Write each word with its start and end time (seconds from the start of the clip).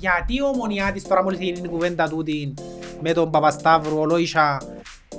γιατί 0.00 0.40
ο 0.40 0.46
Ομονιάτης 0.46 1.02
τώρα 1.02 1.22
μόλις 1.22 1.38
έγινε 1.38 1.60
η 1.64 1.68
κουβέντα 1.68 2.08
τούτη 2.08 2.54
με 3.00 3.12
τον 3.12 3.30
Παπασταύρου, 3.30 3.98
ο 3.98 4.04
Λόισα, 4.04 4.60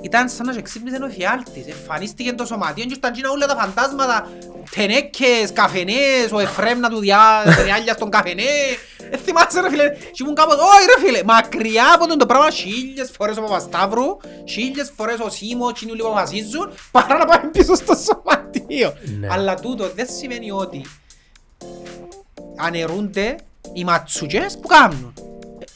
ήταν 0.00 0.28
σαν 0.28 0.46
να 0.46 0.52
σε 0.52 0.62
ξύπνησε 0.62 0.96
ο 1.02 1.08
φιάλτης. 1.08 1.66
Εμφανίστηκε 1.66 2.32
το 2.32 2.44
σωματείο 2.44 2.84
και 2.84 2.94
ήταν 2.94 3.12
όλα 3.32 3.46
τα 3.46 3.56
φαντάσματα, 3.56 4.30
τενέκες, 4.74 5.52
καφενές, 5.52 6.32
ο 6.32 6.38
Εφρέμ 6.38 6.78
να 6.78 6.88
του 6.90 6.98
διάλια 6.98 7.92
στον 7.94 8.10
καφενέ. 8.10 8.42
Ε, 9.10 9.16
θυμάσαι 9.16 9.60
ρε 9.60 9.70
φίλε, 9.70 9.88
και 9.88 10.22
ήμουν 10.22 10.34
κάπως, 10.34 10.54
όχι 10.54 10.86
ρε 10.96 11.06
φίλε, 11.06 11.22
μακριά 11.24 11.92
από 11.94 12.06
τον 12.06 12.18
το 12.18 12.26
πράγμα 12.26 12.50
χίλιες 12.50 13.10
φορές 13.16 13.36
ο 13.36 13.40
Παπασταύρου, 13.40 14.16
χίλιες 14.48 14.92
φορές 14.96 15.18
ο 15.18 15.30
Σίμο, 15.30 15.72
και 15.72 15.80
είναι 15.82 15.92
όλοι 15.92 16.00
που 16.00 16.06
αποφασίζουν, 16.06 16.72
παρά 16.90 17.18
να 17.18 17.24
πάμε 17.24 17.50
πίσω 17.50 17.74
στο 17.74 17.94
σωματείο. 17.94 18.92
Ναι. 19.20 19.28
Αλλά 19.30 19.54
τούτο 19.54 19.90
δεν 19.94 20.06
σημαίνει 20.10 20.50
ότι 20.50 20.86
αναιρούνται 22.56 23.36
οι 23.72 23.84
ματσουκές 23.84 24.58
που 24.60 24.68
κάνουν. 24.68 25.12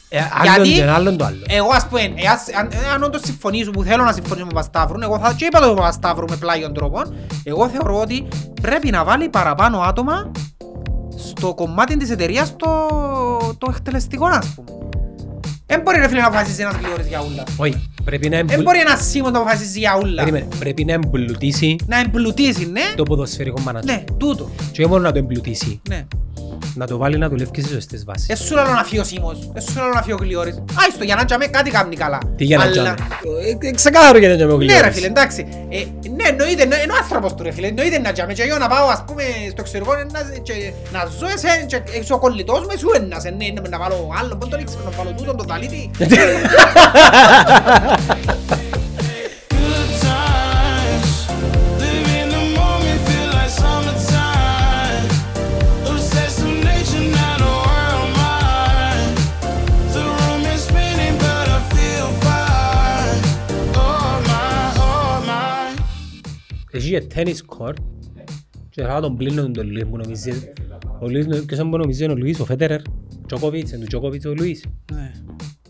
Ε, 0.09 0.19
άλλον 0.33 0.53
Γιατί- 0.65 0.73
και 0.73 0.89
άλλον 0.89 1.17
το 1.17 1.25
άλλο. 1.25 1.43
Εγώ 1.47 1.69
ας 1.73 1.85
πούμε, 1.87 2.01
ε, 2.01 2.27
ας- 2.27 2.53
αν, 2.59 2.67
ε, 2.71 2.89
αν 2.93 3.03
όντως 3.03 3.21
συμφωνήσω 3.23 3.71
που 3.71 3.83
θέλω 3.83 4.03
να 4.03 4.11
συμφωνήσω 4.11 4.45
με 4.45 4.51
τον 4.53 4.61
Παπασταύρου, 4.63 5.01
εγώ 5.01 5.19
θα 5.19 5.33
και 5.33 5.45
είπα 5.45 5.59
τον 5.59 5.75
Παπασταύρου 5.75 6.25
με 6.29 6.35
πλάγιον 6.35 6.73
τρόπο, 6.73 7.01
εγώ 7.43 7.67
θεωρώ 7.69 7.99
ότι 8.01 8.27
πρέπει 8.61 8.89
να 8.91 9.03
βάλει 9.03 9.29
παραπάνω 9.29 9.79
άτομα 9.79 10.31
στο 11.27 11.53
κομμάτι 11.53 11.97
της 11.97 12.09
εταιρείας 12.09 12.55
το, 12.55 12.87
το 13.57 13.67
εκτελεστικό, 13.69 14.25
ας 14.25 14.47
πούμε. 14.55 14.71
Δεν 15.69 15.81
μπορεί 15.81 15.99
ρε 15.99 16.07
φίλε 16.07 16.21
να 16.21 16.27
αποφασίσει 16.27 16.61
ένας 16.61 16.75
γλυόρης 16.81 17.07
για 17.07 17.23
ούλα. 17.31 17.43
Όχι, 17.57 17.89
πρέπει 18.03 18.29
να 18.29 18.37
Δεν 18.37 18.45
εμπλου- 18.49 18.63
μπορεί 18.63 18.79
ένας 18.79 19.05
Σίμον 19.09 19.31
να 19.31 19.39
αποφασίσει 19.39 19.79
για 19.79 19.99
ούλα. 20.01 20.23
Περίμενε, 20.23 20.47
πρέπει 20.59 20.85
να 20.85 20.93
εμπλουτίσει 20.93 21.75
Να 21.85 21.99
εμπλουτίσει, 21.99 22.65
ναι. 22.71 22.81
το 22.95 23.03
ποδοσφαιρικό 23.03 23.59
μάνατζερ. 23.59 23.95
Ναι, 23.95 24.03
τούτο. 24.17 24.49
Και 24.71 24.81
όχι 24.81 24.89
μόνο 24.89 25.01
να 25.03 25.11
το 25.11 25.17
εμπλουτίσει, 25.17 25.81
Ναι. 25.89 26.05
να 26.75 26.87
το 26.87 26.97
βάλει 26.97 27.17
να 27.17 27.29
δουλεύει 27.29 27.61
σε 27.61 27.67
σωστές 27.73 28.03
βάσεις. 28.05 28.29
Εσύ 28.29 28.43
σου 28.45 28.53
λέω 28.53 28.63
να 28.63 28.83
φύγει 28.83 28.99
ο 28.99 29.03
Σίμος, 29.03 29.49
εσύ 29.53 29.67
σου 29.71 29.77
λέω 29.79 29.89
να 29.93 30.01
φύγει 30.01 30.13
ο 30.13 30.17
Γλυόρης. 30.21 30.63
Άιστο, 30.85 31.03
για 31.03 31.15
να 31.15 31.25
τζαμε 31.25 31.45
κάτι 31.45 31.69
κάνει 31.69 31.95
καλά. 31.95 32.17
Τι 32.37 32.43
για 32.43 32.57
να 32.57 32.63
Αλλά- 32.63 32.71
τζάμε. 32.71 32.93
Ε, 33.61 33.67
ε, 33.67 33.71
Ξεκάθαρο 33.71 34.17
γιατί 34.17 34.35
δεν 34.35 34.37
τζάμε 34.37 34.53
ο 34.53 34.57
Ναι 34.57 34.65
ρε 34.65 34.73
Γλυόρης. 34.73 34.95
φίλε, 34.95 35.07
εντάξει. 35.07 35.47
Ε, 35.69 35.77
ναι, 36.17 36.27
εννοείται, 36.29 36.61
εννο- 36.61 36.81
είναι 36.83 36.93
ο 36.93 36.95
άνθρωπος 37.01 37.33
του 37.35 37.43
ρε 37.43 37.51
φίλε. 37.51 37.67
Εννοείται 37.67 37.99
να 37.99 38.11
τζάμε. 38.11 38.33
Και 38.33 38.41
εγώ 38.43 38.57
να 38.57 38.67
πάω 38.67 38.87
ας 38.87 39.03
πούμε 39.07 39.23
στο 39.51 39.59
εξωτερικό 39.63 39.91
να, 39.95 40.19
και, 40.47 40.53
να 40.93 40.99
ζω 41.19 41.27
εσέ, 41.35 41.65
και 41.67 41.77
είσαι 41.99 42.13
ο 42.13 42.19
κολλητός 42.19 42.59
μου, 42.59 42.71
εσύ 42.73 42.85
ένας. 42.95 43.25
Ε, 43.25 43.29
ναι, 43.29 43.47
να 43.69 43.77
βάλω 43.77 43.95
άλλο, 44.19 44.35
πώς 44.35 44.49
τον 44.49 44.59
ήξερα, 44.59 44.81
να 44.83 44.91
βάλω 44.97 45.11
τούτον, 45.17 45.37
τον 45.37 45.47
reality. 45.57 45.89
Έχει 66.71 66.89
και 66.89 67.01
τένις 67.01 67.43
κόρτ 67.43 67.77
και 68.69 68.81
θα 68.81 68.99
τον 69.01 69.17
πλύνω 69.17 69.51
τον 69.51 69.67
Ο 70.99 71.07
Λουίς, 71.09 71.45
ποιος 71.45 71.59
μου 71.63 71.75
είναι 71.99 72.11
ο 72.11 72.15
Λουίς, 72.15 72.39
ο 72.39 72.45
Φέτερερ. 72.45 72.81
Τζοκοβίτς, 73.27 73.71
είναι 73.71 73.79
του 73.81 73.87
Τζοκοβίτς 73.87 74.25
ο 74.25 74.33
Λουίς. 74.33 74.65
Ναι. 74.93 75.11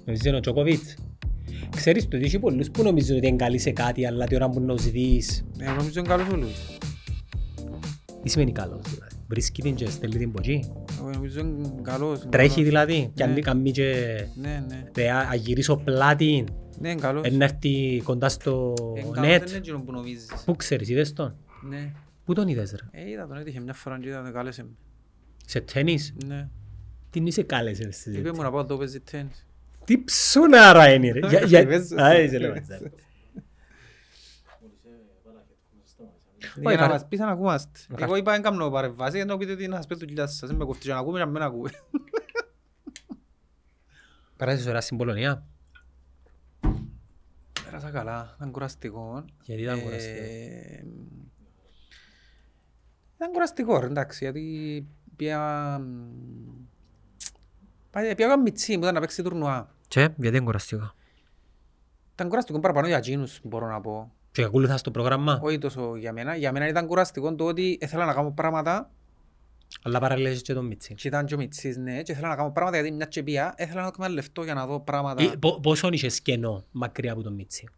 Νομίζεις 0.06 0.26
είναι 0.26 0.38
ο 0.38 0.40
Τζοκοβίτς; 0.40 0.96
Ξέρεις 1.76 2.08
το 2.08 2.18
ότι 2.18 2.26
έχει 2.26 2.40
πολλούς 2.40 2.72
που 2.72 2.84
νομίζουν 2.84 3.18
ότι 3.18 3.28
είναι 3.28 3.36
καλοί 3.36 3.58
σε 3.58 3.72
κάτι, 3.72 4.06
αλλά 4.06 4.26
τη 4.26 4.36
ώρα 4.36 4.50
που 4.50 4.60
να 4.60 4.76
τους 4.76 4.92
δεις, 4.92 5.46
Ε, 5.60 5.66
νομίζω 5.72 6.00
είναι 6.00 6.08
καλός 6.08 6.28
ο 6.28 6.36
Λουίς. 6.36 6.78
τι 8.24 8.30
σημαίνει 8.30 8.52
καλός 8.52 8.82
δηλαδή; 8.94 9.16
Βρίσκει 9.28 9.62
την 9.62 9.76
και 9.76 9.90
στέλνει 9.90 10.18
την 10.18 10.32
ποκή. 10.32 10.64
Εγώ 11.00 11.10
νομίζω 11.10 11.40
είναι 11.40 11.74
καλός. 11.82 12.22
είναι 12.22 12.30
Τρέχει 12.30 12.50
καλός. 12.50 12.64
δηλαδή, 12.70 13.12
και 13.14 13.24
αν 13.24 13.30
Ναι. 13.30 13.36
δει 13.36 13.42
καμί 13.42 13.72
και 13.72 13.94
Ναι, 14.36 14.64
ναι. 14.68 14.84
δε, 14.94 15.10
α- 15.12 15.28
αγυρίσω 15.32 15.78
πλάτη, 15.78 16.44
Ναι, 16.80 16.90
είναι 16.90 17.00
καλός. 17.02 17.32
να 17.32 17.44
έρθει 17.44 18.02
κοντά 18.04 18.30
στο 18.30 18.74
Είναι 18.98 19.10
καλός, 19.14 19.30
net. 19.36 19.40
δεν 19.40 19.48
είναι 19.48 19.58
εκείνο 19.58 19.82
που 19.82 19.92
νομίζεις. 19.92 20.30
Πού 20.46 20.56
ξέρεις, 20.56 20.90
είδες 20.90 21.14
τον; 21.14 21.36
Ναι. 21.70 21.92
Πού 22.26 22.34
τον 22.34 22.48
είδες 22.48 22.72
ρε; 22.72 23.02
Ε, 23.02 23.10
είδα 23.10 23.28
τον, 23.28 23.38
έτυχε 23.38 23.60
μια 23.60 23.74
φορά 23.74 24.00
και 24.00 24.08
είδα 24.08 24.24
τον 24.24 24.34
κάλεσε 24.34 24.64
με. 24.64 24.70
Σε 25.46 25.60
τένις; 25.62 26.14
Ναι. 26.26 26.50
Τι 27.20 27.28
είσαι 27.28 27.44
κάλεσαι 27.44 27.92
στη 27.92 28.18
Είπε 28.18 28.32
μου 28.32 28.42
να 28.42 28.52
πάω 28.52 28.60
εδώ 28.62 28.78
παίζει 28.78 29.00
τένις. 29.00 29.46
Τι 29.86 30.04
ψουνάρα 30.04 30.94
είναι 30.94 31.12
ρε. 31.12 31.28
Για- 31.28 31.44
για- 31.46 31.60
Είπες. 31.66 31.92
Α, 31.92 32.20
είσαι 32.20 32.38
λέω, 32.40 32.54
έτσι. 32.54 32.92
Για 36.60 36.72
να 36.72 36.78
φαρε- 36.78 36.92
μας 36.92 37.08
πεις 37.08 37.20
αν 37.20 37.30
ακούμαστε. 37.30 37.80
Να 37.90 38.04
Εγώ 38.06 38.16
είπα 38.16 38.32
δεν 38.32 38.42
κάνω 38.42 38.70
παρεμβάση, 38.70 39.16
για 39.16 39.26
να 39.26 39.38
πείτε 39.38 39.56
τι 39.56 39.68
να 39.68 39.76
σας 39.76 39.88
πείτε 39.88 40.06
δουλειά 40.06 40.28
σας. 40.28 40.50
Δεν 40.50 40.58
με 40.58 40.66
κοφτεί 40.66 40.86
και 40.86 40.94
να 40.94 41.00
ακούμε, 41.00 41.20
να 41.20 41.26
μην 41.26 41.42
ακούμε. 41.42 41.70
Πέρασες 44.38 44.66
ώρα 44.66 44.82
στην 44.82 44.98
Πολωνία. 44.98 45.46
Πέρασα 47.66 47.90
καλά, 47.92 48.34
ήταν 48.36 48.52
κουραστικό. 48.52 49.26
Γιατί 49.44 49.62
ήταν 49.62 49.78
Ε, 49.78 49.82
κουραστικό. 49.82 50.24
Ήταν 53.16 53.32
κουραστικό, 53.32 53.80
ρε, 53.80 53.86
εντάξει, 53.86 54.24
γιατί 54.24 54.86
πήγα... 55.16 55.78
Πάει- 57.98 58.16
Πήγα 58.16 58.40
μιτσί, 58.40 58.74
μου 58.74 58.82
ήταν 58.82 58.94
να 58.94 59.00
παίξει 59.00 59.24
τουρνουά. 59.24 59.70
Και, 59.88 60.00
γιατί 60.00 60.36
είναι 60.38 60.46
κουραστικό. 60.46 60.92
Ήταν 62.14 62.28
κουραστικό 62.30 62.60
παραπάνω 62.60 62.88
για 62.88 62.98
εκείνους, 62.98 63.40
μπορώ 63.44 63.68
να 63.68 63.82
πω. 63.82 64.12
Και 64.32 64.44
ακολουθάς 64.44 64.82
το 64.82 64.92
πρόγραμμα, 64.92 65.40
Όχι 65.44 65.58
τόσο 65.58 65.96
για 65.96 66.14
μένα. 66.14 66.36
Για 66.36 66.52
μένα 66.52 66.68
ήταν 66.68 66.88
κουραστικό 66.88 67.36
το 67.36 67.46
ότι 67.46 67.78
ήθελα 67.82 68.06
να 68.06 68.14
κάνω 68.14 68.32
πράγματα 68.32 68.92
αλλά 69.84 70.00
παράλληλα 70.00 70.30
έχεις 70.30 70.42
και 70.42 70.54
τον 70.54 70.66
Μίτσι. 70.66 70.94
και 70.94 71.08
ήταν 71.08 71.26
και 71.26 71.34
ο 71.34 71.38
Μιτσής, 71.38 71.78
ναι, 71.78 72.02
και 72.02 72.12
ήθελα 72.12 72.28
να 72.28 72.36
κάνω 72.36 72.52
πράγματα 72.52 72.78
γιατί 72.82 72.96
μια 72.96 73.06
και 73.06 73.24
πήγα, 73.24 73.54
ήθελα 73.58 73.76
να 73.76 73.82
το 73.82 73.88
εκμεταλλευτώ 73.94 74.44
για 74.44 74.54
να 74.54 74.66
δω 74.66 74.80
πράγματα. 74.80 75.24
Ε, 75.24 75.32
πο- 75.40 75.60
Πόσο 75.60 75.90
είχες 75.92 76.22
κενό 76.22 76.64
μακριά 76.72 77.12
από 77.12 77.22
τον 77.24 77.34
Μίτσι. 77.34 77.70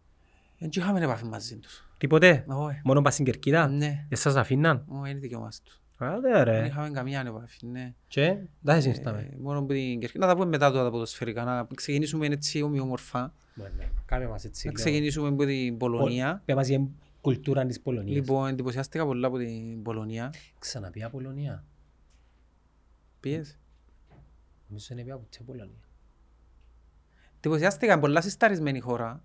Δεν 0.57 0.69
είχαμε 0.74 1.00
επαφή 1.03 1.25
μαζί 1.25 1.57
τους. 1.57 1.88
Τίποτε; 1.97 2.44
Όχι. 2.47 2.81
Μόνο 2.84 3.01
πας 3.01 3.13
στην 3.13 3.25
Κερκίδα; 3.25 3.68
Ναι. 3.68 4.06
Δεν 4.09 4.18
σας 4.18 4.36
αφήναν. 4.36 4.84
Όχι, 4.88 5.12
είναι 5.12 5.19
δικαιωμάς 5.19 5.62
τους. 5.62 5.79
Άντε 6.02 6.30
Δεν 6.32 6.44
ρε. 6.44 6.66
είχαμε 6.66 6.90
καμία 6.90 7.24
επαφή, 7.28 7.66
ναι. 7.66 7.94
Και, 8.08 8.38
δεν 8.62 8.82
συνιστάμε. 8.82 9.30
Ε, 9.34 9.38
Μόνο 9.40 9.62
που 9.62 9.74
την 9.74 10.00
Κερκίδα. 10.00 10.26
Να 10.26 10.32
τα 10.32 10.38
πούμε 10.38 10.50
μετά 10.50 10.72
τώρα 10.72 10.84
τα 10.84 10.92
ποδοσφαιρικά. 10.92 11.44
Να 11.44 11.68
ξεκινήσουμε 11.76 12.26
έτσι 12.26 12.62
ομοιόμορφα. 12.62 13.34
Κάμε 14.06 14.28
μας 14.28 14.44
έτσι. 14.46 14.68
Να 14.68 14.72
λίγο. 14.72 14.84
ξεκινήσουμε 14.84 15.28
από 15.28 15.46
την 15.46 15.78
Πολωνία. 15.78 16.42
Πέ 16.46 16.56
μας 16.56 16.68
για 16.68 16.78
την 16.78 16.88
κουλτούρα 17.22 17.66
της 17.66 17.80
Πολωνίας. 17.82 18.16
Λοιπόν, 18.16 18.48
εντυπωσιάστηκα 18.48 19.06
πολλά 19.06 19.28
από 19.28 19.38
την 19.38 19.82
Πολωνία. 19.82 20.34
Ξαναπεί 20.60 21.04
από 21.04 21.18
Πολωνία. 21.18 21.64
Πήγες. 23.20 23.58
Νομίζω 24.68 24.88
είναι 24.92 25.04
πια 25.04 25.14
από 25.14 25.26
την 25.30 25.46
Πολωνία. 25.46 25.84
Εντυπωσιάστηκα, 27.38 27.92
είναι 27.92 28.02
πολλά 28.02 28.22
συσταρισμένη 28.22 28.80
χώρα. 28.80 29.24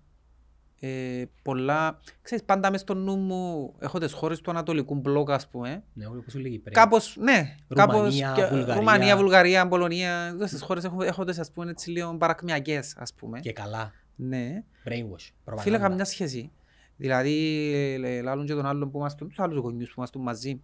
Ε, 0.79 1.23
πολλά... 1.41 1.99
Ξέρεις, 2.21 2.43
πάντα 2.45 2.71
μες 2.71 2.81
στο 2.81 2.93
νου 2.93 3.15
μου 3.17 3.73
έχω 3.79 3.99
τις 3.99 4.13
χώρες 4.13 4.41
του 4.41 4.51
Ανατολικού 4.51 4.95
μπλοκ, 4.95 5.31
ας 5.31 5.47
πούμε. 5.47 5.83
Ναι, 5.93 6.05
όπως 6.07 6.25
σου 6.31 6.39
λέγει 6.39 6.59
πριν. 6.59 6.73
Κάπως, 6.73 7.17
ναι, 7.19 7.55
κάπως... 7.75 7.95
Ρουμανία, 7.95 8.33
και- 8.35 8.45
Βουλγαρία. 8.45 8.75
Ρουμανία, 8.75 9.17
Βουλγαρία, 9.17 9.67
Πολωνία. 9.67 10.27
Αυτές 10.27 10.51
τις 10.51 10.61
χώρες 10.61 10.83
έχω, 10.83 11.03
έχω 11.03 11.23
τις, 11.23 11.39
ας 11.39 11.51
πούμε, 11.51 11.71
έτσι 11.71 11.89
λίγο 11.89 12.17
παρακμιακές, 12.17 12.95
ας 12.97 13.13
πούμε. 13.13 13.39
Και 13.39 13.53
καλά. 13.53 13.93
Ναι. 14.15 14.63
Brainwash. 14.85 14.89
Φίλε, 14.89 15.33
προπαγάνδα. 15.43 15.77
καμιά 15.77 16.05
σχέση. 16.05 16.51
Δηλαδή, 16.97 17.71
ε, 18.03 18.21
λάλλον 18.21 18.45
και 18.45 18.53
τον 18.53 18.65
άλλον 18.65 18.91
που 18.91 18.97
είμαστε, 18.97 19.25
τους 19.25 19.39
άλλους 19.39 19.57
γονιούς 19.57 19.87
που 19.87 19.93
είμαστε 19.97 20.19
μαζί. 20.19 20.61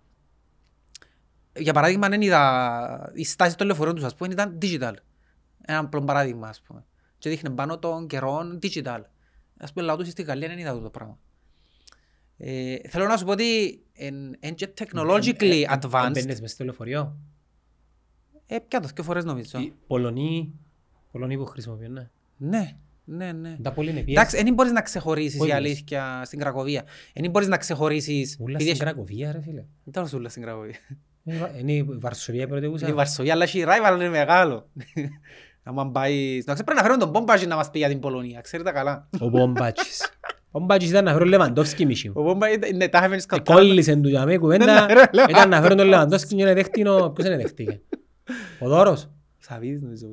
Για 1.55 1.73
παράδειγμα, 1.73 2.09
δεν 2.09 2.21
είδα, 2.21 3.11
η 3.13 3.23
στάση 3.25 3.57
των 3.57 3.67
λεωφορείων 3.67 3.95
τους, 3.95 4.03
ας 4.03 4.15
πούμε, 4.15 4.33
ήταν 4.33 4.57
digital. 4.61 4.93
Ένα 5.65 5.79
απλό 5.79 6.01
παράδειγμα, 6.03 6.47
ας 6.47 6.61
πούμε. 6.61 6.85
Και 7.17 7.29
δείχνε 7.29 7.49
πάνω 7.49 7.79
των 7.79 8.07
καιρών 8.07 8.59
digital. 8.61 8.99
Ας 9.63 9.73
πούμε, 9.73 9.85
λαό 9.85 9.97
τους 9.97 10.07
στη 10.07 10.23
Γαλλία 10.23 10.47
δεν 10.47 10.57
είδα 10.57 10.69
αυτό 10.69 10.81
το 10.81 10.89
πράγμα. 10.89 11.17
Ε, 12.37 12.75
θέλω 12.89 13.05
να 13.05 13.17
σου 13.17 13.25
πω 13.25 13.31
ότι 13.31 13.81
είναι 13.99 14.51
και 14.55 14.69
technologically 14.77 15.41
Ε, 15.41 15.61
ε, 15.61 15.65
advanced. 15.81 16.05
Έμπαινες 16.15 16.41
μες 16.41 16.51
στο 16.51 16.63
λεωφορείο; 16.63 17.17
Ε, 18.45 18.59
πια 18.59 18.79
το 18.79 18.89
δύο 18.95 19.03
φορές 19.03 19.23
νομίζω. 19.25 19.59
Οι 19.59 19.73
Πολωνοί, 19.87 20.53
Πολωνοί 21.11 21.37
που 21.37 21.45
χρησιμοποιούν, 21.45 21.93
ναι. 21.93 22.09
Ναι, 22.37 22.75
ναι, 23.05 23.31
ναι. 23.31 23.57
Τα 23.61 23.71
πολύ 23.71 23.89
είναι 23.89 23.99
Εντάξει, 24.07 24.43
δεν 24.43 24.53
μπορείς 24.53 24.71
να 24.71 24.81
ξεχωρίσεις 24.81 25.37
Πού 25.37 25.43
η 25.43 25.47
ήμουν; 25.49 25.63
αλήθεια 25.63 26.21
στην 26.25 26.39
Κρακοβία. 26.39 26.83
Δεν 27.13 27.29
μπορείς 27.29 27.47
να 27.47 27.57
ξεχωρίσεις... 27.57 28.37
Ούλα 28.39 28.55
επειδή 28.55 28.69
στην 28.75 28.85
έχει- 28.87 28.93
Κρακοβία 28.93 29.31
ρε 29.31 29.41
φίλε. 29.41 29.65
Δεν 29.83 29.93
τα 30.03 30.09
ούλα 30.17 30.29
στην 30.29 30.41
Κρακοβία. 30.41 30.75
Είναι 31.23 31.35
η 31.35 31.39
Βα- 31.39 31.57
Είναι 31.59 31.73
η 31.73 31.83
Βαρσοβία 31.83 32.41
Είναι 32.41 32.49
η 32.49 32.51
πρωτεύουσα. 32.53 32.93
Βαρσοβία, 32.93 33.33
αλλά 33.33 33.43
έχει 33.43 33.63
rival 33.67 33.93
είναι 33.95 34.09
μεγάλο. 34.09 34.69
Αν 35.79 35.91
πάει... 35.91 36.43
Να 36.45 36.53
πρέπει 36.53 36.73
να 36.73 36.81
φέρουμε 36.81 36.99
τον 36.99 37.09
Μπόμπαζι 37.09 37.45
να 37.47 37.55
μας 37.55 37.69
πει 37.69 37.77
για 37.77 37.87
την 37.87 37.99
Πολωνία, 37.99 38.41
ξέρετε 38.41 38.71
καλά. 38.71 39.09
Ο 39.19 39.27
Μπομπάτσις. 39.29 40.01
Ο 40.53 40.59
Μπομπάτσις 40.59 40.89
ήταν 40.89 41.03
να 41.03 41.11
φέρω 41.11 41.25
Λεβαντόφσκι 41.25 41.85
μισή. 41.85 42.11
Ο 42.13 42.21
Μπόμπαζι, 42.23 42.57
ναι, 42.75 42.87
τα 42.89 42.97
είχαμε 42.97 43.19
σκοτά. 43.19 43.53
Κόλλησεν 43.53 44.01
του 44.01 44.09
για 44.09 44.25
μέ 44.25 44.37
κουβέντα. 44.37 44.85
Ναι, 44.85 44.93
ρε, 44.93 45.03
λέω. 45.13 45.25
Ήταν 45.29 45.49
να 45.49 45.61
φέρω 45.61 45.75
τον 45.75 45.87
Λεβαντόφσκι 45.87 46.35
και 46.35 46.43
να 46.43 46.53
δέχτηκε 46.53 46.89
ο... 46.89 47.11
Ποιος 47.11 47.27
είναι 47.27 47.35
δέχτηκε. 47.37 47.81
Ο 48.59 48.67
Δώρος. 48.69 49.09
Σαβίδης 49.37 49.81
νομίζω. 49.81 50.07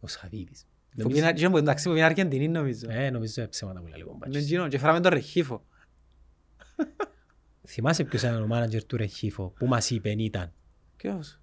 Ο 0.00 0.06
Σαβίδης. 0.08 0.66
Που 0.90 0.94
Νομίζω- 1.04 1.20
πήγαινε- 1.20 1.38
και 1.38 1.48
που 1.48 1.56
εντάξει, 1.56 1.84
που 1.84 1.90
πήγαινε 1.90 2.06
Αργεντινή 2.10 2.48
νομίζω. 2.48 2.86
Ε, 2.90 3.10
νομίζω 3.10 3.48
ψέματα 3.48 3.80
που 3.80 3.86
λέει 3.86 3.94
ο 3.94 4.02
Είναι 4.02 4.10
Μπομπάτσις. 4.12 4.44
εκείνο, 4.44 4.68
και 4.68 4.78
φέραμε 4.78 5.00
τον 5.00 5.12
Ρεχίφο. 5.12 5.64
Θυμάσαι 7.68 8.04
ποιος 8.04 8.22
ήταν 8.22 8.42
ο 8.42 8.46
μάνατζερ 8.46 8.84
του 8.84 8.96
Ρεχίφο 8.96 9.52
που 9.58 9.66
μας 9.66 9.90
είπε 9.90 10.10
ήταν. 10.10 10.52
Ποιος; 10.96 11.40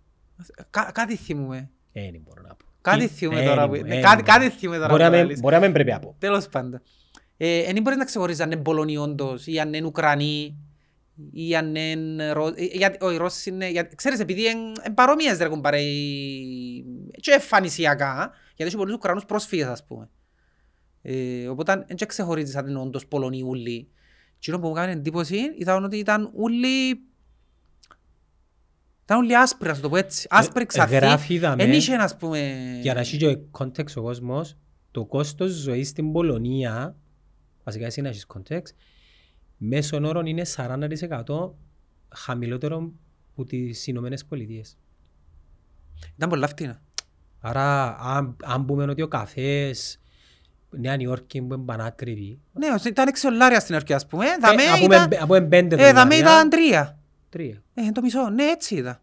Κα- 0.70 0.92
Κάτι 0.94 1.16
θυμούμε. 1.16 1.70
Ε, 1.92 2.12
δεν 2.12 2.22
μπορώ 2.24 2.42
να 2.42 2.56
πω. 2.56 2.66
Κάτι 2.92 3.00
Τι- 3.00 3.08
θυμούμε 3.08 3.42
ε, 3.42 3.46
τώρα 3.46 3.68
που- 3.68 3.74
anyway, 3.74 3.84
ναι, 3.86 4.00
κάτι- 4.00 4.22
anyway. 4.22 4.26
κάτι 4.26 4.50
θυμούμε 4.50 4.78
τώρα 4.78 4.90
Μπορεί 4.90 5.04
που 5.04 5.10
να 5.10 5.16
μην- 5.16 5.26
λαλείς. 5.26 5.40
Μπορεί 5.40 5.54
να 5.56 5.60
μην 5.62 5.72
πρέπει 5.72 5.92
να 5.92 6.00
πω. 6.00 6.16
Τέλος 6.20 6.48
πάντων. 6.48 6.82
Ε, 7.38 7.60
Εν 7.60 7.82
μπορείς 7.82 7.98
να 7.98 8.06
ξεχωρίσεις 8.06 8.42
αν 8.44 8.52
είναι 8.52 8.62
Πολωνοί 8.62 8.98
όντως 8.98 9.48
ή 9.48 9.60
αν 9.60 9.74
είναι 9.74 9.86
Ουκρανοί 9.88 10.58
ή 11.32 11.56
αν 11.56 11.76
είναι 11.76 12.32
Ρω... 12.32 12.48
ε, 12.48 12.64
γιατί- 12.64 13.06
Όχι, 13.06 13.16
οι 13.16 13.18
Ρώσοι 13.18 13.50
είναι... 13.50 13.70
γιατί- 13.70 13.96
Ξέρεις, 13.96 14.20
επειδή 14.20 14.42
είναι 14.42 14.94
παρόμοιες 14.94 15.38
ρε 15.38 15.48
κουμπάρε 15.48 15.80
οι- 15.82 16.86
και 17.22 17.32
εμφανισιακά, 17.32 18.32
γιατί 18.56 18.64
έχει 18.72 18.76
πολλούς 18.78 18.94
Ουκρανούς 18.96 19.26
πρόσφυγες 19.26 19.68
ας 19.68 19.86
πούμε. 19.86 20.10
Ε, 21.02 21.48
οπότε 21.48 21.84
δεν 21.88 21.96
και 21.96 22.06
ξεχωρίζεις 22.06 22.56
αν 22.56 22.68
είναι 22.68 22.80
όντως 22.80 23.08
Πολωνοί 23.08 23.42
ούλοι. 23.44 23.90
Εκείνο 24.38 24.60
που 24.60 24.68
μου 24.68 24.74
κάνει 24.74 24.92
εντύπωση 24.92 25.38
ήταν 25.60 25.84
ότι 25.84 25.98
ήταν 25.98 26.30
ούλοι... 26.34 27.00
Ήταν 29.06 29.18
όλοι 29.18 29.38
άσπροι, 29.38 29.68
να 29.68 29.74
σου 29.74 29.81
το 29.81 29.90
πω 29.90 29.96
έτσι. 29.98 30.28
Άσπροι 30.30 30.62
Ε, 30.62 30.66
ξαθοί. 30.66 30.96
γράφει, 30.96 31.38
δαμε, 31.40 31.63
Εν 31.63 31.72
είχε, 31.72 31.96
ας 31.96 32.18
πούμε... 32.18 32.40
Για 32.81 32.94
να 32.94 33.00
έχει 33.00 33.18
και 33.18 33.38
context 33.60 33.94
ο 33.96 34.02
κόσμος, 34.02 34.56
το 34.92 35.06
κόστος 35.06 35.52
ζωής 35.52 35.88
στην 35.88 36.12
Πολωνία, 36.12 36.96
βασικά 37.63 37.86
εσύ 37.86 38.02
να 38.02 38.10
έχεις 38.10 38.25
context, 38.34 38.74
μέσον 39.57 40.06
όρων 40.06 40.25
είναι 40.25 40.42
40% 40.56 41.52
χαμηλότερο 42.16 42.92
από 43.31 43.46
τις 43.46 43.88
Ηνωμένες 43.88 44.25
Πολιτείες. 44.25 44.78
Ήταν 46.16 46.30
πολλά 46.30 46.48
φτύνα. 46.48 46.81
Άρα, 47.40 47.98
αν, 48.00 48.38
αν 48.44 48.66
πούμε 48.66 48.84
ότι 48.84 49.02
ο 49.02 49.07
καφές, 49.07 50.00
Νέα 50.69 50.96
Νιόρκη 50.96 51.42
που 51.42 51.54
είναι 51.54 51.63
πανάκριβη, 51.66 52.40
Ναι, 52.54 52.68
ως- 52.74 52.84
ήταν 52.86 53.07
6 53.07 53.12
δολάρια 53.30 53.60
στην 53.60 53.75
αρχή, 53.75 53.94
ας 53.94 54.07
πούμε. 54.07 54.25
Δαμέ 54.42 54.63
ε, 54.63 54.69
από 54.69 54.84
ήταν... 54.86 55.04
εμπ- 55.12 55.22
από 55.22 55.36
εμπέντε 55.36 55.88
Ε, 55.88 55.92
δαμέ 55.94 56.16
ήταν 56.16 56.50
τρία. 56.50 57.00
Τρία. 57.38 57.64
Ε, 57.74 57.82
είναι 57.82 57.92
το 57.92 58.02
μισό. 58.02 58.30
Ναι, 58.30 58.44
έτσι 58.44 58.76
ήταν. 58.76 59.00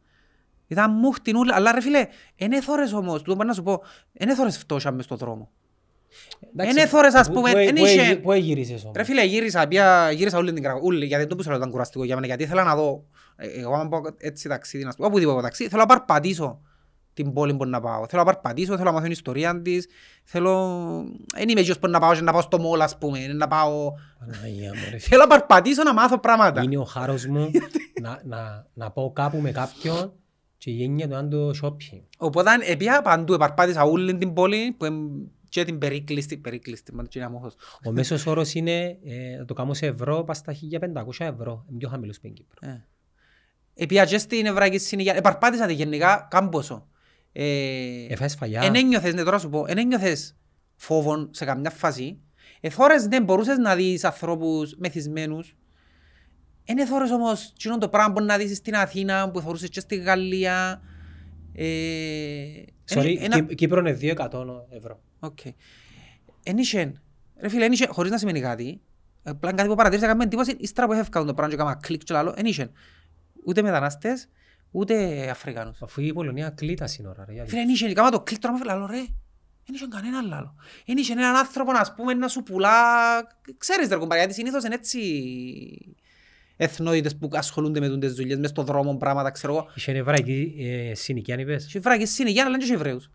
Ήταν 0.66 0.90
μούχτινούλα. 0.90 1.54
Αλλά 1.54 1.72
ρε 1.72 1.80
φίλε, 1.80 2.06
είναι 2.36 2.60
θόρες 2.60 2.92
όμως. 2.92 3.22
Του 3.22 3.34
μπορώ 3.34 3.48
να 3.48 3.54
σου 3.54 3.62
πω, 3.62 3.82
είναι 4.12 4.34
θόρες 4.34 4.58
φτώχεια 4.58 4.92
μες 4.92 5.04
στον 5.04 5.16
δρόμο. 5.16 5.50
Εντάξει, 6.52 6.72
Είναι 6.72 6.86
θόρες, 6.86 7.14
ας 7.14 7.26
πού- 7.28 7.34
πούμε, 7.34 7.50
πού- 7.50 7.56
εν 7.58 7.74
πού- 7.74 7.84
είχε- 7.84 8.16
Πού 8.16 8.32
έγυρισες 8.32 8.82
όμως. 8.82 8.96
Ρε 8.96 9.04
φίλε, 9.04 9.24
γύρισα, 9.24 9.68
πια, 9.68 10.10
γύρισα 10.10 10.38
όλη 10.38 10.52
την 10.52 10.62
Κρακοβία. 10.62 10.86
Όλη, 10.88 10.98
γιατί 11.06 11.20
δεν 11.22 11.28
το 11.28 11.36
πούσα 11.36 11.54
ήταν 11.56 11.70
κουραστικό 11.70 12.04
για 12.04 12.14
μένα. 12.14 12.26
Γιατί 12.26 12.42
ήθελα 12.42 12.62
να 12.64 12.76
δω, 12.76 13.04
ε, 13.36 13.46
εγώ 13.60 13.74
άμα 13.74 13.88
πάω 13.88 14.00
έτσι 14.18 14.48
ταξίδι, 14.48 14.84
να 14.84 14.90
σου 14.90 14.96
πω, 14.96 15.06
οπουδήποτε 15.06 15.42
ταξίδι, 15.42 15.70
θέλω 15.70 15.80
να 15.80 15.86
παρπατήσω 15.88 16.60
την 17.14 17.32
πόλη 17.32 17.54
που 17.54 17.66
να 17.66 17.80
πάω. 17.80 18.06
Θέλω 18.08 18.22
να 18.22 18.32
παρπατήσω, 18.32 18.72
θέλω 18.72 18.84
να 18.84 18.90
μάθω 18.90 19.02
την 19.02 19.12
ιστορία 19.12 19.62
της. 19.62 19.86
Θέλω... 20.24 20.78
Δεν 21.34 21.48
είμαι 21.48 21.60
γιος 21.60 21.78
που 21.78 21.88
να 21.88 21.98
πάω 21.98 22.14
και 22.14 22.20
να 22.20 22.32
πάω 22.32 22.40
στο 22.40 22.58
μόλ, 22.58 22.80
ας 22.80 22.98
πούμε. 22.98 23.26
να 23.26 23.48
πάω... 23.48 23.92
Παναγία 24.18 24.68
μου, 24.74 24.80
ρε 24.90 24.98
Θέλω 24.98 25.20
να 25.20 25.26
παρπατήσω 25.26 25.82
να 25.82 25.92
μάθω 25.92 26.18
πράγματα. 26.18 26.62
Είναι 26.62 26.78
ο 26.78 26.84
χάρος 26.84 27.26
μου 27.26 27.50
να, 28.02 28.20
να, 28.24 28.66
να 28.74 28.90
πάω 28.90 29.12
κάπου 29.12 29.38
με 29.38 29.50
κάποιον 29.50 30.12
και 30.56 30.70
γίνεται 30.70 31.14
να 31.14 31.28
το 31.28 31.50
shopping. 31.62 32.02
Οπότε 32.18 32.50
επία 32.66 33.02
παντού, 33.02 33.32
επαρπάτησα 33.32 33.82
όλη 33.82 34.18
την 34.18 34.32
πόλη 34.32 34.74
που 34.78 34.84
εμ- 34.84 35.26
και 35.52 35.64
την 35.64 35.78
περίκλειστη, 35.78 36.36
περίκλειστη, 36.36 36.94
μα 36.94 37.02
και 37.02 37.18
είναι 37.18 37.26
αμόχος. 37.26 37.54
Ο 37.84 37.92
μέσος 37.92 38.26
όρος 38.26 38.54
είναι, 38.54 38.98
ε, 39.04 39.36
να 39.38 39.44
το 39.44 39.54
κάνω 39.54 39.74
σε 39.74 39.86
ευρώ, 39.86 40.24
πας 40.24 40.36
στα 40.36 40.52
1500 40.52 41.26
ευρώ. 41.26 41.64
Είναι 41.68 41.78
πιο 41.78 41.88
χαμηλός 41.88 42.20
που 42.20 42.26
είναι 42.26 42.34
Κύπρο. 42.34 42.70
Ε. 42.70 42.86
Επήα 43.74 44.04
και 44.04 44.18
στην 44.18 44.46
Εβραϊκή 44.46 44.78
Συνοικία, 44.78 45.14
επαρπάτησα 45.14 45.66
τη 45.66 45.74
γενικά 45.74 46.26
κάμποσο. 46.30 46.88
Ε, 47.32 48.06
Εφάες 48.08 48.34
φαγιά. 48.34 48.60
Εν 48.62 48.74
ένιωθες, 48.74 49.14
ναι 49.14 49.22
τώρα 49.22 49.38
σου 49.38 49.48
πω, 49.48 49.64
εν 49.68 49.78
ένιωθες 49.78 50.36
φόβον 50.76 51.28
σε 51.32 51.44
καμιά 51.44 51.70
φάση. 51.70 52.18
Εθώρες 52.60 53.06
ναι, 53.06 53.20
μπορούσες 53.20 53.58
να 53.58 53.74
δεις 53.76 54.04
ανθρώπους 54.04 54.74
μεθυσμένους. 54.78 55.56
Εν 56.64 56.78
εθώρες 56.78 57.10
όμως, 57.10 57.52
εκείνο 57.54 57.78
το 57.78 57.88
πράγμα 57.88 58.12
που 58.14 58.24
να 58.24 58.36
δεις 58.36 58.56
στην 58.56 58.74
Αθήνα, 58.74 59.30
που 59.30 59.40
θεωρούσες 59.40 59.68
και 59.68 59.80
στη 59.80 59.96
Γαλλία. 59.96 60.82
Ε, 61.54 61.64
Sorry, 62.94 63.16
ένα- 63.20 63.40
Κύ- 63.42 63.54
Κύπρο 63.54 63.80
είναι 63.80 63.92
200 63.92 64.66
ευρώ. 64.70 65.00
Οκ. 65.20 65.38
Εν 66.42 66.58
είχε, 66.58 66.92
ρε 67.40 67.48
φίλε, 67.48 67.64
εν 67.64 67.72
είχε, 67.72 67.86
χωρίς 67.86 68.10
να 68.10 68.18
σημαίνει 68.18 68.40
κάτι, 68.40 68.80
απλά 69.22 69.52
κάτι 69.52 69.68
που 69.68 69.74
παρατήρησα, 69.74 70.06
έκαμε 70.06 70.24
εντύπωση, 70.24 70.56
ύστερα 70.58 70.86
που 70.86 70.92
έφευκα 70.92 71.24
το 71.24 71.34
πράγμα 71.34 71.54
και 71.54 71.60
έκανα 71.60 71.76
κλικ 71.82 72.02
και 72.02 72.14
λαλό, 72.14 72.34
εν 72.36 72.46
είχε, 72.46 72.70
ούτε 73.46 73.62
μετανάστες, 73.62 74.28
ούτε 74.72 75.28
Αφρικάνους. 75.30 75.82
Αφού 75.82 76.00
η 76.00 76.12
Πολωνία 76.12 76.50
κλεί 76.50 76.74
τα 76.74 76.86
σύνορα. 76.86 77.24
Ρε, 77.26 77.32
γιατί. 77.32 77.50
Φίλε, 77.50 77.60
εν 77.62 77.68
είχε, 77.68 77.86
έκανα 77.86 78.10
το 78.10 78.20
κλικ 78.20 78.38
τώρα 78.38 78.58
με 78.58 78.64
λαλό, 78.64 78.86
ρε, 78.86 78.98
εν 79.68 79.74
είχε 79.74 79.86
κανένα 79.90 80.36
άλλο. 80.36 80.54
Εν 80.86 80.96
είχε 80.96 81.12
έναν 81.12 81.36
άνθρωπο, 81.36 81.70
ας 81.74 81.94
πούμε, 81.94 82.14
να 82.14 82.28
σου 82.28 82.42
πουλά, 82.42 82.70
ξέρεις 83.58 83.88
ρε 83.88 83.96
κουμπάρια, 83.96 84.18
γιατί 84.24 84.34
συνήθως 84.34 84.64
είναι 84.64 84.74
έτσι 84.74 84.98
εθνότητες 86.56 87.16
που 87.16 87.28
ασχολούνται 87.32 87.80
με 87.80 87.98
τις 87.98 88.12
δουλειές, 88.14 88.38
μες 88.38 88.50
στον 88.50 88.64
δρόμο, 88.64 88.96
πράγματα, 88.96 89.30
ξέρω 89.30 89.52
εγώ. 89.54 89.68
Είχε 89.74 89.92
εβραϊκή 89.92 90.54
ε, 90.58 90.94
συνοικία, 90.94 91.34
αν 91.34 91.40
είπες. 91.40 91.66
Και 91.66 91.80
βράκες 91.80 92.10
συνοικία, 92.10 92.44
αλλά 92.44 92.54
είναι 92.56 92.64
και 92.64 92.72
Εβραίους. 92.72 93.10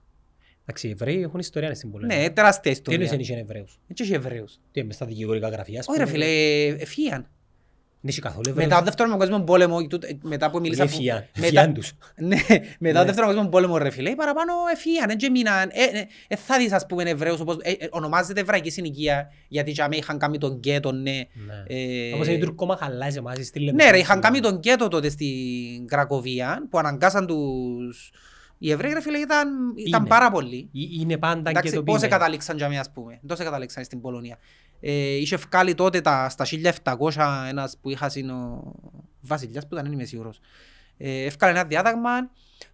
Εντάξει, 0.62 0.88
οι 0.88 0.92
Εβραίοι 0.92 1.21
έχουν 1.21 1.39
ιστορία 1.39 1.75
στην 1.75 1.92
Πολωνία. 1.92 2.18
Ναι, 2.18 2.30
τεράστια 2.30 2.62
Τι 2.71 2.77
ιστορία. 2.77 2.94
εννοείς 3.00 3.12
εν 3.12 3.19
είχε 3.19 3.42
Εβραίους. 3.42 3.80
Είναι 3.88 4.07
και 4.07 4.15
Εβραίους. 4.15 4.60
Τι, 4.71 4.83
μες 4.83 4.95
στα 4.95 5.06
δικηγορικά 5.06 5.50
γραφεία. 5.50 5.80
ας 5.80 5.88
Όχι 5.88 5.98
ρε 5.98 6.03
πούμε. 6.06 6.15
φίλε, 6.18 6.65
εφίαν. 6.68 6.81
Δεν 7.12 7.15
είχε 7.15 7.15
καθόλου 7.15 7.25
Εβραίους. 7.25 7.31
Μετά 8.54 8.78
το 8.78 8.84
δεύτερο 8.84 9.10
παγκόσμιο 9.10 9.44
πόλεμο, 9.44 9.88
τούτο- 9.88 10.08
ε, 10.08 10.18
μετά 10.22 10.50
που 10.50 10.60
μίλησα... 10.60 10.84
Όχι, 10.84 10.92
που- 10.96 11.00
εφιάν. 11.02 11.26
μετά- 11.36 11.48
Εφιάν 11.48 11.74
τους. 11.74 11.92
Ναι, 12.16 12.38
μετά 12.80 13.00
το 13.00 13.06
δεύτερο 13.06 13.28
παγκόσμιο 13.28 13.50
πόλεμο 13.50 13.78
ρε 13.78 13.90
φίλε, 13.90 14.10
οι 14.10 14.16
παραπάνω 14.16 14.54
εφίαν, 14.74 15.10
έτσι 15.10 15.30
μείναν. 15.30 15.70
Ε, 15.72 15.98
ε, 15.98 16.08
ε, 16.28 16.36
θα 16.36 16.58
δεις 16.58 16.72
ας 16.72 16.86
πούμε 16.86 17.04
Εβραίους, 17.04 17.40
όπως 17.40 17.58
ε, 17.62 17.72
ε, 17.72 17.88
ονομάζεται 17.92 18.40
Εβραϊκή 18.42 18.70
συνοικία, 18.70 19.32
γιατί 19.48 19.72
και 19.72 19.82
άμα 19.82 19.96
είχαν 19.96 20.18
κάνει 20.18 20.38
τον 20.38 20.56
γκέτο, 20.58 20.92
ναι. 20.92 21.12
Ναι. 21.12 21.64
Ε, 21.68 22.14
Όπως 22.14 22.28
είναι 22.28 22.36
οι 22.36 22.40
Τουρκομαχαλάς 22.40 23.16
εμάς, 23.16 23.46
στη 23.46 23.60
λέμε. 23.60 23.84
Ναι 23.84 23.92
ρε, 23.92 23.98
είχαν 23.98 24.22
κάνει 24.22 24.40
τον 24.40 24.58
γκέτο 24.58 24.88
τότε 24.88 25.10
στην 25.10 25.88
Κρακοβία, 25.88 26.68
που 26.70 26.78
αναγκάσαν 26.78 27.28
τους... 27.28 28.12
Οι 28.57 28.71
Εβραίοι 28.71 28.94
ρε 28.94 29.01
φίλε 29.01 29.18
ήταν, 29.18 29.50
ήταν 29.75 30.00
Είναι. 30.01 30.09
πάρα 30.09 30.31
πολλοί. 30.31 30.69
Ε- 30.75 31.00
Είναι 31.01 31.18
πάντα 31.18 31.42
και 31.44 31.50
Εντάξει, 31.50 31.74
το 31.74 31.83
πώς 31.83 31.94
ποιημένο. 32.00 32.19
καταλήξαν 32.19 32.57
για 32.57 32.68
μένα, 32.69 32.80
ας 32.81 32.92
πούμε. 32.92 33.19
Πώς 33.27 33.38
καταλήξαν 33.39 33.83
στην 33.83 34.01
Πολωνία. 34.01 34.38
Ε, 34.80 34.92
είχε 35.15 35.36
βγάλει 35.36 35.74
τότε 35.75 36.01
τα, 36.01 36.30
στα 36.30 36.45
1700 36.45 37.45
ένας 37.50 37.77
που 37.81 37.89
είχα 37.89 38.12
είναι 38.15 38.31
ο 38.31 38.71
βασιλιάς 39.21 39.63
που 39.68 39.69
ήταν, 39.74 39.83
δεν 39.83 39.94
είμαι 39.94 40.04
σίγουρος. 40.06 40.39
Ε, 40.98 41.24
ευκάλε 41.24 41.51
ένα 41.51 41.63
διάταγμα, 41.63 42.09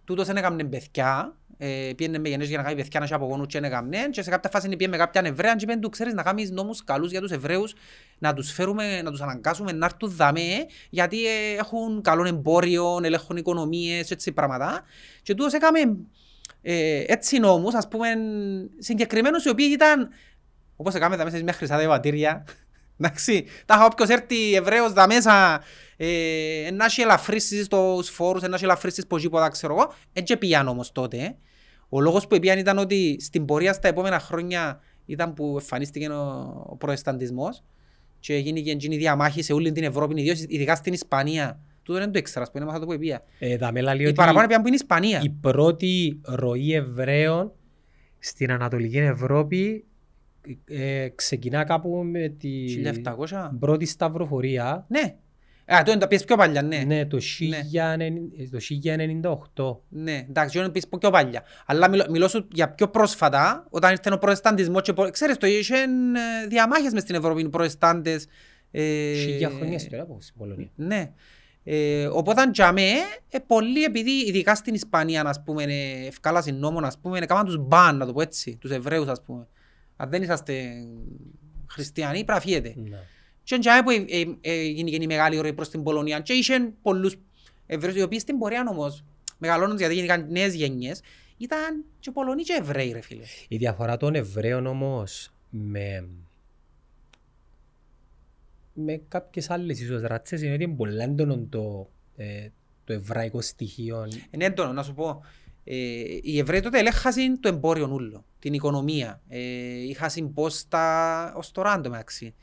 τούτος 0.04 0.26
δεν 0.26 0.36
έκαμνε 0.36 0.64
παιδιά, 0.64 1.36
ε, 1.58 1.90
πήγαινε 1.96 2.18
με 2.18 2.28
γεννές 2.28 2.48
για 2.48 2.56
να 2.56 2.62
κάνει 2.62 2.76
παιδιά 2.76 2.98
να 2.98 3.04
έχει 3.04 3.14
απογόνους 3.14 3.46
και 3.46 3.60
δεν 3.60 3.70
έκαμνε 3.70 4.08
και 4.10 4.22
σε 4.22 4.30
κάποια 4.30 4.50
φάση 4.50 4.68
πήγαινε 4.68 4.96
με 4.96 4.96
κάποιαν 4.96 5.24
Εβραία 5.24 5.56
και 5.56 5.64
είπαν 5.64 5.80
του 5.80 5.88
ξέρεις 5.88 6.14
να 6.14 6.22
κάνεις 6.22 6.50
νόμους 6.50 6.84
καλούς 6.84 7.10
για 7.10 7.20
τους 7.20 7.30
Εβραίους 7.30 7.74
να 8.26 8.34
τους 8.34 8.52
φέρουμε, 8.52 9.02
να 9.02 9.10
τους 9.10 9.20
αναγκάσουμε 9.20 9.72
να 9.72 9.86
έρθουν 9.86 10.16
δαμέ 10.16 10.66
γιατί 10.90 11.26
ε, 11.26 11.56
έχουν 11.58 12.00
καλό 12.02 12.26
εμπόριο, 12.26 13.00
ελέγχουν 13.02 13.36
οικονομίες, 13.36 14.10
έτσι 14.10 14.32
πράγματα. 14.32 14.82
Και 15.22 15.34
τούτος 15.34 15.52
έκαμε 15.52 15.78
ε, 16.62 17.04
έτσι 17.06 17.38
νόμους, 17.38 17.74
ας 17.74 17.88
πούμε, 17.88 18.06
συγκεκριμένους 18.78 19.44
οι 19.44 19.48
οποίοι 19.48 19.68
ήταν, 19.70 20.08
όπως 20.76 20.94
έκαμε 20.94 21.16
τα 21.16 21.24
μέσα 21.24 21.36
σε 21.36 21.42
μια 21.42 21.52
χρυσά 21.52 21.78
διαβατήρια, 21.78 22.44
εντάξει, 22.98 23.46
τα 23.66 23.74
είχα 23.74 23.84
όποιος 23.84 24.08
έρθει 24.08 24.54
Εβραίος 24.54 24.92
τα 24.92 25.06
μέσα, 25.06 25.62
ε, 25.96 26.68
να 26.72 26.84
έχει 26.84 27.00
ελαφρύσεις 27.00 27.64
στους 27.64 28.08
φόρους, 28.08 28.42
να 28.42 28.54
έχει 28.54 28.64
ελαφρύσεις 28.64 29.06
πως 29.06 29.22
τίποτα, 29.22 29.48
ξέρω 29.48 29.74
εγώ, 29.74 29.92
έτσι 30.12 30.36
πήγαν 30.36 30.68
όμως 30.68 30.92
τότε. 30.92 31.36
Ο 31.88 32.00
λόγος 32.00 32.26
που 32.26 32.38
πήγαν 32.38 32.58
ήταν 32.58 32.78
ότι 32.78 33.16
στην 33.20 33.44
πορεία 33.44 33.72
στα 33.72 33.88
επόμενα 33.88 34.18
χρόνια 34.18 34.80
ήταν 35.06 35.34
που 35.34 35.56
εμφανίστηκε 35.60 36.08
ο, 36.08 36.66
ο 36.66 36.76
προεσταντισμός 36.76 37.62
και 38.26 38.36
γίνηκε 38.36 38.70
εκείνη 38.70 38.94
η 38.94 38.98
διαμάχη 38.98 39.42
σε 39.42 39.52
όλη 39.52 39.72
την 39.72 39.84
Ευρώπη, 39.84 40.20
ιδίως 40.20 40.40
ειδικά 40.48 40.74
στην 40.74 40.92
Ισπανία. 40.92 41.60
Τούτο 41.82 41.98
δεν 41.98 42.12
το 42.12 42.18
ήξερα, 42.18 42.44
ας 42.44 42.50
πούμε, 42.50 42.64
έμαθα 42.64 42.80
το 42.80 42.86
που 42.86 42.98
πήγα. 42.98 43.22
Ε, 43.38 43.56
δαμέ 43.56 43.80
λέει 43.80 43.96
Οι 43.98 44.04
ότι 44.04 44.12
παραπάνω 44.14 44.46
πήγαν 44.46 44.60
που 44.62 44.66
είναι 44.66 44.76
Ισπανία. 44.76 45.20
η 45.22 45.28
πρώτη 45.30 46.20
ροή 46.24 46.72
Εβραίων 46.74 47.52
στην 48.18 48.50
Ανατολική 48.50 48.96
Ευρώπη 48.98 49.84
ε, 50.64 51.08
ξεκινά 51.14 51.64
κάπου 51.64 52.04
με 52.04 52.28
τη 52.28 52.50
1700. 53.04 53.50
πρώτη 53.58 53.86
σταυροφορία. 53.86 54.86
Ναι. 54.88 55.16
Α, 55.66 55.82
το 55.84 55.90
είναι 55.90 56.00
το 56.00 56.06
πιες 56.06 56.24
πιο 56.24 56.36
παλιά, 56.36 56.62
ναι. 56.62 56.76
Ναι, 56.86 57.06
το 57.06 57.18
1090 57.18 58.48
το 58.50 58.58
1098. 59.54 59.76
Ναι, 59.88 60.26
εντάξει, 60.28 60.58
είναι 60.58 60.68
πιες 60.68 60.86
πιο 60.98 61.10
παλιά. 61.10 61.42
Αλλά 61.66 61.88
μιλώ, 61.88 62.04
μιλώ 62.10 62.28
σου 62.28 62.48
για 62.52 62.68
πιο 62.70 62.88
πρόσφατα, 62.88 63.66
όταν 63.70 63.90
ήρθε 63.90 64.12
ο 64.12 64.18
προεσταντισμός 64.18 64.82
και... 64.82 64.92
πο- 64.92 65.10
Ξέρεις, 65.10 65.36
το 65.36 65.46
είχαν 65.46 66.14
ε, 66.14 66.20
διαμάχες 66.48 66.92
μες 66.92 67.02
στην 67.02 67.14
Ευρώπη, 67.14 67.40
οι 67.42 67.48
προεστάντες. 67.48 68.26
Ε, 68.70 69.12
Χίλια 69.14 69.48
χρόνια 69.50 69.74
ιστορία 69.74 70.02
από 70.02 70.18
στην 70.20 70.34
Πολωνία. 70.38 70.68
Ναι. 70.74 71.12
Ε, 71.64 72.06
οπότε 72.06 72.50
για 72.52 72.72
μέ, 72.72 72.88
ε, 73.30 73.38
πολλοί 73.46 73.82
επειδή 73.84 74.10
ειδικά 74.10 74.54
στην 74.54 74.74
Ισπανία, 74.74 75.22
ας 75.26 75.42
πούμε, 75.42 75.62
ε, 75.62 76.06
ευκάλασαν 76.06 76.58
νόμο, 76.58 76.78
ας 76.82 76.98
πούμε, 76.98 77.18
έκαναν 77.18 77.44
τους 77.44 77.56
μπαν, 77.58 77.96
να 77.96 78.06
το 78.06 78.12
πω 78.12 78.20
έτσι, 78.20 78.56
τους 78.60 78.70
Εβραίους, 78.70 79.08
ας 79.08 79.22
πούμε. 79.22 79.46
Αν 79.96 80.10
δεν 80.10 80.22
είσαστε 80.22 80.62
χριστιανοί, 81.70 82.24
πρέπει 82.24 82.30
να 82.32 82.40
φύγετε. 82.40 82.74
Ναι. 82.76 82.98
Και 83.44 83.58
για 83.60 83.74
μέ 83.74 83.82
που 83.82 83.90
ε, 83.90 84.20
ε, 84.20 84.26
ε, 84.40 84.62
γίνηκε 84.62 84.96
η 85.02 85.06
μεγάλη 85.06 85.40
ροή 85.40 85.52
προς 85.52 85.68
την 85.68 85.82
Πολωνία 85.82 86.20
και 86.20 86.32
είχαν 86.32 86.74
πολλούς 86.82 87.16
Εβραίους, 87.66 87.96
οι 87.96 88.02
οποίοι 88.02 88.18
στην 88.18 88.38
πορεία 88.38 88.64
όμως, 88.68 89.04
μεγαλώνοντας 89.38 89.78
γιατί 89.78 89.94
γίνηκαν 89.94 90.26
νέες 90.30 90.54
γενιές, 90.54 91.02
ήταν 91.36 91.84
και 92.00 92.10
Πολωνοί 92.10 92.42
και 92.42 92.56
Εβραίοι, 92.60 92.92
ρε 92.92 93.00
φίλε. 93.00 93.24
Η 93.48 93.56
διαφορά 93.56 93.96
των 93.96 94.14
Εβραίων 94.14 94.66
όμως 94.66 95.30
με, 95.50 96.08
με 98.72 99.00
κάποιες 99.08 99.50
άλλες 99.50 99.80
ίσως 99.80 100.02
ρατσές 100.02 100.42
είναι 100.42 100.54
ότι 100.54 100.62
είναι 100.62 100.74
πολύ 100.74 101.02
έντονο 101.02 101.46
το, 101.48 101.90
ε, 102.16 102.48
το 102.84 102.92
εβραϊκό 102.92 103.40
στοιχείο. 103.40 104.08
Είναι 104.30 104.44
έντονο, 104.44 104.72
να 104.72 104.82
σου 104.82 104.94
πω. 104.94 105.22
Ε, 105.64 105.74
οι 106.22 106.38
Εβραίοι 106.38 106.60
τότε 106.60 106.78
ελέγχασαν 106.78 107.40
το 107.40 107.48
εμπόριο 107.48 107.88
ούλο, 107.92 108.24
την 108.38 108.52
οικονομία. 108.52 109.22
Ε, 109.28 109.38
είχαν 109.88 110.32
πόστα 110.34 111.34
ως 111.36 111.50
τώρα 111.50 111.70
αν 111.70 111.82
το 111.82 111.90
μεταξύ. 111.90 112.34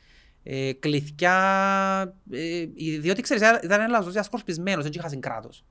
Ε, 0.42 0.72
κληθιά, 0.72 2.14
ε, 2.30 2.64
διότι 3.00 3.22
ξέρεις 3.22 3.42
ήταν 3.62 3.80
ένας 3.80 3.90
λαός 3.90 4.12
διασκορπισμένος, 4.12 4.84
δεν 4.84 4.92
είχαν 4.94 5.20
κράτος. 5.20 5.64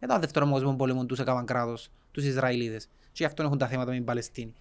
Μετά 0.00 0.14
το 0.14 0.20
δεύτερο 0.20 0.44
παγκόσμιο 0.44 0.74
πόλεμο 0.74 1.06
τους 1.06 1.18
έκαναν 1.18 1.44
κράτος, 1.46 1.88
τους 2.10 2.24
Ισραηλίδες. 2.24 2.84
Και 2.84 3.10
γι' 3.12 3.24
αυτό 3.24 3.42
έχουν 3.42 3.58
τα 3.58 3.66
θέματα 3.66 3.90
με 3.90 3.96
την 3.96 4.04
Παλαιστίνη. 4.04 4.52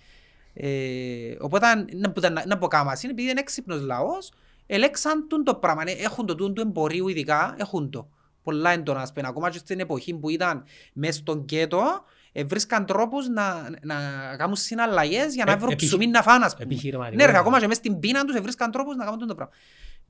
Ε, 0.53 1.35
οπότε 1.39 1.65
να, 1.93 2.11
που, 2.11 2.21
να, 2.21 2.45
να 2.45 2.57
πω 2.57 2.67
κάμας 2.67 3.03
είναι 3.03 3.11
επειδή 3.11 3.29
είναι 3.29 3.39
έξυπνος 3.39 3.81
λαός, 3.81 4.31
ελέξαν 4.65 5.27
τον 5.27 5.43
το 5.43 5.55
πράγμα. 5.55 5.83
Ε, 5.85 5.91
Έχουν 5.91 6.25
το 6.25 6.35
τούν 6.35 6.53
του 6.53 6.61
εμπορίου 6.61 7.07
ειδικά, 7.07 7.55
έχουν 7.57 7.89
το. 7.89 8.09
Πολλά 8.43 8.69
έντονα, 8.69 9.01
ας 9.01 9.13
πούμε, 9.13 9.27
ακόμα 9.27 9.49
και 9.49 9.57
στην 9.57 9.79
εποχή 9.79 10.13
που 10.13 10.29
ήταν 10.29 10.63
μέσα 10.93 11.19
στον 11.19 11.45
κέτο, 11.45 11.79
ε, 11.79 12.03
βρίσκαν 12.43 12.85
τρόπους 12.85 13.27
να, 13.27 13.69
να 13.81 13.95
κάνουν 14.37 14.55
συναλλαγές 14.55 15.33
για 15.33 15.45
να 15.45 15.51
Ε, 15.51 15.55
βρουν 15.55 15.71
επιχει- 15.71 15.89
ψωμί 15.89 16.07
να 16.07 16.21
φάνε, 16.21 16.45
ας 16.45 16.53
πούμε. 16.53 16.63
επιχειρηματικό. 16.65 17.15
Ναι, 17.15 17.25
ρε, 17.31 17.37
ακόμα 17.37 17.59
και 17.59 17.67
μέσα 17.67 17.79
στην 17.79 17.99
πείνα 17.99 18.25
τους 18.25 18.35
ε, 18.35 18.39
βρίσκαν 18.41 18.71
τρόπους 18.71 18.95
να 18.95 19.03
κάνουν 19.05 19.27
το 19.27 19.35
πράγμα. 19.35 19.53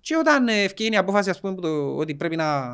Και 0.01 0.15
όταν 0.17 0.47
ε, 0.47 0.63
ευκαιρία 0.63 0.93
η 0.93 0.97
απόφαση, 0.97 1.29
ας 1.29 1.39
πούμε, 1.39 1.55
που 1.55 1.61
το, 1.61 1.95
ότι 1.97 2.15
πρέπει 2.15 2.35
να 2.35 2.71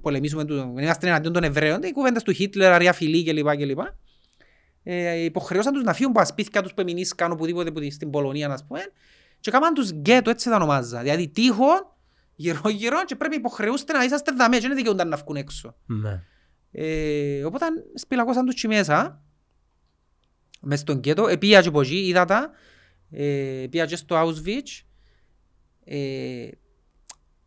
πολεμήσουμε, 0.00 0.44
του, 0.44 0.54
να 0.74 0.82
είμαστε 0.82 1.06
εναντίον 1.08 1.32
των 1.32 1.44
Εβραίων, 1.44 1.82
οι 1.82 1.92
κουβέντες 1.92 2.22
του 2.22 2.32
Χίτλερ, 2.32 2.72
αρία 2.72 2.92
φιλή 2.92 3.24
κλπ. 3.24 3.56
κλπ. 3.56 3.78
Ε, 4.82 5.14
υποχρεώσαν 5.24 5.72
τους 5.72 5.82
να 5.82 5.92
φύγουν 5.92 6.10
από 6.10 6.20
τα 6.20 6.24
σπίτια 6.26 6.62
τους 6.62 6.74
που 6.74 6.80
εμεινίσκαν 6.80 7.32
οπουδήποτε 7.32 7.70
που, 7.70 7.80
στην 7.90 8.10
Πολωνία, 8.10 8.48
ας 8.48 8.64
πούμε, 8.66 8.80
και 9.40 9.50
έκαναν 9.50 9.74
τους 9.74 9.90
γκέτο, 9.90 10.30
έτσι 10.30 10.48
τα 10.48 10.56
ονομάζα. 10.56 11.00
Δηλαδή 11.00 11.28
τείχο, 11.28 11.96
γύρω-γύρω 12.34 13.04
και 13.04 13.16
πρέπει 13.16 13.36
υποχρεούστε 13.36 13.92
να 13.92 14.04
είσαστε 14.04 14.32
δαμέ 14.32 14.58
και 14.58 14.66
δεν 14.66 14.76
δικαιούνταν 14.76 15.08
να 15.08 15.16
βγουν 15.16 15.36
έξω. 15.36 15.74
Ναι. 15.86 16.22
Ε, 16.72 17.44
οπότε 17.44 17.66
σπηλακώσαν 17.94 18.46
τους 18.46 18.54
και 18.54 18.68
μέσα, 18.68 19.22
μες 20.60 20.80
στον 20.80 21.00
κέτο, 21.00 21.26
επία 21.26 21.62
και 21.62 21.68
από 21.68 21.80
εκεί, 21.80 22.06
είδα 22.06 22.24
τα, 22.24 22.50
ε, 23.10 23.66
πήγα 23.70 23.86
και 23.86 23.96
στο 23.96 24.16
Auschwitz. 24.22 24.84
Ε, 25.84 26.48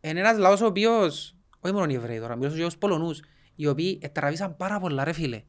είναι 0.00 0.20
ένας 0.20 0.38
λαός 0.38 0.60
ο 0.60 0.66
οποίος, 0.66 1.36
όχι 1.60 1.74
μόνο 1.74 1.90
οι 1.90 1.94
Εβραίοι 1.94 2.18
τώρα, 2.18 2.36
μιλώ 2.36 2.50
και 2.50 2.56
για 2.56 2.64
τους 2.64 2.78
Πολωνούς, 2.78 3.20
οι 3.54 3.66
οποίοι 3.66 4.10
τραβήσαν 4.12 4.56
πάρα 4.56 4.80
πολλά 4.80 5.04
ρε 5.04 5.12
φίλε. 5.12 5.42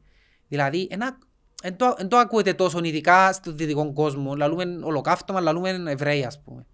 Δηλαδή, 0.48 0.88
ένα, 0.90 1.18
εν 1.62 1.76
το, 1.76 1.94
εν 1.98 2.08
το 2.08 2.16
ακούετε 2.16 2.54
τόσο 2.54 2.78
ειδικά 2.82 3.32
στον 3.32 3.56
δυτικό 3.56 3.92
κόσμο, 3.92 4.34
λαλούμε 4.34 4.64
ολοκαύτωμα, 4.82 5.40
λαλούμε 5.40 5.70
Εβραίοι 5.86 6.24
ας 6.24 6.42
πούμε. 6.42 6.66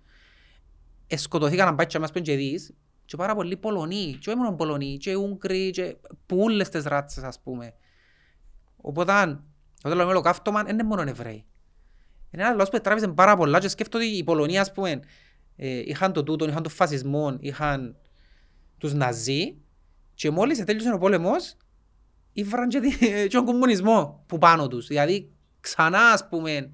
Εσκοτωθήκαν 1.06 1.66
να 1.66 1.74
πάει 1.74 1.86
και 1.86 1.98
μας 1.98 2.10
πέντε 2.10 2.30
και 2.30 2.36
δεις, 2.36 2.74
και 3.04 3.16
πάρα 3.16 3.34
πολλοί 3.34 3.56
Πολωνοί, 3.56 4.16
και 4.20 4.30
όχι 4.30 4.38
μόνο 4.38 4.54
Πολωνοί, 4.54 4.96
και 4.96 5.14
Ούγγροι, 5.14 5.70
και 5.70 5.96
που 6.26 6.38
όλες 6.38 6.68
τις 6.68 6.84
ράτσες 6.84 7.22
ας 7.24 7.40
πούμε. 7.40 7.74
Οπότε, 8.76 9.12
όταν 9.84 9.96
λέμε 9.96 10.02
ολοκαύτωμα, 10.10 10.62
δεν 10.62 10.72
είναι 10.72 10.82
μόνο 10.82 11.02
Εβραίοι. 11.02 11.44
Είναι 12.30 12.42
ένας 12.42 12.56
λαός 12.56 12.68
που 12.68 12.80
τράβησε 12.80 13.08
πάρα 13.08 13.36
πολλά 13.36 13.58
και 13.60 13.68
σκέφτομαι 13.68 14.04
ότι 14.04 14.16
η 14.16 14.24
Πολωνία, 14.24 14.60
ας 14.60 14.72
πούμε, 14.72 15.00
ε, 15.56 15.78
είχαν 15.78 16.12
το 16.12 16.22
τούτο, 16.22 16.48
είχαν 16.48 16.62
τον 16.62 16.72
φασισμό, 16.72 17.36
είχαν 17.40 17.96
τους 18.78 18.92
Ναζί 18.94 19.56
και 20.14 20.30
μόλις 20.30 20.64
τέλειωσε 20.64 20.92
ο 20.92 20.98
πόλεμος, 20.98 21.56
ήβραν 22.32 22.68
και, 22.68 22.80
τη- 22.80 22.98
και 23.28 23.36
τον 23.36 23.44
κομμουνισμό 23.44 24.24
που 24.26 24.38
πάνω 24.38 24.68
τους. 24.68 24.86
Δηλαδή, 24.86 25.32
ξανά, 25.60 26.00
ας 26.10 26.28
πούμε, 26.28 26.52
ε, 26.52 26.70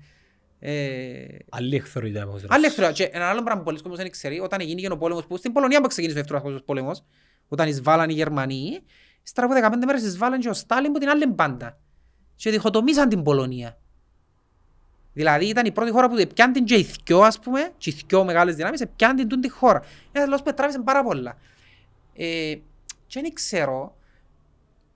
Άλλη 1.48 1.76
εχθρότητα 1.76 2.24
όμως. 2.24 2.44
Άλλη 2.48 2.64
εχθρότητα. 2.64 2.92
Και 2.92 3.16
ένα 3.16 3.28
άλλο 3.28 3.42
πράγμα 3.42 3.62
που 3.62 3.66
πολλοί 3.66 3.80
κόσμος 3.80 3.98
δεν 3.98 4.10
ξέρει, 4.10 4.40
όταν 4.40 4.60
έγινε 4.60 4.92
ο 4.92 4.96
πόλεμος, 4.96 5.26
που 5.26 5.36
στην 5.36 5.52
Πολωνία 5.52 5.80
που 5.80 5.88
ξεκίνησε 5.88 6.18
ο 6.18 6.20
δεύτερος 6.20 6.42
παγκόσμιος 6.42 6.66
πόλεμος, 6.66 7.04
όταν 7.48 7.68
εισβάλλαν 7.68 8.10
οι 8.10 8.12
Γερμανοί, 8.12 8.80
ύστερα 9.22 9.46
από 9.46 9.76
15 9.76 9.84
μέρες 9.86 10.02
εισβάλλαν 10.02 10.40
και 10.40 10.48
ο 10.48 10.52
Στάλιν 10.52 10.92
που 10.92 10.98
την 10.98 11.08
άλλη 11.08 11.26
μπάντα. 11.26 11.78
Και 12.36 12.50
διχοτομήσαν 12.50 13.08
την 13.08 13.22
Πολωνία. 13.22 13.78
Δηλαδή 15.12 15.46
ήταν 15.46 15.66
η 15.66 15.72
πρώτη 15.72 15.90
χώρα 15.90 16.08
που 16.08 16.26
πιάνει 16.34 16.52
την 16.52 16.64
και 16.64 16.74
οι 16.74 16.82
θκυο, 16.82 17.20
ας 17.20 17.38
πούμε, 17.38 17.72
και 17.78 17.90
οι 17.90 17.92
θκυο 17.92 18.24
μεγάλες 18.24 18.54
δυνάμεις, 18.54 18.82
πιάνει 18.96 19.14
την 19.14 19.28
τούν 19.28 19.40
τη 19.40 19.48
χώρα. 19.48 19.82
Ένας 20.12 20.28
λόγος 20.28 20.42
που 20.42 20.54
τράβησε 20.54 20.80
πάρα 20.84 21.02
πολλά. 21.02 21.36
Ε, 22.14 22.54
και 23.06 23.20
δεν 23.20 23.32
ξέρω 23.32 23.96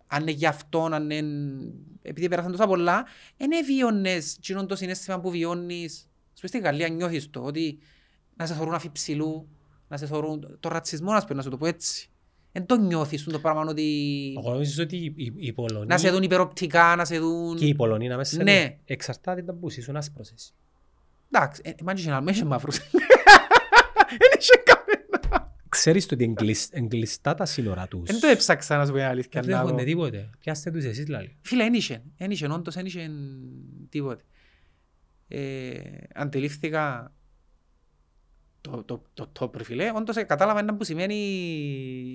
αν 0.06 0.21
είναι 0.23 0.30
γι' 0.30 0.47
αυτό, 0.47 0.85
αν 0.85 1.11
είναι... 1.11 1.73
επειδή 2.06 2.28
πέρασαν 2.28 2.50
τόσα 2.50 2.66
πολλά, 2.66 3.04
δεν 3.37 3.50
εβίωνες 3.52 4.37
εκείνον 4.37 4.66
το 4.66 4.76
συνέστημα 4.76 5.20
που 5.20 5.30
βιώνεις. 5.30 6.08
Ας 6.34 6.40
πούμε 6.40 6.49
στη 6.49 6.58
Γαλλία 6.58 6.88
νιώθεις 6.88 7.30
το, 7.30 7.40
ότι 7.40 7.78
να 8.37 8.46
σε 8.46 8.54
θωρούν 8.54 8.75
αφιψηλού, 8.75 9.49
να 9.88 9.96
σε 9.96 10.06
θωρούν... 10.06 10.56
Το 10.61 10.68
ρατσισμό, 10.68 11.12
ας 11.12 11.23
πούμε, 11.23 11.34
να 11.37 11.42
σου 11.42 11.50
το 11.50 11.56
πω 11.56 11.66
έτσι. 11.66 12.08
Δεν 12.52 12.66
το 12.66 12.76
νιώθεις 12.76 13.25
το 13.25 13.38
πράγμα 13.38 13.64
ότι... 13.68 13.84
Εγώ 14.38 14.50
νομίζω 14.50 14.82
ότι 14.82 14.96
οι- 14.96 15.14
οι- 15.16 15.32
οι 15.37 15.52
Πολωνοί 15.52 15.87
Να 15.87 15.99
σε 15.99 16.11
δουν 16.11 16.23
υπεροπτικά, 16.23 16.96
να 16.96 17.04
σε 17.04 17.18
δουν... 17.18 17.56
και 17.56 17.66
οι 17.66 17.75
Πολωνοί 17.75 18.08
να 18.08 18.16
μέσα 18.16 18.42
Ναι. 18.42 18.78
εξαρτάται 18.84 19.42
τα 19.42 19.52
που 19.54 19.70
ζήσουν 19.70 19.96
άσπρος 19.96 20.30
εσύ. 20.32 20.52
Εντάξει, 21.30 21.61
ε, 21.64 21.73
μάτσι 21.84 22.04
και 22.04 22.11
να 22.11 22.20
μην 22.20 22.34
είσαι 22.34 22.44
μαύρος. 22.44 22.76
Δεν 24.20 24.38
είσαι 24.38 24.62
κανένα. 24.64 24.93
Ξέρεις 25.75 26.07
το 26.07 26.14
ότι 26.14 26.25
εγκλεισ- 26.25 26.76
εγκλειστά 26.76 27.35
τα 27.35 27.45
σύνορα 27.45 27.88
τους. 27.88 28.11
Δεν 28.11 28.21
το 28.21 28.26
έψαξα 28.26 28.76
να 28.76 28.85
σου 28.85 28.90
πω 28.90 28.97
την 28.97 29.07
αλήθεια. 29.07 29.40
Δεν 29.40 29.50
να 29.50 29.59
έχουν 29.61 29.76
δω. 29.78 29.85
τίποτε. 29.85 30.31
Πιάστε 30.38 30.71
τους 30.71 30.85
εσείς 30.85 31.04
δηλαδή. 31.04 31.37
Φίλε, 31.40 31.62
δεν 31.62 31.75
είχε. 31.75 32.02
Δεν 32.16 32.31
είχε, 32.31 32.47
όντως 32.47 32.75
δεν 32.75 32.87
είχε 32.87 33.11
τίποτε. 33.88 34.23
Ε, 35.28 35.81
αντιλήφθηκα 36.14 37.12
το, 38.61 38.85
το, 38.85 39.02
το, 39.14 39.28
το, 39.33 39.49
το 39.49 39.64
φίλε, 39.64 39.90
όντως 39.95 40.16
ε, 40.16 40.23
κατάλαβα 40.23 40.59
ένα 40.59 40.75
που 40.75 40.85
σημαίνει 40.85 41.14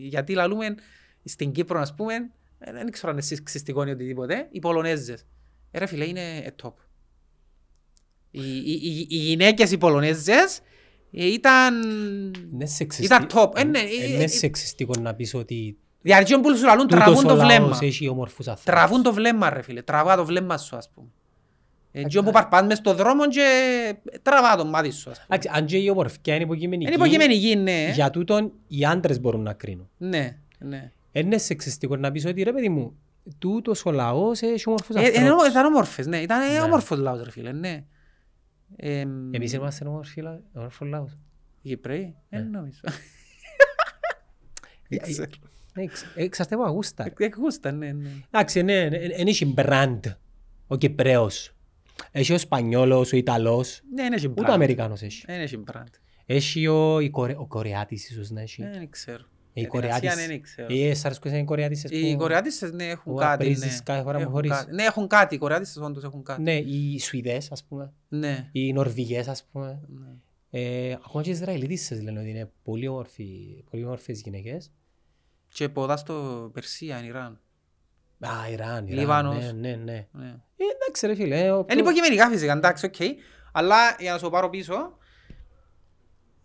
γιατί 0.04 0.34
λαλούμε 0.34 0.76
στην 1.24 1.52
Κύπρο, 1.52 1.80
ας 1.80 1.96
πούμε, 1.96 2.14
ε, 2.60 2.72
δεν 2.72 2.92
ξέρω 2.92 3.10
αν 3.10 3.14
είναι 3.18 3.26
σεξιστικό 3.26 3.88
ή 3.88 3.90
οτιδήποτε, 3.90 4.48
οι 4.52 4.60
Πολωνέζες. 4.60 5.26
Ε, 5.72 5.80
ρε 5.80 5.86
φίλε, 5.86 6.06
είναι 6.06 6.38
ε, 6.38 6.50
top. 6.64 6.74
Οι, 8.32 8.42
οι, 8.42 8.72
οι, 8.84 9.08
οι 9.10 9.16
γυναίκες 9.16 9.72
οι 9.72 9.78
Πολωνέζες 9.78 10.58
ε, 10.58 10.62
ήταν... 11.12 11.74
Είναι 12.54 12.66
σεξιστι- 12.66 13.06
Ήταν 13.06 13.28
top. 13.34 13.52
Ε, 13.58 13.62
Ε, 13.62 13.64
ναι, 13.64 13.80
ε, 13.80 14.12
Είναι 14.14 14.24
ε, 14.24 14.28
σεξιστικό 14.28 14.94
να 15.00 15.14
πεις 15.14 15.34
ότι 15.34 15.78
Διαρκείον 16.02 16.42
που 16.42 16.56
σου 16.58 16.66
λαλούν 16.66 16.88
τούτος 16.88 17.04
τραβούν 17.06 17.26
ο 17.26 17.28
το 17.28 17.36
λαός 17.36 17.46
βλέμμα. 17.48 17.78
έχει 17.82 18.08
όμορφους 18.08 18.48
ανθρώπους. 18.48 18.74
Τραβούν 18.80 19.04
το 19.04 19.14
βλέμμα 19.14 19.50
ρε 19.50 19.62
φίλε, 19.62 19.82
τραβά 19.82 20.16
το 20.16 20.26
βλέμμα 20.26 20.58
σου 20.58 20.76
ας 20.76 20.90
πούμε. 20.96 21.08
Έτσι 21.92 22.18
όπου 22.18 22.32
παρπάς 22.32 22.66
μες 22.66 22.78
στο 22.78 22.94
δρόμο 22.94 23.28
και 23.28 23.42
τραβά 24.22 24.56
το 24.56 24.66
μάτι 24.66 24.92
σου 24.92 25.10
ας 25.10 25.16
πούμε. 25.16 25.28
Εντάξει, 25.38 25.50
Αν 25.54 25.66
και 25.66 25.78
η 25.78 25.90
ομορφιά 25.90 26.34
είναι 26.36 26.44
υποκειμενική, 26.44 26.92
Είναι 26.92 27.04
υποκειμενική, 27.04 27.56
ναι. 27.56 27.92
για 27.94 28.10
τούτον 28.10 28.52
οι 28.68 28.86
άντρες 28.86 29.20
μπορούν 29.22 29.42
να 29.42 29.54
κρίνουν. 29.54 29.90
Ναι, 29.98 30.38
ναι. 30.60 30.92
Είναι 31.12 31.38
σεξιστικό 31.38 31.96
να 31.96 32.12
πεις 32.12 32.26
ότι 32.26 32.44
ρε 32.44 32.54
παιδί 32.54 32.70
μου, 32.70 32.96
τούτος 33.40 33.86
ο 33.86 33.92
λαός 33.92 34.42
έχει 34.42 34.64
όμορφους 34.66 34.96
Ε, 34.96 35.00
είναι, 35.00 35.18
ανθρώπους. 35.18 35.48
ήταν 35.48 35.66
όμορφες, 35.66 36.08
ναι. 36.08 36.18
Ήταν 36.18 36.54
Ναι. 36.54 36.62
όμορφος 36.62 36.98
λαός 37.00 37.22
ρε 37.24 37.32
φίλε, 37.32 37.52
ναι. 37.52 37.84
Εμ, 38.76 39.34
Εμείς 39.34 39.54
είμαστε 39.54 39.88
όμορφοι 39.88 40.22
λα- 40.22 40.42
όμορφος 40.54 40.88
λαός. 40.88 41.18
Οι 41.62 41.72
Εβραίοι, 41.72 42.16
δεν 42.30 42.44
Ναι. 42.44 42.50
νομίζω. 42.58 42.80
Ε, 44.90 44.98
ξέρω. 44.98 45.30
ε, 45.76 45.82
εξ- 45.82 46.06
Εξαρτάται 46.16 46.56
από 46.62 46.70
αγούστα. 46.72 47.04
ρε. 47.18 47.26
Εκ 47.26 47.36
γούστα, 47.36 47.72
ναι, 47.72 47.92
ναι. 47.92 48.10
Εντάξει, 48.32 48.62
ναι, 48.62 48.90
δεν 48.90 49.28
έχει 49.28 49.46
μπραντ 49.46 50.06
ο 50.68 50.76
Κυπρέος. 50.78 51.54
Έχει 52.12 52.34
ο 52.34 52.38
Σπανιόλος, 52.38 53.14
ο 53.14 53.18
Ιταλός, 53.18 53.82
Ναι, 53.96 54.02
δεν 54.04 54.14
έχει 54.14 54.28
ούτε 54.28 54.40
ο 54.40 54.44
μπραντ. 54.44 54.56
Αμερικάνος 54.56 55.02
έχει. 55.02 55.24
Δεν 55.26 55.40
έχει 55.42 55.58
μπραντ. 55.58 55.88
Έχει 56.26 56.68
ο, 56.68 57.00
η 57.00 57.10
Κορε... 57.10 57.36
ο 57.38 57.46
Κορεάτης 57.48 58.10
ίσως 58.10 58.30
να 58.30 58.42
έχει. 58.42 58.64
Δεν 58.64 58.90
ξέρω. 58.90 59.24
Οι 59.54 59.60
Ε, 59.60 59.64
την 59.64 59.70
Κορεάτης. 59.72 60.10
Ασία 60.10 60.28
δεν 60.28 60.42
ξέρω. 60.42 60.68
Ε, 60.74 60.94
σ' 60.94 61.06
αρέσκουν 61.06 61.34
οι 61.36 61.44
Κορεάτισες 61.46 61.92
Οι 61.92 62.12
που- 62.12 62.18
Κορεάτισσες 62.18 62.72
ναι 62.72 62.84
έχουν 62.84 63.14
που 63.14 63.20
κάτι, 63.20 63.34
απρίζεις 63.34 63.74
ναι. 63.78 63.80
κάθε 63.84 64.02
φορά 64.04 64.16
που 64.16 64.22
Έχουν 64.22 64.34
χωρείς. 64.34 64.52
κάτι. 64.52 64.74
Ναι, 64.74 64.84
έχουν 64.84 65.08
κάτι. 65.08 65.36
Οι 65.36 65.38
Κορεάτισσες 65.38 65.78
όντως 65.84 66.04
έχουν 66.04 66.24
κάτι. 66.24 66.42
Ναι, 66.42 66.56
οι 66.58 67.00
Σουηδές 67.00 67.52
ας 67.52 67.64
πούμε, 67.64 67.94
Ναι. 68.10 68.50
οι 68.52 68.74
Νορβηγές 68.74 69.28
ας 69.28 69.44
πούμε. 69.52 69.80
ναι. 69.88 70.08
Ε, 70.52 70.92
ακόμα 71.06 71.24
και 71.24 71.30
οι 71.30 71.34
Ισραηλίτισσες 71.34 72.02
λένε 72.02 72.20
ότι 72.20 72.30
είναι 72.30 72.52
πολύ, 72.64 72.88
όμορφοι, 72.88 73.64
πολύ 73.70 73.84
όμορφες 73.86 74.22
γυναίκες. 74.22 74.72
Και 75.54 75.70
ποδά 75.70 75.98
στο 75.98 76.50
Περσία, 76.54 77.04
Ιράν. 77.04 77.40
Α, 78.20 78.30
Ιράν, 78.52 78.88
Ιράν, 78.88 79.00
Λίβανος. 79.00 79.36
ναι, 79.46 79.52
ναι, 79.52 79.76
ναι. 79.76 80.08
Ναι. 80.12 80.28
Ε, 80.58 80.64
εντάξει 80.82 81.08
ρε 81.08 81.16
φίλε. 81.16 81.46
ε, 81.46 81.52
ο- 81.52 81.66
Είναι 81.72 81.82
υποκειμενικά 81.82 82.30
φυσικά, 82.30 82.52
εντάξει, 82.52 82.86
οκ. 82.86 82.96
Αλλά 83.52 83.76
για 84.00 84.12
να 84.12 84.18
σου 84.18 84.30
πάρω 84.30 84.50
πίσω, 84.50 84.98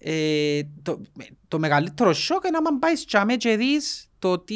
ε, 0.07 0.61
το, 0.83 1.01
το 1.49 1.59
μεγαλύτερο 1.59 2.13
σοκ 2.13 2.45
είναι 2.47 2.59
να 2.61 2.79
πάεις 2.79 3.05
τσάμε 3.05 3.37
και 3.37 3.57
δεις 3.57 4.09
το 4.19 4.39
τι, 4.39 4.55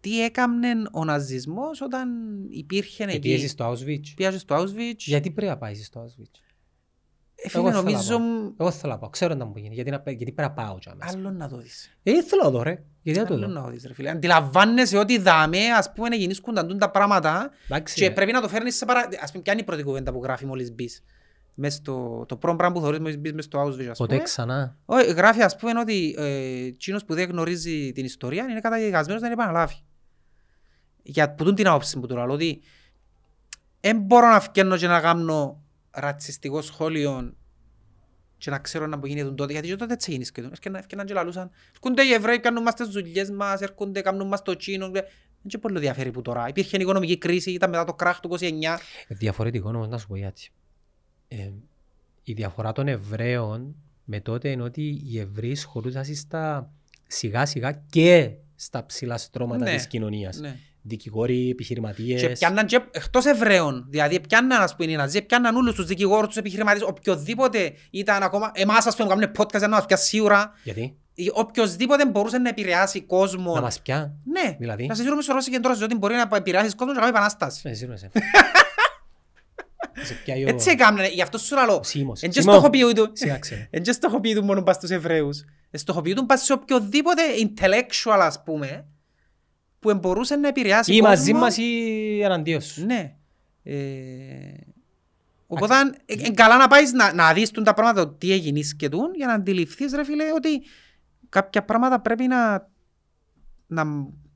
τι 0.00 0.22
έκαμνε 0.24 0.68
ο 0.92 1.04
ναζισμός 1.04 1.80
όταν 1.80 2.08
υπήρχε 2.50 3.04
Και 3.04 3.10
εκεί. 3.10 3.18
πιέσεις 3.18 3.50
στο 3.50 3.70
Auschwitz. 3.72 4.12
Πήγα 4.16 4.38
στο 4.38 4.56
Auschwitz. 4.56 4.96
Γιατί 4.96 5.30
πρέπει 5.30 5.50
να 5.50 5.58
πάεις 5.58 5.86
στο 5.86 6.04
Auschwitz; 6.04 6.40
Ε, 7.34 7.48
φίλε, 7.48 7.62
Εγώ 7.62 7.70
θέλω 7.72 7.82
να 7.82 7.90
νομίζω 7.90 8.18
πάω. 8.18 8.52
Εγώ 8.58 8.70
θέλω 8.70 8.92
να 8.92 8.98
πάω. 8.98 9.10
Ξέρω 9.10 9.34
να 9.34 9.44
μου 9.44 9.52
γίνει. 9.56 9.74
Γιατί, 9.74 9.90
να, 9.90 10.00
πα- 10.00 10.10
γιατί 10.10 10.32
πρέπει 10.32 10.48
να 10.56 10.64
πάω 10.64 10.78
κι 10.78 10.88
αμέσως. 10.88 11.14
άλλο 11.14 11.30
να 11.30 11.48
το 11.48 11.56
δεις. 11.56 11.98
Ε, 12.02 12.22
θέλω 12.22 12.42
να 12.42 12.50
δω 12.50 12.62
ρε. 12.62 12.82
Γιατί 13.02 13.20
να 13.20 13.26
το 13.26 13.34
Άλλο 13.34 13.46
δω; 13.46 13.52
να 13.52 13.62
το 13.62 13.70
δεις 13.70 13.84
ρε 13.86 13.94
φίλε. 13.94 14.10
Αντιλαμβάνεσαι 14.10 14.96
ότι 14.98 15.18
δάμε 15.18 15.58
ας 15.78 15.92
πούμε 15.92 16.08
να 16.08 16.16
γεννήσκουν 16.16 16.54
τα 16.54 16.66
τα 16.66 16.90
πράγματα 16.90 17.50
Εντάξει, 17.64 17.94
και 17.94 18.06
ρε. 18.08 18.12
πρέπει 18.14 18.32
να 18.32 18.40
το 18.40 18.48
φέρνεις 18.48 18.76
σε 18.76 18.84
παρά... 18.84 19.08
Ας 19.20 19.30
πούμε 19.30 19.42
ποια 19.42 19.52
είναι 19.52 19.62
η 19.62 19.64
πρώτη 19.64 19.82
κουβέντα 19.82 20.12
που 20.12 20.20
γράφει 20.22 20.46
μόλις 20.46 20.72
μπεις; 20.74 21.02
Μες 21.54 21.74
στο... 21.74 22.24
Το 22.28 22.36
πρώτο 22.36 22.56
πράγμα 22.56 22.74
που 22.74 22.80
θεωρείς 22.80 23.00
μόλις 23.00 23.18
μπεις 23.18 23.32
μες 23.32 23.44
στο 23.44 23.62
Auschwitz 23.62 23.84
ας 23.90 23.98
Ποτέ 23.98 24.12
πούμε. 24.14 24.24
ξανά. 24.24 24.76
Όχι, 24.84 25.12
γράφει 25.12 25.42
ας 25.42 25.56
πούμε 25.56 25.80
ότι 25.80 26.14
ε, 26.18 26.64
εκείνος 26.66 27.04
που 27.04 27.14
δεν 27.14 27.28
γνωρίζει 27.28 27.92
την 27.92 28.04
ιστορία 28.04 28.44
είναι 28.44 28.60
καταδικασμένος 28.60 29.22
να 29.22 29.28
την 29.28 29.38
επαναλάβει. 29.38 29.74
Για 31.02 31.34
που 31.34 31.44
τούν 31.44 31.54
την 31.54 31.66
άποψη 31.66 32.00
που 32.00 32.06
του 32.06 32.14
λέω, 32.14 32.30
ότι 32.30 32.60
δεν 33.80 33.98
μπορώ 34.00 34.28
να 34.28 34.40
φκένω 34.40 34.76
και 34.76 34.86
να 34.86 35.00
κάνω 35.00 35.62
ρατσιστικό 35.90 36.62
σχόλιο 36.62 37.34
και 38.38 38.50
να 38.50 38.58
ξέρω 38.58 38.86
να 38.86 38.98
που 38.98 39.06
γίνεται 39.06 39.30
τότε, 39.30 39.52
γιατί 39.52 39.68
και 39.68 39.76
τότε 39.76 39.92
έτσι 39.92 40.10
γίνεις 40.10 40.32
και 40.32 40.50
έφκαιναν 40.74 41.06
και 41.06 41.14
λαλούσαν. 41.14 41.50
Έρχονται 41.72 42.02
οι 42.02 42.12
Εβραίοι, 42.12 42.40
κάνουν 42.40 42.62
μας 42.62 42.74
τις 42.74 42.88
δουλειές 42.88 43.30
μας, 43.30 43.60
έρχονται, 43.60 44.00
κάνουν 44.00 44.28
μας 44.28 44.42
το 44.42 44.56
τσίνο. 44.56 44.90
Δεν 44.90 45.04
και 45.46 45.58
πολύ 45.58 45.78
διαφέρει 45.78 46.10
που 46.10 46.22
τώρα. 46.22 46.48
Υπήρχε 46.48 46.76
οικονομική 46.76 47.18
κρίση, 47.18 47.50
ήταν 47.50 47.70
μετά 47.70 47.84
το 47.84 47.94
κράχ 47.94 48.20
του 48.20 48.28
29. 48.28 48.42
Ε, 49.08 49.14
Διαφορετικό 49.14 49.68
όμως 49.68 49.88
να 49.88 49.98
σου 49.98 50.06
πω 50.06 50.16
γιατί. 50.16 50.50
Ε, 51.28 51.50
η 52.24 52.32
διαφορά 52.32 52.72
των 52.72 52.88
Εβραίων 52.88 53.74
με 54.04 54.20
τότε 54.20 54.48
είναι 54.50 54.62
ότι 54.62 55.02
οι 55.10 55.18
Εβραίοι 55.18 55.54
σχολούσαν 55.54 56.04
στα 56.04 56.70
σιγά 57.06 57.46
σιγά 57.46 57.72
και 57.90 58.30
στα 58.56 58.86
ψηλά 58.86 59.18
στρώματα 59.18 59.64
Ναι, 59.64 59.74
της 59.76 59.86
κοινωνίας. 59.86 60.38
ναι. 60.38 60.56
Δικηγόροι, 60.86 61.50
επιχειρηματίες. 61.50 62.20
Και 62.20 62.28
πιάνναν 62.28 62.66
και 62.66 62.80
εκτός 62.90 63.24
Εβραίων, 63.24 63.86
δηλαδή 63.88 64.20
πιάνναν 64.20 64.62
ας 64.62 64.76
πούμε 64.76 64.90
οι 64.90 64.94
Ναζί, 64.96 65.22
πιάνναν 65.22 65.56
όλους 65.56 65.74
τους 65.74 65.86
δικηγόρους, 65.86 66.26
τους 66.28 66.36
επιχειρηματίες, 66.36 66.82
οποιοδήποτε 66.88 67.72
ήταν 67.90 68.22
ακόμα, 68.22 68.50
εμάς 68.54 68.86
ας 68.86 68.96
πούμε 68.96 69.08
κάνουμε 69.08 69.30
podcast 69.38 69.58
για 69.58 69.68
να 69.68 69.76
μας 69.76 69.86
πιάσει 69.86 70.06
σίγουρα, 70.06 70.52
Γιατί; 70.62 70.96
ή 71.14 71.30
οποιοσδήποτε 71.34 72.06
μπορούσε 72.06 72.38
να 72.38 72.48
επηρεάσει 72.48 73.00
κόσμο. 73.02 73.54
Να 73.54 73.60
μας 73.60 73.80
πια. 73.82 74.14
Ναι, 74.24 74.56
Δηλαδή; 74.58 74.86
να 74.86 74.94
σε 74.94 75.00
σίγουρο 75.00 75.16
με 75.16 75.22
σωρό 75.22 75.40
συγκεντρώσεις, 75.40 75.82
ότι 75.82 75.94
μπορεί 75.94 76.14
να 76.14 76.36
επηρεάσει 76.36 76.74
κόσμο 76.74 76.92
και 76.94 77.00
να 77.00 77.04
κάνει 77.06 77.16
επανάσταση. 77.16 77.68
Ε, 77.68 77.72
σίγουρα 77.78 77.96
σε. 77.96 78.10
Σε 78.10 78.10
πιάει 78.12 78.22
ο- 78.26 79.83
Έτσι 80.46 80.70
έκαναν, 80.70 81.04
γι' 81.12 81.22
αυτό 81.22 81.38
σου 81.38 81.54
λαλώ. 81.54 81.74
ο 81.76 81.82
Σίμος. 81.82 82.22
Εν 82.22 82.30
και 82.30 82.40
Σίμω, 82.40 82.52
στοχοποιούνται. 82.52 83.10
σιγά 83.12 83.38
ξέρω. 83.38 83.66
Εν 83.70 83.82
και 83.82 83.92
στοχοποιούνται 83.92 84.40
μόνο 84.40 84.62
πας 84.62 84.76
στους 84.76 84.90
Εβραίους. 84.90 85.44
Ε, 85.70 85.78
Στοχοποιούνται 85.78 86.22
πας 86.22 86.42
σε 86.44 86.52
οποιοδήποτε 86.52 87.22
intellectual 87.42 88.18
ας 88.20 88.42
πούμε, 88.42 88.86
που 89.78 89.94
μπορούσε 89.94 90.36
να 90.36 90.48
επηρεάσει 90.48 90.94
Ή 90.94 91.00
μαζί 91.00 91.30
κόσμο. 91.32 91.38
μας 91.46 91.56
ή 91.56 92.20
εναντίον 92.22 92.60
σου. 92.60 92.86
Ναι. 92.86 93.14
Ε, 93.62 93.74
Οπότε 95.46 95.74
είναι 96.06 96.30
καλά 96.30 96.56
να 96.56 96.68
πάεις 96.68 96.92
να, 96.92 97.14
να 97.14 97.32
δεις 97.32 97.50
τούν 97.50 97.64
τα 97.64 97.74
πράγματα 97.74 98.06
το 98.08 98.12
τι 98.14 98.32
έγινε 98.32 98.60
και 98.76 98.88
τούν 98.88 99.14
για 99.14 99.26
να 99.26 99.32
αντιληφθείς 99.32 99.92
ρε 99.92 100.04
φίλε 100.04 100.24
ότι 100.32 100.62
κάποια 101.28 101.64
πράγματα 101.64 102.00
πρέπει 102.00 102.26
να, 102.26 102.70
να 103.66 103.82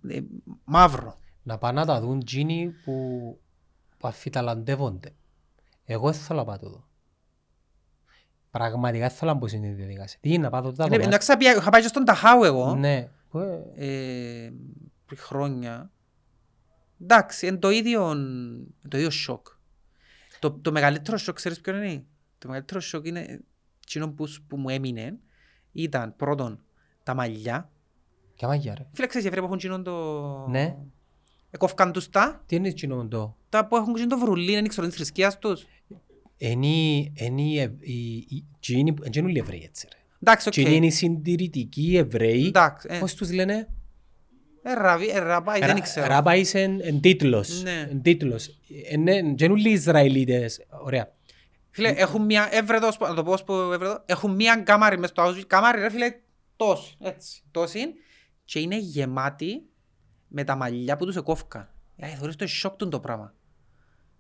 ε, 0.09 0.19
μαύρο. 0.65 1.19
Να 1.43 1.59
πάνε 1.59 1.81
να 1.81 1.87
τα 1.87 2.01
δουν 2.01 2.25
τζίνοι 2.25 2.75
που 2.85 2.93
που 3.99 4.09
αφιταλαντεύονται. 4.09 5.15
Εγώ 5.91 6.11
δεν 6.11 6.21
θέλω 6.21 6.39
να 6.39 6.45
πάω 6.45 6.59
το 6.59 6.87
Πραγματικά 8.51 9.07
δεν 9.09 9.17
θέλω 9.17 9.33
να 9.33 9.37
μπω 9.37 9.49
στην 9.49 9.77
διαδικασία. 9.77 10.19
Τι 10.21 10.33
είναι 10.33 10.43
να 10.43 10.51
πάω 10.51 10.63
το 10.63 10.73
τα 10.73 10.85
Είναι- 10.87 10.99
δω. 10.99 11.05
Εντάξει, 11.05 11.33
είχα 11.41 11.51
είχα 11.57 11.71
πάει 11.71 11.81
και 11.83 11.89
στον 11.89 12.05
Ταχάου 12.05 12.45
εγώ 12.45 12.75
Ναι. 12.75 13.09
Ε, 13.35 14.45
ε, 14.45 14.53
πριν 15.07 15.19
χρόνια. 15.19 15.91
Εντάξει, 17.03 17.47
είναι 17.47 17.57
το 17.57 17.71
ίδιο, 17.71 18.15
το 18.89 18.97
ίδιο 18.97 19.11
σοκ. 19.11 19.47
Το, 20.39 20.53
το 20.53 20.73
μεγαλύτερο 20.73 21.17
σοκ, 21.17 21.35
ξέρεις 21.35 21.61
ποιο 21.61 21.77
είναι; 21.77 22.05
Το 22.39 22.49
μεγαλύτερο 22.49 22.81
σοκ 22.81 23.07
είναι 23.07 23.41
εκείνο 23.87 24.11
που, 24.11 24.27
που 24.49 24.57
μου 24.57 24.69
έμεινε 24.69 25.19
ήταν 25.73 26.17
πρώτον 26.17 26.61
τα 27.03 27.15
μαλλιά. 27.15 27.71
Ποια 28.35 28.49
μαγιά 28.49 28.75
ρε; 28.75 28.87
Φίλε, 28.93 29.07
ξέρεις, 29.07 29.27
οι 29.27 29.29
Εβραίοι 29.29 29.41
που 29.41 29.47
έχουν 29.47 29.59
εκείνον 29.59 29.83
το... 29.83 30.47
Ναι. 30.49 30.77
Εκόφκαν 31.51 31.93
τους 31.93 32.09
τα, 32.11 32.43
Τι 32.47 32.57
είναι 32.57 32.69
εκείνο 32.69 33.09
το; 33.09 33.37
τα 33.49 33.67
που 33.67 33.77
έχουν 33.77 33.91
εκείνον 33.91 34.09
το 34.09 34.19
βρουλί, 34.19 34.55
δεν 34.55 34.69
ξέρω, 34.69 34.87
της 34.87 34.97
θρησκείας 34.97 35.39
τους. 35.39 35.67
Είναι 36.39 36.67
οι- 36.67 37.13
είναι 37.17 37.43
οι 37.43 37.59
Ευ- 37.61 37.83
οι- 37.89 38.27
οι- 38.29 38.45
τζίνοι 38.61 38.93
που- 38.93 39.03
δεν 39.03 39.13
είναι 39.15 39.27
όλοι 39.27 39.39
Εβραίοι 39.39 39.63
έτσι 39.65 39.87
ρε. 39.93 39.99
Εντάξει, 40.23 40.49
οκ. 40.49 40.53
Τζίνοι 40.55 40.77
είναι 40.77 40.87
οι 40.87 40.91
συντηρητικοί 40.91 41.97
Εβραίοι. 41.97 42.47
Εντάξει, 42.47 42.89
ε. 42.91 42.99
Πώς 42.99 43.15
τους 43.15 43.33
λένε; 43.33 43.69
Ε, 44.63 44.73
ραβί, 44.75 45.09
ε, 45.09 45.19
ραμπάι, 45.19 45.61
δεν 45.61 45.69
Ρα- 45.75 45.81
ξέρω. 45.81 46.07
Ράμπαις 46.07 46.55
εν 46.55 46.81
εν 46.83 47.01
τίτλος. 47.01 47.63
Ναι. 47.63 47.87
Εν 47.91 48.03
τίτλος. 48.03 48.59
Είναι- 48.91 49.13
Δεν 49.13 49.27
είναι 49.39 49.53
όλοι 49.53 49.71
Ισραηλίτες. 49.71 50.67
Ωραία. 50.83 51.13
Φίλε, 51.71 51.89
έχουν 51.89 52.25
μια 52.25 52.49
έβρεδος, 52.51 52.99
να 52.99 53.15
το 53.15 53.23
πω 53.23 53.33
ως 53.33 53.45
που 53.45 53.53
έβρεδο, 53.53 54.03
έχουν 54.07 54.35
μια 54.35 54.57
κάμαρη 54.57 54.99
μες 54.99 55.09
στο 55.11 55.23
Auschwitz. 55.27 55.45
Κάμαρη 55.47 55.81
ρε 55.81 55.91
φίλε, 55.91 56.15
τόση, 56.57 56.97
έτσι, 57.03 57.43
τόση. 57.51 57.79
Και 58.45 58.61
είναι 58.61 58.79
γεμάτη 58.79 59.63
με 60.29 60.45
τα 60.45 60.55
μαλλιά 60.57 60.97
που 60.97 61.05
τους 61.07 61.17
εκόφηκαν. 61.17 61.69
Ε, 61.97 62.07
θεωρείς 62.07 62.37
το 62.37 62.47
σοκ 62.47 62.77
του 62.77 62.89
το 62.89 63.01
πράγμα. 63.01 63.35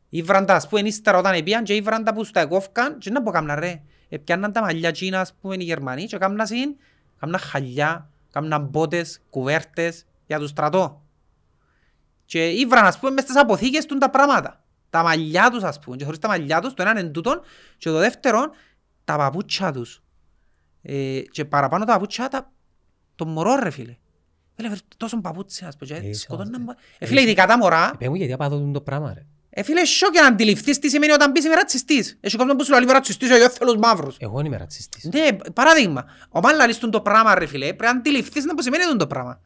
Οι 0.08 0.22
βράντα, 0.22 0.54
ας 0.54 0.68
πούμε, 0.68 0.88
ύστερα 0.88 1.18
όταν 1.18 1.34
επίαν 1.34 1.64
και 1.64 1.74
οι 1.74 1.80
βράντα 1.80 2.14
που 2.14 2.24
στα 2.24 2.40
εκόφηκαν, 2.40 2.98
και 2.98 3.10
να 3.10 3.22
πω 3.22 3.30
κάμνα 3.30 3.54
ρε. 3.54 3.82
Επιάνναν 4.08 4.52
τα 4.52 4.60
μαλλιά 4.60 4.92
τσίνα, 4.92 5.20
ας 5.20 5.34
πούμε, 5.40 5.54
οι 5.58 5.62
Γερμανοί 5.64 6.04
και 6.04 6.18
κάμνα 6.18 6.46
συν, 6.46 6.76
κάμνα 7.18 7.38
χαλιά, 7.38 8.10
κάμνα 8.32 8.58
μπότες, 8.58 9.20
κουβέρτες 9.30 10.06
για 10.26 10.38
τους 10.38 10.50
στρατό. 10.50 11.02
Και 12.24 12.48
ήβραν, 12.48 12.84
ας 12.84 12.98
πούμε, 12.98 13.10
μες 13.12 13.22
στις 13.22 13.36
αποθήκες 13.36 13.86
του 13.86 13.98
τα 13.98 14.10
πράγματα. 14.10 14.62
Τα 14.90 15.02
μαλλιά 15.02 15.50
τους, 15.50 15.62
ας 15.62 15.78
πούμε. 15.78 15.96
Και 15.96 16.04
χωρίς 16.04 16.18
τα 16.18 16.28
μαλλιά 16.28 16.60
τους, 16.60 16.74
το 16.74 16.82
έναν 16.82 16.96
εν 16.96 17.12
τούτον. 17.12 17.40
Και 17.76 17.88
το 17.90 17.98
δεύτερο, 17.98 18.40
τα 19.04 19.16
παπούτσια 19.16 19.72
τους. 19.72 20.02
Ε, 20.82 21.20
και 21.30 21.44
παραπάνω 21.44 21.84
τα 21.84 21.92
παπούτσια, 21.92 22.28
τα... 22.28 22.50
το 23.14 23.26
μωρό 23.26 23.54
ρε 23.54 23.70
φίλε. 23.70 23.96
Φίλε, 24.54 24.68
βρε, 24.68 24.78
τόσο 24.96 25.20
παπούτσια, 25.20 25.68
ας 25.68 25.76
πούμε. 25.76 26.00
και 26.00 26.06
Ε, 26.08 26.12
σκοτώναν 26.12 26.54
ε, 26.60 26.64
μω- 26.64 26.76
Ε, 26.98 27.06
φίλε, 27.06 27.20
ειδικά 27.20 27.46
τα 27.46 27.58
μωρά. 27.58 27.94
Πες 27.98 28.08
μου 28.08 28.14
γιατί 28.14 28.32
απαντούν 28.32 28.72
το 28.72 28.80
πράγμα 28.80 29.14
ρε. 29.14 29.26
Ε, 29.58 29.62
φίλε, 29.62 29.84
σοκ 29.84 30.12
για 30.12 30.22
να 30.22 30.28
αντιληφθείς 30.28 30.78
τι 30.78 30.88
σημαίνει 30.88 31.12
όταν 31.12 31.32
πεις 31.32 31.44
είμαι 31.44 31.54
ρατσιστής. 31.54 32.16
Έχει 32.20 32.36
κόσμος 32.36 32.56
που 32.56 32.64
σου 32.64 32.70
λέει 32.72 32.82
είμαι 32.82 32.92
ρατσιστής, 32.92 33.30
εγώ 33.30 33.48
θέλω 33.50 33.70
τους 33.72 33.80
μαύρους. 33.80 34.16
Εγώ 34.18 34.40
είμαι 34.40 34.56
ρατσιστής. 34.56 35.04
Ναι, 35.04 35.28
παράδειγμα. 35.52 36.04
Όταν 36.28 36.56
λαλείς 36.56 36.78
τον 36.78 36.90
το 36.90 37.00
πράγμα 37.00 37.34
ρε 37.34 37.46
φίλε, 37.46 37.64
πρέπει 37.66 37.82
να 37.82 37.90
αντιληφθείς 37.90 38.44
να 38.44 38.54
που 38.54 38.62
σημαίνει 38.62 38.84
τον 38.84 38.98
το 38.98 39.06
πράγμα. 39.06 39.40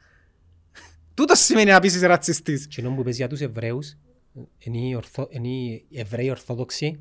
Τούτο 1.15 1.35
σημαίνει 1.35 1.71
να 1.71 1.81
πεις 1.81 1.95
είσαι 1.95 2.07
ρατσιστής. 2.07 2.67
Και 2.67 2.81
ενώ 2.81 2.95
που 2.95 3.03
πες 3.03 3.17
για 3.17 3.29
τους 3.29 3.41
Εβραίους, 3.41 3.97
είναι 4.59 4.79
οι, 4.79 4.95
ορθο, 4.95 5.29
είναι 5.31 5.49
οι 5.49 5.87
Εβραίοι 5.93 6.31
Ορθόδοξοι 6.31 7.01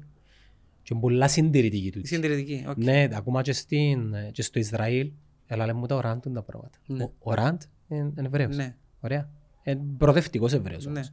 και 0.84 0.90
είναι 0.92 1.02
πολλά 1.02 1.28
συντηρητικοί 1.28 1.86
Η 1.86 1.90
τούτοι. 1.92 2.08
συντηρητική. 2.08 2.66
οκ. 2.68 2.78
Ναι, 2.78 3.08
ακόμα 3.14 3.42
και, 3.42 3.54
στην, 3.54 4.14
και 4.32 4.42
στο 4.42 4.60
Ισραήλ, 4.60 5.12
αλλά 5.48 5.66
λέει 5.66 5.80
μου 5.80 5.86
τα 5.86 5.96
ο 5.96 6.02
Ραντ 6.02 6.26
είναι 6.26 6.36
τα 6.36 6.42
πράγματα. 6.44 6.78
Ναι. 6.86 7.04
Ο, 7.04 7.12
ο 7.20 7.34
Ραντ 7.34 7.62
είναι, 7.88 8.00
είναι 8.18 8.28
Εβραίος. 8.28 8.56
Ναι. 8.56 8.76
Ωραία. 9.00 9.30
Είναι 9.64 9.82
προοδευτικός 9.98 10.54
Εβραίος 10.54 10.86
Ναι. 10.86 10.92
όμως. 10.92 11.12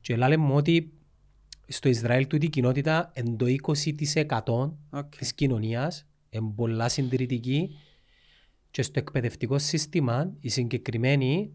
Και 0.00 0.16
λέει 0.16 0.36
μου 0.36 0.54
ότι 0.54 0.92
στο 1.68 1.88
Ισραήλ 1.88 2.26
τούτη 2.26 2.46
η 2.46 2.48
κοινότητα 2.48 3.12
είναι 3.14 3.36
το 3.36 3.46
20% 4.44 4.72
Οκ. 4.90 5.16
της 5.16 5.34
κοινωνίας, 5.34 6.06
είναι 6.30 6.52
πολλά 6.56 6.88
συντηρητική 6.88 7.76
και 8.70 8.82
στο 8.82 8.98
εκπαιδευτικό 8.98 9.58
σύστημα 9.58 10.32
οι 10.40 10.48
συγκεκριμένοι 10.48 11.52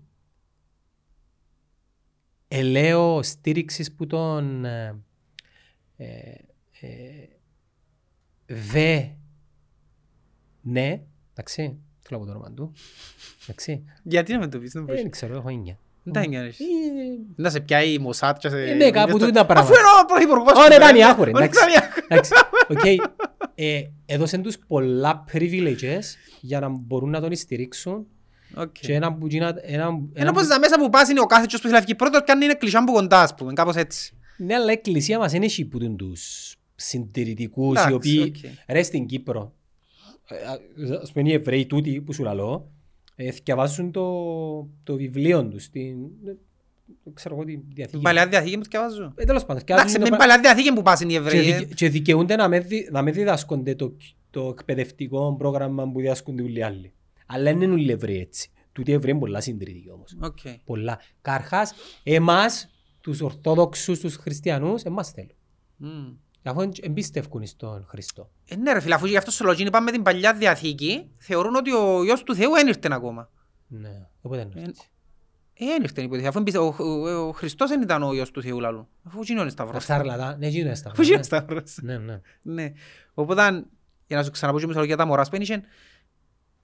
ελαίο 2.48 3.24
στήριξης 3.24 3.92
που 3.92 4.08
τον 4.08 4.66
ε, 4.66 5.04
ε, 5.98 6.36
ε, 6.80 7.28
δε 8.46 9.08
ναι, 10.62 11.04
εντάξει, 11.32 11.80
θέλω 12.00 12.20
από 12.20 12.26
το 12.26 12.32
όνομα 12.32 12.52
του, 12.52 12.74
εντάξει, 13.44 13.84
Γιατί 14.04 14.34
να 14.34 14.40
με 14.40 14.48
το 14.48 14.60
πεις, 14.60 14.72
δεν 14.72 14.84
μπορείς. 14.84 15.02
δεν 15.02 15.12
ξέρω, 15.12 15.36
έχω 15.36 15.50
ίνια. 15.50 15.78
Δεν 16.04 16.14
τα 16.14 16.26
νιώθεις. 16.28 16.60
Ε, 16.60 16.64
Να 17.36 17.50
σε 17.50 17.60
πιάει 17.60 17.94
η 17.94 17.98
Μοσάτ 18.00 18.38
και 18.38 18.50
σε... 18.50 18.62
Ε, 18.64 18.74
ναι, 18.74 18.92
κάπου 18.92 19.12
τούτα 19.18 19.32
τα 19.32 19.46
πράγματα. 19.46 19.60
Αφού 19.60 19.74
είναι 19.74 19.88
ο 20.02 20.06
πρωθυπουργός 20.06 20.52
Ω, 20.52 20.56
του, 20.56 20.62
ναι, 20.62 20.68
ρε. 20.68 20.76
ήταν 20.84 20.96
η 20.96 21.04
άχουρη, 21.04 21.32
Ο 21.34 21.38
εντάξει. 21.38 21.60
Νετανιάχου. 21.60 22.00
Εντάξει, 22.08 22.32
οκ. 22.70 23.10
Ε, 23.56 23.82
Έδωσαν 24.06 24.42
τους 24.42 24.58
πολλά 24.68 25.24
privileges 25.34 26.02
για 26.42 26.60
να 26.60 26.70
μπορούν 26.70 27.10
να 27.10 27.22
τον 27.22 27.36
στηρίξουν 27.36 28.06
Οκ. 28.56 28.72
και 28.72 28.94
ένα 28.94 29.14
που 29.14 29.28
γίνα- 29.28 29.48
ένα- 29.62 29.84
Ενώ 29.84 30.10
ένα 30.14 30.32
πως 30.32 30.44
που- 30.44 30.50
τα 30.50 30.60
μέσα 30.60 30.78
που 30.80 30.90
πας 30.90 31.10
είναι 31.10 31.20
ο 31.20 31.26
κάθε 31.26 31.46
τσος 31.46 31.60
που 31.62 31.68
θέλει 31.68 31.80
να 31.80 31.86
βγει 31.86 31.96
πρώτος 31.96 32.24
και 32.24 32.32
αν 32.32 32.42
είναι 32.42 32.54
κλεισάν 32.54 32.84
που 32.86 32.92
κοντά, 32.94 33.22
ας 33.22 33.34
πούμε, 33.36 33.54
κάπως 33.54 33.76
έτσι. 33.76 34.14
Ναι, 34.38 34.54
αλλά 34.56 34.70
η 34.70 34.74
εκκλησία 34.74 35.18
μας 35.20 35.34
είναι 35.34 35.46
εκεί 35.46 35.66
που 35.66 35.82
είναι 35.84 35.96
τους 35.96 36.56
συντηρητικούς 36.76 37.68
οι 37.78 37.80
Εντάξει, 37.80 37.94
οποίοι 37.94 38.34
οκ. 38.36 38.52
ρε 38.74 38.84
στην 38.84 39.06
Κύπρο 39.06 39.54
ε, 40.28 40.36
ας 41.02 41.12
πούμε 41.12 41.30
οι 41.30 41.34
Εβραίοι 41.34 41.66
τούτοι 41.66 42.02
που 42.02 42.14
σου 42.14 42.24
λαλώ 42.24 42.72
ε, 43.26 43.32
θυκευάζουν 43.32 43.92
το, 43.92 44.04
το 44.84 44.96
βιβλίο 44.96 45.48
τους 45.48 45.70
την, 45.70 46.04
ε, 46.26 46.36
δεν 47.04 47.14
ξέρω 47.14 47.36
εγώ 47.36 47.44
τη 47.44 47.52
Την 47.58 47.64
διαθήκη 47.74 48.02
Παλαιά 48.04 48.28
Διαθήκη 48.28 48.58
που 48.58 48.64
θυκευάζω. 48.64 49.14
ε, 49.16 49.24
τέλος 49.26 49.46
πάντων 49.46 49.64
Εντάξει, 49.66 49.86
θυκευάζουν 49.86 49.92
με 49.92 49.98
το 49.98 50.04
την 50.04 50.10
πρα- 50.10 50.18
Παλαιά 50.18 50.40
Διαθήκη 50.40 50.74
που 50.74 50.82
πας 50.82 51.00
είναι 51.02 51.12
οι 51.12 51.16
και, 51.16 51.22
Εβραίοι. 51.22 51.52
δικαι- 51.54 51.74
και 51.74 51.90
δικαιούνται 51.90 52.36
να 52.36 52.48
με, 52.48 52.60
δι- 52.60 52.92
να 52.92 53.02
με 53.02 53.12
διδάσκονται 53.12 53.76
το, 53.76 53.96
το 54.30 54.48
εκπαιδευτικό 54.58 55.36
πρόγραμμα 55.38 55.92
που 55.92 56.00
διδάσκονται 56.00 56.42
όλοι 56.44 56.60
οι 56.60 56.64
άλλοι 56.64 56.94
αλλά 57.26 57.44
δεν 57.44 57.62
είναι 57.62 57.74
όλοι 57.74 57.88
οι 57.88 57.92
Εβραίοι 57.92 58.20
έτσι 58.20 58.50
τούτοι 58.72 58.92
οι 58.92 58.94
Εβραίοι 58.94 59.12
είναι 59.12 59.20
πολλά 59.20 59.42
συντηρητικοί 59.42 59.90
όμως 59.92 60.18
Οκ. 60.22 60.38
πολλά. 60.66 61.00
Καρχάς, 61.22 61.74
εμάς, 62.04 62.70
τους 63.02 63.22
Ορθόδοξους, 63.22 64.00
τους 64.00 64.16
Χριστιανούς, 64.16 64.82
εμάς 64.84 65.12
θέλουν. 65.12 65.32
Μμ. 65.78 66.14
Αφού 66.44 66.62
εν- 66.62 66.72
εμπιστεύκουν 66.82 67.46
στον 67.46 67.86
Χριστό. 67.88 68.30
Ε, 68.48 68.56
Ναι 68.56 68.74
ρε 68.74 68.80
φίλε, 68.80 68.96
αφού 68.96 69.06
γι' 69.06 69.18
αυτό 69.18 69.32
στο 69.32 69.46
λόγιο 69.46 69.70
πάμε 69.70 69.92
την 69.92 70.02
Παλιά 70.02 70.34
Διαθήκη, 70.34 71.10
θεωρούν 71.18 71.56
ότι 71.56 71.72
ο 71.74 72.04
Υιός 72.04 72.24
του 72.24 72.36
Θεού 72.36 72.52
δεν 72.52 72.68
ήρθε 72.68 72.90
ακόμα. 72.92 73.30
Ναι, 73.68 74.08
οπότε 74.22 74.42
είναι 74.42 74.62
Ε, 74.62 74.64
έτσι. 74.70 74.90
Ε, 75.54 75.66
δεν 75.66 75.84
ήρθε 75.84 76.02
υποτίθεται. 76.02 76.28
Αφού 76.28 76.40
εμπιστε- 76.40 76.62
ο, 76.62 76.76
ο, 76.84 77.28
ο 77.28 77.32
Χριστός 77.32 77.70
δεν 77.70 77.82
ήταν 77.82 78.04
ο 78.04 78.14
Υιός 78.14 78.32
του 78.32 78.42
Θεού 78.42 78.60
λαλού. 78.60 78.88
Αφού 79.04 79.20
εκείνο 79.22 79.42
είναι 79.42 79.50
σταυρός. 79.50 79.84
Σάρλατα, 79.84 80.38
ναι, 80.38 80.48
γίνονται 80.48 80.76
στα 80.76 80.90
Αφού 80.92 81.02
εκείνο 81.02 81.16
είναι 81.16 81.24
σταυρός. 81.26 81.78
Ναι, 81.82 81.98
ναι. 81.98 82.22
Ναι. 82.42 82.72
Οπότε, 83.14 83.66
για 84.08 84.18
να 84.18 84.24
σου 84.24 84.32
ξαναπώ 84.32 84.60
και 84.60 84.68
μισό 84.68 84.84
για 84.84 84.98
τα 84.98 85.06
μωράς 85.06 85.28
σπένιχεν, 85.28 85.64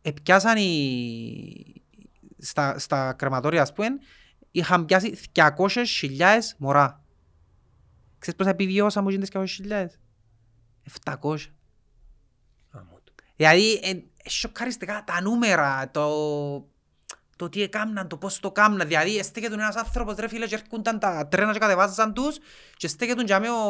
επιάσαν 0.02 0.58
οι... 0.58 1.84
στα, 2.38 2.80
στα 2.80 3.14
κρεματόρια, 3.14 3.62
ας 3.62 3.74
πούμε, 3.74 3.88
είχαν 4.52 4.86
πιάσει 4.86 5.18
200.000 5.34 5.46
μωρά. 6.58 7.04
Ξέρεις 8.28 8.46
πόσα 8.46 8.64
επιβιώσα 8.64 9.02
μου 9.02 9.10
γίνοντες 9.10 9.30
και 9.30 9.64
200.000. 9.70 9.86
700. 11.04 11.38
Άμμο 12.72 13.00
του. 13.04 13.14
Δηλαδή, 13.36 13.74
ε, 13.84 14.30
σοκαριστικά 14.30 15.04
τα 15.06 15.22
νούμερα, 15.22 15.90
το, 15.92 16.08
το 17.36 17.50
τι 17.50 17.62
έκαναν, 17.62 18.08
το 18.08 18.18
πώς 18.18 18.40
το 18.40 18.52
κάμναν. 18.52 18.88
Δηλαδή, 18.88 19.24
στέκεται 19.24 19.54
ένας 19.54 19.76
άνθρωπος, 19.76 20.16
ρε 20.16 20.28
φίλε, 20.28 20.48
και 20.48 20.56
έρχονταν 20.56 21.00
τα 21.00 21.28
τρένα 21.28 21.54
και 21.54 21.60
κατεβάζαν 21.60 22.14
τους 22.14 22.38
και 22.78 22.88
στέκεται 22.88 23.24
για 23.24 23.40
με 23.40 23.50
ο, 23.50 23.62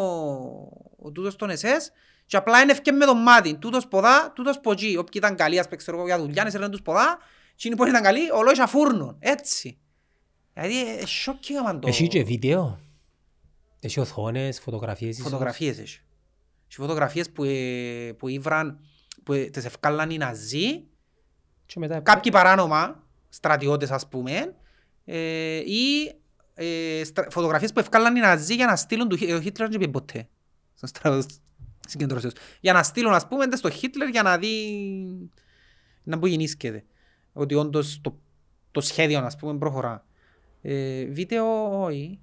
ο 0.97 1.11
τούτος 1.11 1.35
των 1.35 1.49
ΕΣΕΣ 1.49 1.91
και 2.25 2.37
απλά 2.37 2.59
ένευκε 2.59 2.91
με 2.91 3.05
το 3.05 3.15
μάτι. 3.15 3.55
Τούτος 3.55 3.87
ποδά, 3.87 4.31
τούτος 4.35 4.59
ποδί. 4.59 4.97
Όποιοι 4.97 5.13
ήταν 5.15 5.35
καλοί, 5.35 5.59
ας 5.59 5.65
πούμε, 5.65 5.77
ξέρω 5.77 5.97
εγώ, 5.97 6.05
για 6.05 6.19
δουλειά, 6.19 6.43
έστελναν 6.45 6.71
τους 6.71 6.81
ποδά, 6.81 7.17
εκείνοι 7.53 7.75
που 7.75 7.85
ήταν 7.85 8.03
καλοί, 8.03 8.31
ολόισα 8.31 8.67
φούρνον. 8.67 9.15
Έτσι. 9.19 9.77
Δηλαδή, 10.53 10.99
ε, 11.01 11.05
σοκίγαμαν 11.05 11.79
το... 11.79 11.87
Έχει 11.87 12.07
και 12.07 12.23
βίντεο. 12.23 12.79
Έχει 13.79 13.99
οθόνες, 13.99 14.59
φωτογραφίες. 14.59 15.17
ίσως; 15.17 15.23
Φωτογραφίες 15.31 15.79
έχει. 15.79 15.99
Και 16.67 16.75
φωτογραφίες 16.77 17.29
που, 17.31 17.43
ε, 17.43 18.13
που 18.17 18.27
ήβραν, 18.27 18.79
που 19.23 19.33
ε, 19.33 19.45
τις 19.45 19.65
ευκάλαν 19.65 20.09
οι 20.09 20.17
Ναζί 20.17 20.83
Και 21.65 21.79
μετά... 21.79 21.99
κάποιοι 21.99 22.31
παράνομα, 22.31 23.03
στρατιώτες 23.29 23.91
ας 23.91 24.07
πούμε, 24.07 24.55
ε, 25.05 25.57
ή 25.57 26.15
ε, 26.53 27.03
στρα- 27.03 27.27
φωτογραφίες 27.29 27.73
που 27.73 27.79
ευκάλαν 27.79 28.15
οι 28.15 28.19
Ναζί 28.19 28.55
για 28.55 28.65
να 28.65 28.75
στείλουν 28.75 29.07
του 29.09 29.15
Χι- 29.15 29.31
ο 29.31 29.41
Χίτλερ 29.41 29.69
δεν 29.69 29.79
πήγε 29.79 29.91
ποτέ. 29.91 30.27
Στον 30.73 30.89
στρατό 30.89 31.25
συγκεντρώσεως. 31.87 32.33
Για 32.59 32.73
να 32.73 32.83
στείλουν 32.83 33.13
ας 33.13 33.27
πούμε 33.27 33.45
στο 33.55 33.69
Χίτλερ 33.69 34.09
για 34.09 34.21
να 34.23 34.37
δει 34.37 34.49
να 36.03 36.19
που 36.19 36.27
γεννήσκεται. 36.27 36.85
Ότι 37.33 37.55
όντως 37.55 37.99
το, 38.01 38.19
το 38.71 38.81
σχέδιο 38.81 39.19
ας 39.19 39.35
πούμε 39.35 39.57
προχωρά. 39.57 40.05
Ε, 40.61 41.05
βίντεο 41.05 41.45
όχι. 41.83 42.19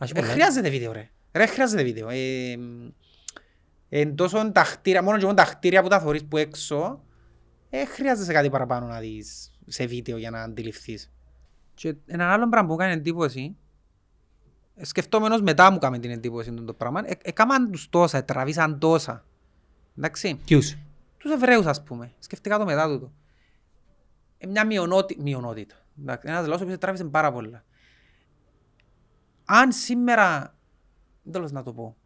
Έχει 0.00 0.12
Ε, 0.16 0.20
πολλά. 0.20 0.32
χρειάζεται 0.32 0.70
βίντεο 0.70 0.92
ρε. 0.92 1.10
Ρε 1.32 1.46
χρειάζεται 1.46 1.82
βίντεο. 1.82 2.08
Ε, 2.08 2.56
εν 3.88 4.14
τόσο 4.14 4.52
τα 4.52 4.64
χτίρια, 4.64 5.02
μόνο 5.02 5.18
και 5.18 5.24
μόνο 5.24 5.36
τα 5.36 5.44
χτίρια 5.44 5.82
που 5.82 5.88
τα 5.88 6.00
θωρείς 6.00 6.24
που 6.24 6.36
έξω, 6.36 7.04
ε, 7.70 7.84
χρειάζεται 7.84 8.32
κάτι 8.32 8.50
παραπάνω 8.50 8.86
να 8.86 8.98
δεις 9.00 9.50
σε 9.66 9.86
βίντεο 9.86 10.16
για 10.16 10.30
να 10.30 10.42
αντιληφθείς. 10.42 11.12
Και 11.74 11.94
ένα 12.06 12.32
άλλο 12.32 12.48
πράγμα 12.48 12.68
που 12.68 12.76
κάνει 12.76 12.92
εντύπωση, 12.92 13.56
ε, 14.76 14.84
σκεφτόμενος 14.84 15.42
μετά 15.42 15.70
μου 15.70 15.78
κάνει 15.78 15.98
την 15.98 16.10
εντύπωση 16.10 16.52
το 16.54 16.74
πράγμα, 16.74 17.02
ε, 17.04 17.16
έκαναν 17.22 17.70
τους 17.70 17.88
τόσα, 17.88 18.18
ε, 18.18 18.22
τραβήσαν 18.22 18.78
τόσα. 18.78 19.24
Εντάξει, 19.98 20.40
Ποιους; 20.44 20.76
τους 21.18 21.30
Εβραίους 21.32 21.66
ας 21.66 21.82
πούμε, 21.82 22.12
σκεφτικά 22.18 22.58
το 22.58 22.64
μετά 22.64 22.86
τούτο. 22.88 23.12
Ε, 24.38 24.46
μια 24.46 24.66
μειονότι... 24.66 25.16
μειονότητα. 25.20 25.74
Εντάξει, 26.00 26.28
ένας 26.28 26.46
λαός 26.46 26.64
που 26.64 26.78
τράβησε 26.78 27.04
πάρα 27.04 27.32
πολλά. 27.32 27.64
Αν 29.52 29.72
σήμερα, 29.72 30.56
τέλος 31.32 31.52
να 31.52 31.62
το 31.62 31.72
πω, 31.72 31.96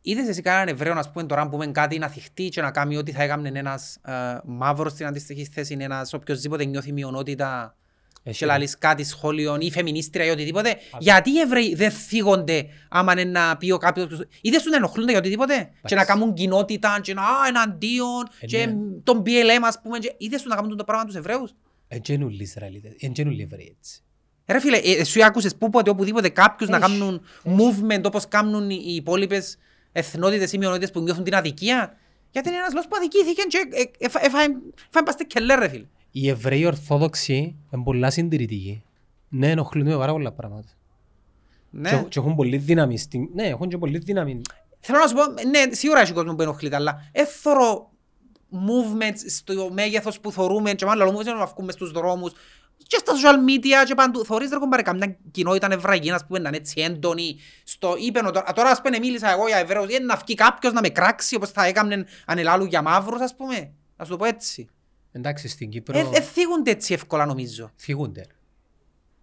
είδες 0.00 0.28
εσύ 0.28 0.42
κανέναν 0.42 0.68
Εβραίο 0.68 0.94
να 0.94 1.10
πούμε 1.10 1.24
τώρα 1.26 1.42
που 1.44 1.48
πούμε 1.50 1.66
κάτι 1.66 1.98
να 1.98 2.08
θυχτεί 2.08 2.48
και 2.48 2.60
να 2.60 2.70
κάνει 2.70 2.96
ό,τι 2.96 3.12
θα 3.12 3.22
έκαμνε 3.22 3.50
ένας 3.54 3.96
ε, 4.04 4.38
μαύρος 4.44 4.92
στην 4.92 5.06
αντίστοιχη 5.06 5.44
θέση, 5.44 5.76
ένας 5.80 6.12
οποιοσδήποτε 6.12 6.64
νιώθει 6.64 6.92
μειονότητα 6.92 7.76
Έχει. 8.22 8.38
και 8.38 8.46
λαλείς 8.46 8.78
κάτι 8.78 9.04
σχόλιο 9.04 9.56
ή 9.60 9.70
φεμινίστρια 9.70 10.24
ή 10.26 10.30
οτιδήποτε. 10.30 10.76
Γιατί 10.98 11.30
οι 11.30 11.38
Εβραίοι 11.38 11.74
δεν 11.74 11.90
θίγονται 11.90 12.66
άμα 12.88 13.12
είναι 13.12 13.24
να 13.24 13.56
πει 13.56 13.70
ο 13.70 13.76
κάποιος... 13.78 14.26
Είδες 14.40 14.62
τους 14.62 14.70
να 14.70 14.76
ενοχλούνται 14.76 15.10
για 15.10 15.18
οτιδήποτε; 15.20 15.70
Και 15.84 15.94
να 15.94 16.04
κάνουν 16.04 16.34
κοινότητα 16.34 17.00
και 17.02 17.14
να 17.14 17.22
«Α, 17.22 17.46
εναντίον 17.48 18.28
Ε, 18.40 18.46
και 18.46 18.66
ναι. 18.66 18.74
τον 19.04 19.22
BLM 19.26 19.62
ας 19.62 19.80
πούμε. 19.82 19.98
και- 19.98 20.14
Είδες 20.18 20.40
τους 20.42 20.50
να 20.50 20.56
κάνουν 20.56 20.76
το 20.76 20.84
πράγμα 20.84 21.04
τους 21.04 21.14
Εβραίους; 21.14 21.54
Εν 21.88 22.02
τζένουν 22.02 22.30
Ισραηλίτες. 22.30 22.92
Εν 22.98 23.12
τζένουν 23.12 23.40
Εβραίοι 23.40 23.76
έτσι. 23.78 24.02
Ρε 24.46 24.60
φίλε, 24.60 24.76
ε, 24.76 24.90
εσύ 24.92 25.22
άκουσες 25.22 25.56
πού 25.56 25.70
ποτέ 25.70 25.90
οπουδήποτε 25.90 26.28
κάποιους 26.28 26.68
να 26.70 26.76
Έχει, 26.76 26.86
κάνουν 26.86 27.22
movement 27.44 28.02
όπως 28.04 28.28
κάνουν 28.28 28.70
οι 28.70 28.82
οι 28.86 28.94
υπόλοιπες 28.94 29.58
εθνότητες 29.92 30.52
ή 30.52 30.58
μειονότητες 30.58 30.90
που 30.90 31.00
νιώθουν 31.00 31.24
την 31.24 31.34
αδικία. 31.34 31.96
Γιατί 32.30 32.48
είναι 32.48 32.56
ένας 32.58 32.72
λόγος 32.72 32.88
που 32.88 32.96
αδικήθηκε 32.96 33.42
και 33.48 33.58
ε, 33.70 33.80
ε, 33.80 33.90
έφα- 33.98 34.24
έφαγε 34.24 34.46
έφαγε 34.88 35.04
πας 35.04 35.14
στη 35.14 35.26
κελέ 35.26 35.54
ρε 35.54 35.68
φίλε. 35.68 35.84
Οι 36.10 36.28
Εβραίοι 36.28 36.64
Ορθόδοξοι 36.66 37.56
είναι 37.70 37.82
πολλά 37.82 38.10
συντηρητικοί. 38.10 38.82
Ναι, 39.28 39.50
ενοχλούνται 39.50 39.90
με 39.90 39.96
πάρα 39.96 40.12
πολλά 40.12 40.32
πράγματα. 40.32 40.68
Ναι. 41.70 41.90
Και, 41.90 41.96
και 42.08 42.18
έχουν 42.18 42.34
πολύ 42.34 42.56
δύναμη. 42.56 42.98
στην- 42.98 43.28
Ναι, 43.34 43.42
έχουν 43.46 43.68
και 43.68 43.78
πολύ 43.78 43.98
δύναμη. 43.98 44.40
Θέλω 44.80 44.98
να 44.98 45.06
σου 45.06 45.14
πω, 45.14 45.22
ναι, 45.48 45.74
σίγουρα 45.74 46.00
έχει 46.00 46.12
κόσμος 46.12 46.34
που 46.34 46.42
ενοχλείται, 46.42 46.76
αλλά 46.76 47.08
έθωρο 47.12 47.90
movements 48.52 49.18
στο 49.28 49.70
μέγεθος 49.72 50.20
που 50.20 50.32
θωρούμε 50.32 50.72
και 50.72 50.84
μάλλον 50.84 51.14
movements 51.16 51.24
να 51.38 51.46
βγούμε 51.46 51.72
στους 51.72 51.90
δρόμους 51.90 52.32
και 52.92 52.98
στα 52.98 53.12
social 53.14 53.36
media 53.50 53.86
και 53.86 53.94
παντού. 53.94 54.24
Θωρείς 54.24 54.50
ρε 54.50 54.58
κομπάρε 54.58 54.82
καμιά 54.82 55.16
κοινότητα 55.30 55.68
νευραγή, 55.68 56.10
ας 56.10 56.26
πούμε, 56.26 56.38
να 56.38 56.48
είναι 56.48 56.56
έτσι 56.56 56.80
έντονη. 56.80 57.36
Στο 57.64 57.94
είπεν, 57.98 58.26
ο- 58.26 58.30
τώρα, 58.30 58.52
τώρα 58.52 58.70
ας 58.70 58.80
πούμε 58.80 58.98
μίλησα 58.98 59.30
εγώ 59.32 59.46
για 59.46 59.56
Εβραίους, 59.56 59.92
ή 59.94 59.98
να 60.02 60.16
βγει 60.16 60.34
κάποιος 60.34 60.72
να 60.72 60.80
με 60.80 60.88
κράξει 60.88 61.34
όπως 61.34 61.50
θα 61.50 61.64
έκαμνε 61.64 62.04
αν 62.26 62.38
ελάλου 62.38 62.64
για 62.64 62.82
μαύρους, 62.82 63.20
ας 63.20 63.36
πούμε. 63.36 63.72
Ας 63.96 64.08
το 64.08 64.16
πω 64.16 64.24
έτσι. 64.24 64.68
Εντάξει, 65.12 65.48
στην 65.48 65.68
Κύπρο 65.70 65.98
Ε, 65.98 66.08
ε, 66.12 66.20
θίγονται 66.20 66.70
έτσι 66.70 66.92
εύκολα 66.94 67.26
νομίζω. 67.26 67.70
φύγονται. 67.76 68.26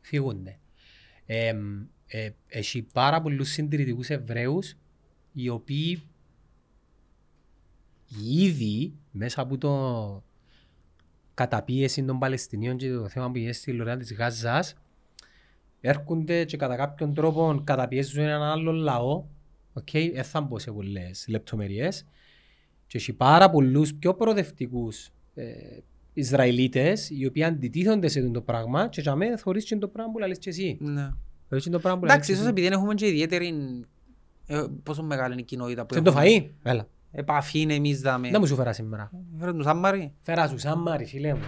Φύγονται. 0.01 0.59
Ε, 1.25 1.53
ε, 2.07 2.29
έχει 2.47 2.81
πάρα 2.93 3.21
πολλούς 3.21 3.49
συντηρητικούς 3.49 4.09
Εβραίους 4.09 4.73
οι 5.33 5.49
οποίοι 5.49 6.03
ήδη 8.39 8.93
μέσα 9.11 9.41
από 9.41 9.57
το 9.57 10.23
καταπίεση 11.39 12.03
των 12.03 12.19
Παλαιστινίων 12.19 12.77
και 12.77 12.91
το 12.91 13.07
θέμα 13.07 13.31
που 13.31 13.37
γίνεται 13.37 13.53
στη 13.53 13.71
Λωριά 13.71 13.97
της 13.97 14.13
Γάζας 14.13 14.75
έρχονται 15.81 16.45
και 16.45 16.57
κατά 16.57 16.75
κάποιον 16.75 17.13
τρόπο 17.13 17.61
καταπιέζουν 17.63 18.23
έναν 18.23 18.41
άλλο 18.41 18.71
λαό 18.71 19.23
okay, 19.79 20.11
δεν 20.13 20.23
θα 20.23 20.41
μπω 20.41 20.59
σε 20.59 20.71
πολλές 20.71 21.25
λεπτομέρειες 21.27 22.05
και 22.87 22.97
έχει 22.97 23.13
πάρα 23.13 23.49
πολλούς 23.49 23.93
πιο 23.93 24.13
προοδευτικούς 24.13 25.09
ε, 25.35 25.43
Ισραηλίτες 26.13 27.09
οι 27.09 27.25
οποίοι 27.25 27.43
αντιτίθονται 27.43 28.07
σε 28.07 28.19
αυτό 28.19 28.31
το 28.31 28.41
πράγμα 28.41 28.87
και 28.87 29.01
για 29.01 29.15
μένα 29.15 29.37
θωρείς 29.37 29.63
και 29.65 29.75
το 29.75 29.87
πράγμα 29.87 30.11
που 30.11 30.19
λες 30.19 30.37
και 30.37 30.49
εσύ. 30.49 30.77
Ναι. 30.81 31.09
Θωρείς 31.49 31.63
και 31.63 31.69
το 31.69 31.79
πράγμα 31.79 31.99
που 31.99 32.05
λες 32.05 32.13
Εντάξει, 32.13 32.31
και 32.31 32.35
ίσως 32.35 32.45
εσύ. 32.45 32.53
επειδή 32.53 32.67
δεν 32.67 32.77
έχουμε 32.77 32.93
και 32.93 33.07
ιδιαίτερη... 33.07 33.53
ε, 34.47 34.65
πόσο 34.83 35.03
μεγάλη 35.03 35.31
είναι 35.31 35.41
η 35.41 35.45
κοινότητα 35.45 35.85
που 35.85 35.93
Σε 35.93 36.01
το 36.01 36.11
έχουμε. 36.11 36.25
φαΐ. 36.37 36.49
Έλα. 36.63 36.87
Επαφή 37.11 37.59
είναι 37.59 37.73
εμείς 37.73 38.01
δάμε. 38.01 38.29
Δεν 38.29 38.39
μου 38.39 38.47
σου 38.47 38.55
φέρα 38.55 38.73
σήμερα. 38.73 39.11
Φέρε 39.39 39.53
του 39.53 39.63
Σάμμαρη. 39.63 40.13
Φέρα 40.21 40.47
σου 40.47 40.57
σάμμαρι 40.57 41.05
φίλε 41.05 41.33
μου. 41.33 41.43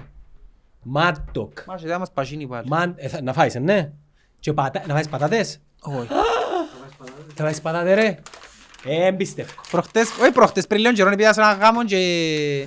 Μάτοκ. 0.83 1.57
Μάσε, 1.67 1.87
δεν 1.87 1.99
μας 1.99 2.11
πασίνει 2.11 2.47
πάλι. 2.47 2.67
Μαν... 2.67 2.93
ε, 2.97 3.07
θα- 3.07 3.21
Να 3.21 3.33
φάεις, 3.33 3.55
ε, 3.55 3.59
ναι. 3.59 3.91
Και 4.39 4.53
πατα... 4.53 4.81
Να 4.87 4.93
φάεις 4.93 5.09
πατάτες. 5.09 5.59
Όχι. 5.81 6.07
Θα 7.35 7.43
φάεις 7.43 7.61
πατάτε 7.61 7.93
ρε. 7.93 8.17
Ε, 8.85 9.05
εμπιστεύω. 9.05 9.51
Προχτές, 9.71 10.09
όχι 10.21 10.31
προχτές, 10.31 10.67
πριν 10.67 10.79
λίγον 10.79 10.95
καιρό 10.95 11.15
πήγα 11.15 11.33
σε 11.33 11.41
ένα 11.41 11.53
γάμο 11.53 11.85
και 11.85 11.95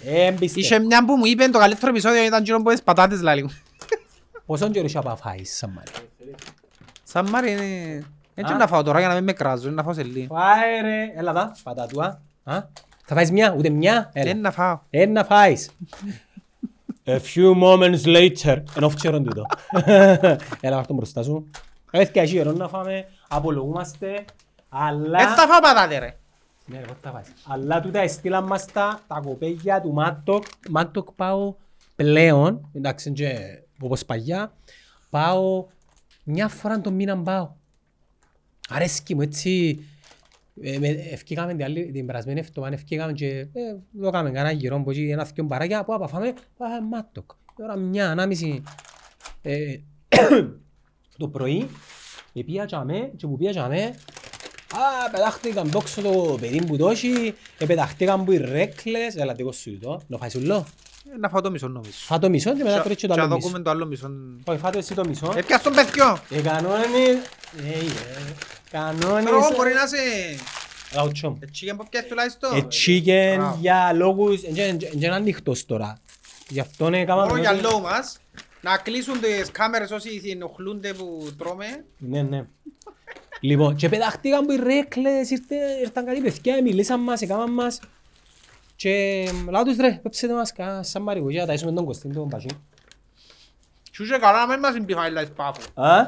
Ε, 0.04 0.26
εμπιστεύω. 0.26 0.60
είχε 0.60 0.78
μια 0.78 1.04
που 1.04 1.16
μου 1.16 1.24
είπε 1.24 1.44
το 1.48 1.58
καλύτερο 1.58 1.90
επεισόδιο 1.90 2.24
ήταν 2.24 2.42
καιρό 2.42 2.62
που 2.62 2.70
τις 2.70 2.82
πατάτες 2.82 3.20
λάλη 3.20 3.42
μου. 3.42 3.50
Πόσον 4.46 4.72
καιρό 4.72 4.84
είσαι 4.84 5.00
να 5.04 5.16
φάεις 5.16 5.56
σάμμαρι. 5.56 5.90
Σάμμαρη 7.04 7.50
είναι... 7.50 8.04
Έτσι 8.34 8.52
Α. 8.52 8.56
να 8.56 8.66
φάω 8.66 8.82
τώρα 8.82 8.98
για 8.98 9.08
να 9.08 9.14
μην 9.14 9.24
με 9.24 9.32
κράζουν, 9.32 9.74
να 9.74 9.82
φάω 9.82 9.92
σε 9.92 10.02
λίγο. 10.02 10.34
Φάε 10.34 10.80
ρε. 10.82 11.12
Έλα 11.16 11.32
δα. 11.32 11.52
Πατάτουα. 11.62 12.22
Α; 12.44 12.62
Θα 13.04 13.14
φάεις 13.14 13.30
μια, 13.30 13.54
ούτε 13.58 13.68
μια. 13.68 14.10
Είναι 14.14 14.30
Έλα. 14.30 14.40
να 14.40 14.50
φάω. 14.50 14.80
Ε, 14.90 15.06
να 15.06 15.24
φάεις. 15.24 15.70
A 17.06 17.18
few 17.34 17.62
moments 17.62 18.04
later. 18.04 18.62
Ενώ 18.76 18.88
φτσέρον 18.88 19.24
τούτο. 19.24 19.42
Έλα, 20.60 20.76
βάρ' 20.76 20.86
το 20.86 20.94
μπροστά 20.94 21.22
σου. 21.22 21.50
Έφτια 21.90 22.22
έχει 22.22 22.34
καιρό 22.34 22.52
να 22.52 22.68
φάμε. 22.68 23.06
Απολογούμαστε. 23.28 24.24
Αλλά... 24.68 25.20
Έτσι 25.20 25.34
θα 25.34 25.46
φάω 25.46 25.60
πατάτε 25.60 25.98
ρε. 25.98 26.16
Ναι, 26.66 26.78
ρε, 26.78 26.84
πώς 26.84 26.96
τα 27.00 27.10
βάζεις. 27.12 27.32
Αλλά 27.46 27.80
τούτα 27.80 28.00
έστειλαν 28.00 28.44
μας 28.44 28.64
τα, 28.64 29.00
τα 29.06 29.20
κοπέγια 29.24 29.80
του 29.80 29.92
Μάτοκ. 29.92 30.44
Μάτοκ 30.70 31.12
πάω 31.12 31.54
πλέον, 31.96 32.68
εντάξει, 32.72 33.12
και 33.12 33.36
όπως 33.80 34.04
παλιά, 34.04 34.52
πάω 35.10 35.66
μια 36.24 36.48
φορά 36.48 36.80
το 36.80 36.90
μήνα 36.90 37.18
πάω. 37.18 37.50
Αρέσκει 38.68 39.14
μου 39.14 39.20
έτσι. 39.20 39.84
Ε, 40.62 40.78
με- 40.78 40.88
Ευκήκαμε 41.10 41.54
την, 41.54 41.64
άλλη, 41.64 41.90
την 41.90 42.06
περασμένη 42.06 42.40
εβδομάδα, 42.40 42.74
ευκήκαμε 42.74 43.12
και 43.12 43.28
ε, 43.38 43.48
δώκαμε 43.92 44.30
κανένα 44.30 44.52
γυρό 44.54 44.76
από 44.76 44.90
εκεί, 44.90 45.10
ένα 45.10 45.24
δυο 45.24 45.44
μπαράκια, 45.44 45.84
που 45.84 45.94
απαφάμε, 45.94 46.34
πάμε 46.56 46.80
Μάτοκ. 46.80 47.30
Τώρα 47.56 47.76
μια, 47.76 48.10
ανάμιση. 48.10 48.62
Ε, 49.42 49.76
το 51.18 51.28
πρωί, 51.28 51.68
επία 52.32 52.66
τζαμέ 52.66 53.12
και 53.16 53.26
που 53.26 53.36
πια 53.36 53.50
τζαμέ, 53.50 53.94
Α, 54.74 55.10
πετάχτηκαν 55.10 55.68
δόξω 55.68 56.02
το 56.02 56.36
παιδί 56.40 56.64
που 56.66 56.76
το 56.76 56.88
έχει, 56.88 57.34
ε, 57.58 57.66
πετάχτηκαν 57.66 58.24
που 58.24 58.32
οι 58.32 58.36
ρέκλες, 58.36 59.16
έλα 59.16 59.34
δικό 59.34 59.52
σου 59.52 59.78
το, 59.78 60.00
να 60.06 60.18
φάεις 60.18 60.34
ούλο. 60.34 60.56
Ε, 60.56 60.64
Να 61.20 61.28
φάω 61.28 61.40
το 61.40 61.50
μισό 61.50 61.68
νομίζω. 61.68 61.92
Φά 61.94 62.18
το 62.18 62.28
μισό 62.30 62.54
και 62.56 62.62
μετά 62.62 62.80
τρώεις 62.82 62.96
και 62.96 63.06
το 63.06 63.14
Και 63.14 63.20
να 63.20 63.26
άλλο 63.26 63.34
μισό. 63.34 63.46
δοκούμε 63.48 63.64
το 63.64 63.70
άλλο 63.70 63.86
μισό. 63.86 64.10
Όχι, 64.44 64.58
φάτε 64.58 64.78
εσύ 64.78 64.94
το 64.94 65.04
μισό. 65.08 65.32
Ε, 65.36 65.42
πιάσ' 65.42 65.62
τον 65.62 65.74
παιδιό. 65.74 66.18
Ε, 66.30 66.40
κανόνες, 66.40 66.86
ε, 67.58 67.68
ε, 67.68 68.32
κανόνες, 68.70 69.24
Τώρα 69.24 69.50
μπορεί 69.56 69.72
να 69.72 69.86
σε... 69.86 69.96
λαουτσό 70.94 71.28
μου. 71.30 71.38
Έτσι 71.42 71.64
για 71.64 71.76
που 71.76 71.86
πιάσεις 71.90 72.08
τουλάχιστον. 72.08 72.56
Ε, 72.56 72.66
chicken 72.70 73.34
Μπράβο. 73.36 73.58
για 73.60 73.92
λόγους, 73.92 74.40
δεν 74.40 74.78
είναι 74.92 75.14
ανοιχτός 75.14 75.64
τώρα. 75.66 75.98
Γι' 76.48 76.60
αυτό 76.60 76.86
είναι 76.86 77.04
κάμα 77.04 77.24
Μόνο 77.24 77.40
για 77.40 77.52
λόγο 77.52 77.80
μας. 77.80 78.16
Να 78.60 78.76
κλείσουν 78.76 79.20
τις 79.20 79.50
κάμερες 79.50 79.90
όσοι 79.90 80.22
ενοχλούνται 80.32 80.92
που 80.92 81.28
τρώμε. 81.38 81.84
Ναι, 81.98 82.22
ναι. 82.22 82.44
Λοιπόν, 83.40 83.76
και 83.76 83.88
πετάχτηκαν 83.88 84.46
που 84.46 84.52
οι 84.52 84.56
ρέκλες, 84.56 85.30
ήρθε- 85.30 85.80
ήρθαν 85.82 86.04
κάτι 86.04 86.20
παιδιά, 86.20 86.62
μιλήσαν 86.62 87.00
μας, 87.00 87.20
έκαναν 87.22 87.52
μας. 87.52 87.80
Και 88.88 89.28
λάω 89.50 89.62
τους 89.62 89.76
ρε, 89.76 89.92
πέψετε 90.02 90.34
μας 90.34 90.52
κα- 90.52 90.82
σαν 90.82 91.02
μαρικογιά, 91.02 91.46
τα 91.46 91.52
ίσουμε 91.52 91.72
τον 91.72 91.84
Κωστίν 91.84 92.12
τον 92.12 92.28
Πασί. 92.28 92.48
Σου 93.92 94.02
είχε 94.04 94.16
καλά 94.18 94.40
να 94.46 94.46
μην 94.52 94.58
μας 94.58 94.74
εμπιφάει 94.74 95.10
εις 95.22 95.30
πάφου. 95.36 95.62
Α, 95.74 96.04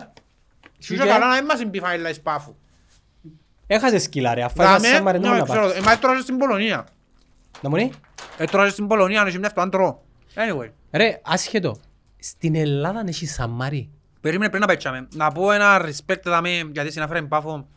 Σου 0.79 0.95
είχε 0.95 1.05
καλά 1.05 1.27
να 1.29 1.35
μην 1.35 1.45
μας 1.45 1.61
εμπιφάει 1.61 2.11
εις 2.11 2.21
πάφου. 2.21 2.55
έχασες 3.67 4.03
σκύλα 4.03 4.35
ρε, 4.35 4.43
αφού 4.43 4.63
έχασες 4.63 4.83
σαν 4.83 4.91
Δάμε, 4.93 5.05
μαρινό 5.05 5.31
ναι, 5.33 5.39
να 5.39 5.45
ξέρω, 5.45 5.61
πάρεις. 5.61 5.77
ε, 5.77 5.81
μα 5.81 5.93
έτρωγες 5.93 6.23
στην 6.23 6.37
Πολωνία. 6.37 6.87
Να 7.61 7.69
μου 7.69 7.77
ναι. 7.77 7.89
Έτρωγες 8.39 8.73
στην 8.73 8.87
Πολωνία, 8.87 9.21
αν 9.21 9.27
έχει 9.27 9.39
μια 9.39 9.47
αυτόν 9.49 9.71
τρώω. 9.71 9.99
Anyway. 10.35 10.71
Ρε, 10.93 11.21
άσχετο, 11.25 11.77
στην 12.19 12.55
Ελλάδα 12.55 13.05
έχεις 13.07 13.33
σαμάρι. 13.35 13.91
Περίμενε 14.21 14.49
πριν 14.51 14.61
να 14.63 14.67
πέτσαμε. 14.67 15.09
Να 15.15 15.33
πω 15.33 15.53
ένα 15.53 15.81
respect 15.87 16.23
δάμε, 16.25 16.71
γιατί 16.73 16.93
συνάφερα 16.93 17.19
την 17.19 17.29
Πάφο 17.29 17.69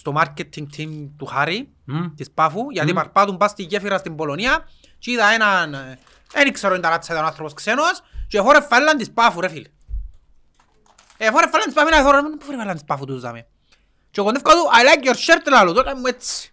στο 0.00 0.12
marketing 0.16 0.66
team 0.76 1.08
του 1.16 1.26
Χάρη, 1.26 1.68
Μμ. 1.84 2.14
της 2.14 2.30
Πάφου, 2.30 2.70
γιατί 2.70 2.92
παρπάτουν 2.92 3.36
πας 3.36 3.50
στη 3.50 3.62
γέφυρα 3.62 3.98
στην 3.98 4.16
Πολωνία 4.16 4.68
και 4.98 5.10
είδα 5.10 5.26
έναν, 5.28 5.74
ε, 5.74 5.98
δεν 6.32 6.52
ξέρω 6.52 6.74
αν 6.74 6.80
ταράτσα 6.80 7.12
ήταν 7.12 7.24
ο 7.24 7.26
άνθρωπος 7.26 7.52
ξένος 7.52 8.02
και 8.28 8.40
φόρε 8.40 8.60
φάλαν 8.60 8.96
της 8.96 9.10
Πάφου 9.10 9.40
ρε 9.40 9.48
φίλε. 9.48 9.68
Ε, 11.16 11.30
φόρε 11.30 11.48
φάλαν 11.48 11.66
της 11.66 11.74
Πάφου, 11.74 11.88
να 11.90 12.02
θωρώ, 12.02 12.22
πού 12.38 12.44
φόρε 12.44 12.56
φάλαν 12.56 12.74
της 12.74 12.84
Πάφου 12.84 13.04
τους 13.04 13.20
δάμε. 13.20 13.46
Και 14.10 14.20
ο 14.20 14.24
κοντεύκα 14.24 14.50
του, 14.52 14.58
I 14.58 15.02
like 15.02 15.06
your 15.08 15.14
shirt 15.14 15.46
λαλού, 15.50 15.72
το 15.72 15.80
έκανε 15.80 16.00
μου 16.00 16.06
έτσι. 16.06 16.52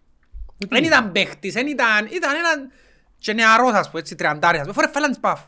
Δεν 0.70 0.84
ήταν 0.84 1.12
παίχτης, 1.12 1.54
δεν 1.54 1.68
ήταν, 1.68 2.06
ήταν 2.12 2.36
έναν 2.36 2.72
και 3.18 3.34
νεαρός 3.34 3.74
ας 3.74 3.88
πούμε, 3.90 4.02
έτσι, 4.02 4.16
τριαντάρι 4.16 4.58
ας 4.58 4.62
πούμε, 4.62 4.74
φόρε 4.74 4.88
φάλαν 4.88 5.10
της 5.10 5.20
Πάφου. 5.20 5.48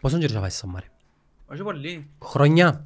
Πόσον 0.00 0.18
καιρός 0.20 0.34
θα 0.34 0.40
φάεις 0.40 0.56
σαμάρι. 0.56 0.86
Όχι 1.46 1.62
πολύ. 1.62 2.10
Χρόνια. 2.24 2.84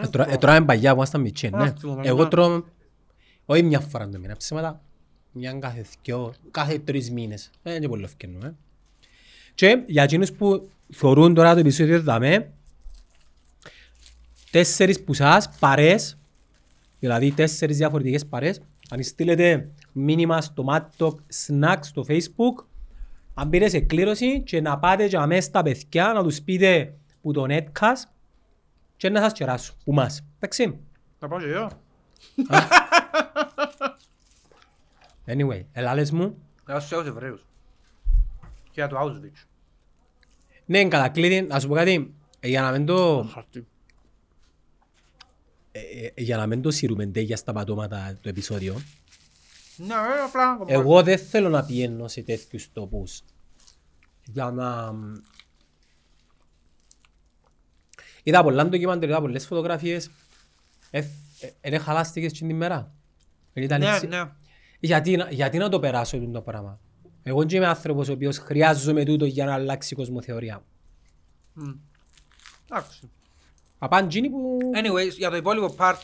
Ε, 0.00 0.02
Έτρωα- 0.04 0.10
τρώω. 0.24 0.34
Έτρωαμε 0.34 0.66
παγιά 0.66 0.90
που 0.90 0.96
ήμασταν 0.96 1.20
μητσί, 1.20 1.48
ναι. 1.50 1.62
Α, 1.64 1.74
θυμούμαι, 1.78 2.02
Εγώ 2.06 2.22
ναι. 2.22 2.28
τρώω, 2.28 2.64
όχι 3.46 3.62
μια 3.62 3.80
φορά 3.80 4.08
το 4.08 4.18
μήνα, 4.18 4.36
ψήματα, 4.36 4.80
μια 5.32 5.52
κάθε 5.52 5.84
δυο, 6.02 6.34
κάθε 6.50 6.78
τρεις 6.78 7.10
μήνες. 7.10 7.50
Ε, 7.62 7.70
Είναι 7.70 7.78
και 7.78 7.88
πολύ 7.88 8.04
ευκαινό, 8.04 8.46
ε. 8.46 8.54
Και 9.54 9.82
για 9.86 10.02
εκείνους 10.02 10.32
που 10.32 10.68
θεωρούν 10.92 11.34
τώρα 11.34 11.52
το 11.52 11.58
επεισόδιο 11.58 12.02
δαμέ, 12.02 12.52
τέσσερις 14.50 15.02
που 15.02 15.14
σας 15.14 15.48
παρές, 15.58 16.18
δηλαδή 17.00 17.32
τέσσερις 17.32 17.76
διαφορετικές 17.76 18.26
παρές, 18.26 18.60
αν 18.90 19.02
στείλετε 19.02 19.68
μήνυμα 19.92 20.40
στο 20.40 20.64
Mad 20.68 21.08
Snack 21.46 21.78
στο 21.80 22.04
Facebook, 22.08 22.64
αν 23.34 23.48
πήρε 23.50 23.68
σε 23.68 23.80
κλήρωση 23.80 24.40
και 24.40 24.60
να 24.60 24.78
πάτε 24.78 25.08
και 25.08 25.16
αμέσως 25.16 25.44
στα 25.44 25.62
παιδιά 25.62 26.12
να 26.12 26.22
τους 26.22 26.42
πείτε 26.42 26.94
που 27.22 27.32
το 27.32 27.46
Netcast 27.48 28.08
και 28.96 29.08
να 29.10 29.20
σας 29.20 29.32
κεράσουν, 29.32 29.74
που 29.84 29.92
μας. 29.92 30.24
Εντάξει. 30.36 30.78
Θα 31.18 31.28
πάω 31.28 31.38
και 31.38 31.46
εγώ. 31.46 31.68
Anyway, 35.26 35.64
ελάλες 35.72 36.10
μου. 36.10 36.38
Να 36.66 36.80
σου 36.80 36.96
τους 36.96 37.06
Εβραίους. 37.06 37.46
Και 38.64 38.70
για 38.74 38.88
το 38.88 38.98
Auschwitz. 39.00 39.44
Ναι, 40.66 40.78
εν 40.78 40.88
κατακλείδη, 40.88 41.42
να 41.42 41.60
σου 41.60 41.68
πω 41.68 41.74
κάτι, 41.74 42.14
ε, 42.40 42.48
για 42.48 42.62
να 42.62 42.70
μην 42.70 42.86
το, 42.86 43.28
Χαρτί. 43.32 43.66
ε, 45.72 45.80
ε, 45.80 46.12
για 46.22 46.36
να 46.36 46.46
μην 46.46 46.62
το 46.62 46.70
σύρουμε 46.70 47.04
για 47.14 47.36
στα 47.36 47.52
πατώματα 47.52 48.18
το 48.22 48.28
επεισόδιο, 48.28 48.80
Ναι, 49.76 49.94
ε, 49.94 50.22
απλά... 50.26 50.58
εγώ 50.66 51.02
δεν 51.02 51.18
θέλω 51.18 51.48
να 51.48 51.64
πηγαίνω 51.64 52.08
σε 52.08 52.22
τέτοιους 52.22 52.72
τόπους 52.72 53.22
για 54.24 54.50
να... 54.50 54.92
μ, 54.92 55.14
Είδα 58.22 58.42
πολλά 58.42 58.66
ντοκιμαντέρ, 58.66 59.08
είδα 59.08 59.20
πολλές 59.20 59.46
φωτογραφίες, 59.46 60.10
ε, 60.90 60.98
ε, 61.40 61.50
είναι 61.62 61.78
χαλάστηκες 61.78 62.32
την 62.32 62.48
ημέρα. 62.48 62.94
Δεν 63.54 63.62
ήταν 63.64 63.80
Ναι, 63.80 63.86
έτσι. 63.94 64.06
ναι. 64.06 64.22
Γιατί, 64.80 65.16
να- 65.16 65.30
γιατί 65.30 65.58
να 65.58 65.68
το 65.68 65.78
περάσω 65.80 66.18
τούτο 66.18 66.30
το 66.30 66.40
πράγμα; 66.40 66.78
Εγώ 67.22 67.44
και 67.44 67.56
είμαι 67.56 67.66
άνθρωπος 67.66 68.08
ο 68.08 68.12
οποίος 68.12 68.38
χρειάζομαι 68.38 69.04
τούτο 69.04 69.24
για 69.24 69.44
να 69.44 69.52
αλλάξει 69.54 69.94
η 69.94 69.96
κοσμοθεωρία. 69.96 70.62
Μμ. 71.52 71.70
Εντάξει. 72.70 73.10
Απάντζινη 73.78 74.30
που... 74.30 74.58
Anyway, 74.74 75.10
για 75.16 75.30
το 75.30 75.36
υπόλοιπο 75.36 75.74
part 75.78 75.96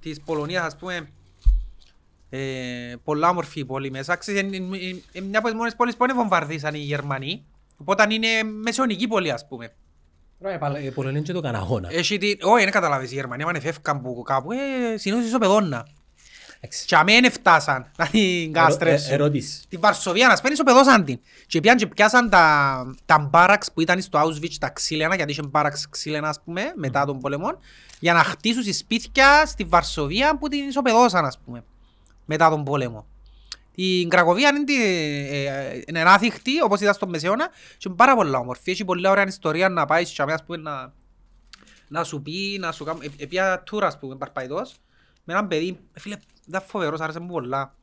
της 0.00 0.20
Πολωνίας, 0.20 0.64
ας 0.64 0.76
πούμε, 0.76 1.08
ε, 2.30 2.94
πολλά 3.04 3.28
όμορφη 3.28 3.60
η 3.60 3.64
πόλη 3.64 3.90
μέσα. 3.90 4.16
Ξέρεις, 4.16 4.40
είναι- 4.40 4.56
είναι 4.56 5.00
είναι 5.12 5.26
μια 5.26 5.38
από 5.38 5.48
τις 5.48 5.56
μόνες 5.56 5.74
πόλεις 5.76 5.96
που 5.96 6.06
δεν 6.06 6.16
βομβαρδίσαν 6.16 6.74
οι 6.74 6.78
Γερμανοί. 6.78 7.44
Οπότε 7.76 8.06
είναι 8.14 8.28
μεσαιωνική 8.42 9.06
πόλη, 9.08 9.30
ας 9.30 9.46
πούμε. 9.48 9.74
Ρε, 10.40 10.54
η 10.54 10.58
Παλα- 10.58 10.80
η 10.80 10.90
Πολωνία 10.90 11.18
είναι 11.18 11.26
και 11.26 11.32
το 11.32 11.40
καναγώνα. 11.40 11.88
Έχει 11.92 12.18
τι... 12.18 12.36
Όχι, 12.42 12.62
δεν 12.62 12.72
καταλάβεις 12.72 13.10
οι 13.10 13.14
Γερμανοί, 13.14 13.42
αν 13.42 13.54
εφεύκαν 13.54 14.02
που 14.02 14.22
κάπου, 14.22 14.52
ε, 14.52 14.96
συνήθως 14.96 15.26
ισοπεδώνα. 15.26 15.86
Εντάξει. 16.60 16.86
Και 16.86 16.96
αμέν 16.96 17.24
εφτάσαν 17.24 17.90
να 17.96 18.06
την 18.06 18.20
Ερω- 18.42 18.52
καστρέψουν. 18.66 19.10
ε, 19.10 19.14
Ερώτηση. 19.14 19.62
Τη 19.68 19.76
Βαρσοβία, 19.76 20.28
να 20.28 20.36
σπένει 20.36 20.52
ισοπεδώσαν 20.54 21.04
την. 21.04 21.20
Και 21.46 21.60
πιάνε 21.60 21.78
και 21.78 21.86
πιάσαν 21.86 22.30
τα, 22.30 22.84
τα 23.06 23.18
μπάραξ 23.18 23.72
που 23.72 23.80
ήταν 23.80 24.00
στο 24.00 24.20
Auschwitz, 24.22 24.54
τα 24.60 24.68
ξύλαινα, 24.70 25.14
γιατί 25.14 25.30
είχε 25.32 25.42
μπάραξ 25.42 25.88
ξύλαινα, 25.90 26.28
ας 26.28 26.40
πούμε, 26.44 26.72
μετά 26.76 27.04
τον 27.04 27.18
πολεμόν, 27.20 27.58
για 28.00 28.12
να 28.12 28.22
χτίσουν 28.24 28.62
στις 28.62 28.78
σπίτια 28.78 29.46
στη 29.46 29.64
Βαρσοβία 29.64 30.38
που 30.38 30.48
την 30.48 30.68
ισοπεδώσαν, 30.68 31.24
ας 31.24 31.38
πούμε, 31.44 31.64
μετά 32.24 32.50
τον 32.50 32.64
πόλεμο. 32.64 33.06
Η 33.74 34.06
Κρακοβία 34.06 34.48
είναι, 34.48 34.64
τη- 34.64 35.46
ε, 35.46 35.82
είναι 35.86 36.00
ανάθιχτη, 36.00 36.62
όπως 36.62 36.80
ήταν 36.80 36.94
στον 36.94 37.08
Μεσαίωνα, 37.08 37.48
και 37.48 37.84
είναι 37.86 37.96
πάρα 37.96 38.14
πολλά 38.16 38.38
όμορφη. 38.38 38.70
Έχει 38.70 38.84
πολλά 38.84 39.10
ωραία 39.10 39.26
ιστορία 39.26 39.68
να 39.68 39.84
πάεις 39.86 40.10
και 40.10 40.22
ας 40.22 40.44
πούμε, 40.44 40.56
να, 40.58 40.92
να 41.88 42.04
σου 42.04 42.22
πει, 42.22 42.56
να 42.60 42.72
σου 42.72 42.84
κάνει... 42.84 42.98
Ε, 43.02 43.22
Επία 43.22 43.62
τούρα, 43.66 43.86
ας 43.86 43.98
πούμε, 43.98 44.16
παρπαϊτός, 44.16 44.74
με 45.28 45.34
έναν 45.34 45.48
παιδί, 45.48 45.78
ε, 45.92 46.00
φίλε, 46.00 46.16
ήταν 46.48 46.62
φοβερός, 46.66 47.00
άρεσε 47.00 47.20
μου 47.20 47.26
πολλά. 47.26 47.74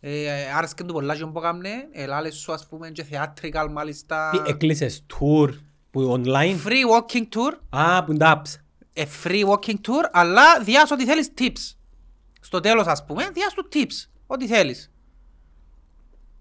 Ε, 0.00 0.52
άρεσκε 0.52 0.84
του 0.84 0.92
πολλά 0.92 1.16
και 1.16 1.26
που 1.26 1.38
έκαμνε, 1.38 1.70
ελάλες 1.92 2.34
σου 2.36 2.52
ας 2.52 2.66
πούμε 2.68 2.90
και 2.90 3.02
θεάτρικαλ 3.02 3.70
μάλιστα. 3.72 4.30
Τι 4.30 4.50
έκλεισες 4.50 5.06
tour 5.12 5.48
που 5.90 6.22
online; 6.24 6.56
Free 6.66 6.84
walking 6.94 7.22
tour, 7.34 7.58
Α, 7.68 8.04
που 8.04 8.10
είναι 8.10 8.18
τα 8.24 8.42
apps. 8.42 8.54
ε, 8.92 9.04
free 9.24 9.44
walking 9.48 9.74
tour, 9.74 10.08
αλλά 10.12 10.60
διάσου 10.62 10.94
ό,τι 10.94 11.04
θέλεις 11.04 11.30
tips. 11.38 11.76
Στο 12.40 12.60
τέλος 12.60 12.86
ας 12.86 13.04
πούμε, 13.04 13.30
διάσου 13.32 13.68
tips, 13.72 14.10
ό,τι 14.26 14.46
θέλεις. 14.46 14.90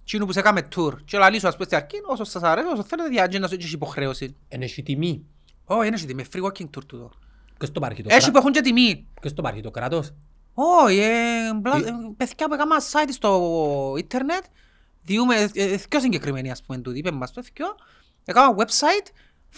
Τσίνου 0.04 0.26
που 0.26 0.32
σε 0.32 0.42
κάμε 0.42 0.68
tour. 0.76 0.94
Και 1.06 1.18
λαλί 1.18 1.40
σου 1.40 1.48
ας 1.48 1.54
πούμε 1.54 1.66
στην 1.66 1.78
αρχή, 1.78 1.98
όσο 2.06 2.24
σας 2.24 2.44
αρέσει, 2.44 2.68
όσο 2.68 2.84
θέλετε 2.84 3.10
διάγει 3.10 3.40
να 3.40 3.48
σου 3.48 3.54
έχεις 3.54 3.72
υποχρέωση. 3.72 4.36
Εν 4.48 4.62
έχει 4.62 4.84
τιμή. 4.84 5.26
Όχι, 5.66 5.88
είναι 5.88 5.96
έχει 5.96 6.06
τιμή, 6.06 6.24
free 6.34 6.42
walking 6.44 6.66
tour 6.78 6.84
τούτο. 6.88 7.12
Ποιος 7.58 7.72
το 7.72 7.80
πάρει 7.80 7.96
το 7.96 8.02
Έχει 8.08 8.18
που 8.18 8.22
κράτος. 8.24 8.40
έχουν 8.40 8.52
και 8.52 8.62
τιμή. 8.62 9.08
Ποιος 9.22 9.34
το 9.34 9.42
πάρει 9.42 9.62
το 9.62 9.72
κράτος. 9.72 10.14
Όχι, 10.54 10.98
ε, 11.00 11.54
μπλα- 11.56 11.76
ε, 11.78 11.92
παιδιά 12.18 12.48
που 12.48 12.54
έκανα 12.54 12.76
site 12.92 13.10
στο 13.10 13.94
ίντερνετ, 13.98 14.44
διούμε, 15.04 15.36
ε, 15.36 15.50
ε, 15.54 15.66
δυο 15.76 16.00
συγκεκριμένοι 16.00 16.52
ας 16.52 16.64
πούμε, 16.64 16.78
τούτοι, 16.80 16.98
είπε 17.00 17.12
μας 17.12 17.32
το 17.32 17.42
δυο, 17.54 17.68
έκανα 18.26 18.56
website, 18.58 19.08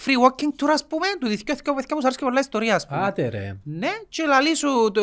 free 0.05 0.25
walking 0.27 0.63
tour 0.63 0.69
ας 0.73 0.87
πούμε, 0.87 1.07
του 1.19 1.27
δυο 1.27 1.37
δυο 1.37 1.73
παιδιά 1.73 1.95
που 1.95 2.01
σου 2.01 2.05
αρέσει 2.05 2.17
και 2.17 2.23
πολλά 2.23 2.39
ιστορία 2.39 2.75
ας 2.75 2.87
πούμε. 2.87 2.99
Άτε 3.05 3.27
ρε. 3.27 3.59
Ναι, 3.63 3.89
και 4.09 4.23
λαλί 4.25 4.55
σου 4.55 4.91
το, 4.93 5.01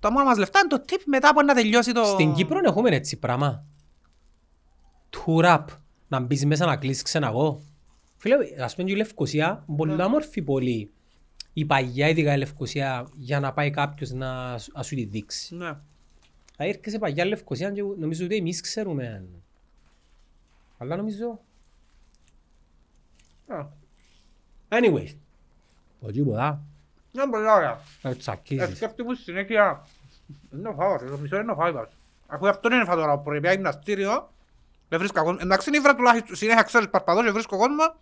τα 0.00 0.12
μόνα 0.12 0.24
μας 0.24 0.38
λεφτά 0.38 0.58
είναι 0.58 0.68
το 0.68 0.84
tip 0.88 1.00
μετά 1.06 1.28
από 1.28 1.42
να 1.42 1.54
τελειώσει 1.54 1.92
το... 1.92 2.04
Στην 2.04 2.32
Κύπρο 2.34 2.60
έχουμε 2.64 2.90
έτσι 2.90 3.16
πράγμα. 3.18 3.64
Tour 5.10 5.44
app. 5.44 5.64
Να 6.08 6.20
μπεις 6.20 6.46
μέσα 6.46 6.66
να 6.66 6.76
κλείσεις 6.76 7.02
ξεναγώ. 7.02 7.60
Φίλε, 8.16 8.36
ας 8.64 8.74
πούμε 8.74 8.86
και 8.88 8.92
η 8.94 8.96
Λευκοσία, 8.96 9.64
πολλά 9.76 10.04
όμορφη 10.04 10.42
πόλη. 10.42 10.92
Η 11.52 11.64
παγιά 11.64 12.08
ειδικά 12.08 12.34
η 12.34 12.36
Λευκοσία 12.38 13.08
για 13.16 13.40
να 13.40 13.52
πάει 13.52 13.70
κάποιος 13.70 14.10
να, 14.10 14.58
σου- 14.58 14.72
να 14.74 14.82
σου 14.82 14.94
τη 14.94 15.04
δείξει. 15.04 15.54
Ναι. 15.56 15.72
Θα 16.56 16.64
έρχεσαι 16.64 16.98
παγιά 16.98 17.24
Λευκοσία 17.24 17.70
και 17.70 17.82
νομίζω 17.98 18.24
ότι 18.24 18.36
εμείς 18.36 18.60
ξέρουμε. 18.60 19.24
Αλλά 20.78 20.96
νομίζω... 20.96 21.40
Α, 23.46 23.66
Anyway. 24.68 25.06
Το 26.00 26.10
τίποτα. 26.12 26.62
Είναι 27.12 27.26
πολύ 27.30 27.50
ωραία. 27.50 27.74
Θα 27.76 28.08
το 28.08 28.08
Ε, 28.08 28.14
τσακίζεις. 28.14 28.76
σκέφτομαι 28.76 29.14
συνέχεια, 29.14 29.86
είναι 30.52 30.72
φάω, 30.76 30.96
ρε, 30.96 31.06
το 31.06 31.16
μισό 31.18 31.36
είναι 31.40 31.54
φάω 31.54 31.68
είπα. 31.68 31.88
Αφού 32.26 32.48
αυτό 32.48 32.72
είναι 32.74 32.84
φάω 32.84 32.96
τώρα, 32.96 33.18
πρέπει 33.18 33.46
να 33.46 33.52
γυμναστήριο, 33.52 34.32
δεν 34.88 34.98
βρίσκω 34.98 35.22
κόσμο. 35.22 35.38
Εντάξει 35.42 35.68
είναι 35.68 35.78
η 35.78 35.80
βρά 35.80 35.94
τουλάχιστον, 35.94 36.36
συνέχεια 36.36 36.62
ξέρεις 36.62 36.88
παρπατώ 36.88 37.24
και 37.24 37.30
βρίσκω 37.30 37.56
κόσμο, 37.56 37.94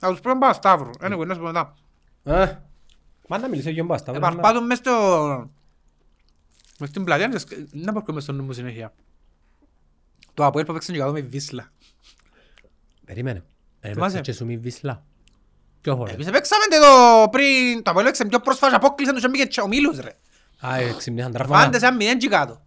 να 0.00 0.08
τους 0.10 0.20
πρέπει 0.20 0.34
να 0.38 0.40
πάω 0.40 0.52
σταύρου. 0.52 0.90
Anyway, 1.00 1.26
να 1.26 1.34
σου 1.34 1.40
πω 1.40 1.46
μετά. 1.46 1.74
Ε, 3.28 3.34
Μα 3.34 3.38
να 3.38 3.48
μιλήσω 3.48 3.70
για 3.70 3.84
μπάστα. 3.84 4.12
Ε, 4.14 4.18
Παρπάτω 4.18 4.62
μες 4.62 4.78
στο... 4.78 5.50
Μες 6.78 6.88
στην 6.88 7.04
πλατεία, 7.04 7.28
και 7.28 7.38
σκ- 7.38 7.54
δεν 7.72 7.92
μπορώ 7.92 8.12
μες 8.14 8.22
στον 8.22 8.34
νου 8.36 8.42
μου 8.44 8.52
συνέχεια. 8.52 8.92
Το 10.34 10.44
Αποέλ 10.44 10.64
που 10.64 10.72
παίξαν 10.72 10.94
και 10.94 11.00
κάτω 11.00 11.12
με 11.12 11.20
Βίσλα. 11.20 11.72
Περίμενε. 13.04 13.42
Ε, 13.80 13.92
Θυμάσαι; 13.92 14.14
παίξες 14.16 14.20
και 14.36 14.38
σου 14.42 14.44
μη 14.48 14.56
βίσλα. 14.56 15.04
Ποιο 15.80 15.96
χώρο. 15.96 16.12
Εμείς 16.12 16.30
παίξαμε 16.30 16.64
τε 16.70 16.76
το 16.78 17.28
πριν, 17.30 17.82
το 17.82 17.90
Αποέλ 17.90 18.04
παίξαν 18.06 18.28
πιο 18.28 18.40
πρόσφατα 18.40 18.70
και 18.70 18.76
απόκλεισαν 18.86 19.14
τους 19.14 19.22
και 19.22 19.28
μπήκε 19.28 19.44
και 19.44 19.60
ο 19.60 19.66
Μίλους 19.68 19.98
ρε. 19.98 20.12
Α, 20.66 20.76
εξυμνήσαν 20.76 21.32
Φάντε 21.32 21.44
τραύματα. 21.44 21.78
σαν 21.78 21.96
μηδέν 21.96 22.18
και 22.18 22.28
κάτω. 22.28 22.62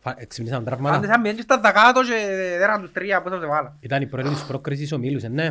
Φα- 0.00 0.14
Εξυμνήσαν 0.20 0.58
Φάντε 0.64 0.70
τραύματα. 0.70 1.06
σαν 1.12 1.20
μηδέν 1.20 1.36
και 1.36 1.42
στα 1.42 1.60
δακάτω 1.60 2.02
και 2.04 2.26
δέραν 2.58 2.80
τους 2.80 2.92
τρία, 2.92 3.22
πώς 3.22 3.32
θα 3.32 3.38
σε 3.40 3.46
βάλα. 3.46 3.76
Ήταν 3.80 4.02
η 4.02 4.06
πρώτη 4.06 4.28
της 4.28 4.42
πρόκρισης 4.44 4.92
ο 4.92 4.98
Μίλους, 4.98 5.22
ε, 5.22 5.28
ναι. 5.28 5.44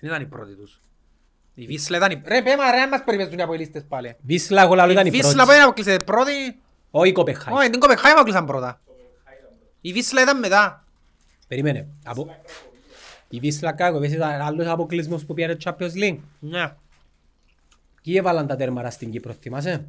Δεν 0.00 0.10
ήταν 0.10 0.22
η 0.22 0.26
πρώτη 0.26 0.54
τους. 0.54 0.80
Η 1.54 1.66
Βίσλα 1.66 1.96
ήταν 1.96 2.10
η... 2.10 2.22
Ρε 2.24 2.42
πέμα 2.42 2.70
ρε, 2.70 2.80
αν 2.80 2.88
μας 2.88 3.04
περιπέζουν 3.04 3.38
οι 3.38 3.42
αποελίστες 3.42 3.84
πάλι. 3.88 4.16
Βίσλα 4.22 4.62
εγώ 4.62 4.74
λαλό 4.74 4.92
ήταν 4.92 5.06
Η 5.06 5.10
η 5.12 5.16
Βίσλα 5.16 5.32
πρώτη. 5.32 5.48
πάλι 5.48 5.60
αποκλείσε 5.60 6.00
πρώτη; 6.00 6.32
Όχι 6.90 7.08
η 7.08 7.12
Κοπεχάη. 7.12 7.54
Όχι, 7.54 7.70
την 7.70 7.80
Κοπεχάη 7.80 8.12
αποκλείσαν 8.12 8.46
πρώτα. 8.46 8.80
Η 9.80 9.92
Βίσλα 9.92 10.22
ήταν 10.22 10.38
μετά. 10.38 10.84
Περίμενε. 11.48 11.86
Από... 12.04 12.36
Η 13.28 13.38
Βίσλα 13.38 13.72
Κάκοβες 13.72 14.12
ήταν 14.12 14.40
άλλος 14.40 14.66
αποκλεισμός 14.66 15.24
που 15.24 15.34
πήρε 15.34 15.56
Champions 15.64 15.92
League. 16.02 16.18
Ναι. 16.38 16.72
Ποιοι 18.02 18.14
έβαλαν 18.16 18.46
τα 18.46 18.56
τέρμαρα 18.56 18.90
στην 18.90 19.10
Κύπρο, 19.10 19.32
θυμάσαι; 19.32 19.88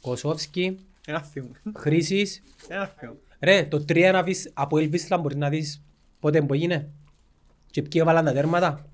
Κοσόφσκι, 0.00 0.78
Ένα 1.06 1.22
θύμο. 1.22 1.50
Χρήσης. 1.76 2.42
Ένα 2.68 2.86
θύμο. 2.98 3.16
Ρε, 3.40 3.64
το 3.64 3.84
3-1 3.88 4.22
Βίσ- 4.24 4.50
από 4.54 4.76
El 4.76 4.88
Βίσλα 4.90 5.18
μπορείς 5.18 5.36
να 5.36 5.48
δεις 5.48 5.82
πότε 6.20 6.42
που 6.42 6.54
έγινε. 6.54 6.88
Και 7.70 7.82
ποιοι 7.82 8.00
έβαλαν 8.04 8.24
τα 8.24 8.32
τέρματα; 8.32 8.86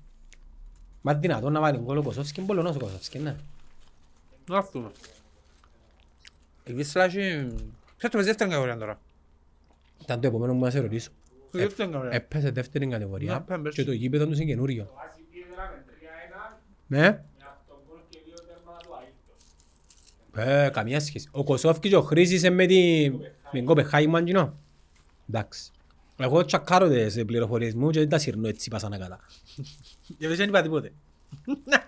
Μα 1.05 1.13
δυνατόν 1.13 1.51
να 1.51 1.59
βάλει 1.59 1.77
γκολ 1.77 1.97
ο 1.97 2.01
Κοσόφσκι, 2.03 2.39
είναι 2.39 2.47
πολλονός 2.47 2.75
ο 2.75 2.79
Κοσόφσκι, 2.79 3.19
ναι. 3.19 3.35
Ένα 4.49 4.63
θύμο. 4.63 4.91
Η 6.63 6.73
Βίσλα 6.73 7.03
έχει... 7.03 7.17
Ξέρεις 7.17 7.55
το 7.99 8.09
παίζει 8.09 8.27
δεύτερη 8.27 8.49
κατηγορία 8.49 8.77
τώρα; 8.77 8.99
Ήταν 10.01 10.21
το 10.21 10.27
επόμενο 10.27 10.53
που 10.53 10.59
να 10.59 10.69
σε 10.69 10.79
ρωτήσω. 10.79 11.11
Η 11.51 11.57
δεύτερη 11.57 11.89
κατηγορία. 11.89 12.15
Έπαιζε 12.15 12.51
δεύτερη 12.51 12.87
κατηγορία 12.87 13.31
Να, 13.31 13.41
πέμπες. 13.41 13.73
και 13.73 13.83
το 13.83 13.91
γήπεδο 13.91 14.27
τους 14.27 14.37
είναι 14.37 14.45
καινούριο. 14.45 14.89
Ναι. 16.87 17.23
Ε, 20.35 20.69
καμία 20.73 20.99
σχέση. 20.99 21.27
Ο 21.31 21.43
Κοσόφκης 21.43 21.89
και 21.89 21.95
ο 21.95 22.01
Χρήσης 22.01 22.43
είναι 22.43 22.55
με 22.55 22.65
την 22.65 23.13
με 23.53 23.59
την 23.59 23.65
Κοπεχάη 23.65 24.07
μου 24.07 24.17
αντζινό. 24.17 24.57
Εντάξει. 25.29 25.71
Εγώ 26.17 26.45
τσακάρω 26.45 26.89
τις 26.89 27.25
πληροφορίες 27.25 27.73
μου 27.73 27.89
και 27.89 27.99
δεν 27.99 28.09
τα 28.09 28.17
συρνώ 28.17 28.47
έτσι 28.47 28.69
πάσανα 28.69 28.97
κατά. 28.97 29.19
Γιατί 30.17 30.35
δεν 30.35 30.47
είπα 30.49 30.61
τίποτε. 30.61 30.91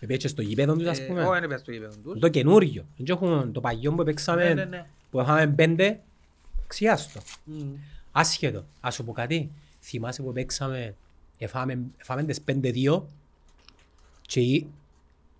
Επέτσε 0.00 0.28
στο 0.28 0.42
γήπεδο 0.42 0.76
τους 0.76 0.86
ας 0.86 0.98
Ε, 0.98 1.02
πούμε. 1.06 1.22
Όχι, 1.22 1.32
δεν 1.40 1.42
είπα 1.42 1.58
στο 1.58 1.72
γήπεδο 1.72 1.94
τους. 2.02 2.20
Το 2.20 2.28
καινούριο. 2.28 2.84
Δεν 2.96 3.06
έχουν 3.16 3.52
το 3.52 3.60
παγιό 3.60 3.90
που 3.90 3.96
Ναι, 3.96 4.02
ναι, 4.02 4.10
παίξαμε, 4.10 4.54
ναι. 4.64 4.86
που 5.10 5.20
είχαμε 5.20 5.46
πέντε. 5.48 6.00
Ξιάστο. 6.66 7.20
Μμμ. 7.44 7.72
Άσχετο. 8.12 8.64
Ας 8.80 8.94
σου 8.94 9.04
πω 9.04 9.12
κάτι. 9.12 9.50
Θυμάσαι 9.80 10.22
που 10.22 10.32
παίξαμε, 10.32 10.94
εφάμε, 11.38 11.78
εφάμε 11.96 12.24
τις 12.24 12.40
πέντε 12.40 12.70
δύο 12.70 13.08
και, 14.22 14.40
η- 14.40 14.66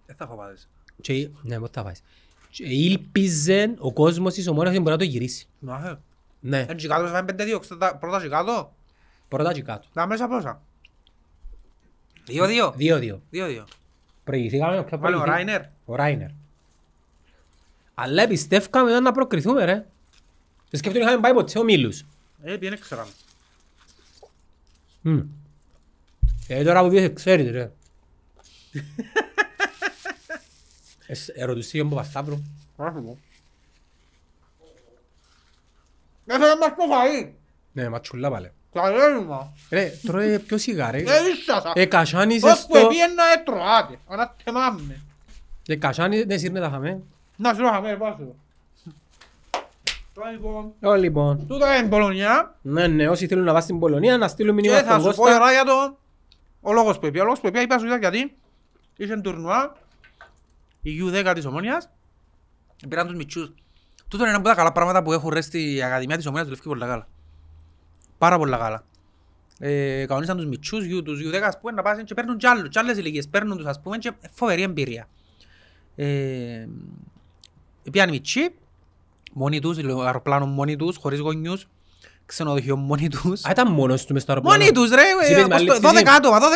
Δεν 0.06 0.16
θα 0.16 0.24
έχω 0.24 0.34
πάθεις. 0.36 0.68
και, 1.00 1.12
η- 1.12 1.32
ναι, 1.42 1.58
πώς 1.58 1.70
θα 1.72 1.82
πάεις. 1.82 2.02
Και 2.50 2.64
ήλπιζε 2.64 3.74
ο 3.78 3.92
κόσμος 3.92 4.34
της 4.34 4.46
ομόνας 4.48 4.72
να 4.74 4.78
μπορεί 4.80 4.90
να 4.90 4.98
το 4.98 5.04
γυρίσει. 5.04 5.46
Να, 5.58 5.88
ε. 5.88 5.98
Ναι, 6.40 6.66
Εν 6.68 6.76
Τσικάτο 6.76 7.06
σε 7.06 7.12
φάμε 7.12 7.24
πέντε 7.24 7.44
δύο, 7.44 7.58
ξτα- 7.58 7.98
πρώτα 7.98 8.18
Τσικάτο. 8.18 8.72
πρώτα 9.28 9.52
και 9.52 9.62
κάτω. 9.62 9.86
Τα 9.92 10.06
μέσα 10.06 10.28
πόσα. 10.28 10.62
Δύο-δύο. 12.30 12.72
Δύο-δύο. 12.76 13.22
Δύο-δύο. 13.30 13.66
Προηγηθήκαμε. 14.24 14.82
ποια 14.84 14.98
Βάλε 14.98 15.16
ο 15.16 15.20
προηγηθεί- 15.20 15.46
Ράινερ. 15.46 15.62
Ο 15.84 15.94
Ράινερ. 15.94 16.28
Αλλά 17.94 18.26
πιστεύκαμε 18.28 18.90
ήταν 18.90 19.02
να 19.02 19.12
προκριθούμε 19.12 19.64
ρε. 19.64 19.74
Δεν 20.70 20.80
σκέφτομαι 20.80 21.04
είχαμε 21.04 21.20
πάει 21.20 21.32
ποτέ 21.32 21.58
ο 21.58 21.64
Μίλους. 21.64 22.04
Ε, 22.42 22.56
πιένε 22.56 22.76
ξέραμε. 22.76 23.10
Μμ. 25.00 25.20
Ε, 26.48 26.64
τώρα 26.64 26.82
που 26.82 26.88
πήγες 26.88 27.10
ξέρεις 27.14 27.50
ρε. 27.50 27.72
Εσ- 31.06 31.28
Ερωτούσαι 31.34 31.78
τον 31.78 31.88
Παπασταύρου. 31.88 32.42
Έφερε 36.26 36.56
μας 36.56 36.68
το 36.68 36.84
φαΐ. 36.92 37.30
Ναι, 37.72 37.88
ματσουλά 37.88 38.30
πάλι. 38.30 38.50
Καλέρημα. 38.72 39.52
Ρε, 39.70 39.92
τρώει 40.02 40.38
πιο 40.38 40.58
σιγά 40.58 40.90
ρε. 40.90 40.98
Ε, 40.98 41.02
ίσασα. 41.40 41.72
Ε, 41.74 41.84
κασάνισε 41.84 42.46
Ως 42.46 42.66
που 42.66 42.76
στο... 42.76 42.86
επίεννα 42.86 43.22
έτρωάτε. 43.38 43.98
Ανατεμάμε. 44.08 45.00
Ε, 45.66 45.76
κασάνισε, 45.76 46.24
δεν 46.24 46.38
σύρνε 46.38 46.60
τα 46.60 46.70
χαμέ. 46.70 47.02
Να 47.36 47.54
σου 47.54 47.62
είχαμε, 47.62 47.96
πάσω. 47.96 48.34
Τώρα 50.14 50.30
λοιπόν, 50.30 50.72
Ω, 50.82 50.94
λοιπόν. 50.94 51.46
τούτα 51.46 51.76
είναι 51.76 51.88
Πολωνιά 51.88 52.54
Ναι, 52.62 52.86
ναι, 52.86 53.08
όσοι 53.08 53.26
θέλουν 53.26 53.44
να 53.44 53.52
πας 53.52 53.62
στην 53.62 53.78
Πολωνία, 53.78 54.18
να 54.18 54.28
στείλουν 54.28 54.56
και 54.56 54.62
μήνυμα 54.62 54.82
θα 54.82 54.98
στον 54.98 55.10
σου 55.10 55.16
πω 55.16 55.22
Κώστα. 55.22 55.38
τώρα 55.38 55.52
για 55.52 55.64
το 55.64 55.96
ο 56.60 56.72
λόγος 56.72 56.98
που 56.98 57.06
είπε. 57.06 57.20
Ο 57.20 57.24
λόγος 57.24 57.40
που 57.40 57.46
είπε 57.46 57.60
είπα 57.60 57.78
σου 57.78 57.86
γιατί 57.86 58.36
είχε 58.96 59.16
τουρνουά 59.16 59.76
η 60.82 60.90
U10 61.02 61.32
της 61.34 61.44
Ομόνιας 61.44 61.88
πήραν 62.88 63.06
τους 63.06 63.16
μητσούς. 63.16 63.52
Τούτο 64.08 64.22
είναι 64.22 64.28
ένα 64.28 64.38
από 64.38 64.48
τα 64.48 64.54
καλά 64.54 64.72
πράγματα 64.72 65.02
που 65.02 65.12
έχουν 65.12 65.30
ρε 65.30 65.40
στη 65.40 65.82
Ακαδημία 65.82 66.16
της 66.16 66.26
Ομόνιας 66.26 66.46
δουλεύει 66.48 66.68
πολλά 66.68 66.86
καλά. 66.86 67.08
Πάρα 68.20 68.38
πολλά 68.38 68.56
καλά. 68.56 68.84
Ε, 69.58 70.04
κανονίσαν 70.06 70.36
τους 70.36 70.46
μητσούς, 70.46 70.84
U, 70.98 71.04
τους 71.04 71.20
U10 71.26 71.34
ας 71.42 71.58
πούμε 71.60 71.72
να 71.72 71.82
πάσουν 71.82 72.04
και 72.04 72.14
παίρνουν 72.14 72.36
κι 72.36 72.46
άλλους, 72.46 72.68
κι 72.68 72.78
άλλες 72.78 72.96
ηλικίες, 72.98 73.28
παίρνουν 73.28 73.56
τους 73.56 73.66
ας 73.66 73.80
πούμε 73.80 73.98
και 73.98 74.12
φοβερή 74.30 74.62
εμπειρία. 74.62 75.08
Ε, 75.96 76.66
πήγαν 77.90 78.08
οι 78.08 78.10
μητσοί, 78.10 78.50
μόνοι 79.32 79.60
τους, 79.60 79.76
δηλαδή, 79.76 80.00
αεροπλάνο 80.04 80.46
μόνοι 80.46 80.76
τους, 80.76 80.96
χωρίς 80.96 81.18
γονιούς, 81.18 81.66
ξενοδοχείο 82.26 82.76
μόνοι 82.76 83.08
τους. 83.08 83.44
Α, 83.44 83.50
ήταν 83.50 83.72
μόνος 83.72 84.00
τους 84.02 84.10
μες 84.12 84.22
στο 84.22 84.32
αεροπλάνο. 84.32 84.58
Μόνοι 84.58 84.72
τους 84.72 84.90
ρε, 84.90 85.00
Εσύ 85.22 85.32
ε, 85.32 85.36
είπες 85.38 85.48
με 85.48 85.54
άλλη 85.54 85.70
αποστο- 85.70 85.88
12 85.88 85.92
πτήση. 86.02 86.16
άτομα, 86.16 86.38
12, 86.38 86.46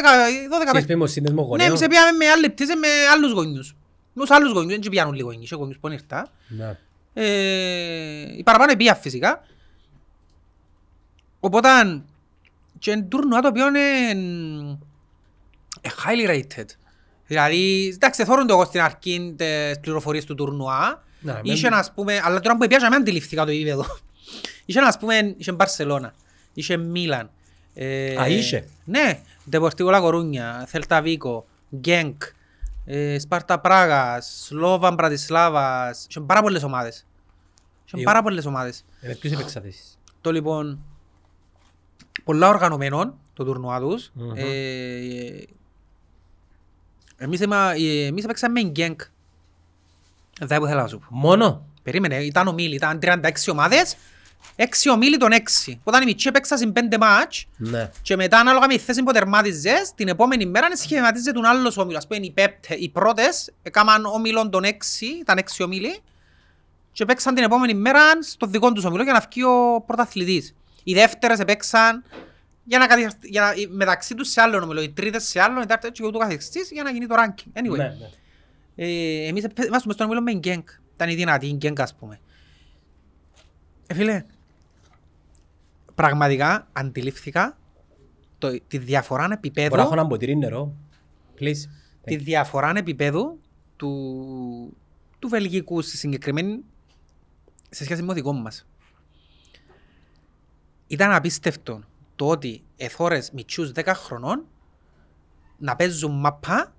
12 0.49 0.49
Ξέρεις 0.49 0.65
παίκτες. 0.73 0.87
πες 0.87 0.97
μου 0.97 1.07
σύνδεσμο 1.07 1.41
Ναι, 1.43 1.47
γονέων. 1.49 1.69
εμείς 1.69 1.81
πήγαμε 1.87 2.11
με 2.17 2.27
άλλη 2.29 2.51
πτήση 2.51 2.77
με 2.77 2.89
άλλους 3.15 3.33
γονιούς. 3.33 3.77
Τους 4.15 4.31
άλλους 4.31 4.53
γονιούς, 4.53 4.79
δεν 4.79 4.91
πιάνουν 4.91 5.15
λίγο 5.15 5.31
γονιούς, 5.31 5.51
γονιούς 5.53 5.79
που 5.79 5.87
είναι 5.87 5.97
ήρθα. 5.97 6.29
Ναι. 6.49 6.79
Ε, 7.15 8.37
οι 8.39 8.43
παραπάνω 8.43 8.75
πήγαν 8.77 8.97
φυσικά. 8.97 9.43
Οπότε, 11.45 11.69
και 12.79 12.91
είναι 12.91 13.03
τουρνουά 13.03 13.41
το 13.41 13.49
οποίο 13.49 13.67
είναι 13.69 13.81
ε, 15.81 15.89
highly 16.05 16.29
rated. 16.31 16.65
Δηλαδή, 17.27 17.89
εντάξει, 17.95 18.25
θόρουν 18.25 18.47
το 18.47 18.53
εγώ 18.55 18.65
στην 18.65 18.81
αρχή 18.81 19.35
τις 19.37 19.81
πληροφορίες 19.81 20.25
του 20.25 20.35
τουρνουά. 20.35 21.03
Ναι, 21.21 21.33
με- 21.33 21.41
Είχε 21.43 21.69
να 21.69 21.85
πούμε, 21.95 22.21
αλλά 22.25 22.41
τώρα 22.41 22.57
που 22.57 22.67
πιάσα 22.67 22.91
με 22.91 22.97
αντιληφθήκα 22.97 23.45
το 23.45 23.51
επίπεδο. 23.51 23.85
Είχε 24.67 24.81
να 24.81 24.99
πούμε, 24.99 25.35
είχε 25.37 25.53
Μπαρσελώνα, 25.53 26.15
είχε 26.55 26.77
Μίλαν. 26.77 27.31
ε, 27.75 28.17
Α, 28.21 28.29
είχε. 28.29 28.69
Ναι, 28.85 29.21
Deportivo 29.51 29.91
La 29.95 30.01
Coruña, 30.03 30.65
Celta 30.73 31.03
Vigo, 31.03 31.43
Genk, 31.87 32.17
ε, 32.85 33.19
Σπάρτα 33.19 33.61
Πράγας, 33.61 34.43
Σλόβαν 34.47 34.95
Μπρατισλάβας. 34.95 36.07
Είχε 36.09 36.21
πάρα 36.21 36.43
πολλές 36.43 36.63
ομάδες. 36.63 37.07
Είχε 37.85 38.01
Ε, 38.01 38.03
πάρα 38.05 38.23
πολλές 38.23 38.47
ομάδες. 38.47 38.85
Ε, 39.01 39.09
με 39.09 39.15
ποιους 39.15 39.33
έπαιξατε 39.33 39.69
εσείς. 39.69 39.99
Το 40.21 40.33
λοιπόν, 40.33 40.85
πολλά 42.25 42.49
οργανωμένο 42.49 43.19
το 43.35 43.45
τουρνουά 43.45 43.81
τους. 43.81 44.11
Μμμ. 44.15 44.33
Ε, 44.35 45.45
εμείς, 47.17 47.41
είμα- 47.41 47.73
ε, 47.77 48.07
εμείς 48.07 48.27
παίξαμε 48.27 48.63
με 48.63 48.73
Genk. 48.77 48.97
Δεν 50.41 50.59
που 50.61 50.67
θέλω 50.67 50.81
να 50.81 50.87
σου 50.87 50.99
πω. 50.99 51.07
Μόνο; 51.09 51.67
Περίμενε, 51.83 52.17
ήταν 52.17 52.47
ομίλοι, 52.49 52.75
ήταν 52.75 52.99
36 52.99 53.51
ομάδες, 53.51 53.97
6 54.57 54.91
ομίλοι 54.91 55.17
των 55.17 55.33
6. 55.33 55.81
Όταν 55.85 56.03
οι 56.03 56.05
μητσοί 56.05 56.29
έπαιξαν 56.29 56.73
πέντε 56.73 56.99
μάτς 56.99 57.47
Ναι. 57.57 57.91
και 58.03 58.17
μετά 58.17 58.39
ανάλογα 58.39 58.67
με 58.67 58.75
τη 58.75 58.81
θέση 58.81 59.03
που 59.03 59.13
τερμάτιζες, 59.13 59.93
την 59.95 60.09
επόμενη 60.09 60.47
μέρα 60.47 60.77
σχηματίζεται 60.77 61.33
τον 61.33 61.45
άλλος 61.45 61.77
όμιλο. 61.77 61.97
Ας 61.97 62.07
πούμε 62.07 62.27
οι, 62.27 62.31
πέπτε, 62.31 62.75
οι 62.75 62.89
πρώτες 62.89 63.53
έκαναν 63.63 64.05
όμιλον 64.05 64.51
των 64.51 64.65
6, 64.65 65.07
ήταν 65.21 65.39
6 65.39 65.65
ομίλοι 65.65 65.99
και 66.93 67.05
παίξαν 67.05 67.35
την 67.35 67.45
επόμενη 67.45 67.75
μέρα 67.75 68.01
στο 68.23 68.47
δικό 68.47 68.73
τους 68.73 68.85
όμιλο 68.85 69.03
για 69.03 69.13
να 69.13 69.27
βγει 69.31 69.43
ο 69.43 69.83
πρωταθλητής. 69.87 70.55
Οι 70.85 70.95
δεύτερες 70.95 71.39
έπαιξαν 71.39 72.05
για 72.65 72.79
να, 72.79 72.87
κατη- 72.87 73.25
για 73.25 73.41
να, 73.41 73.75
μεταξύ 73.77 74.15
τους 74.15 74.29
σε 74.29 74.41
άλλον 74.41 74.63
όμιλο, 74.63 74.83
οι 74.83 74.91
τρίτες 74.91 75.25
σε 75.25 75.41
άλλον, 75.41 75.57
οι 75.57 75.61
τέταρτες 75.67 75.91
και 75.93 76.07
ούτω 76.07 76.19
καθεξής 76.19 76.71
για 76.73 76.83
να 76.83 76.91
γίνει 76.91 77.07
το 77.07 77.15
ranking. 77.19 77.59
Anyway. 77.61 77.77
Ναι, 77.77 77.85
ναι. 77.85 78.11
Ε, 78.77 79.27
εμείς 79.27 79.45
επέ- 79.45 79.67
είμαστε 79.67 79.93
στον 79.93 80.07
όμιλο 80.07 80.23
με 80.23 80.33
Γκενκ. 80.33 80.69
Ήταν 80.95 81.09
η 81.09 81.15
δυνατή 81.15 81.47
η 81.47 81.53
Γκενκ 81.53 81.81
ας 81.81 81.95
πούμε. 81.95 82.21
Ε, 83.87 83.95
φίλε, 83.95 84.25
πραγματικά 85.95 86.69
αντιλήφθηκα 86.73 87.59
το, 88.39 88.61
τη 88.69 88.79
διαφορά 88.79 89.29
επίπεδου, 89.33 89.69
Μπορώ 89.69 89.81
να 89.83 89.87
έχω 89.87 89.95
ένα 89.99 90.07
ποτήρι 90.07 90.37
νερό. 90.37 90.75
Please. 91.41 91.69
τη 92.05 92.17
διαφορά 92.17 92.73
επίπεδου 92.77 93.41
του, 93.77 94.77
του 95.19 95.29
Βελγικού 95.29 95.83
στη 95.83 95.97
συγκεκριμένη 95.97 96.65
σε 97.71 97.85
σχέση 97.85 98.01
με 98.03 98.07
το 98.09 98.15
δικό 98.15 98.33
μας. 98.33 98.67
Ήταν 100.87 101.13
απίστευτο 101.13 101.81
το 102.17 102.29
ότι 102.29 102.65
εθώρες 102.77 103.31
μητσούς 103.31 103.73
10 103.75 103.93
χρονών 103.95 104.47
να 105.59 105.77
παίζουν 105.77 106.21
μαπά 106.21 106.75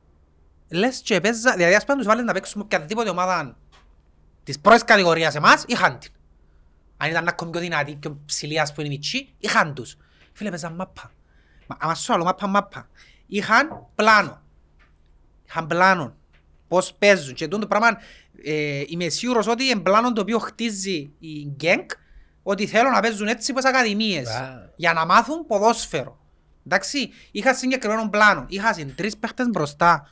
λες 0.69 1.01
και 1.01 1.21
παίζα, 1.21 1.53
δηλαδή 1.55 1.75
ας 1.75 1.81
πούμε 1.81 1.93
να 1.93 1.99
τους 1.99 2.07
βάλεις 2.07 2.25
να 2.25 2.33
παίξουν 2.33 2.59
με 2.59 2.63
οποιαδήποτε 2.63 3.09
ομάδα 3.09 3.57
της 4.43 4.59
πρώτης 4.59 4.83
κατηγορίας 4.83 5.35
εμάς, 5.35 5.63
είχαν 5.67 5.99
την. 5.99 6.11
Αν 6.97 7.09
ήταν 7.09 7.27
ακόμη 7.27 7.51
πιο 7.51 7.59
δυνατή, 7.59 7.95
πιο 7.95 8.19
ψηλή 8.25 8.59
ας 8.59 8.73
πούμε 8.73 8.87
οι 8.87 8.89
μητσοί, 8.89 9.33
είχαν 9.39 9.73
τους. 9.73 9.97
Φίλε 10.33 10.49
παίζαν 10.49 10.75
μάπα. 10.75 11.11
Μα, 11.67 11.77
άμα 11.79 11.95
σου 11.95 12.13
άλλο 12.13 12.23
μάπα 12.23 12.47
μάπα. 12.47 12.89
Είχαν 13.27 13.87
πλάνο. 13.95 14.41
Είχαν 15.45 15.67
πλάνο. 15.67 16.15
Πώς 16.67 16.93
παίζουν. 16.93 17.33
Και 17.33 17.47
τούτο 17.47 17.59
το 17.59 17.67
πράγμα 17.67 17.97
ε, 18.43 18.83
είμαι 18.87 19.09
σίγουρος 19.09 19.47
ότι 19.47 19.63
είναι 19.63 19.79
πλάνο 19.79 20.13
το 20.13 20.21
οποίο 20.21 20.39
χτίζει 20.39 21.11
η 21.19 21.45
γκένκ 21.55 21.91
ότι 22.47 22.65
θέλουν 22.67 22.91
να 22.91 22.99
παίζουν 22.99 23.27
έτσι 23.27 23.51
όπως 23.51 23.65
ακαδημίες. 23.65 24.29
Α. 24.29 24.71
Για 24.75 24.93
να 24.93 25.05
μάθουν 25.05 25.45
ποδόσφαιρο. 25.45 26.19
Εντάξει, 26.65 27.09
είχα 27.31 27.53
συγκεκριμένο 27.53 28.09
πλάνο. 28.09 28.45
Είχα 28.47 28.73
συν 28.73 28.95
τρεις 28.95 29.17
παίχτες 29.17 29.47
μπροστά. 29.49 30.09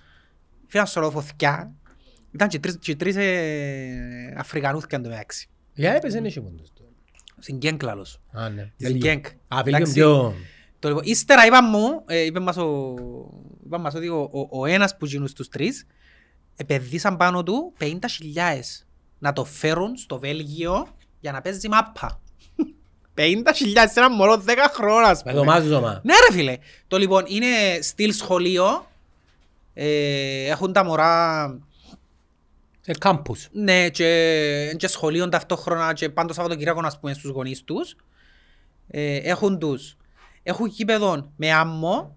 Φύγαν 0.67 0.87
σολοφοθκιά. 0.87 1.71
Ήταν 2.31 2.47
και 2.47 2.59
τρεις, 2.59 2.77
και 2.79 2.95
τρεις 2.95 3.15
ε, 3.15 4.33
Αφρικανούθκια 4.37 4.97
εν 4.97 5.03
τω 5.03 5.09
μεταξύ. 5.09 5.49
Για 5.73 5.93
έπαιζε 5.93 6.17
είναι 6.17 6.29
σίγουρο. 6.29 6.53
Στην 7.39 7.57
Γκένκ 7.57 7.81
λαλός. 7.81 8.19
Α, 8.31 8.49
ναι. 8.49 8.61
Στην 8.61 8.73
Βέλγιο. 8.77 9.11
Γκένκ. 9.11 9.25
Α, 9.27 9.61
Βέλγιο 9.63 9.75
Εντάξει. 9.75 9.93
πιο... 9.93 10.33
Το 10.79 10.87
λοιπόν, 10.87 11.03
ύστερα 11.05 11.45
είπαν 11.45 11.65
μου, 11.69 12.03
ε, 12.05 12.19
είπε 12.19 12.39
μας, 12.39 12.57
ο, 12.57 12.93
είπαν 13.65 13.81
μας 13.81 13.93
ότι 13.93 14.07
ο, 14.07 14.29
ο, 14.31 14.59
ο 14.59 14.65
ένας 14.65 14.97
που 14.97 15.05
γίνουν 15.05 15.27
στους 15.27 15.49
τρεις 15.49 15.85
επενδύσαν 16.55 17.17
πάνω 17.17 17.43
του 17.43 17.73
50.000 17.79 17.97
να 19.19 19.33
το 19.33 19.45
φέρουν 19.45 19.97
στο 19.97 20.19
Βέλγιο 20.19 20.87
για 21.19 21.31
να 21.31 21.41
παίζει 21.41 21.67
μάπα. 21.67 22.21
50.000 23.17 23.23
σε 23.91 23.99
ένα 23.99 24.09
μωρό 24.11 24.43
10 24.47 24.51
χρόνια 24.73 25.09
ας 25.09 25.23
Με 25.23 25.31
πούμε. 25.31 25.43
το 25.45 25.51
μάζωμα. 25.51 25.99
Ναι 26.03 26.13
ρε 26.29 26.35
φίλε. 26.35 26.57
Το 26.87 26.97
λοιπόν 26.97 27.23
είναι 27.27 27.47
στυλ 27.81 28.13
σχολείο. 28.13 28.87
Ε, 29.73 30.45
έχουν 30.49 30.73
τα 30.73 30.83
μωρά 30.83 31.45
Σε 32.81 32.91
κάμπους. 32.91 33.47
ναι, 33.51 33.89
και, 33.89 34.73
και 34.77 34.87
σχολείων 34.87 35.29
ταυτόχρονα 35.29 35.93
και 35.93 36.09
πάντο 36.09 36.33
Σαββατοκύριακο 36.33 36.81
ας 36.83 36.99
πούμε 36.99 37.13
στους 37.13 37.29
γονείς 37.31 37.63
τους. 37.63 37.95
Ε, 38.87 39.15
έχουν 39.15 39.59
τους. 39.59 39.97
Έχουν 40.43 40.67
γήπεδο 40.67 41.31
με 41.35 41.51
άμμο. 41.53 42.15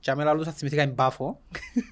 Και 0.00 0.10
αμέλα 0.10 0.30
άλλους 0.30 0.46
θα 0.46 0.52
θυμηθήκα 0.52 0.82
είναι 0.82 0.92
μπάφο. 0.92 1.40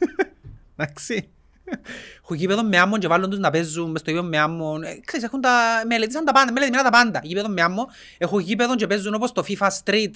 Εντάξει. 0.76 1.28
Έχουν 2.22 2.36
γήπεδο 2.36 2.62
με 2.62 2.78
άμμο 2.78 2.98
και 2.98 3.08
βάλουν 3.08 3.30
τους 3.30 3.38
να 3.38 3.50
παίζουν 3.50 3.90
μες 3.90 4.00
στο 4.00 4.10
γήπεδο 4.10 4.28
με 4.28 4.38
άμμο. 4.38 4.78
Ε, 4.82 5.00
ξέρεις, 5.04 5.26
έχουν 5.26 5.40
τα... 5.40 5.82
μελετήσαν 5.86 6.24
τα 6.24 6.32
πάντα, 6.32 6.52
μελετημένα 6.52 6.82
τα 6.82 6.90
πάντα. 6.90 7.20
Γήπεδο 7.22 7.48
με 7.48 7.62
άμμο. 7.62 7.88
Έχουν 8.18 8.40
γήπεδο 8.40 8.76
και 8.76 8.86
παίζουν 8.86 9.14
όπως 9.14 9.32
το 9.32 9.44
FIFA 9.48 9.68
Street 9.84 10.12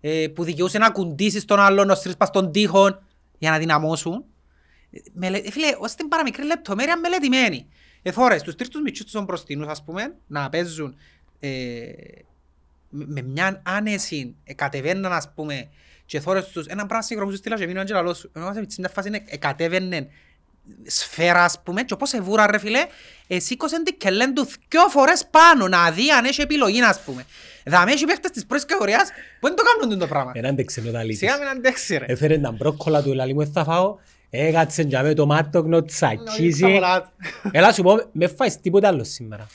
ε, 0.00 0.26
που 0.34 0.44
δικαιούσε 0.44 0.78
να 0.78 0.90
κουντήσεις 0.90 1.44
τον 1.44 1.60
άλλον, 1.60 1.90
ο 1.90 1.94
στρις 1.94 2.16
πας 2.16 2.28
στον 2.28 2.52
τοίχο 2.52 3.02
για 3.38 3.50
να 3.50 3.58
δυναμώσουν. 3.58 4.24
Μελε... 5.12 5.38
ε, 5.38 5.50
Φίλε, 5.50 5.66
ως 5.78 5.94
την 5.94 6.08
παραμικρή 6.08 6.44
λεπτομέρεια 6.44 6.98
μελετημένη. 6.98 7.68
Εθώρες, 8.02 8.42
τους 8.42 8.54
τρεις 8.54 8.68
τους 8.68 8.82
μητσούς 8.82 9.10
τους 9.10 9.24
μπροστινούς, 9.24 9.66
ας 9.66 9.84
πούμε, 9.84 10.14
να 10.26 10.48
παίζουν 10.48 10.96
ε, 11.40 11.48
με 12.90 13.04
με 13.06 13.22
μια 13.22 13.62
άνεση, 13.64 14.36
ε, 14.44 14.54
κατεβαίναν, 14.54 15.12
ας 15.12 15.32
πούμε, 15.34 15.68
και 16.10 16.20
θόρες 16.20 16.46
τους, 16.46 16.66
έναν 16.66 16.86
πράγμα 16.86 17.04
συγκρομούς 17.04 17.38
στείλα 17.38 17.56
και 17.56 17.66
μείνω 17.66 17.84
και 17.84 17.92
λαλός, 17.92 18.30
εμάς 18.32 18.56
σε 18.56 18.80
μια 18.80 18.88
φάση 18.88 19.08
είναι, 19.08 19.22
ε, 19.26 19.36
κατέβαινε 19.36 20.08
σφαίρα, 20.86 21.44
ας 21.44 21.60
πούμε, 21.62 21.82
και 21.82 21.92
όπως 21.92 22.12
εβούρα, 22.12 22.46
ρε 22.50 22.58
φίλε, 22.58 22.86
ε, 23.26 23.38
σήκωσαν 23.38 23.84
την 23.84 23.96
κελέν 23.96 24.34
του 24.34 24.48
δυο 24.68 24.88
φορές 24.88 25.26
πάνω, 25.30 25.68
να 25.68 25.90
δει 25.90 26.10
αν 26.10 26.24
έχει 26.24 26.40
επιλογή, 26.40 26.82
ας 26.82 27.00
πούμε. 27.00 27.24
Δαμε 27.64 27.92
έχει 27.92 28.04
παίχτες 28.04 28.30
της 28.30 28.46
πρώτης 28.46 28.64
κατηγορίας 28.64 29.08
που 29.40 29.46
δεν 29.46 29.56
το 29.56 29.62
κάνουν 29.62 29.98
το 29.98 30.06
πράγμα. 30.06 30.32
Έναν 30.34 30.56
τεξινοταλίτης. 30.56 31.18
Σιγά 31.18 31.38
μην 31.38 31.48
αντέξει, 31.48 31.96
ρε. 31.96 32.04
Έφερε 32.08 32.38
τα 32.38 32.50
μπρόκκολα 32.50 33.02
του, 33.02 33.14
λαλί 33.14 33.34
μου 33.34 33.50
θα 33.52 33.64
φάω. 33.64 33.96
Έκατσε 34.30 34.82
για 34.82 35.02
με 35.02 35.14
το 35.14 35.26
μάτοκνο, 35.26 35.84
τσακίζει. 35.84 36.80
Έλα 37.50 37.72
σου 37.72 37.82
πω, 37.82 38.00
με 38.12 38.26
φάεις 38.26 38.60
τίποτα 38.60 38.88
άλλο 38.88 39.04
σήμερα. 39.04 39.46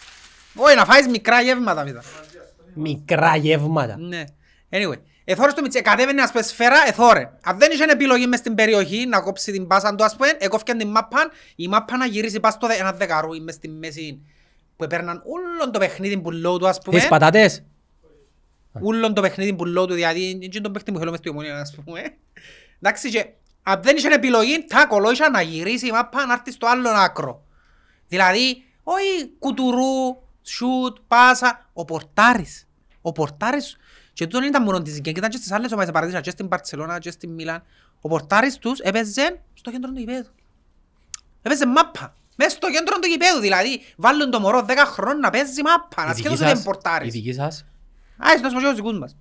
Όχι, 0.55 0.75
να 0.75 0.85
φάεις 0.85 1.07
μικρά 1.07 1.41
γεύματα 1.41 1.83
μετά. 1.83 2.03
Μικρά 2.73 3.35
γεύματα. 3.35 3.97
Ναι. 3.97 4.23
Anyway, 4.69 4.99
εθώρες 5.25 5.53
το 5.53 5.61
Μιτσέ, 5.61 5.81
κατέβαινε 5.81 6.21
ας 6.21 6.31
πούμε 6.31 6.43
σφαίρα, 6.43 6.77
εθώρε. 6.87 7.29
Αν 7.43 7.57
δεν 7.59 7.71
είχε 7.71 7.83
επιλογή 7.83 8.27
μες 8.27 8.39
στην 8.39 8.55
περιοχή 8.55 9.05
να 9.05 9.21
κόψει 9.21 9.51
την 9.51 9.67
πάσα 9.67 9.95
του 9.95 10.03
ας 10.03 10.15
πούμε, 10.15 10.27
έκοφκαν 10.37 10.77
την 10.77 10.87
μάπα, 10.87 11.31
η 11.55 11.67
μάπα 11.67 11.97
να 11.97 12.05
γυρίσει 12.05 12.39
πας 12.39 12.53
στο 12.53 12.67
δε- 12.67 12.75
ένα 12.75 12.91
δεκαρούι 12.93 13.39
μες 13.39 13.55
στη 13.55 13.67
μέση 13.69 14.21
που 14.75 14.83
έπαιρναν 14.83 15.23
όλον 15.25 15.71
το 15.71 15.79
παιχνίδι 15.79 16.17
που 16.17 16.31
λόγω 16.31 16.57
του 16.57 16.67
ας 16.67 16.79
πούμε. 16.79 16.99
Τις 16.99 17.07
πατάτες. 17.07 17.63
Ούλον 18.81 19.13
το 19.13 19.21
παιχνίδι 19.21 19.53
που 19.53 19.65
λέω 19.65 19.85
του, 19.85 19.93
δηλαδή 19.93 20.39
είναι 20.41 20.61
τον 20.61 20.71
παίχτη 20.71 20.91
που 20.91 20.97
θέλω 20.97 21.09
μες 21.11 21.19
στη 21.19 21.29
ομονία, 21.29 21.59
ας 21.59 21.75
πούμε. 21.85 22.01
Εντάξει, 22.81 23.09
και 23.09 23.25
αν 23.63 23.81
δεν 23.83 23.95
είχε 23.95 24.07
επιλογή, 24.07 24.65
τα 24.65 24.85
κολόισα 24.85 25.29
να 25.29 25.41
γυρίσει 25.41 25.87
η 25.87 25.91
μάπα 25.91 26.25
να 26.25 26.33
έρθει 26.33 26.51
στο 26.51 26.67
άλλο 26.67 26.89
άκρο. 26.89 27.43
Δηλαδή, 28.07 28.63
όχι 28.83 29.31
κουτουρού, 29.39 30.17
σούτ, 30.43 30.97
πάσα, 31.07 31.69
ο 31.73 31.85
πορτάρης. 31.85 32.67
Ο 33.01 33.11
πορτάρης, 33.11 33.77
και 34.15 34.23
τούτον 34.25 34.39
δεν 34.41 34.49
ήταν 34.49 34.63
μόνο 34.63 34.81
της 34.81 34.99
Γκένκ, 34.99 35.17
ήταν 35.17 35.29
και 35.29 35.37
στις 35.37 35.51
άλλες 35.51 35.71
ομάδες 35.71 35.91
παραδείγμα, 35.93 36.21
και 36.21 36.29
στην 36.29 36.47
Παρτσελώνα 36.47 36.99
και 36.99 37.11
στην 37.11 37.29
Μίλαν. 37.31 37.63
Ο 38.01 38.07
πορτάρης 38.07 38.57
τους 38.57 38.79
έπαιζε 38.79 39.39
στο 39.53 39.71
κέντρο 39.71 39.91
του 39.91 39.99
γηπέδου. 39.99 40.29
Έπαιζε 41.41 41.65
μάπα. 41.67 42.13
Μες 42.35 42.51
στο 42.51 42.71
κέντρο 42.71 42.99
του 42.99 43.07
γηπέδου, 43.07 43.39
δηλαδή, 43.39 43.81
βάλουν 43.95 44.31
το 44.31 44.39
μωρό 44.39 44.65
10 44.67 44.85
χρόνων 44.85 45.19
να 45.19 45.29
παίζει 45.29 45.61
μάπα, 45.61 46.03
να 46.05 46.09
Η 46.11 46.13
δική 46.13 46.19
σκέφτονται 46.27 46.45
δεν 46.45 46.55
σας- 46.55 46.65
πορτάρης. 46.65 47.07
Η 47.07 47.11
δική 47.17 47.33
σας; 47.33 47.65
Α, 48.17 48.33
είσαι 48.33 48.41
τόσο 48.53 48.73
δικούς 48.75 48.97
μας. 48.99 49.15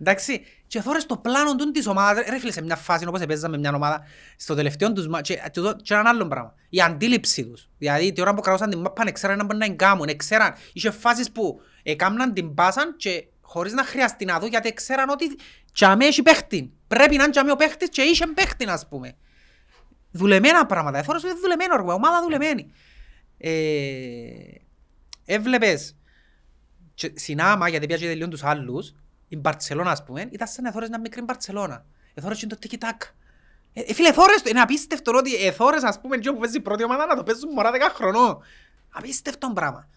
Εντάξει, 0.00 0.42
και 0.66 0.80
θόρες 0.80 1.06
το 1.06 1.16
πλάνο 1.16 1.56
του 1.56 1.70
της 1.70 1.86
ομάδας, 1.86 2.24
ρε 2.28 2.38
φίλε 2.38 2.52
σε 2.52 2.62
μια 2.62 2.76
φάση 2.76 3.06
όπως 3.06 3.24
παίζαμε 3.26 3.58
μια 3.58 3.72
ομάδα, 3.74 4.02
στο 4.36 4.54
τελευταίο 4.54 4.92
τους 4.92 5.08
μάτς, 5.08 5.28
και, 5.28 5.34
και, 5.52 5.60
το- 5.60 5.76
και 5.82 5.94
έναν 5.94 6.06
άλλο 6.06 6.26
πράγμα, 6.28 6.54
η 6.68 6.80
αντίληψη 6.80 7.44
τους. 7.44 7.68
Δηλαδή, 7.78 8.12
την 8.12 8.22
ώρα 8.22 8.34
που 8.34 8.40
κρατούσαν 8.40 8.70
την 8.70 8.78
μάπα, 8.80 9.10
ξέραν 9.12 9.36
να 9.38 9.42
μπορούν 9.44 9.58
να 9.58 9.64
εγκάμουν, 9.64 10.16
ξέραν, 10.16 10.54
είχε 10.72 10.90
φάσεις 10.90 11.30
που 11.30 11.60
έκαμναν 11.82 12.32
την 12.32 12.54
πάσαν 12.54 12.96
και 12.96 13.26
χωρίς 13.40 13.72
να 13.72 13.84
χρειαστεί 13.84 14.24
να 14.24 14.38
δω, 14.38 14.46
γιατί 14.46 14.72
ξέραν 14.72 15.08
ότι 15.08 15.38
τζαμέ 15.72 16.04
έχει 16.04 16.22
παίχτη. 16.22 16.72
Πρέπει 16.88 17.16
να 17.16 17.22
είναι 17.22 17.32
τζαμέ 17.32 17.50
ο 17.50 17.56
παίχτης 17.56 17.88
και 17.88 18.02
είχε 18.02 18.26
παίχτη, 18.26 18.64
ας 18.68 18.88
πούμε. 18.88 19.16
Δουλεμένα 20.10 20.66
πράγματα, 20.66 20.98
ε, 20.98 21.02
θόρες 21.02 21.22
είναι 21.22 21.32
δουλεμένο, 21.32 21.76
ρε, 21.76 21.82
ομάδα 21.82 22.22
δουλεμένη. 22.22 22.72
Ε, 23.38 23.50
έβλεπες 25.24 25.96
και 26.94 27.12
συνάμα, 27.14 27.68
γιατί 27.68 27.86
πιάζει 27.86 28.06
τελειών 28.06 28.30
τους 28.30 28.44
άλλους, 28.44 28.94
η 29.28 29.36
Μπαρτσελώνα 29.36 29.90
ας 29.90 30.04
πούμε, 30.04 30.28
ήταν 30.30 30.48
σαν 30.48 30.64
εθώρες 30.64 30.88
μια 30.88 31.00
μικρή 31.00 31.22
Μπαρτσελώνα. 31.22 31.84
Εθώρες 32.14 32.38
και 32.38 32.46
το 32.46 32.58
τικι-τακ. 32.58 33.02
Ε, 33.72 33.80
ε, 33.80 33.94
φίλε, 33.94 34.08
εθώρες, 34.08 34.42
είναι 34.42 34.60
απίστευτο 34.60 35.12
ότι 35.16 35.46
εθώρες 35.46 35.82
ας 35.82 36.00
πούμε, 36.00 36.16
και 36.16 36.32
που 36.32 36.38
παίζει 36.38 36.56
η 36.56 36.60
πρώτη 36.60 36.84
ομάδα 36.84 37.06
να 37.06 37.16
το 37.16 37.22
παίζουν 37.22 37.52
μωρά 37.52 37.70
10 37.70 37.90
χρονών. 37.94 38.42
Απίστευτο 38.90 39.52
πράγμα. 39.54 39.88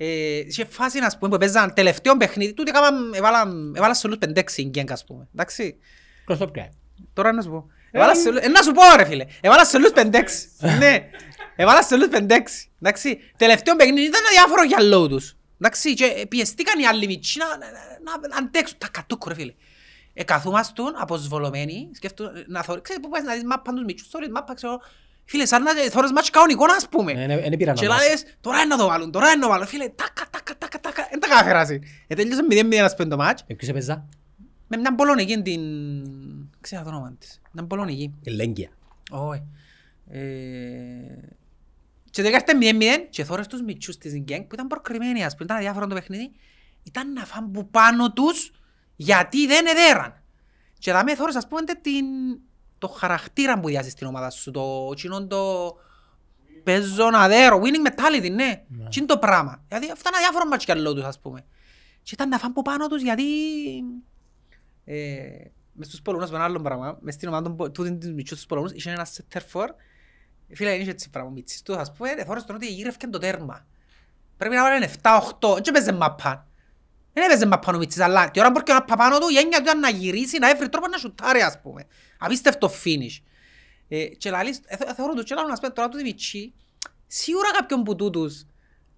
Ε, 0.00 0.40
σε 0.48 0.64
φάση 0.64 0.98
ας 0.98 1.18
πούμε 1.18 1.30
που 1.30 1.36
παίζαν 1.38 1.74
τελευταίο 1.74 2.16
παιχνίδι, 2.16 2.52
τούτοι 2.54 2.70
έκαναν, 2.70 3.12
έβαλαν, 3.14 3.74
έβαλαν 3.76 3.94
σε 3.94 4.06
όλους 4.06 4.18
πεντέξι 4.18 4.62
η 4.62 4.64
γκένκα 4.64 4.92
ας 4.92 5.04
πούμε. 5.04 5.28
Εντάξει. 5.34 5.76
Προς 6.24 6.38
το 6.38 6.48
πια. 6.48 6.72
Τώρα 7.12 7.32
να 7.32 7.42
σου 7.42 7.50
πω. 7.50 7.66
Έβαλα 7.90 8.14
σε 8.14 8.28
όλους- 8.28 8.42
ε, 8.44 8.48
να 8.48 8.62
σου 8.62 8.72
πω 8.72 8.82
ρε 8.96 9.04
φίλε. 9.04 9.24
Έβαλα 9.40 9.64
σε 9.64 9.76
όλους 9.76 9.90
πεντέξι. 9.90 10.48
Ναι. 10.78 11.10
Έβαλα 11.56 11.82
σε 11.82 11.94
όλους 11.94 12.08
πεντέξι. 12.08 12.70
Εντάξει. 12.82 13.18
Τελευταίο 13.36 13.76
παιχνίδι 13.76 14.06
ήταν 14.06 14.20
αδιάφορο 14.28 14.62
για 14.62 14.82
λόγου 14.82 15.08
τους. 15.08 15.36
Εντάξει. 15.60 15.94
Και 15.94 16.04
ε, 16.04 16.24
πιεστήκαν 16.24 16.80
οι 16.80 16.86
άλλοι 16.86 17.06
μητσί 17.06 17.38
να, 17.38 17.46
να, 17.46 17.56
να, 18.18 18.28
να 18.28 18.36
αντέξουν. 18.36 18.78
Τα 18.78 18.88
κατούκο 18.88 19.28
ρε 19.28 19.34
φίλε. 19.34 19.54
Ε, 20.14 20.24
καθούμαστον 20.24 20.92
αποσβολωμένοι. 20.96 21.90
Σκέφτον 21.94 22.30
να 22.46 22.62
θωρεί. 22.62 22.80
Ξέρεις 22.80 23.02
που 23.02 23.08
πας 23.08 23.22
να 23.22 23.34
δεις 23.34 23.44
μάπα 23.44 23.72
τους 23.72 23.84
μητσούς. 23.84 24.08
Θωρείς 24.08 24.28
μάπα 24.28 24.54
ξέρω. 24.54 24.78
Φίλε 25.30 25.46
σαν 25.46 25.62
να 25.62 25.70
θωρείς 25.90 26.12
μάτσι 26.12 26.30
κανονικό 26.30 26.64
ας 26.76 26.88
πούμε. 26.88 27.12
Ε, 27.12 27.24
ε, 27.24 27.46
ε, 27.52 27.56
πήραν 27.56 27.74
Και 27.74 27.86
να 27.86 27.94
μας. 27.94 28.08
λες, 28.08 28.24
τώρα 28.40 28.58
είναι 28.58 28.66
να 28.66 28.76
το 28.76 28.86
βάλουν, 28.86 29.10
τώρα 29.10 29.26
είναι 29.26 29.34
να 29.34 29.42
το 29.42 29.48
βάλουν. 29.48 29.66
Φίλε, 29.66 29.88
τάκα, 29.88 30.26
τάκα, 30.30 30.58
τάκα, 30.58 30.80
τάκα. 30.80 31.06
Δεν 31.10 31.20
τα 31.20 31.28
καταφέρασαι. 31.28 31.80
Ε, 32.06 32.14
τελείωσε 32.14 32.42
0-0 32.50 32.74
ας 32.74 32.94
πούμε 32.94 33.08
το 33.08 33.16
μάτς. 33.16 33.44
Ε, 33.46 33.54
ποιος 33.54 33.70
έπαιζα; 33.70 34.08
Με 34.66 34.76
μια 34.76 34.94
Πολωνική 34.94 35.42
την... 35.42 35.62
Ξέρω 36.60 36.82
το 36.82 36.88
όνομα 36.88 37.16
της. 37.18 37.40
Μια 37.52 37.64
Πολωνική. 37.64 38.14
Ελέγγυα. 38.24 38.68
Όχι. 39.10 39.42
Ε... 40.10 40.18
Και 42.10 42.22
τελικά 42.22 42.44
ήρθε 42.48 42.78
0-0 43.02 43.06
και 43.10 43.24
θόρες 43.24 43.46
τους 43.46 43.62
μητσούς 43.62 43.98
της 43.98 44.12
γκέγκ 44.14 44.42
που 44.42 44.54
ήταν 44.54 44.66
προκριμένοι 44.66 45.24
ας 45.24 45.32
πούμε, 45.32 45.44
ήταν 45.44 45.56
αδιάφορο 45.56 45.86
το 45.86 45.94
παιχνίδι, 45.94 46.30
ήταν 46.82 47.12
να 47.12 47.24
φάνε 47.24 47.48
που 47.52 47.70
πάνω 47.70 48.12
τους 48.12 48.52
γιατί 48.96 49.46
δεν 49.46 49.66
εδέραν. 49.66 50.22
Και 50.78 50.92
δάμε 50.92 51.14
θόρες 51.14 51.36
ας 51.36 51.48
πούμε 51.48 51.60
την... 51.64 52.04
το 52.78 52.88
χαρακτήρα 52.88 53.60
που 53.60 53.68
διάσεις 53.68 53.92
στην 53.92 54.06
ομάδα 54.06 54.30
σου, 54.30 54.50
το 54.50 54.88
εκείνον 54.92 55.28
το 55.28 55.74
παίζω 56.62 57.10
να 57.10 57.28
δέρω, 57.28 57.60
winning 57.62 57.88
mentality, 57.88 58.30
ναι. 58.32 58.64
Τι 58.88 58.98
είναι 58.98 59.06
το 59.06 59.18
πράγμα. 59.18 59.64
Δηλαδή 59.68 59.90
αυτά 59.90 60.08
είναι 60.08 60.16
αδιάφορο 60.16 60.48
μάτς 60.48 60.64
κι 60.64 60.72
άλλο 60.72 60.94
τους 60.94 61.04
ας 61.04 61.20
πούμε. 61.20 61.44
Και 62.02 62.10
ήταν 62.12 62.28
να 62.28 62.38
φάνε 62.38 62.52
που 62.52 62.62
πάνω 62.62 62.86
τους 62.88 63.02
γιατί 63.02 63.24
ε, 64.84 65.50
μες 65.72 65.86
στους 65.86 66.02
Πολωνούς 66.02 66.30
με 66.30 66.36
ένα 66.36 66.44
άλλο 66.44 66.60
πράγμα, 66.60 66.98
μες 67.00 67.14
στην 67.14 67.28
ομάδα 67.28 67.54
των 67.54 67.72
τούτην 67.72 67.98
της 67.98 68.12
μητσούς 68.12 68.36
στους 68.36 68.48
Πολωνούς, 68.48 68.72
είχε 68.72 68.90
ένα 68.90 69.06
center 69.06 69.40
for, 69.52 69.68
φίλε, 70.52 70.74
είναι 70.74 70.90
έτσι 70.90 71.10
πράγμα, 71.10 71.30
μητσής 71.30 71.62
τους, 71.62 71.76
ας 71.76 71.92
πούμε, 71.92 72.10
εθώρες 72.10 72.44
τον 72.44 72.54
ότι 72.54 72.66
γύρευκε 72.66 73.06
το 73.06 73.18
τέρμα. 73.18 73.66
Πρέπει 74.36 74.54
να 74.54 74.62
βάλουν 74.62 74.88
7-8, 75.02 75.54
δεν 75.54 75.74
έπαιζε 75.74 75.92
μαπάν. 75.92 76.47
Δεν 77.18 77.30
έπαιζε 77.30 77.46
μαπάν 77.46 77.74
ο 77.74 77.78
μητσής, 77.78 78.00
αλλά 78.02 78.30
την 78.30 78.40
ώρα 78.42 78.52
που 78.52 78.58
έρχεται 78.58 78.84
ο 78.92 78.96
μαπάν 78.96 79.20
του, 79.20 79.28
η 79.28 79.36
έννοια 79.38 79.56
του 79.58 79.62
ήταν 79.62 79.78
να 79.80 79.88
γυρίσει, 79.88 80.38
να 80.38 80.50
έβρει 80.50 80.68
τρόπο 80.68 80.86
να 80.88 80.98
σουτάρει, 80.98 81.40
ας 81.40 81.60
πούμε. 81.62 81.84
Απίστευτο 82.18 82.70
finish. 82.84 83.22
Ε, 83.88 84.04
και 84.06 84.30
λαλείς, 84.30 84.60
ε, 84.64 84.76
θε- 84.76 84.94
θεωρώ 84.94 85.14
τους 85.14 85.24
και 85.24 85.34
λαλούν, 85.34 85.50
ας 85.50 85.60
πούμε, 85.60 85.72
τώρα 85.72 85.88
του 85.88 86.00
μητσί, 86.02 86.52
σίγουρα 87.06 87.50
κάποιον 87.52 87.82
που 87.82 87.96
τούτους, 87.96 88.44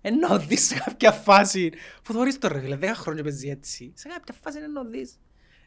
ενώ 0.00 0.38
δεις 0.38 0.66
σε 0.66 0.74
κάποια 0.84 1.12
φάση, 1.12 1.72
που 2.02 2.12
θωρείς 2.12 2.38
το 2.38 2.48
ρε 2.48 2.60
φίλε, 2.60 2.76
10 2.76 2.94
χρόνια 2.94 3.22
παίζει 3.22 3.48
έτσι, 3.48 3.92
σε 3.96 4.08
κάποια 4.08 4.34
φάση 4.42 4.58
ενώ 4.58 4.84
δεις. 4.84 5.12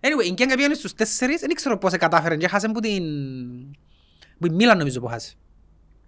Anyway, 0.02 0.26
η 0.26 0.32
Γκένκα 0.32 0.56
πήγαινε 0.56 0.74
στους 0.74 0.94
τέσσερις, 0.94 1.40
δεν 1.40 1.54
ξέρω 1.54 1.78
πώς 1.78 1.94
κατάφερε 1.98 2.38
και 2.38 2.48
χάσε 2.48 2.68
που 2.70 2.80
την... 2.80 3.04
που 4.40 4.46
η 4.46 4.50
Μίλαν 4.50 4.78
νομίζω 4.78 5.00
που 5.00 5.08
χάσε. 5.08 5.34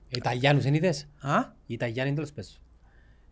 Οι 0.08 0.16
Ιταλιάνους 0.18 0.64
δεν 0.64 0.74
είδες. 0.74 1.08
Α; 1.20 1.38
Οι 1.66 1.74
Ιταλιάνοι 1.74 2.14
τέλος 2.14 2.32
πέσου. 2.32 2.62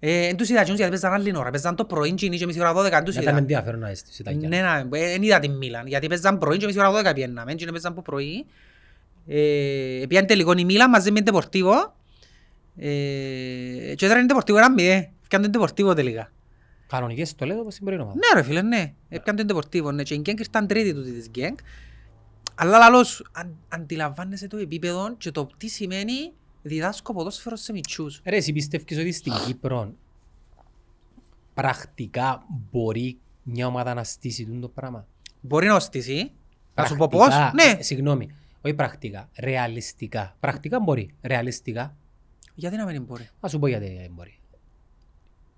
Ε, 0.05 0.27
Εν 0.27 0.37
τους 0.37 0.49
είδα 0.49 0.59
εκείνους 0.59 0.77
γιατί 0.79 0.91
παίζαν 0.91 1.13
άλλη 1.13 1.37
ώρα. 1.37 1.49
Παίζαν 1.49 1.75
το 1.75 1.85
πρωί 1.85 2.13
και 2.13 2.25
είναι 2.25 2.35
και 2.35 2.45
μισή 2.45 2.59
ώρα 2.59 2.73
12. 2.73 2.91
εν 2.91 3.03
τους 3.03 3.15
Να 3.15 3.21
ήταν 3.21 3.33
είδα. 3.33 3.41
ενδιαφέρον 3.41 3.79
να 3.79 3.91
είσαι 3.91 4.03
στη 4.11 4.23
Ταγιά. 4.23 4.47
Ναι, 4.47 4.61
ναι, 4.61 4.97
ε, 4.99 5.13
εν 5.13 5.23
είδα 5.23 5.39
την 5.39 5.51
Μίλαν. 5.57 5.87
Γιατί 5.87 6.07
παίζαν 6.07 6.37
πρωί 6.37 6.57
και 6.57 6.65
μισή 6.65 6.79
ώρα 6.79 7.11
12 7.11 7.13
πιέναμε. 7.13 7.53
Και 7.53 7.65
παίζαν 7.71 7.93
που 7.93 8.01
πρωί. 8.01 8.45
Ε, 9.27 10.03
Πήγαν 10.07 10.25
τελικό 10.25 10.53
η 10.57 10.65
Μίλαν 10.65 10.89
μαζί 10.89 11.09
με 11.09 11.15
την 11.15 11.25
Τεπορτίβο. 11.25 11.95
Ε, 12.77 13.93
Και 13.95 14.05
έδραν 14.05 14.17
την 14.19 14.27
Τεπορτίβο 14.27 14.57
ένα 14.57 14.71
μηδέ. 14.71 15.09
Φτιάνε 15.21 15.43
την 15.43 15.53
Τεπορτίβο 15.53 15.93
τελικά. 15.93 16.31
Κανονικές 16.87 17.29
στολές 17.29 17.57
όπως 17.59 17.73
στην 17.73 17.85
πρώτη 17.85 18.01
ομάδα. 18.01 18.17
Ναι 18.17 18.39
ρε 18.41 18.47
φίλε, 18.47 18.61
ναι. 18.61 18.93
Έπιαν 19.09 19.35
την 19.35 19.47
Deportivo, 19.51 19.93
ναι. 19.93 20.03
Και 20.03 20.13
η 20.13 20.17
Γκένκ 20.21 20.39
ήταν 20.39 20.67
τρίτη 20.67 20.93
τούτη 20.93 21.11
της 21.11 21.29
Γκένκ. 21.29 21.59
Αλλά 22.55 22.77
λαλώς, 22.77 23.25
αν, 23.31 23.55
αντιλαμβάνεσαι 23.69 24.47
το 24.47 24.57
επίπεδο 24.57 25.15
και 25.17 25.31
το 25.31 25.47
τι 25.57 25.67
σημαίνει 25.67 26.31
διδάσκω 26.63 27.13
ποδόσφαιρο 27.13 27.55
σε 27.55 27.71
μητσούς. 27.71 28.21
Ρε, 28.25 28.35
εσύ 28.35 28.53
πιστεύεις 28.53 28.97
ότι 28.97 29.11
στην 29.11 29.33
Κύπρο 29.45 29.93
πρακτικά 31.53 32.43
μπορεί 32.71 33.17
μια 33.43 33.67
ομάδα 33.67 33.93
να 33.93 34.03
στήσει 34.03 34.45
τούτο 34.45 34.59
το 34.59 34.67
πράγμα; 34.67 35.07
Μπορεί 35.41 35.67
να 35.67 35.79
στήσει. 35.79 36.31
Να 36.75 36.85
σου 36.85 36.95
πω 36.95 37.07
πώς. 37.07 37.27
Πρακτικά, 37.27 37.51
Ναι. 37.53 37.77
ε, 37.79 37.83
Συγγνώμη, 37.83 38.35
όχι 38.61 38.73
πρακτικά, 38.73 39.29
ρεαλιστικά. 39.39 40.35
Πρακτικά 40.39 40.79
μπορεί, 40.79 41.13
ρεαλιστικά. 41.21 41.95
Γιατί 42.55 42.77
να 42.77 42.85
μην 42.85 43.03
μπορεί; 43.03 43.29
Θα 43.39 43.47
σου 43.47 43.59
πω 43.59 43.67
γιατί 43.67 43.97
δεν 44.01 44.11
μπορεί. 44.13 44.37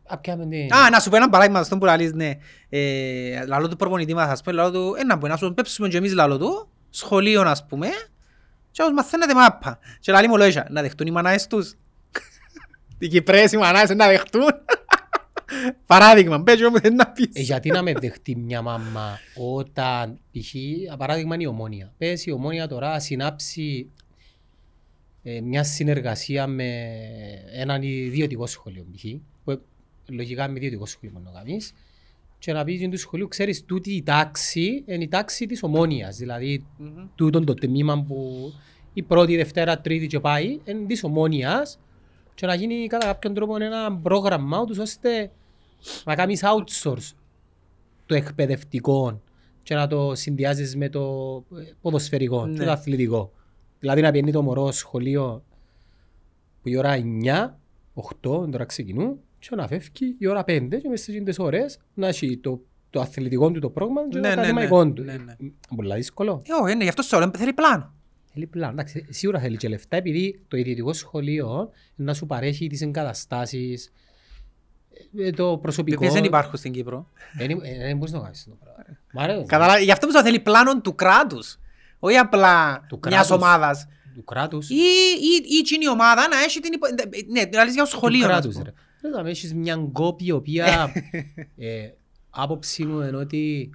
Απιάμε 0.07 0.45
την... 0.47 0.73
Α, 0.73 0.89
να 0.89 0.99
σου 0.99 1.09
πω 1.09 1.15
ένα 1.15 1.29
παράδειγμα 1.29 1.63
στον 1.63 1.79
που 1.79 1.85
λαλείς, 1.85 2.13
ναι. 2.13 2.31
Ε, 2.69 3.45
λαλό 3.45 3.67
του 3.67 3.75
προπονητή 3.75 4.13
μας, 4.13 4.29
ας 4.29 4.41
πούμε, 4.41 4.55
λαλό 4.55 4.71
του, 4.71 4.95
ε, 4.97 5.03
να 5.03 5.15
μπορεί 5.15 5.31
να 5.31 5.37
σου 5.37 5.53
πέψουμε 5.53 5.87
και 5.87 5.97
εμείς 5.97 6.13
λαλό 6.13 6.37
του, 6.37 6.69
σχολείο, 6.89 7.41
ας 7.41 7.65
πούμε, 7.65 7.87
και 8.75 8.81
όπως 8.81 8.93
μαθαίνετε 8.93 9.33
μάπα. 9.33 9.79
Και 9.99 10.11
λαλεί 10.11 10.27
μου 10.27 10.37
λόγια, 10.37 10.67
να 10.69 10.81
δεχτούν 10.81 11.07
οι 11.07 11.11
μανάες 11.11 11.47
τους. 11.47 11.73
Οι 12.99 13.07
Κυπρέες 13.07 13.51
οι 13.51 13.57
μανάες 13.57 13.89
να 13.89 14.07
δεχτούν. 14.07 14.43
Παράδειγμα, 15.85 16.43
πες 16.43 16.61
μου 16.61 16.79
δεν 16.79 16.95
να 16.95 17.07
πεις. 17.07 17.29
Ε, 17.33 17.41
γιατί 17.41 17.69
να 17.69 17.81
με 17.81 17.93
δεχτεί 17.93 18.35
μια 18.35 18.61
μάμα 18.61 19.19
όταν 19.35 20.19
π.χ. 20.31 20.53
παράδειγμα 20.97 21.35
είναι 21.35 21.43
η 21.43 21.47
ομόνια. 21.47 21.93
Πες 21.97 22.25
η 22.25 22.31
ομόνια 22.31 22.67
τώρα 22.67 22.99
συνάψει 22.99 23.91
ε, 25.23 25.41
μια 25.41 25.63
συνεργασία 25.63 26.47
με 26.47 26.89
έναν 27.53 27.81
ιδιωτικό 27.81 28.47
σχολείο 28.47 28.85
π.χ. 28.91 29.05
που 29.43 29.51
ε, 29.51 29.59
λογικά 30.09 30.47
με 30.47 30.57
ιδιωτικό 30.57 30.85
σχολείο 30.85 31.11
μόνο 31.13 31.31
να 31.31 31.37
κάνεις 31.39 31.73
και 32.39 32.53
να 32.53 32.63
πεις 32.63 32.89
του 32.89 32.97
σχολείου 32.97 33.27
ξέρεις 33.27 33.65
τούτη 33.65 33.91
η 33.91 34.03
τάξη 34.03 34.83
είναι 34.87 35.03
η 35.03 35.07
τάξη 35.07 35.45
της 35.45 35.63
ομόνιας 35.63 36.17
δηλαδή 36.17 36.65
Μμμ. 36.77 37.07
τούτον 37.15 37.45
το 37.45 37.53
τμήμα 37.53 38.03
που 38.07 38.51
η 38.93 39.01
πρώτη, 39.03 39.33
η 39.33 39.35
δευτέρα, 39.37 39.81
τρίτη 39.81 40.07
και 40.07 40.19
πάει 40.19 40.59
είναι 40.65 40.85
της 40.87 41.03
ομόνιας 41.03 41.79
και 42.33 42.45
να 42.45 42.55
γίνει 42.55 42.87
κατά 42.87 43.05
κάποιον 43.05 43.33
τρόπο 43.33 43.55
ένα 43.55 43.97
πρόγραμμα 43.97 44.61
ούτως 44.61 44.77
ώστε 44.77 45.31
να 46.05 46.15
κάνεις 46.15 46.41
outsource 46.43 47.11
το 48.05 48.15
εκπαιδευτικό 48.15 49.21
και 49.63 49.75
να 49.75 49.87
το 49.87 50.15
συνδυάζεις 50.15 50.75
με 50.75 50.89
το 50.89 51.35
ε, 51.57 51.61
ποδοσφαιρικό 51.81 52.43
και 52.43 52.49
Ναι. 52.59 52.65
το 52.65 52.71
αθλητικό. 52.71 53.31
Δηλαδή 53.79 54.01
να 54.01 54.11
πιένει 54.11 54.31
το 54.31 54.41
μωρό 54.41 54.71
σχολείο 54.71 55.43
που 56.61 56.69
η 56.69 56.77
ώρα 56.77 56.95
9, 57.23 57.55
8, 57.93 58.51
τώρα 58.51 58.65
ξεκινούν 58.65 59.19
και 59.49 59.55
να 59.55 59.67
φεύγει 59.67 60.15
η 60.17 60.27
ώρα 60.27 60.41
5 60.41 60.43
και 60.45 60.89
μέσα 60.89 61.03
στις 61.03 61.23
τις 61.23 61.39
ώρες 61.39 61.79
να 61.93 62.07
έχει 62.07 62.37
το, 62.37 62.61
το 62.89 62.99
αθλητικό 63.01 63.51
του 63.51 63.59
το 63.59 63.69
πρόγραμμα 63.69 64.01
και 64.09 64.19
Ναι, 64.19 64.21
το 64.21 64.27
ναι, 64.27 64.33
ναι. 64.35 64.41
ακαδημαϊκό 64.41 64.93
του. 64.93 65.03
Ναι, 65.03 65.13
ναι. 65.13 65.35
Πολύ 65.75 65.93
δύσκολο. 65.95 66.41
Ε, 66.45 66.53
όχι, 66.63 66.75
ναι, 66.75 66.83
γι' 66.83 66.89
αυτό 66.89 67.01
σε 67.01 67.15
όλο 67.15 67.31
θέλει 67.37 67.53
πλάνο. 67.53 67.93
Θέλει 68.33 68.45
πλάνο. 68.47 68.71
Εντάξει, 68.71 69.05
σίγουρα 69.09 69.39
θέλει 69.39 69.57
και 69.57 69.67
λεφτά 69.67 69.97
επειδή 69.97 70.39
το 70.47 70.57
ιδιωτικό 70.57 70.93
σχολείο 70.93 71.69
να 71.95 72.13
σου 72.13 72.25
παρέχει 72.25 72.67
τις 72.67 72.81
εγκαταστάσεις, 72.81 73.91
ε, 75.17 75.29
το 75.31 75.57
προσωπικό. 75.61 75.99
Ποιες 75.99 76.13
δεν 76.13 76.23
υπάρχουν 76.23 76.57
στην 76.57 76.71
Κύπρο. 76.71 77.07
Δεν 77.37 77.49
ε, 77.49 77.55
δεν 77.77 77.97
μπορείς 77.97 78.11
να 78.13 78.17
το 78.17 78.23
κάνεις 78.23 78.43
το 78.49 78.57
πράγμα. 78.63 78.83
Μ' 79.13 79.19
αρέσει. 79.19 79.45
Καταλάβει, 79.45 79.83
γι' 79.83 79.91
αυτό 79.91 80.07
που 80.07 80.13
θέλει 80.21 80.39
πλάνο 80.39 80.81
του 80.81 80.95
κράτους. 80.95 81.57
Όχι 81.99 82.17
απλά 82.17 82.85
Του 82.89 82.99
μιας 83.07 83.27
κράτους. 83.27 83.43
ομάδας. 83.45 83.87
Του 84.15 84.23
κράτους. 84.23 84.69
Ή, 84.69 84.73
ή, 84.73 85.53
ή 85.55 85.57
εκείνη 85.57 85.83
η 85.85 85.89
ομάδα 85.89 86.27
να 86.27 86.39
έχει 86.39 86.59
την 86.59 86.73
υπο... 86.73 86.87
Ναι, 87.31 87.45
δηλαδή 87.45 87.71
για 87.71 87.83
το 87.83 87.89
Του 87.89 87.95
σχολείο. 87.95 88.19
να 88.19 88.27
κράτους, 88.27 88.53
σου 88.53 88.61
πω. 88.61 88.71
Ρε. 89.09 89.15
Ρε, 89.15 89.21
να 89.23 89.29
έχεις 89.29 89.53
μια 89.53 89.75
γκόπη 89.75 90.25
η 90.25 90.31
οποία 90.31 90.91
ε, 91.57 91.89
άποψη 92.29 92.85
μου 92.85 93.01
είναι 93.01 93.17
ότι 93.17 93.69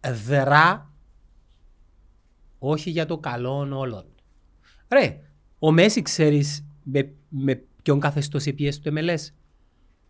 ε, 0.00 0.12
δρά 0.12 0.92
όχι 2.58 2.90
για 2.90 3.06
το 3.06 3.18
καλό 3.18 3.68
όλων. 3.78 4.04
Ρε, 4.88 5.20
ο 5.58 5.70
Μέση 5.72 6.02
ξέρεις 6.02 6.66
με, 6.82 7.12
με 7.28 7.62
ποιον 7.82 8.00
καθεστώς 8.00 8.46
επίες 8.46 8.80
το 8.80 8.92
MLS. 8.94 9.32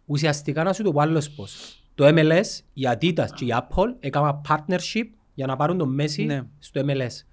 Ουσιαστικά 0.07 0.63
να 0.63 0.73
σου 0.73 0.83
το 0.83 0.93
πω 0.93 1.01
άλλος 1.01 1.31
πώς. 1.31 1.83
Το 1.95 2.07
MLS, 2.09 2.61
η 2.73 2.83
Adidas 2.85 3.27
και 3.35 3.45
η 3.45 3.49
Apple 3.53 3.95
έκαναν 4.01 4.41
partnership 4.49 5.05
για 5.35 5.47
να 5.47 5.57
πάρουν 5.57 5.79
τον 5.79 5.95
Μέση 5.95 6.25
Ναι. 6.25 6.43
στο 6.59 6.81
MLS. 6.85 7.25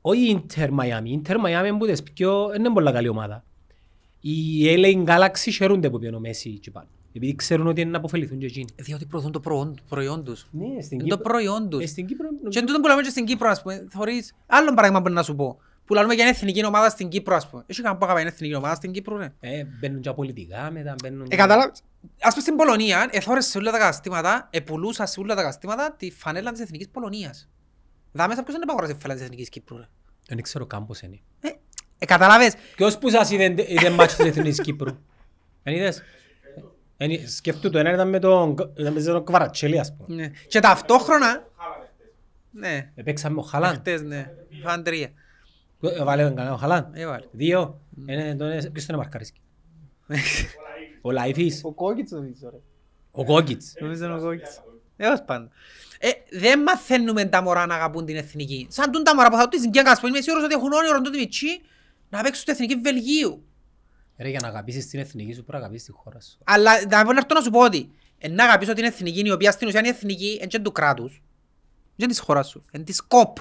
Όχι 0.00 0.30
η 0.30 0.44
Inter 0.46 0.68
Miami. 0.68 1.04
Η 1.04 1.20
Inter 1.24 1.36
Miami 1.36 1.66
είναι 1.66 1.78
που 1.78 1.86
τις 1.86 2.02
πιο... 2.02 2.46
δεν 2.48 2.58
είναι 2.60 2.72
πολλά 2.72 2.92
καλή 2.92 3.08
ομάδα. 3.08 3.44
Οι 4.20 4.64
LA 4.76 5.04
Galaxy 5.06 5.50
χαιρούνται 5.52 5.90
που 5.90 5.98
πιένει 5.98 6.16
ο 6.16 6.20
Μέση 6.20 6.52
εκεί 6.56 6.70
πάνω. 6.70 6.88
Επειδή 7.12 7.34
ξέρουν 7.34 7.66
ότι 7.66 7.80
είναι 7.80 7.90
να 7.90 7.96
αποφεληθούν 7.96 8.38
και 8.38 8.46
εκείνοι. 8.46 8.66
Διότι 8.76 9.06
προωθούν 9.06 9.32
το 9.32 9.40
προϊόν, 9.40 9.80
προϊόν 9.88 10.24
τους. 10.24 10.46
Ναι, 10.50 10.82
στην 10.82 10.98
Είναι 10.98 11.08
το 11.08 11.18
προϊόν 11.18 11.68
τους. 11.68 11.82
Ε, 11.82 11.86
στην 11.86 12.06
Κύπρο... 12.06 12.28
Και 12.48 12.60
τούτο 12.60 12.80
που 12.80 12.88
λέμε 12.88 13.02
και 13.02 13.10
στην 13.10 13.24
Κύπρο, 13.24 13.48
ας 13.48 13.62
πούμε, 13.62 13.86
θωρείς... 13.90 14.34
Άλλο 14.46 14.68
παράδειγμα 14.68 15.00
μπορεί 15.00 15.14
να 15.14 15.22
σου 15.22 15.34
πω. 15.34 15.58
Που 15.84 15.94
λέμε 15.94 16.14
για 16.14 16.26
εθνική 16.26 16.64
ομάδα 16.64 16.88
στην 16.88 17.08
Κύπρο, 17.08 17.34
ας 17.34 17.48
πούμε. 17.48 17.64
Έχει 17.66 17.82
κανένα 17.82 18.00
που 18.00 18.06
αγαπάει 18.06 18.26
εθνική 18.26 18.54
ομάδα 18.54 18.74
στην 18.74 18.92
Κύπρο, 18.92 19.16
ρε. 19.16 19.32
Ε, 19.40 19.64
μπαίνουν 19.80 20.00
και 20.00 20.12
πολιτικά 20.12 20.70
μετά, 20.70 20.94
μπαίνουν... 21.02 21.26
Ε, 21.30 21.36
κατάλαβες. 21.36 21.82
Ας 22.20 22.30
πούμε 22.30 22.40
στην 22.40 22.56
Πολωνία, 22.56 23.08
εθώρες 23.10 23.46
σε 23.46 23.58
όλα 23.58 23.70
τα 23.70 23.78
καταστήματα, 23.78 24.48
επουλούσαν 24.52 25.06
σε 25.06 25.20
όλα 25.20 25.34
τα 25.34 25.40
καταστήματα 25.40 25.94
τη 25.98 26.10
φανέλα 26.10 26.52
της 26.52 26.60
Εθνικής 26.60 26.88
Πολωνίας. 26.88 27.48
Δαμέ 28.12 28.34
θα 28.34 28.42
ποιος 28.42 28.54
δεν 28.54 28.62
επαγοράζει 28.62 28.92
τη 28.92 28.98
φανέλα 28.98 29.18
της 29.18 29.28
Εθνικής 29.28 29.48
Κύπρου, 29.48 29.76
ρε. 29.76 29.88
Δεν 30.28 30.42
ξέρω 30.42 30.66
καν 30.66 30.86
πώς 30.86 31.00
είναι. 31.00 31.20
Ε, 31.40 31.48
ε, 31.98 32.06
καταλάβες; 32.06 32.54
Ποιος 32.76 32.98
που 32.98 33.10
σας 33.10 33.30
είδε, 33.30 33.54
είδε 33.66 33.90
μάτσι 33.90 34.16
της 34.16 34.26
Εθνικής 34.26 34.60
Κύπρου. 34.60 34.96
Δεν 35.62 35.74
είδες; 35.74 36.02
Εν- 36.96 37.28
Σκέφτου 37.28 37.70
το 37.70 37.78
ένα 37.78 37.92
ήταν 37.92 38.08
με 38.08 38.18
τον, 38.18 38.56
ήταν 38.76 38.92
με 38.92 39.02
τον 39.02 39.24
Κβαρατσχέλια 39.24 39.78
ας 39.78 39.94
πούμε. 39.96 40.14
Ναι. 40.22 40.30
Και 40.48 40.60
ταυτόχρονα... 40.60 41.46
Ναι, 42.50 42.90
Επέξαμε 42.94 43.38
ο 43.38 43.42
Χαλάν. 43.42 43.74
χτες, 43.74 44.02
ναι. 44.02 44.30
Φαν 44.62 44.82
τρία. 44.82 45.08
Ε, 45.80 46.04
Βάλε 46.04 46.22
τον 46.24 46.34
κανένα 46.34 46.54
ο 46.54 46.58
Χαλάν. 46.58 46.90
Έβαλε. 46.94 47.24
Δύο. 47.30 47.80
Είναι- 48.08 48.34
τον- 48.34 48.72
Ποιος 48.72 48.86
τον 48.86 48.94
εμαρκαρίσκει. 48.94 49.40
Ο 51.00 51.10
Λαϊφής. 51.10 51.60
Ο 51.64 51.72
Κόκκιτς 51.72 52.10
νομίζω, 52.10 52.50
ρε. 52.50 52.56
Ο 53.10 53.24
Κόκκιτς. 53.24 53.74
Νομίζω 53.80 54.04
είναι 54.04 54.14
ο 54.14 54.18
Κόκκιτς. 54.20 54.62
Έως 54.96 55.22
πάντα. 55.26 55.48
Ε, 55.98 56.08
δεν 56.30 56.62
μαθαίνουμε 56.62 57.24
τα 57.24 57.42
μωρά 57.42 57.66
να 57.66 57.74
αγαπούν 57.74 58.04
την 58.04 58.16
εθνική. 58.16 58.66
Σαν 58.70 58.90
τούν 58.90 59.04
τα 59.04 59.14
μωρά 59.14 59.30
που 59.30 59.36
θα 59.36 59.48
τους 59.48 59.60
συγκέγκα, 59.60 59.90
ας 59.90 59.98
πούμε, 60.00 60.10
είμαι 60.10 60.20
σίγουρος 60.20 60.44
ότι 60.44 60.54
έχουν 60.54 60.72
όνειρο 60.72 61.00
τούτοι 61.00 61.18
μητσί 61.18 61.60
να 62.08 62.22
παίξουν 62.22 62.42
στην 62.42 62.52
εθνική 62.52 62.74
Βελγίου. 62.74 63.42
Ρε 64.18 64.28
για 64.28 64.40
να 64.42 64.48
αγαπήσεις 64.48 64.86
την 64.86 65.00
εθνική 65.00 65.32
σου 65.32 65.44
πρέπει 65.44 65.52
να 65.52 65.58
αγαπήσεις 65.58 65.86
τη 65.86 65.92
χώρα 65.92 66.20
σου. 66.20 66.38
Αλλά 66.44 66.72
να 66.88 67.04
πω 67.04 67.12
να 67.12 67.18
έρθω 67.18 67.34
να 67.34 67.40
σου 67.40 67.50
πω 67.50 67.60
ότι 67.60 67.90
ε, 68.18 68.28
να 68.28 68.44
αγαπήσω 68.44 68.72
την 68.72 68.84
εθνική, 68.84 69.20
η 69.26 69.30
οποία 69.30 69.50
στην 69.50 69.66
ουσία 69.68 69.78
είναι 69.78 69.88
η 69.88 69.90
εθνική, 69.90 70.38
εν 70.42 70.48
και 70.48 70.58
του 70.58 70.72
κράτους, 70.72 71.22
δεν 71.96 72.08
της 72.08 72.18
χώρας 72.18 72.48
σου, 72.48 72.64
εν 72.70 72.84
της 72.84 73.00
κόπ. 73.02 73.36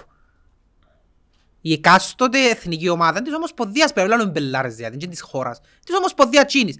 Η 1.62 1.72
εκάστοτε 1.72 2.50
εθνική 2.50 2.90
ομάδα 2.90 3.18
είναι 3.18 3.28
της 3.28 3.36
Ομοσπονδίας, 3.36 3.94
πρέπει 3.94 4.10
να 4.10 4.16
λέμε 4.16 4.30
μπελάρες 4.30 4.76
δηλαδή, 4.76 4.96
είναι 4.96 5.08
της 5.08 5.22
χώρας. 5.22 5.60
Της 5.86 5.96
Ομοσπονδίας 5.96 6.46
Τσίνης. 6.46 6.78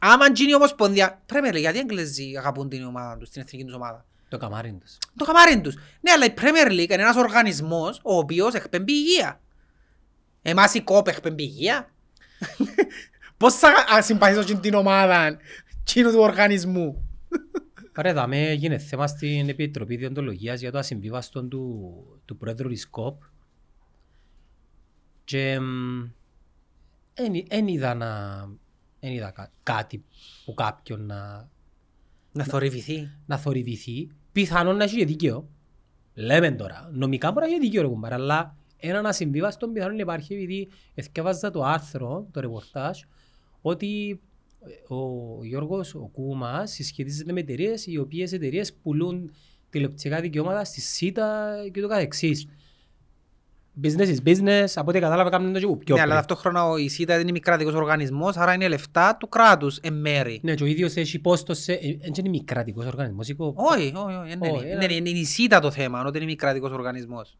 Άμα 0.00 0.26
γίνει 0.34 0.50
η 0.50 0.54
Ομοσπονδία, 0.54 1.22
πρέπει 1.26 1.50
να 1.50 1.58
γιατί 1.58 1.76
οι 1.76 1.80
Αγγλέζοι 1.80 2.36
αγαπούν 2.36 2.68
την 2.68 2.84
ομάδα 2.84 3.16
τους, 3.16 3.30
την 3.30 3.42
εθνική 3.42 3.64
τους 3.64 3.74
ομάδα; 3.74 4.06
Το 4.28 4.36
καμάρι 4.36 4.78
τους. 4.80 4.98
Το 5.16 5.24
καμάρι 5.24 5.60
τους. 5.60 5.74
Ναι, 6.00 6.10
αλλά 6.10 6.24
η 6.24 6.34
Premier 6.36 6.70
League 6.70 6.90
είναι 6.90 7.02
ένας 7.02 7.16
οργανισμός 7.16 8.00
ο 8.02 8.16
οποίος 8.16 8.54
εκπέμπει 8.54 8.92
υγεία. 8.92 9.40
Εμάς 10.42 10.74
η 10.74 10.80
κόπ 10.82 11.06
εκπέμπει 11.08 11.42
υγεία. 11.42 11.92
Πώς 13.36 13.54
θα 13.54 13.68
α, 13.94 14.02
συμπαθήσω 14.02 14.42
και 14.44 14.54
την 14.54 14.74
ομάδα 14.74 15.36
κοινού 15.82 16.10
του 16.10 16.18
οργανισμού. 16.20 17.08
Ρε, 18.00 18.12
δαμε 18.12 18.48
έγινε 18.48 18.78
θέμα 18.78 19.06
στην 19.06 19.48
Επιτροπή 19.48 19.96
Διοντολογίας 19.96 20.60
για 20.60 20.70
το 20.72 20.78
ασυμβίβαστο 20.78 21.44
του, 21.44 21.94
του 22.24 22.36
Πρόεδρου 22.36 22.68
της 22.68 22.88
ΚΟΠ 22.88 23.22
και 25.24 25.58
δεν 27.48 27.66
είδα, 27.68 27.94
να, 27.94 28.40
εν 29.00 29.12
είδα 29.12 29.30
κα- 29.30 29.52
κάτι 29.62 30.04
που 30.44 30.54
κάποιον 30.54 31.06
να, 31.06 31.48
Να 32.32 32.44
θορυβηθεί. 32.44 33.10
να 33.26 33.38
θορυβηθεί. 33.38 34.10
Πιθανόν 34.32 34.76
να 34.76 34.84
έχει 34.84 34.96
και 34.96 35.04
δίκαιο. 35.04 35.48
Λέμε 36.14 36.50
τώρα. 36.50 36.90
Νομικά 36.92 37.32
μπορεί 37.32 37.46
να 37.46 37.52
έχει 37.52 37.60
δίκαιο 37.60 37.82
ρε 37.82 37.88
κουμπάρα, 37.88 38.14
αλλά 38.14 38.56
έναν 38.80 39.06
ασυμβίβαστο 39.06 39.68
πιθανόν 39.68 39.94
να 39.96 40.02
υπάρχει 40.02 40.34
επειδή 40.34 40.68
εθιέβαζα 40.94 41.50
το 41.50 41.62
άρθρο, 41.62 42.26
το 42.32 42.40
ρεπορτάζ, 42.40 42.98
ότι 43.62 44.20
ε, 44.88 44.94
ο 44.94 45.44
Γιώργος 45.44 45.94
ο 45.94 46.08
Κούμας 46.12 46.70
συσχετίζεται 46.70 47.32
με 47.32 47.40
εταιρείες 47.40 47.86
οι 47.86 47.98
οποίες 47.98 48.32
εταιρείες 48.32 48.72
πουλούν 48.82 49.30
τηλεοπτικά 49.70 50.20
δικαιώματα 50.20 50.64
στη 50.64 50.80
ΣΥΤΑ 50.80 51.54
και 51.72 51.80
το 51.80 51.88
καθεξής. 51.88 52.46
business 53.82 54.16
is 54.16 54.28
business, 54.28 54.66
από 54.74 54.90
ό,τι 54.90 55.00
κατάλαβα 55.00 55.30
κάνουν 55.30 55.52
το 55.52 55.58
και 55.58 55.66
που 55.66 55.78
πιο 55.78 55.94
Ναι, 55.94 56.00
αλλά 56.00 56.14
πριν. 56.14 56.26
ταυτόχρονα 56.26 56.64
ο- 56.68 56.76
η 56.76 56.88
ΣΥΤΑ 56.88 57.20
είναι 57.20 57.30
μη 57.30 57.40
κρατικός 57.40 57.74
οργανισμός, 57.74 58.36
άρα 58.36 58.54
είναι 58.54 58.68
λεφτά 58.68 59.16
του 59.16 59.28
κράτους, 59.28 59.76
εν 59.76 59.94
μέρη. 59.94 60.40
Ναι, 60.42 60.54
και 60.54 60.62
ο 60.62 60.66
ίδιος 60.66 60.94
έχει 60.96 61.18
πόστος 61.18 61.58
σε... 61.58 61.72
ε, 61.72 61.96
Δεν 62.00 62.12
είναι 62.18 62.28
μη 62.28 62.44
κρατικός 62.44 62.86
οργανισμός, 62.86 63.28
οικο- 63.28 63.54
Όχι, 63.56 63.92
όχι, 63.96 64.14
όχι, 64.16 64.28
δεν 64.38 64.50
Όχι, 64.54 64.64
είναι. 64.64 64.70
ένα- 64.72 64.92
Είναι- 64.92 65.08
Είναι 65.10 65.18
η 65.18 65.24
ΣΥΤΑ 65.24 65.60
το 65.60 65.70
θέμα, 65.70 66.04
ότι 66.04 66.16
είναι 66.16 66.26
μη 66.26 66.34
κρατικός 66.34 66.70
οργανισμός. 66.70 67.36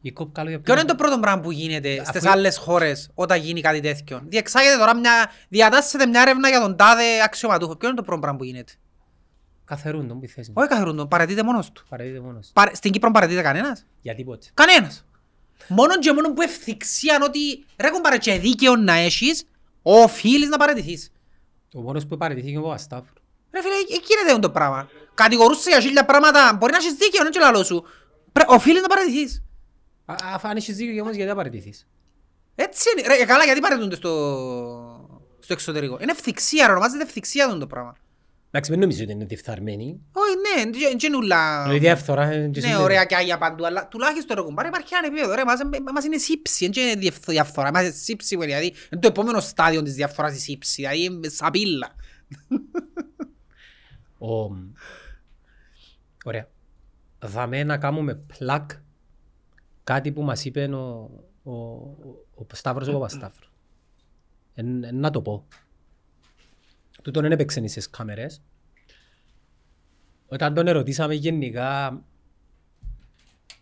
Η 0.00 0.12
κοπ 0.12 0.32
καλό 0.34 0.48
για 0.48 0.60
Ποιο 0.60 0.74
είναι 0.74 0.84
το 0.84 0.94
πρώτο 0.94 1.18
πράγμα 1.18 1.40
που 1.42 1.50
γίνεται 1.50 1.92
Αφού- 2.00 2.06
στις 2.06 2.24
άλλες 2.26 2.56
χώρες 2.56 3.10
όταν 3.14 3.40
γίνει 3.40 3.60
κάτι 3.60 3.80
τέτοιο. 3.80 4.20
Διεξάγεται 4.28 4.76
τώρα 4.76 4.96
μια, 4.96 5.30
διατάσσεται 5.48 6.06
μια 6.06 6.20
έρευνα 6.20 6.48
για 6.48 6.60
τον 6.60 6.76
τάδε 6.76 7.02
αξιωματούχο. 7.24 7.76
Ποιο 7.76 7.88
είναι 7.88 7.96
το 7.96 8.02
πρώτο 8.02 8.20
πράγμα 8.20 8.38
που 8.38 8.44
γίνεται; 8.44 8.72
Καθαρούν 9.64 10.08
τον 10.08 10.20
που 10.20 10.26
θέση. 10.26 10.50
Όχι 10.54 10.68
καθαρούν 10.68 10.96
τον, 10.96 11.08
παρατείται 11.08 11.42
μόνος 11.42 11.72
του. 11.72 11.84
Παραδείγεται 11.88 12.20
μόνος. 12.22 12.50
Παρα- 12.52 12.74
Στην 12.74 12.90
Κύπρο 12.92 13.10
παρατείται 13.10 13.42
κανένας; 13.42 13.84
Για 14.00 14.14
τίποτε. 14.14 14.46
Κανένας. 14.54 15.04
Μόνο 15.68 15.98
και 15.98 16.12
μόνο 16.12 16.32
που 16.32 16.42
ευθυξίαν 16.42 17.22
ότι 17.22 17.64
ρε 17.80 17.90
κουμπάρε 17.90 18.18
και 18.18 18.38
δίκαιο 18.38 18.76
να 18.76 18.92
έχεις, 18.92 19.44
οφείλεις 19.82 20.48
να 20.48 20.56
παρατηθείς. 20.56 21.12
Ο 21.74 21.80
μόνος 21.80 22.06
που 22.06 22.16
παραιτήθηκε 22.16 22.50
είναι 22.52 22.60
ο 22.60 22.62
Παπασταύρου. 22.62 23.12
Ρε 23.52 23.62
φίλε, 23.62 23.74
εκεί 23.74 24.12
είναι 24.30 24.38
το 24.38 24.50
πράγμα. 24.50 24.88
Κατηγορούσε 25.14 25.70
για 25.70 25.80
χίλια 25.80 26.04
πράγματα, 26.04 26.54
μπορεί 26.58 26.72
να 26.72 26.78
έχεις 26.78 26.92
δίκαιο, 26.92 27.20
είναι 27.20 27.30
και 27.30 27.38
λαλό 27.38 27.64
σου. 27.64 27.84
Πρέ- 28.32 28.50
Οφείλεις 28.50 28.80
να 28.82 28.88
παρατηθείς. 28.88 29.42
Α- 30.12 30.34
Αφού 30.34 30.48
αν 30.48 30.56
έχεις 30.56 30.76
δίκιο 30.76 30.92
και 30.94 31.00
όμως 31.00 31.14
γιατί 31.14 31.28
να 31.30 31.36
παραιτηθείς. 31.36 31.86
Έτσι 32.54 32.84
είναι. 32.98 33.16
Ρε, 33.16 33.24
καλά, 33.24 33.44
γιατί 33.44 33.60
παρατούνται 33.60 33.96
στο, 33.96 34.10
στο 35.38 35.52
εξωτερικό. 35.52 35.98
Είναι 36.02 36.10
ευθυξία, 36.12 36.66
ρε, 36.66 36.72
ονομάζεται 36.72 37.02
ευθυξία 37.02 37.44
αυτό 37.46 37.58
το 37.58 37.66
πράγμα. 37.66 37.96
Εντάξει, 38.50 38.70
δεν 38.70 38.80
νομίζω 38.80 39.02
ότι 39.02 39.12
είναι 39.12 39.24
διεφθαρμένοι. 39.24 40.00
Όχι, 40.12 40.34
ναι, 40.64 40.70
δεν 40.78 40.96
είναι 41.04 41.16
ούλα... 41.16 41.62
Δηλαδή 41.62 41.78
διαφθορά 41.78 42.24
είναι 42.24 42.34
και 42.34 42.46
Ναι, 42.46 42.52
συνδέεται. 42.60 42.82
ωραία 42.82 43.04
και 43.04 43.14
άγια 43.16 43.38
παντού, 43.38 43.66
αλλά 43.66 43.88
τουλάχιστον 43.88 44.36
ρε 44.36 44.42
κουμπάρε 44.42 44.68
υπάρχει 44.68 44.94
ένα 44.94 45.06
επίπεδο, 45.06 45.34
ρε, 45.34 45.44
μας, 45.44 45.58
μας 45.92 46.04
είναι 46.04 46.16
σύψη, 46.18 46.68
δεν 46.68 46.82
είναι 46.84 46.94
διαφ- 46.94 47.30
διαφθορά, 47.30 47.70
μας 47.72 47.82
είναι 47.82 47.90
σύψη, 47.90 48.36
δηλαδή, 48.36 48.66
είναι 48.66 49.00
το 49.00 49.08
επόμενο 49.08 49.40
στάδιο 49.40 49.82
της 49.82 49.94
διαφθοράς 49.94 50.34
η 50.36 50.38
σύψης, 50.40 50.74
δηλαδή, 50.74 51.04
είναι 51.04 51.28
σαπίλα. 51.28 51.94
Ο... 54.18 54.28
Ωραία. 56.24 56.48
Δαμε 57.20 57.64
να 57.64 57.78
κάνουμε 57.78 58.14
πλακ 58.14 58.70
κάτι 59.88 60.12
που 60.12 60.22
μας 60.22 60.44
είπε 60.44 60.64
ο, 60.64 61.10
ο, 61.42 61.52
ο 62.34 62.46
Σταύρος 62.52 62.88
ο 62.88 62.92
Παπασταύρου. 62.92 63.48
Εν, 64.54 64.84
εν 64.84 64.98
να 64.98 65.10
το 65.10 65.22
πω. 65.22 65.46
Τούτον 67.02 67.22
δεν 67.22 67.32
έπαιξε 67.32 67.66
στις 67.66 67.90
κάμερες. 67.90 68.42
Όταν 70.28 70.54
τον 70.54 70.66
ερωτήσαμε 70.66 71.14
γενικά 71.14 72.02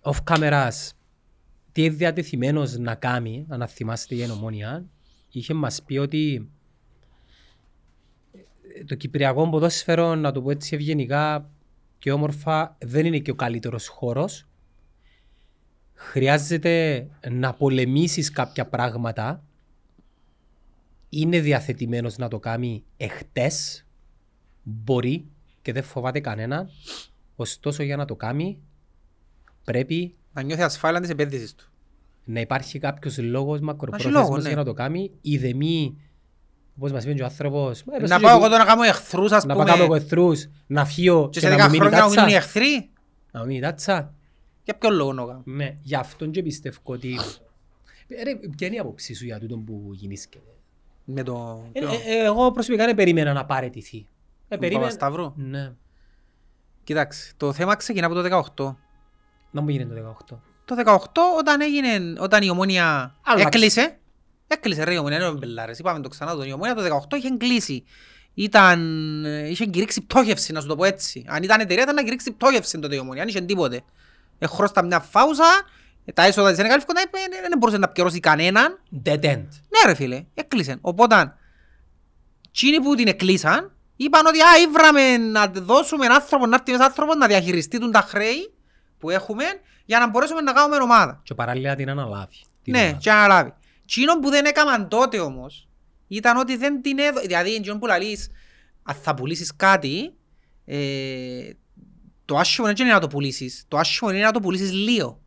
off 0.01 0.25
cameras 0.25 0.91
τι 1.73 1.85
είναι 1.85 1.95
διατεθειμένος 1.95 2.77
να 2.77 2.95
κάνει, 2.95 3.47
αν 3.49 3.69
θυμάστε 3.69 4.15
η 4.15 4.23
ενομόνια, 4.23 4.85
είχε 5.31 5.55
μας 5.55 5.83
πει 5.83 5.97
ότι 5.97 6.51
το 8.87 8.95
κυπριακό 8.95 9.49
ποδόσφαιρο, 9.49 10.15
να 10.15 10.33
το 10.33 10.43
πω 10.43 10.51
έτσι 10.51 10.75
ευγενικά 10.75 11.51
και 11.99 12.13
όμορφα, 12.13 12.77
δεν 12.85 13.07
είναι 13.07 13.19
και 13.19 13.31
ο 13.31 13.35
καλύτερος 13.35 13.89
χώρος. 13.89 14.49
Χρειάζεται 15.99 17.07
να 17.31 17.53
πολεμήσεις 17.55 18.31
κάποια 18.31 18.67
πράγματα. 18.67 19.43
Είναι 21.09 21.41
διαθετημένος 21.41 22.17
να 22.17 22.29
το 22.29 22.39
κάνει 22.39 22.85
εχτες. 22.97 23.87
Μπορεί 24.63 25.27
και 25.63 25.73
δεν 25.73 25.83
φοβάται 25.83 26.21
κανέναν. 26.21 26.69
Ωστόσο 27.37 27.83
για 27.83 27.97
να 27.97 28.05
το 28.05 28.17
κάνει 28.17 28.59
πρέπει 29.65 30.15
Να 30.33 30.43
νιώθει 30.43 30.63
ασφάλεια 30.63 31.01
της 31.01 31.11
επένδυσης 31.11 31.55
του. 31.55 31.71
να 32.25 32.41
υπάρχει 32.41 32.79
κάποιος 32.79 33.19
λόγος 33.19 33.33
λόγο, 33.61 33.65
μακροπρόθεσμος 33.65 34.43
ναι. 34.43 34.49
για 34.49 34.57
να 34.57 34.65
το 34.65 34.73
κάνει. 34.73 35.11
Είδε 35.21 35.53
μη, 35.55 35.97
όπως 36.77 36.93
μας 36.93 37.05
είπε 37.05 37.13
και 37.13 37.23
ο 37.23 37.25
άνθρωπος, 37.25 37.81
«Ε, 37.81 37.99
πες 38.01 38.11
Να 38.11 38.17
του 38.17 38.23
πάω 38.23 38.31
και 38.31 38.37
εγώ 38.37 38.45
του- 38.45 38.51
τώρα 38.51 38.65
να 38.65 38.71
κάνω 38.71 38.83
εχθρούς, 38.83 39.33
ας 39.33 39.45
να 39.45 39.55
πούμε, 39.55 39.65
πάω 39.67 39.83
εγώ 39.83 39.95
εχθρούς, 39.95 40.49
να 40.67 40.85
φύγω 40.85 41.23
και 41.23 41.29
και 41.31 41.39
σε 41.41 41.49
να 41.49 41.51
δέκα 41.57 41.65
μου 41.65 41.71
μείνει 41.71 41.83
χρόνια 41.85 41.99
να 42.01 42.07
γίνουν 42.11 42.29
οι 42.29 42.33
τάτσα. 42.33 42.37
εχθροί, 42.47 42.91
Να 43.33 43.41
μου 43.41 43.47
μείνει 43.47 43.61
τάτσα. 43.61 44.15
Για 44.67 44.75
ποιον 44.75 44.95
λόγο 44.95 45.13
να 45.13 45.23
το 45.23 45.29
κάνω; 45.29 45.43
Ναι, 45.45 45.77
γι' 45.83 45.95
αυτόν 45.95 46.31
και 46.31 46.43
πιστεύω 46.43 46.79
ότι... 46.83 47.19
Ε, 48.09 48.23
Ρε, 48.23 48.35
ποια 48.57 48.67
είναι 48.67 48.77
η 48.77 48.79
άποψή 48.79 49.15
σου 49.15 49.25
για 49.25 49.39
τούτον 49.39 49.65
που 49.65 49.91
γεννήσκεται. 49.93 50.51
Με 51.05 51.23
το... 51.23 51.65
Ε, 51.73 51.81
ποιο; 51.81 51.89
ε, 51.89 51.95
ε, 52.07 52.25
Εγώ 52.25 52.51
προσωπικά 52.53 52.85
δεν 52.85 52.95
περίμενα 52.95 53.33
να 53.33 53.45
παραιτηθεί. 53.45 53.97
Ε, 53.97 54.05
Τον 54.49 54.59
περίμενα... 54.59 54.89
Παπασταύρου. 54.89 55.33
Ναι. 55.37 55.73
Κοιτάξτε, 56.85 57.33
το 57.37 57.53
θέμα 57.53 57.77
ξεκινά 57.77 58.07
από 58.07 58.15
το 58.15 58.43
18. 58.57 58.75
Να 59.51 59.61
μου 59.61 59.69
γίνει 59.69 59.87
το 59.87 60.17
18. 60.33 60.37
Το 60.65 60.77
18 60.87 60.99
όταν 61.39 61.61
έγινε, 61.61 62.21
όταν 62.21 62.43
η 62.43 62.51
ομόνια 62.51 63.17
Άλλαξε. 63.25 63.47
έκλεισε, 63.47 63.99
έκλεισε 64.47 64.85
ρε 64.85 64.93
η 64.95 64.97
ομόνια, 64.97 65.19
δεν 65.19 65.29
είναι 65.29 65.39
μπελάρες, 65.39 65.79
είπαμε 65.79 66.01
το 66.01 66.09
ξανά, 66.09 66.35
το, 66.35 66.43
η 66.45 66.53
ομόνια 66.53 66.75
το 66.75 67.07
18 67.11 67.17
είχε 67.17 67.37
κλείσει. 67.37 67.85
Ήταν, 68.35 69.25
ε, 69.25 69.49
είχε 69.49 69.67
κηρύξει 69.67 70.01
πτώχευση, 70.01 70.53
να 70.53 70.61
σου 70.61 70.67
το 70.67 70.77
πω 70.77 70.85
έτσι. 70.85 71.25
Αν 71.29 71.43
ήταν 71.43 71.61
εταιρεία 71.61 71.83
ήταν 71.83 71.95
να 71.95 72.03
κηρύξει 72.03 72.33
πτώχευση 72.33 72.79
τότε 72.79 72.95
η 72.95 72.99
ομόνια, 72.99 73.23
αν 73.23 73.29
είχε 73.29 73.41
τίποτε. 73.41 73.83
Εχρώστα 74.39 74.85
μια 74.85 75.01
φάουσα, 75.01 75.63
ε, 76.05 76.13
τα 76.13 76.23
έσοδα 76.23 76.51
της 76.51 76.59
ανεκαλύφκοντα, 76.59 77.01
δεν 77.49 77.59
μπορούσε 77.59 77.79
να 77.79 77.89
πληρώσει 77.89 78.21
κανέναν. 78.21 78.81
Dead 79.05 79.25
end. 79.25 79.47
Ναι 79.69 79.87
ρε 79.87 79.95
φίλε, 79.95 80.25
έκλεισε. 80.35 80.79
Οπότε, 80.81 81.35
εκείνοι 82.49 82.81
που 82.81 82.95
την 82.95 83.09
εκλείσαν, 83.09 83.73
είπαν 83.97 84.27
ότι 84.27 84.41
α, 84.41 84.59
ήβραμε 84.69 85.17
να 85.17 85.47
δώσουμε 85.47 86.07
άνθρωπο, 86.07 86.47
να 86.47 86.55
έρθει 86.55 86.73
ένας 86.73 86.87
άνθρωπος 86.87 87.17
να 87.17 87.27
διαχειριστεί 87.27 87.79
τον 87.79 87.91
τα 87.91 88.01
χρέη 88.01 88.55
που 88.99 89.11
έχουμε 89.11 89.45
για 89.85 89.99
να 89.99 90.09
μπορέσουμε 90.09 90.41
να 90.41 90.53
κάνουμε 90.53 90.77
ομάδα. 90.77 91.21
Και 91.23 91.35
παράλληλα 91.35 91.75
την 91.75 91.91
αναλάβει. 91.91 92.37
την 92.63 92.73
Ναι, 92.73 92.81
ομάδα. 92.83 92.97
και 92.97 93.11
να 93.11 93.27
λάβει. 93.27 93.53
Εκείνο 93.83 94.19
που 94.19 94.31
δεν 94.31 94.45
έκαναν 94.45 94.89
τότε 94.89 95.21
όμως, 95.21 95.69
ήταν 96.09 96.37
ότι 96.37 96.57
δεν 96.57 96.83
την 96.83 96.99
έδω... 96.99 97.21
Δηλαδή, 97.21 97.55
εκείνο 97.55 97.79
που 97.79 97.87
λαλείς, 97.87 98.31
αν 98.83 98.95
θα 98.95 99.15
πουλήσεις 99.15 99.57
κάτι, 99.57 100.15
ε, 100.65 101.51
το 102.27 102.37
άσχημο 102.37 102.67
δεν 102.67 102.77
είναι 102.79 102.93
να 102.93 103.01
το 103.01 103.07
πουλήσεις. 103.07 103.65
Το 103.69 103.77
άσχημο 103.79 104.11
είναι 104.11 104.21
να 104.21 104.33
το 104.33 104.41
πουλήσεις 104.41 104.73
λίγο. 104.73 105.21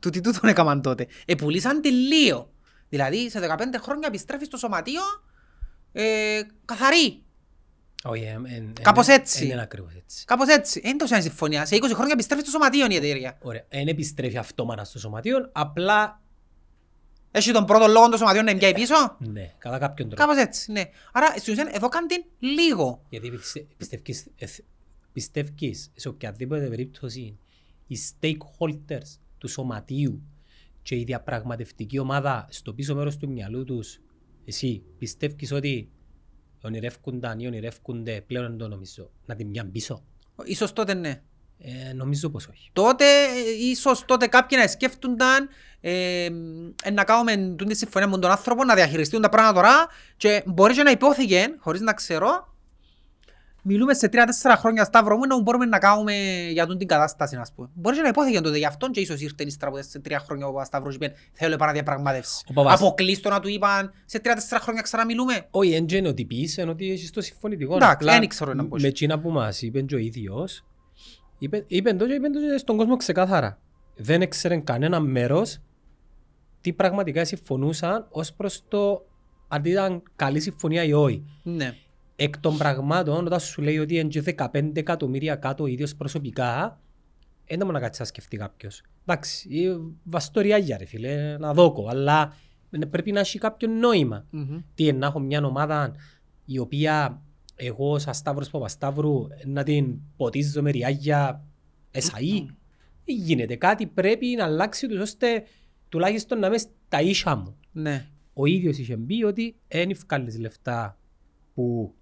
Του 0.00 0.10
τι 0.10 0.20
τούτον 0.20 0.48
έκαναν 0.50 0.82
τότε. 0.82 1.06
Ε, 1.26 1.34
πουλήσαν 1.34 1.80
τη 1.80 1.90
λίγο. 1.90 2.50
Δηλαδή, 2.88 3.30
σε 3.30 3.40
15 3.40 3.78
χρόνια 3.82 4.08
επιστρέφεις 4.08 4.46
στο 4.46 4.56
σωματείο, 4.56 5.02
ε, 5.92 6.40
καθαρή. 6.64 7.22
Όχι, 8.04 8.22
ε, 8.22 8.40
ε, 8.44 8.56
ε, 8.56 8.64
Κάπως 8.82 9.08
ε, 9.08 9.12
έτσι. 9.12 9.44
ε, 9.44 9.52
Είναι 9.52 9.60
ακριβώς 9.62 9.94
έτσι. 9.94 10.24
Κάπως 10.24 10.48
έτσι. 10.48 10.80
Δεν 10.80 10.98
το 10.98 11.06
σαν 11.06 11.22
συμφωνία. 11.22 11.66
Σε 11.66 11.76
20 11.76 11.80
χρόνια 11.94 12.12
επιστρέφεις 12.12 12.44
στο 12.48 12.52
σωματείο 12.58 12.86
η 12.90 12.94
εταιρεία. 12.94 13.38
Ωραία. 13.42 13.64
Δεν 13.68 13.88
επιστρέφει 13.88 14.36
αυτόματα 14.36 14.84
στο 14.84 14.98
σωματείο, 14.98 15.48
απλά 15.52 16.20
Έχει 17.30 17.52
τον 17.52 17.64
πρώτο 17.64 17.86
λόγο 17.86 18.08
το 18.08 18.16
σωματείο 18.16 18.42
να 18.42 18.50
είναι 18.50 18.58
πιάει 18.60 18.74
πίσω; 18.74 19.16
ναι, 19.18 19.54
κατά 19.58 19.78
κάποιον 19.78 20.08
τρόπο. 20.08 20.22
Κάπως 20.22 20.42
έτσι, 20.44 20.72
ναι. 20.72 20.82
Άρα, 21.12 21.26
στην 21.38 21.52
ουσία, 21.52 21.68
εδώ 21.72 21.88
κάνει 21.88 22.06
την 22.06 22.24
λίγο. 22.38 23.02
Γιατί 23.08 23.30
πιστε- 23.30 23.66
πιστεύεις, 23.76 24.26
εθ- 24.36 24.64
πιστεύεις 25.16 25.90
σε 25.94 26.08
οποιαδήποτε 26.08 26.68
περίπτωση 26.68 27.38
οι 27.86 27.96
stakeholders 28.20 29.18
του 29.38 29.48
σωματείου 29.48 30.22
και 30.82 30.96
η 30.96 31.04
διαπραγματευτική 31.04 31.98
ομάδα 31.98 32.46
στο 32.50 32.74
πίσω 32.74 32.94
μέρος 32.94 33.16
του 33.16 33.28
μυαλού 33.28 33.64
τους 33.64 34.00
εσύ 34.44 34.82
πιστεύεις 34.98 35.52
ότι 35.52 35.90
ονειρεύκονταν 36.62 37.38
ή 37.38 37.46
ονειρεύκονται 37.46 38.20
πλέον 38.26 38.46
δεν 38.46 38.56
το 38.56 38.68
νομίζω 38.68 39.10
να 39.26 39.34
την 39.34 39.50
πιάνουν 39.50 39.72
πίσω; 39.72 40.04
Ίσως 40.44 40.72
τότε 40.72 40.94
ναι. 40.94 41.22
Ε, 41.58 41.92
νομίζω 41.92 42.30
πως 42.30 42.46
όχι. 42.46 42.70
Τότε, 42.72 43.04
ε, 43.04 43.68
ίσως 43.70 44.04
τότε 44.04 44.26
κάποιοι 44.26 44.58
να 44.60 44.68
σκέφτονταν 44.68 45.48
ε, 45.80 46.24
ε, 46.84 46.90
να 46.90 47.04
κάνουμε 47.04 47.36
τούτη 47.36 47.64
τη 47.64 47.76
συμφωνία 47.76 48.08
με 48.08 48.18
τον 48.18 48.30
άνθρωπο, 48.30 48.64
να 48.64 48.74
διαχειριστούν 48.74 49.20
τα 49.20 49.28
πράγματα 49.28 49.60
τώρα 49.60 49.86
και 50.16 50.42
μπορεί 50.46 50.74
και 50.74 50.82
να 50.82 50.90
υπόθηκε, 50.90 51.54
χωρίς 51.58 51.80
να 51.80 51.92
ξέρω, 51.92 52.55
μιλούμε 53.66 53.94
σε 53.94 54.08
3-4 54.12 54.16
χρόνια 54.56 54.84
Σταύρο 54.84 55.16
μου 55.16 55.26
να 55.26 55.40
μπορούμε 55.40 55.64
να 55.64 55.78
κάνουμε 55.78 56.14
για 56.52 56.66
τούτη 56.66 56.78
την 56.78 56.88
κατάσταση, 56.88 57.36
ας 57.36 57.52
πούμε. 57.52 57.68
Μπορείς 57.74 57.98
και 57.98 58.02
να 58.02 58.08
υπόθηκε 58.08 58.40
τότε 58.40 58.58
γι' 58.58 58.66
αυτόν 58.66 58.90
και 58.90 59.00
ίσως 59.00 59.20
ήρθε 59.20 59.44
ύστερα 59.44 59.70
από 59.70 59.82
σε 59.82 60.00
3 60.08 60.12
χρόνια 60.24 60.46
ο 60.46 60.64
Σταύρος 60.64 60.94
είπε 60.94 61.12
θέλω 61.32 61.54
επαναδιαπραγμάτευση. 61.54 62.44
Ο 62.48 62.52
Παπάς. 62.52 62.80
Αποκλείστο 62.80 63.30
να 63.30 63.40
του 63.40 63.48
είπαν 63.48 63.92
σε 64.04 64.20
3-4 64.24 64.28
χρόνια 64.60 64.82
ξαναμιλούμε. 64.82 65.46
Όχι, 65.50 65.70
δεν 65.70 65.98
είναι 65.98 66.08
ότι 66.08 66.24
πεις, 66.24 66.56
είναι 66.56 66.70
ότι 66.70 66.90
έχεις 66.90 67.10
το 67.10 67.20
συμφωνητικό. 67.20 67.74
Εντάξει, 67.74 67.94
Απλά 67.94 68.18
δεν 68.18 68.28
ξέρω 68.28 68.54
να 68.54 68.66
πω. 68.66 68.76
Με 68.80 68.88
εκείνα 68.88 69.20
που 69.20 69.30
μας 69.30 69.62
είπε 69.62 69.80
και 69.80 69.94
ο 69.94 69.98
ίδιος, 69.98 70.64
είπε, 71.38 71.64
είπε 71.66 71.92
το 71.92 72.06
και 72.06 72.12
είπε 72.12 72.28
το 72.28 72.40
και 72.40 72.58
στον 72.58 72.76
κόσμο 72.76 72.96
ξεκάθαρα. 72.96 73.58
Δεν 73.96 74.22
έξερε 74.22 74.56
κανένα 74.56 75.00
μέρος 75.00 75.58
τι 76.60 76.72
πραγματικά 76.72 77.24
συμφωνούσαν 77.24 78.06
ως 78.10 78.32
προς 78.32 78.62
το 78.68 79.06
αν 79.48 79.64
ήταν 79.64 80.02
καλή 80.16 80.40
συμφωνία 80.40 80.82
ή 80.82 80.92
όχι. 80.92 81.24
Ναι. 81.42 81.74
Εκ 82.16 82.38
των 82.38 82.58
πραγμάτων, 82.58 83.26
όταν 83.26 83.40
σου 83.40 83.62
λέει 83.62 83.78
ότι 83.78 83.96
είναι 83.96 84.08
και 84.08 84.22
15 84.52 84.76
εκατομμύρια 84.76 85.34
κάτω 85.36 85.64
ο 85.64 85.66
ίδιος 85.66 85.96
προσωπικά, 85.96 86.80
δεν 87.46 87.58
θα 87.58 87.64
να 87.72 87.80
κάτσεις 87.80 88.00
να 88.00 88.06
σκεφτεί 88.06 88.36
κάποιος. 88.36 88.82
Εντάξει, 89.06 89.48
ε, 89.50 89.76
βαστοριάγια 90.02 90.76
ρε 90.76 90.84
φίλε, 90.84 91.36
να 91.38 91.52
δώκω, 91.52 91.88
αλλά 91.88 92.36
πρέπει 92.90 93.12
να 93.12 93.20
έχει 93.20 93.38
κάποιο 93.38 93.68
νόημα. 93.68 94.26
Μμμ. 94.30 94.58
Τι 94.74 94.84
είναι, 94.84 94.98
να 94.98 95.06
έχω 95.06 95.18
μια 95.18 95.44
ομάδα 95.44 95.94
η 96.44 96.58
οποία 96.58 97.22
εγώ 97.54 97.98
σαν 97.98 98.14
Σταύρος 98.14 98.50
Παπασταύρου 98.50 99.26
να 99.44 99.62
την 99.62 99.98
ποτίζω 100.16 100.62
με 100.62 100.70
ριάγια 100.70 101.44
εσαΐ. 101.92 102.46
γίνεται. 103.04 103.56
Κάτι 103.56 103.86
πρέπει 103.86 104.26
να 104.26 104.44
αλλάξει 104.44 104.88
τους 104.88 105.00
ώστε 105.00 105.44
τουλάχιστον 105.88 106.38
να 106.38 106.46
είμαι 106.46 106.58
στα 106.58 107.00
ίσα 107.00 107.36
μου. 107.36 107.56
Ναι. 107.72 108.06
Ο 108.32 108.46
ίδιος 108.46 108.78
είχε 108.78 108.96
μπει 108.96 109.24
ότι 109.24 109.56
δεν 109.68 109.90
ευκάλεις 109.90 110.38
λεφτά 110.38 110.98
που 111.54 111.94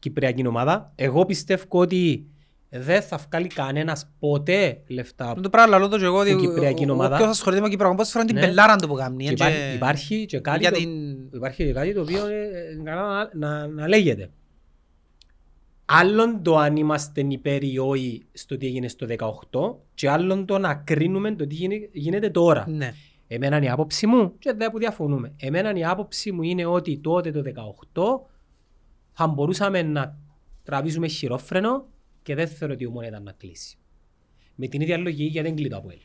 Κυπριακή 0.00 0.46
ομάδα. 0.46 0.92
Εγώ 0.94 1.24
πιστεύω 1.26 1.64
ότι 1.68 2.24
δεν 2.68 3.02
θα 3.02 3.20
βγάλει 3.28 3.46
κανένας 3.46 4.10
ποτέ 4.18 4.80
λεφτά. 4.86 5.28
Αυτό 5.28 5.40
το 5.40 5.50
πράγμα 5.50 5.70
λαλώ 5.70 5.88
το 5.88 5.98
και 5.98 6.04
εγώ 6.04 6.18
ότι 6.18 6.32
Που 6.34 6.40
Κυπριακή 6.40 6.84
ο- 6.84 6.90
ο- 6.90 6.92
ομάδα. 6.92 7.14
όποιος 7.14 7.28
ασχολείται 7.30 7.62
με 7.62 7.68
Κυπριακό 7.68 7.94
ποδόσφαιρο 7.94 8.22
είναι 8.24 8.32
την 8.32 8.40
Ναι. 8.40 8.46
πελάρα 8.46 8.76
του 8.76 8.88
που 8.88 8.94
κάνει. 8.94 9.22
Και 9.24 9.28
εν 9.28 9.34
υπάρχει, 9.34 9.56
και- 9.68 9.74
υπάρχει 9.74 10.26
και 10.26 10.38
κάτι 10.38 10.58
για 10.60 10.70
το, 10.70 10.78
την- 10.78 11.18
υπάρχει 11.34 11.64
και 11.64 11.72
κάτι 11.72 11.94
το 11.94 12.00
οποίο 12.00 12.26
ε, 12.26 12.40
ε, 12.42 12.82
καλά 12.84 13.30
να, 13.34 13.48
να, 13.48 13.66
να 13.66 13.88
λέγεται. 13.88 14.30
Άλλον 15.84 16.42
το 16.42 16.56
αν 16.56 16.76
είμαστε 16.76 17.24
υπέρ 17.28 17.62
ή 17.62 17.78
όχι 17.78 18.22
στο 18.32 18.56
τι 18.56 18.66
έγινε 18.66 18.88
στο 18.88 19.06
18 19.06 19.76
και 19.94 20.08
άλλον 20.10 20.46
το 20.46 20.58
να 20.58 20.74
κρίνουμε 20.74 21.32
το 21.34 21.46
τι 21.46 21.54
γίνει- 21.54 21.88
γίνεται 21.92 22.30
τώρα. 22.30 22.64
Ναι. 22.68 22.92
Εμένα 23.28 23.56
είναι 23.56 23.66
η 23.66 23.68
άποψη 23.68 24.06
μου 24.06 24.32
και 24.38 24.52
δεν 24.56 24.70
που 24.70 24.78
διαφωνούμε. 24.78 25.32
Εμένα 25.36 25.74
η 25.74 25.84
άποψη 25.84 26.32
μου 26.32 26.42
είναι 26.42 26.64
ότι 26.66 26.98
τότε 26.98 27.30
το 27.30 27.42
18 27.42 28.20
θα 29.20 29.28
μπορούσαμε 29.28 29.82
να 29.82 30.16
τραβήσουμε 30.62 31.06
χειρόφρενο 31.08 31.86
και 32.22 32.34
δεν 32.34 32.48
θεωρώ 32.48 32.74
ότι 32.74 32.82
η 32.82 32.86
Ομόνοια 32.86 33.08
ήταν 33.08 33.22
να 33.22 33.32
κλείσει. 33.32 33.76
Με 34.54 34.66
την 34.66 34.80
ίδια 34.80 34.96
λογική 34.98 35.22
γιατί 35.24 35.48
δεν 35.48 35.56
έκλειε 35.56 35.66
το 35.66 35.70
το 35.70 35.76
Αποέλ. 35.76 35.98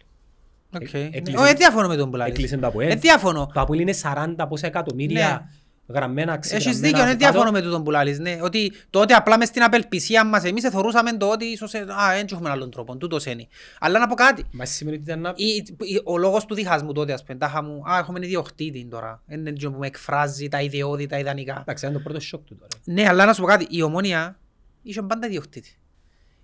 Οκ. 0.76 0.94
Ε- 0.94 0.98
Ναι. 0.98 1.10
έκλεισε- 1.12 1.38
Όχι, 1.40 1.48
δεν 1.48 1.56
διαφωνώ 1.58 1.88
με 1.88 1.96
τον 1.96 2.10
που 2.12 2.16
λαλείς. 2.18 2.34
Έκλεισε 2.34 2.58
το 2.58 2.68
Αποέλ. 2.68 2.90
Ε, 2.90 2.96
διαφωνώ. 2.96 3.50
Το 3.54 3.62
Αποέλ 3.62 3.80
είναι 3.80 3.94
40 3.94 4.48
πόσα 4.48 4.68
εκατομμύρια 4.68 5.50
γραμμένα, 5.88 6.34
Έχεις 6.34 6.46
ξεγραμμένα 6.48 6.80
δίκιο, 6.82 6.98
δεν 6.98 7.10
από 7.10 7.20
κάτω. 7.20 7.32
διαφωνώ 7.32 7.52
με 7.52 7.62
τούτον 7.62 7.84
που 7.84 7.92
λαλείς, 7.92 8.20
ναι. 8.20 8.38
Ότι 8.42 8.72
τότε 8.90 9.14
απλά 9.14 9.38
μες 9.38 9.48
στην 9.48 9.64
απελπισία 9.64 10.24
μας 10.26 10.44
εμείς 10.44 10.64
θεωρούσαμε 10.70 11.18
το 11.18 11.30
ότι 11.30 11.46
ίσως 11.46 11.74
ε, 11.74 11.80
α, 11.80 12.14
δεν 12.16 12.26
έχουμε 12.32 12.50
άλλον 12.50 12.72
τρόπο, 12.72 12.98
τούτος 12.98 13.26
είναι. 13.26 13.48
Αλλά 13.80 14.00
να 14.00 14.08
πω 14.08 14.16
κάτι. 14.16 14.44
Μα 14.52 14.66
σημαίνει 14.66 14.96
ότι 14.96 15.06
ήταν 15.06 15.22
να... 15.22 15.34
Η- 15.36 15.56
η- 15.80 16.02
Ο 16.04 16.18
λόγος 16.18 16.46
του 16.46 16.56
διχασμού 16.56 16.92
τότε, 16.92 17.14
ας 17.14 17.24
πούμε, 17.24 17.38
τάχα 17.38 17.64
μου, 17.64 17.82
α, 17.92 17.98
έχουμε 17.98 18.20
ιδιοκτήτη 18.26 18.86
τώρα. 18.86 19.22
Είναι 19.28 19.50
έτσι 19.50 19.70
που 19.70 19.78
με 19.80 19.88
εκφράζει 19.88 20.48
τα 20.48 20.62
ιδεώδη, 20.62 21.06
τα 21.08 21.20
ιδανικά. 21.20 21.58
Εντάξει, 21.62 21.86
είναι 21.86 21.96
το 21.96 22.02
πρώτο 22.02 22.20
σοκ 22.20 22.44
του 22.46 22.56
τώρα. 22.56 22.68
Ναι, 22.84 23.08
αλλά 23.08 23.26
να 23.26 23.34
σου 23.34 23.42
πω 23.42 23.48
κάτι, 23.48 23.68
η 23.70 23.82
ομόνια 23.82 24.40
είχε 24.84 25.02
πάντα 25.02 25.28
ιδιοκτήτη. 25.28 25.78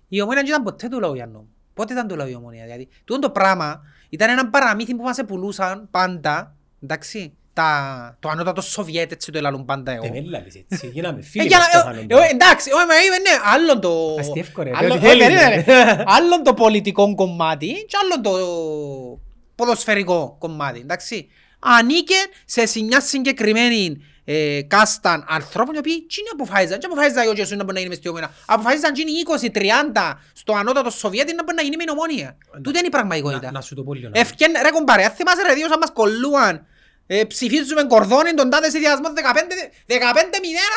Η 0.08 0.20
ομόνια 0.20 0.40
δεν 0.42 0.50
ήταν 0.50 0.62
ποτέ 0.62 0.88
του 0.88 1.00
λαού 1.00 1.14
Γιάννο. 1.14 1.38
μου. 1.38 1.48
Πότε 1.74 1.92
ήταν 1.92 2.06
του 2.08 2.16
λαού 2.16 2.28
η 2.28 2.34
ομόνια. 2.34 2.64
Δηλαδή, 2.64 2.88
τούτο 3.04 3.20
το 3.20 3.30
πράγμα 3.30 3.82
ήταν 4.08 4.30
ένα 4.30 4.50
παραμύθι 4.50 4.94
που 4.94 5.02
μας 5.02 5.18
επουλούσαν 5.18 5.88
πάντα, 5.90 6.54
εντάξει, 6.82 7.34
τα, 7.54 8.16
το 8.20 8.28
ανώτατο 8.28 8.60
Σοβιέτ, 8.60 9.12
έτσι 9.12 9.30
το 9.32 9.38
ελαλούν 9.38 9.64
πάντα 9.64 9.92
εγώ. 9.92 10.02
Δεν 10.02 10.14
έλαβες 10.14 10.54
έτσι, 10.70 10.86
γίναμε 10.92 11.18
Ε, 11.18 11.22
φίλοι 11.22 11.46
για 11.46 11.58
με 11.58 11.64
να- 11.64 11.70
Στέφανο 11.70 12.00
ε, 12.00 12.04
τώρα. 12.04 12.24
ε, 12.24 12.28
Εντάξει, 12.30 12.70
όχι, 12.72 12.86
μα 12.86 12.94
είμαι, 12.94 13.16
ναι, 13.18 13.30
άλλον 13.54 13.80
το... 13.80 14.16
Αστιεύκο, 14.20 14.62
ρε, 14.62 14.70
άλλον- 14.74 14.90
ό,τι 14.90 15.06
όχι, 15.06 15.18
θέλεις, 15.18 15.26
περίμενε. 15.38 15.64
ρε. 15.66 16.02
Άλλον 16.06 16.42
το 16.42 16.54
πολιτικό 16.54 17.14
κομμάτι 17.14 17.66
και 17.88 17.96
άλλον 18.02 18.22
το 18.22 18.32
ποδοσφαιρικό 19.54 20.36
κομμάτι, 20.38 20.78
εντάξει. 20.80 21.28
Ανήκε 21.58 22.14
σε 22.44 22.82
μια 22.84 23.00
συγκεκριμένη 23.00 24.04
ε, 24.24 24.62
κάστα 24.62 25.24
ανθρώπων 25.28 25.74
οι 25.74 25.78
οποίοι 25.78 25.94
τι 26.06 26.14
αποφάσιζαν. 26.32 26.78
Τι 26.78 26.86
αποφάσιζαν 26.86 27.22
εγώ 27.24 27.34
και 27.34 27.40
εσύ 27.40 27.56
να 27.56 27.62
μπορεί 27.62 27.72
να 27.74 27.78
γίνει 27.78 27.88
μες 27.88 27.98
στη 27.98 28.08
ομόνα. 28.08 28.30
Αποφάσιζαν 28.46 28.92
τι 28.92 29.02
20-30 29.52 30.12
στο 30.32 30.52
ανώτατο 30.52 30.90
Σοβιέτη 30.90 31.34
να 31.34 31.42
μπορεί 31.42 31.56
να 31.56 31.62
γίνει 31.62 31.76
με 31.76 31.82
η 31.86 31.90
ομόνια. 31.90 32.36
Τούτη 32.62 32.78
είναι 32.78 32.86
η 32.86 32.90
πραγματικότητα. 32.90 33.46
Να- 33.46 33.50
Να 33.52 33.60
σου 33.60 33.74
το 33.74 33.82
πω 33.82 33.94
λίγο. 33.94 34.10
Ευκέν, 34.12 34.52
ρε 34.62 34.70
κομπάρε, 34.70 35.04
αν 35.04 35.10
θυμάσαι 35.10 35.42
ρε 35.48 35.54
δύο 35.54 35.68
σαν 35.68 35.78
μας 35.78 35.90
κολλούαν 35.92 36.66
ε, 37.14 37.24
ψηφίζουμε 37.24 37.84
κορδόνι 37.84 38.34
τον 38.34 38.50
τάδε 38.50 38.70
συνδυασμό 38.70 39.06
15 39.08 39.10
15-0 39.88 39.94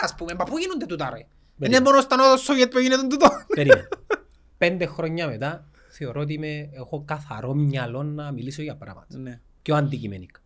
ας 0.02 0.16
πούμε. 0.16 0.34
Μα 0.34 0.44
πού 0.44 0.58
γίνονται 0.58 0.86
τούτα 0.86 1.10
ρε; 1.10 1.26
Είναι 1.68 1.80
μόνο 1.80 2.02
στα 2.02 2.16
νότο 2.16 2.38
Σοβιέτ 2.38 2.72
που 2.72 2.80
γίνεται 2.80 3.08
τούτο. 3.08 3.28
Περίμενε. 3.56 3.88
Πέντε 4.58 4.86
χρόνια 4.86 5.28
μετά 5.28 5.68
θεωρώ 5.90 6.22
ότι 6.22 6.34
είμαι, 6.34 6.70
έχω 6.74 7.04
καθαρό 7.06 7.54
μυαλό 7.54 8.04
να 8.04 8.32
μιλήσω 8.32 8.62
για 8.62 8.76
πράγματα. 8.76 9.18
Ναι. 9.18 9.40
Πιο 9.62 9.76
αντικειμενικά. 9.76 10.40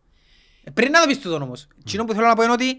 Ε, 0.64 0.72
Πριν 0.72 0.92
να 0.92 1.02
το 1.02 1.08
πεις 1.08 1.20
τούτον 1.20 1.42
όμως. 1.42 1.68
Εκείνο 1.80 2.06
που 2.06 2.14
θέλω 2.14 2.28
να 2.28 2.36
πω 2.36 2.44
είναι 2.44 2.52
ότι 2.52 2.78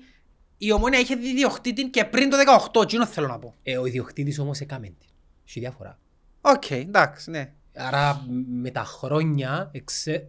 η 0.59 0.73
ομόνια 0.73 0.99
είχε 0.99 1.15
διδιοκτήτη 1.15 1.85
και 1.85 2.05
πριν 2.05 2.31
το 2.31 2.37
18. 2.73 2.83
Εκείνο 2.83 3.07
θέλω 3.07 3.27
να 3.27 3.39
πω. 3.39 3.55
Ε, 3.63 3.79
ο 3.79 3.87
ιδιοκτήτης 3.87 4.39
όμως 4.39 4.61
έκαμε 4.61 4.87
την. 4.87 5.09
Έχει 5.49 5.61
διαφορά. 5.61 5.99
Οκ, 6.41 6.71
εντάξει, 6.71 7.31
ναι. 7.31 7.53
Άρα 7.75 8.15
μ, 8.15 8.61
με 8.61 8.71
τα 8.71 8.85
χρόνια 8.85 9.71
εξε, 9.73 10.29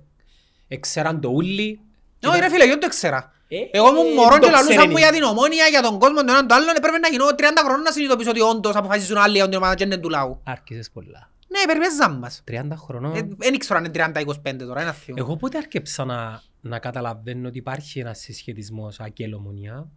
εξέραν 0.68 1.22
το 1.22 1.30
ούλλοι. 1.30 1.80
Και 2.22 2.28
Όχι 2.28 2.40
τα- 2.40 2.46
ρε 2.48 2.52
φίλε, 2.52 2.64
εγώ 2.64 2.78
το 2.78 2.88
ξέρα. 2.88 3.34
Ε, 3.48 3.58
Εγώ 3.72 3.88
ήμουν 3.88 4.06
ε, 4.12 4.14
μωρό 4.14 4.38
το 4.40 4.46
και 4.46 4.52
λαλούσα 4.52 4.76
ξέρει. 4.76 4.90
μου 4.92 4.98
για 4.98 5.12
την 5.12 5.24
Ομόνοια, 5.24 5.66
για 5.68 5.82
τον 5.82 6.00
κόσμο, 6.00 6.16
τον 6.16 6.30
έναν 6.30 6.48
τον 6.48 6.58
άλλον. 6.58 6.76
Έπρεπε 6.76 6.98
να 6.98 7.08
γίνω 7.08 7.26
30 7.38 7.62
χρόνια 7.66 7.84
να 7.84 7.92
συνειδητοποιήσω 7.92 8.30
ότι 8.30 8.40
όντως 8.42 8.76
αποφασίζουν 8.76 9.18
άλλοι 9.18 9.36
για 9.36 9.48
την 9.50 9.58
ομάδα 9.58 9.76
και 9.76 9.84
είναι 9.84 9.98
του 9.98 10.10
λαού. 10.10 10.42
Άρχισες 10.44 10.90
πολλά. 10.92 11.30
Ναι, 11.48 11.60
περιπέζαν 11.66 12.18
μας. 12.18 12.44
30 12.52 12.76
χρονών. 12.76 13.16
Ε, 13.16 13.22
Δεν 13.38 13.54
ήξερα 13.54 13.80
αν 13.80 13.86
είναι 13.86 13.94
30-25 13.94 14.56
τώρα, 14.66 14.82
ένα 14.82 14.92
θείο. 14.92 15.16
Εγώ 15.18 15.36
πότε 15.36 15.58
άρκεψα 15.58 16.06
να, 16.06 16.42
να 16.62 16.80
καταλαβαίνω 16.80 17.48
ότι 17.48 17.58
υπάρχει 17.58 18.00
ένας 18.00 18.20
συσχετισμός 18.20 19.00
ΑΚΕΛ-Ομόνοια. 19.00 19.88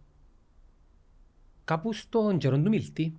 Κάπου 1.65 1.93
στον 1.93 2.37
καιρό 2.37 2.57
του 2.59 2.69
Μιλτή. 2.69 3.13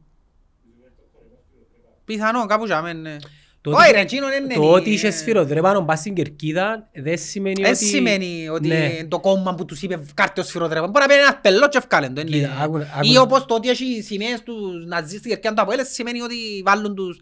Πιθανό, 2.05 2.47
κάπου 2.47 2.65
για 2.67 2.83
μένα, 2.83 3.01
ναι. 3.01 3.17
Το 3.19 3.29
Όχι 3.71 3.83
ότι- 3.89 3.93
ρε, 3.93 4.01
εκείνο 4.01 4.27
είναι... 4.33 4.55
Το 4.55 4.71
ότι 4.73 4.91
είχε 4.91 5.11
σφυροδρέπανο 5.11 5.83
πας 5.85 5.99
στην 5.99 6.15
κερκίδα 6.15 6.89
δεν 6.95 7.19
σημαίνει 7.19 7.63
Δεν 7.63 7.73
ότι... 7.73 7.85
σημαίνει 7.85 8.49
ότι 8.49 8.69
Ναι. 8.69 9.05
το 9.09 9.21
κόμμα 9.21 9.55
που 9.55 9.65
τους 9.65 9.83
είπε 9.83 10.03
κάρτε 10.15 10.41
ως 10.41 10.47
σφυροδρέπαν. 10.47 10.91
Μπορεί 10.91 11.05
να 11.09 11.15
πει 11.15 11.21
ένας 11.21 11.39
πελό 11.43 11.69
και 11.69 11.79
ευκάλεν 11.79 12.15
το. 12.15 12.21
είναι- 12.21 12.31
Κοίτα, 12.31 12.57
άκου- 12.63 12.77
άκου- 12.97 13.13
Ή 13.13 13.17
όπως 13.19 13.45
το 13.47 13.55
ότι 13.55 13.69
έχει 13.69 14.03
σημαίες 14.03 14.43
τους 14.43 14.87
ναζί 14.87 15.17
στην 15.17 15.31
κερκίδα 15.31 15.55
του 15.55 15.63
Αποέλ, 15.63 15.79
σημαίνει 15.87 16.21
ότι 16.21 16.35
βάλουν 16.65 16.95
τους... 16.95 17.21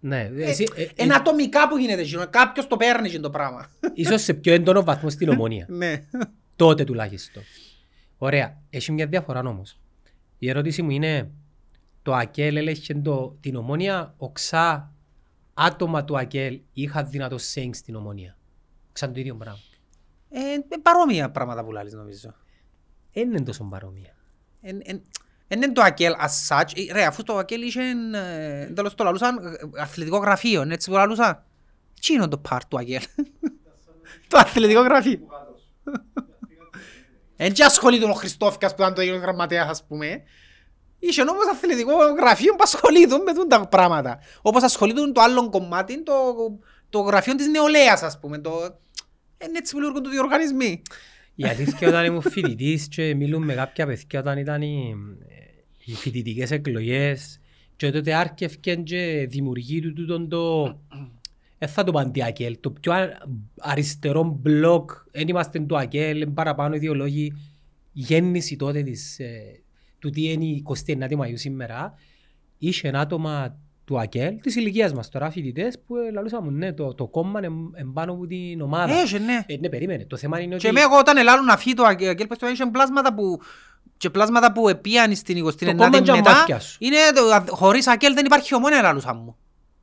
Ναι, 0.00 0.30
εσύ, 0.36 0.68
ε, 0.76 0.82
ε, 0.82 0.88
Είναι 0.96 1.14
ατομικά 1.14 1.68
που 1.68 1.76
γίνεται 1.78 2.00
εκείνο. 2.00 2.26
Κάποιος 2.30 2.66
το 2.66 2.76
παίρνει 2.76 3.06
εκείνο 3.06 3.22
το 3.22 3.30
πράγμα. 3.30 3.70
ίσως 3.94 4.22
σε 4.22 4.34
πιο 4.34 4.52
έντονο 4.52 4.84
βαθμό 4.84 5.10
στην 5.10 5.28
ομονία. 5.28 5.66
Ναι. 5.78 6.02
Τότε 6.56 6.84
τουλάχιστον. 6.84 7.42
Ωραία. 8.18 8.56
Έχει 8.70 8.92
μια 8.92 9.06
διαφορά 9.06 9.40
όμως. 9.40 9.78
Η 10.38 10.48
ερώτηση 10.48 10.82
μου 10.82 10.90
είναι 10.90 11.30
το 12.02 12.14
ΑΚΕΛ 12.14 12.56
έλεγχε 12.56 12.94
το, 12.94 13.36
την 13.40 13.56
ομόνια 13.56 14.14
οξά 14.16 14.92
άτομα 15.54 16.04
του 16.04 16.18
ΑΚΕΛ 16.18 16.60
είχαν 16.72 17.10
δυνατό 17.10 17.38
σέγγ 17.38 17.72
στην 17.72 17.94
ομόνια. 17.94 18.36
Ξαν 18.92 19.12
το 19.12 19.20
ίδιο 19.20 19.34
πράγμα. 19.36 19.58
Ε, 20.30 20.38
ε, 20.68 20.76
παρόμοια 20.82 21.30
πράγματα 21.30 21.64
που 21.64 21.72
λάλλεις 21.72 21.92
νομίζω. 21.92 22.34
Δεν 23.12 23.28
είναι 23.28 23.42
τόσο 23.42 23.64
παρόμοια. 23.64 24.16
Εν- 24.60 24.80
εν- 24.84 25.02
εν 25.48 25.62
είναι 25.62 25.72
το 25.72 25.82
ΑΚΕΛ 25.82 26.12
as 26.20 26.56
such. 26.56 26.70
Ε, 26.88 26.92
Ρε, 26.92 27.04
αφού 27.04 27.22
το 27.22 27.36
ΑΚΕΛ 27.36 27.62
είχε, 27.62 27.80
ε, 28.14 28.66
τέλος 28.66 28.94
το 28.94 29.04
λαλούσαν, 29.04 29.36
ε, 29.46 29.80
αθλητικό 29.80 30.16
γραφείο, 30.18 30.62
είναι 30.62 30.74
έτσι 30.74 30.90
που 30.90 30.96
λαλούσαν. 30.96 31.44
Τι 32.00 32.12
είναι 32.14 32.28
το 32.28 32.40
part 32.50 32.60
του 32.68 32.78
ΑΚΕΛ. 32.78 33.02
Το 34.28 34.38
αθλητικό 34.38 34.80
γραφείο. 34.80 35.20
Εν 37.36 37.52
και 37.52 37.64
ασχολείται 37.64 38.04
ο 38.04 38.12
Χριστόφικας 38.12 38.74
που 38.74 38.82
ήταν 38.82 38.94
το 38.94 39.02
ίδιο 39.02 39.16
γραμματέας, 39.16 39.68
ας 39.68 39.84
πούμε. 39.84 40.22
Είχε 41.08 41.22
όμως 41.22 41.46
αθλητικό 41.50 41.92
γραφείο 42.18 42.52
που 42.52 42.62
ασχολείται 42.62 43.18
με 43.18 43.34
τούτα 43.34 43.58
τα 43.58 43.68
πράγματα. 43.68 44.18
Όπως 44.42 44.62
ασχολείται 44.62 45.12
το 45.12 45.20
άλλο 45.20 45.50
κομμάτι, 45.50 46.02
το, 46.02 46.12
το 46.90 47.00
γραφείο 47.00 47.34
της 47.34 47.46
νεολαίας, 47.46 48.02
ας 48.02 48.18
πούμε. 48.20 48.38
Το... 48.38 48.50
Είναι 49.44 49.58
έτσι 49.58 49.74
που 49.74 49.80
λειτουργούν 49.80 50.12
οι 50.12 50.18
οργανισμοί. 50.18 50.82
Η 51.34 51.44
αλήθεια 51.44 51.88
όταν 51.88 52.04
ήμουν 52.04 52.22
φοιτητής 52.22 52.88
και 52.88 53.14
μιλούν 53.14 53.42
με 53.42 53.54
κάποια 53.54 53.86
παιδιά 53.86 54.20
όταν 54.20 54.38
ήταν 54.38 54.62
οι, 54.62 54.94
οι 55.84 55.92
φοιτητικές 55.92 56.50
εκλογές 56.50 57.40
και 57.76 57.90
τότε 57.90 58.14
άρκευκε 58.14 58.74
και 58.74 59.26
δημιουργεί 59.28 59.80
του 59.80 59.92
τούτον 59.92 60.28
το 60.28 60.64
δεν 61.58 61.68
θα 61.68 61.84
το 61.84 61.92
πω 61.92 61.98
αντι-ΑΚΕΛ, 61.98 62.56
το 62.60 62.70
πιο 62.70 62.92
α- 62.92 63.18
αριστερό 63.58 64.38
μπλοκ, 64.40 64.90
δεν 65.10 65.28
είμαστε 65.28 65.60
του 65.60 65.78
ΑΚΕΛ, 65.78 66.20
είναι 66.20 66.30
παραπάνω 66.30 66.74
ιδεολόγοι, 66.74 67.32
γέννηση 67.92 68.56
τότε 68.56 68.82
της, 68.82 69.18
ε, 69.18 69.62
του 70.04 70.10
τι 70.10 70.32
είναι 70.32 70.44
η 70.44 70.62
29η 70.86 71.18
Μαΐου 71.18 71.34
σήμερα, 71.34 71.94
είχε 72.58 72.88
ένα 72.88 73.00
άτομα 73.00 73.56
του 73.84 73.98
ΑΚΕΛ, 74.00 74.40
της 74.40 74.56
ηλικίας 74.56 74.92
μας 74.92 75.08
τώρα, 75.08 75.30
φοιτητές, 75.30 75.78
που 75.86 75.96
ε, 75.96 76.10
λαλούσαν 76.10 76.40
μου, 76.44 76.50
ναι, 76.50 76.72
το, 76.72 76.94
το 76.94 77.06
κόμμα 77.06 77.44
είναι 77.44 77.54
εμπάνω 77.74 78.12
από 78.12 78.26
την 78.26 78.60
ομάδα. 78.60 78.94
Έχει, 78.94 79.18
ναι. 79.18 79.44
Ε, 79.46 79.56
ναι, 79.56 79.68
περίμενε. 79.68 80.04
Το 80.04 80.16
θέμα 80.16 80.40
είναι 80.40 80.54
ότι... 80.54 80.66
Και 80.66 80.72
με 80.72 80.80
εγώ 80.80 80.98
όταν 80.98 81.16
ελάλουν 81.16 81.48
αφή 81.48 81.74
το 81.74 81.84
Αγγέλ 81.84 82.26
πες 82.26 82.38
το 82.38 82.46
είχε 82.46 82.66
πλάσματα 82.66 83.14
που 83.14 83.40
και 83.96 84.10
πλάσματα 84.10 84.52
που 84.52 84.68
επίαν 84.68 85.14
στην 85.14 85.46
29η 85.46 85.74
κόμμα 85.76 86.00
και 86.00 86.12
μετά 86.12 86.30
αμάθεια 86.30 86.60
σου. 86.60 86.76
είναι 86.80 86.96
το, 87.14 87.54
χωρίς 87.54 87.86
Ακέλ 87.86 88.14
δεν 88.14 88.24
υπάρχει 88.24 88.54
ομόνια 88.54 88.82
λαλούσα 88.82 89.14
μου. 89.14 89.36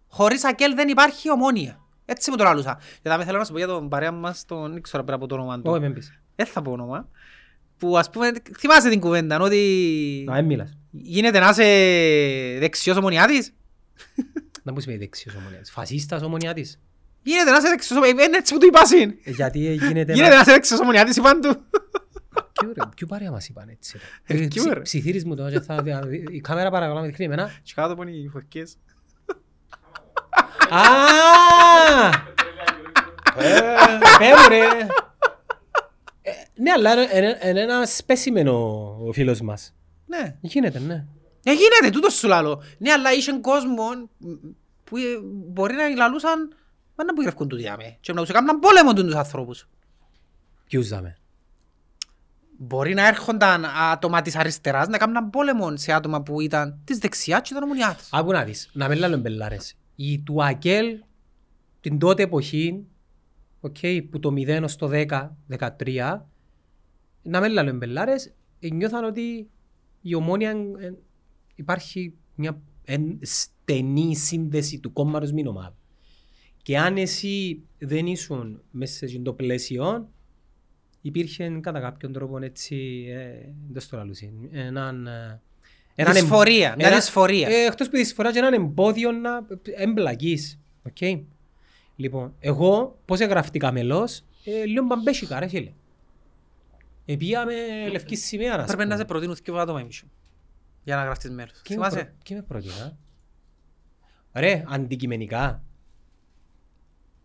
Χωρίς 0.08 0.46
Ακέλ 0.46 0.76
δεν 0.76 0.88
υπάρχει 0.88 1.32
ομόνια. 1.32 1.80
Έτσι 2.06 2.32
μου 2.32 2.38
το 2.38 2.44
λαλούσα. 2.44 2.80
Και 3.02 3.10
θα 3.10 3.18
με 3.18 3.24
θέλω 3.26 3.38
να 3.38 3.44
σου 3.44 3.52
πω 3.52 3.58
για 3.58 3.68
τον 3.68 3.90
παρέα 3.90 4.12
μας, 4.12 4.46
τον 4.46 4.72
δεν 4.72 4.82
ξέρω 4.82 5.04
πέρα 5.04 5.16
από 5.16 5.28
το 5.28 5.36
όνομα 5.36 5.54
Όχι, 5.54 5.76
του. 5.76 5.82
μην 5.82 5.94
πεις. 5.94 6.22
Δεν 6.36 6.46
θα 6.46 6.62
πω 6.62 6.72
όνομα. 6.72 7.08
Που 7.82 7.98
ας 7.98 8.10
πούμε, 8.10 8.32
θυμάσαι 8.60 8.90
την 8.90 9.00
κουβέντα, 9.00 9.40
ότι 9.40 10.24
Να, 10.28 10.36
μην 10.36 10.46
μιλάς. 10.46 10.78
γίνεται 10.92 11.40
να 11.40 11.50
είσαι 11.50 11.64
δεξιός 12.60 12.98
ομονιάτης; 12.98 13.54
Να 14.64 14.72
μου 14.72 14.80
σημαίνει 14.80 15.00
δεξιός 15.00 15.36
ομονιάτης. 15.36 15.72
Φασίστας 15.72 16.22
ομονιάτης. 16.22 16.80
Γίνεται 17.24 17.52
να 17.52 17.58
είσαι 17.58 17.68
δεξιός 17.70 17.98
ομονιάτης. 17.98 18.26
Είναι 18.28 18.38
έτσι 18.38 18.54
που 18.54 18.60
του 18.60 18.66
είπα 18.66 18.86
συν. 18.86 19.10
Ε, 19.24 19.32
Γιατί 19.32 19.68
ε, 19.68 19.72
γίνεται 19.74 20.14
Γίνεται 20.14 20.36
να 20.36 20.42
είσαι 20.42 20.52
δεξιός 20.52 20.80
ομονιάτης, 20.80 21.16
είπαν 21.16 21.42
του. 21.42 21.56
Ποιο 22.54 22.72
ρε, 22.74 22.82
ποιο 22.96 23.08
παρέα 23.08 23.32
μας 23.32 23.48
είπαν 23.48 23.70
έτσι. 23.70 23.98
ρε. 24.28 24.36
Ε, 24.40 24.44
Ε, 24.44 24.48
ποιο, 24.48 24.62
ψι- 24.64 24.74
ρε. 24.74 24.80
Ψιθύρεις 24.82 25.26
μου 25.26 25.36
τώρα 25.36 25.52
και 25.52 25.60
θα... 25.60 25.84
Η 26.32 26.42
κάμερα 26.42 26.70
παρακαλώ 26.70 26.96
να 26.96 27.02
με 27.02 27.08
δείχνει 27.08 27.26
εμένα. 27.26 27.52
Και 27.64 27.72
κάτω 27.76 27.94
από 27.94 28.04
οι 28.04 28.30
φωτιές. 28.34 28.78
Α! 30.70 30.82
Πέ 34.18 34.26
μου 34.42 34.48
ρε. 34.50 34.58
Ε, 34.58 34.88
Ναι, 36.62 36.72
αλλά 36.72 36.92
είναι- 36.94 37.10
είναι 37.14 37.40
είναι 37.50 37.62
ένα 37.62 37.86
σπέσιμενο 37.86 38.54
ο 39.08 39.12
φίλος 39.12 39.42
μας. 39.42 39.74
Ναι. 40.06 40.36
Γίνεται, 40.42 40.80
ναι. 40.80 41.06
Ε, 41.44 41.52
γίνεται, 41.54 41.90
τούτος 41.92 42.14
σου 42.14 42.28
λαλώ. 42.28 42.64
Ναι, 42.78 42.92
αλλά 42.92 43.12
είχε 43.14 43.32
κόσμο 43.42 43.84
μ, 44.18 44.26
που 44.84 44.98
ε, 44.98 45.02
μπορεί 45.24 45.74
να 45.74 45.90
λαλούσαν 45.90 46.54
«Μα 46.96 47.04
να 47.04 47.14
που 47.14 47.22
γρευκούν 47.22 47.48
τούτοι 47.48 47.68
άμε». 47.68 47.98
Και 48.00 48.14
να 48.14 48.20
τους 48.22 48.30
έκαναν 48.30 48.60
πόλεμο 48.60 48.94
τους 48.94 49.16
ανθρώπους. 49.16 49.68
Ποιους 50.68 50.88
δάμε. 50.88 51.16
Μπορεί 52.58 52.94
να 52.94 53.08
έρχονταν 53.08 53.66
άτομα 53.92 54.22
της 54.22 54.36
αριστεράς 54.36 54.88
να 54.88 54.96
έκαναν 54.96 55.30
πόλεμο 55.30 55.78
σε 55.78 55.92
άτομα 55.94 56.22
που 56.22 56.42
ήταν 56.42 56.80
της 56.84 56.98
δεξιάς 56.98 57.42
και 57.42 57.50
ήταν 57.52 57.64
ομονοιάτες. 57.64 58.08
Άκου 58.12 58.32
να 58.32 58.44
δεις, 58.44 58.70
να 58.74 58.88
μην 58.88 58.98
λέμε 58.98 59.18
πελλάρες. 59.18 59.76
Η 59.96 60.20
του 60.20 60.44
ΑΚΕΛ 60.44 61.00
την 61.82 62.00
τότε 62.00 62.24
εποχή, 62.24 62.86
οκ, 63.60 63.76
που 64.12 64.20
το 64.20 64.32
0 64.32 64.64
ως 64.64 64.76
το 64.76 64.88
10, 64.88 65.36
13, 65.48 66.26
να 67.24 67.40
μην 67.42 67.52
λέμε 67.52 67.72
πελλάρες, 67.72 68.34
ε, 68.60 68.68
νιώθαν 68.74 69.04
ότι 69.04 69.50
η 70.02 70.16
Ομόνοια 70.16 70.50
ε, 70.50 70.86
ε, 70.86 70.94
υπάρχει 71.56 72.14
μια 72.36 72.62
εν- 72.86 73.20
στενή 73.22 74.16
σύνδεση 74.16 74.80
του 74.80 74.94
κόμματος 74.94 75.30
με 75.32 75.36
την 75.38 75.48
ομάδα. 75.48 75.76
Και 76.64 76.78
αν 76.78 76.98
εσύ 76.98 77.62
δεν 77.78 78.06
ήσουν 78.08 78.62
μέσα 78.72 78.94
σε 78.98 79.06
εκείνο 79.06 79.24
το 79.24 79.34
πλαίσιο, 79.34 80.10
υπήρχε 81.02 81.60
κατά 81.62 81.80
κάποιον 81.80 82.12
τρόπο 82.12 82.38
έτσι, 82.44 83.06
ε, 83.10 83.50
δεν 83.72 83.82
στο 83.82 83.98
λαλούσιν, 83.98 84.34
έναν... 84.52 85.08
ε, 85.08 85.42
έναν 85.96 86.16
εμ- 86.16 86.24
Δυσφορία, 86.26 86.74
μια 86.78 86.88
ένα- 86.88 86.96
δυσφορία. 86.96 87.48
Ε, 87.50 87.66
εκτός 87.66 87.90
που 87.90 87.96
δυσφοράς 87.98 88.34
και 88.34 88.40
έναν 88.40 88.54
εμπόδιο 88.54 89.12
να 89.12 89.48
εμπλακείς. 89.76 90.60
Οκ. 90.84 91.22
Λοιπόν, 91.96 92.34
εγώ 92.40 93.00
πώς 93.06 93.20
εγγραφτήκα 93.20 93.72
μέλος, 93.72 94.24
ε, 94.44 94.66
λίγο 94.66 94.86
μπαμπέσικα 94.86 95.40
ρε 95.40 95.48
φίλε. 95.48 95.72
Επήγαμε 97.06 97.54
λευκή 97.92 98.16
σημαία 98.16 98.58
να 98.58 98.66
Πρέπει 98.66 98.86
να 98.86 98.98
σε 98.98 99.06
προτείνουν 99.06 99.38
δύο 99.44 99.56
άτομα 99.56 99.80
εμείς. 99.80 100.04
Για 100.84 100.96
να 100.96 101.04
γραφτείς 101.04 101.30
μέλος. 101.30 101.62
Θυμάσαι; 101.66 102.14
Και 102.24 102.36
με 102.36 102.42
πρότεινα. 102.42 102.98
Ρε, 104.34 104.64
αντικειμενικά. 104.68 105.64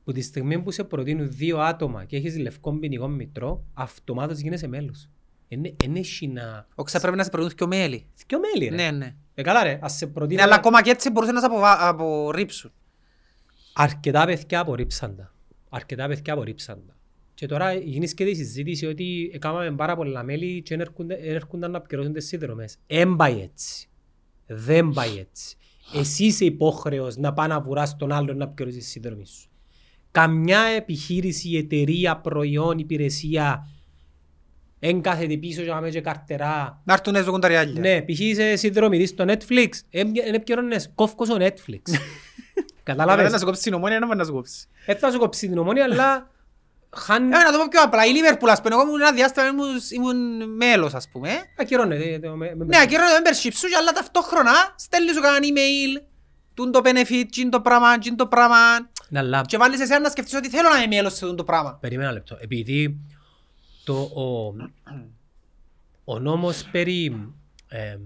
Που 0.05 0.13
τη 0.13 0.21
στιγμή 0.21 0.63
που 0.63 0.71
σε 0.71 0.85
προτείνουν 0.85 1.33
δύο 1.33 1.59
άτομα 1.59 2.05
και 2.05 2.17
έχεις 2.17 2.39
λευκό 2.39 2.79
ποινικό 2.79 3.09
μητρό, 3.09 3.65
αυτομάτως 3.75 4.39
γίνεσαι 4.39 4.67
μέλος. 4.67 5.09
Είναι 5.49 5.75
έχει 5.93 6.27
να... 6.27 6.67
Όχι, 6.75 7.01
πρέπει 7.01 7.17
να 7.17 7.25
σε 7.25 7.31
προτείνουν 7.31 7.57
δύο 7.59 7.67
μέλη. 7.67 8.07
Δυο 8.27 8.39
μέλη 8.41 8.69
ρε. 8.69 8.75
Ναι, 8.75 8.91
ναι. 8.91 9.15
Ε, 9.35 9.43
καλά 9.43 9.63
ρε, 9.63 9.79
ας 9.83 9.97
σε 9.97 10.07
προτείνω... 10.07 10.41
Ναι, 10.41 10.47
αλλά 10.47 10.55
ακόμα 10.55 10.83
και 10.83 10.91
έτσι 10.91 11.11
μπορούσαν 11.11 11.35
να 11.35 11.41
σε 11.41 11.47
αποβα- 11.47 11.89
απορρίψουν. 11.89 12.73
Αρκετά 13.73 14.25
παιδιά 14.25 14.61
απορρίψαν 14.61 15.17
τα. 15.17 15.35
Αρκετά 15.69 16.07
παιδιά 16.07 16.33
απορρίψαν 16.33 16.83
τα. 16.87 16.96
Και 17.37 17.47
τώρα 17.47 17.73
γίνεις 17.75 18.15
και 18.15 18.25
τη 18.25 18.35
συζήτηση 18.35 18.87
ότι 18.87 19.31
έκαναμε 19.35 19.73
πάρα 19.73 19.97
πολλά 19.97 20.23
μέλη 20.23 20.63
και 20.63 20.77
δεν 20.77 20.81
έρχονται- 20.87 21.21
δεν 21.21 21.35
έρχονταν 21.35 21.71
να 21.71 21.81
πληρώσουν 21.81 22.13
τις 22.13 22.27
σύνδρομες. 22.27 22.77
Δεν 22.87 23.17
πάει 23.17 23.41
έτσι. 23.41 23.89
Δεν 24.47 24.91
πάει 24.91 25.19
έτσι. 25.19 25.57
Εσύ 25.95 26.25
είσαι 26.25 26.45
υπόχρεος 26.45 27.17
να 27.17 27.33
πάει 27.33 27.49
να 27.49 27.61
βουράς 27.61 27.97
τον 27.97 28.13
άλλον 28.13 28.37
να 28.37 28.49
πληρώσεις 28.49 28.85
τη 28.85 28.91
σύνδρομη 28.91 29.27
σου. 29.27 29.49
Καμιά 30.11 30.61
επιχείρηση, 30.61 31.57
εταιρεία, 31.57 32.17
προϊόν, 32.17 32.79
υπηρεσία 32.79 33.69
εν 34.79 35.01
κάθεται 35.01 35.37
πίσω 35.37 35.63
και 35.63 35.69
πάμε 35.69 35.91
και 35.91 36.01
καρτερά. 36.01 36.83
Να 36.85 36.93
έρθουν 36.93 37.13
να 37.13 37.23
ζουν 37.23 37.41
τα 37.41 37.49
ριάλια. 37.49 37.81
Ναι, 37.81 38.03
π.χ. 38.03 38.19
είσαι 38.21 38.57
συνδρομητής 38.57 39.09
στο 39.09 39.25
Netflix. 39.29 39.69
Δεν 39.91 40.13
επικαιρώνες, 40.35 40.91
κόφκος 40.95 41.29
ο 41.31 41.37
Netflix. 41.39 41.81
Αλλά 42.89 42.99
Κατάλαβες. 43.05 43.33
να 43.33 43.39
σου 43.39 43.45
κόψεις 43.45 43.63
την 43.63 43.75
ομόνια, 43.75 43.99
να 43.99 44.07
μην 44.07 44.17
να 44.17 44.25
σου 44.25 44.33
κόψεις. 44.33 44.69
Δεν 44.87 44.97
θα 44.97 45.11
σου 45.11 45.19
κόψεις 45.19 45.49
την 45.49 45.59
ομόνια, 45.59 45.85
αλλά 45.85 46.31
χάνει... 46.97 47.27
Ε, 47.27 47.39
να 47.43 47.53
το 47.53 47.59
πω 47.59 47.65
πιο 47.71 47.83
απλά. 47.83 48.05
Η 48.07 48.11
Liverpool, 48.15 48.49
ας 48.49 48.61
πούμε, 48.63 48.75
εγώ 48.75 48.83
ήμουν 48.87 49.01
ένα 49.01 49.13
διάστημα, 49.13 49.47
ήμουν- 49.47 49.91
ήμουν 49.95 50.49
μέλος, 50.57 50.95
ας 50.95 51.09
πούμε. 51.09 51.31
Ακυρώνεται. 51.59 52.19
το- 52.19 52.37
με- 52.37 52.55
με- 52.55 52.65
Ναι, 52.65 52.79
ακυρώνω 52.79 53.09
το 53.09 53.17
membership 53.25 53.51
σου, 53.55 53.67
αλλά 53.79 53.93
ταυτόχρονα 53.93 54.53
στέλνεις 54.77 55.15
σου 55.15 55.21
κανένα 55.21 55.47
email, 55.47 56.03
τούν 56.55 56.73
το 56.73 56.81
benefit, 56.85 57.25
τζιν 57.31 57.51
το 57.51 57.61
πράγμα, 57.61 57.99
τζιν 57.99 58.17
το 58.17 58.27
πράγμα. 58.27 58.57
Ναι, 59.09 59.19
αλλά 59.19 59.43
Και 59.47 59.57
βάλεις 59.57 59.81
εσένα 59.81 60.01
να 60.01 60.09
σκεφτείς 60.09 60.35
ότι 60.35 60.49
θέλω 60.49 60.69
να 60.69 60.77
είμαι 60.83 60.97
μέλος 60.97 61.15
σε 61.15 61.27
τούν 61.27 61.37
το 61.37 61.45
πράγμα. 61.45 61.79
περίμενα 61.81 62.09
ένα 62.09 62.19
λεπτό. 62.19 62.39
Επειδή 62.41 62.97
το, 63.85 63.95
ο, 64.01 64.55
ο 66.05 66.19
νόμος 66.19 66.65
περί... 66.73 67.05
εμ, 67.69 68.01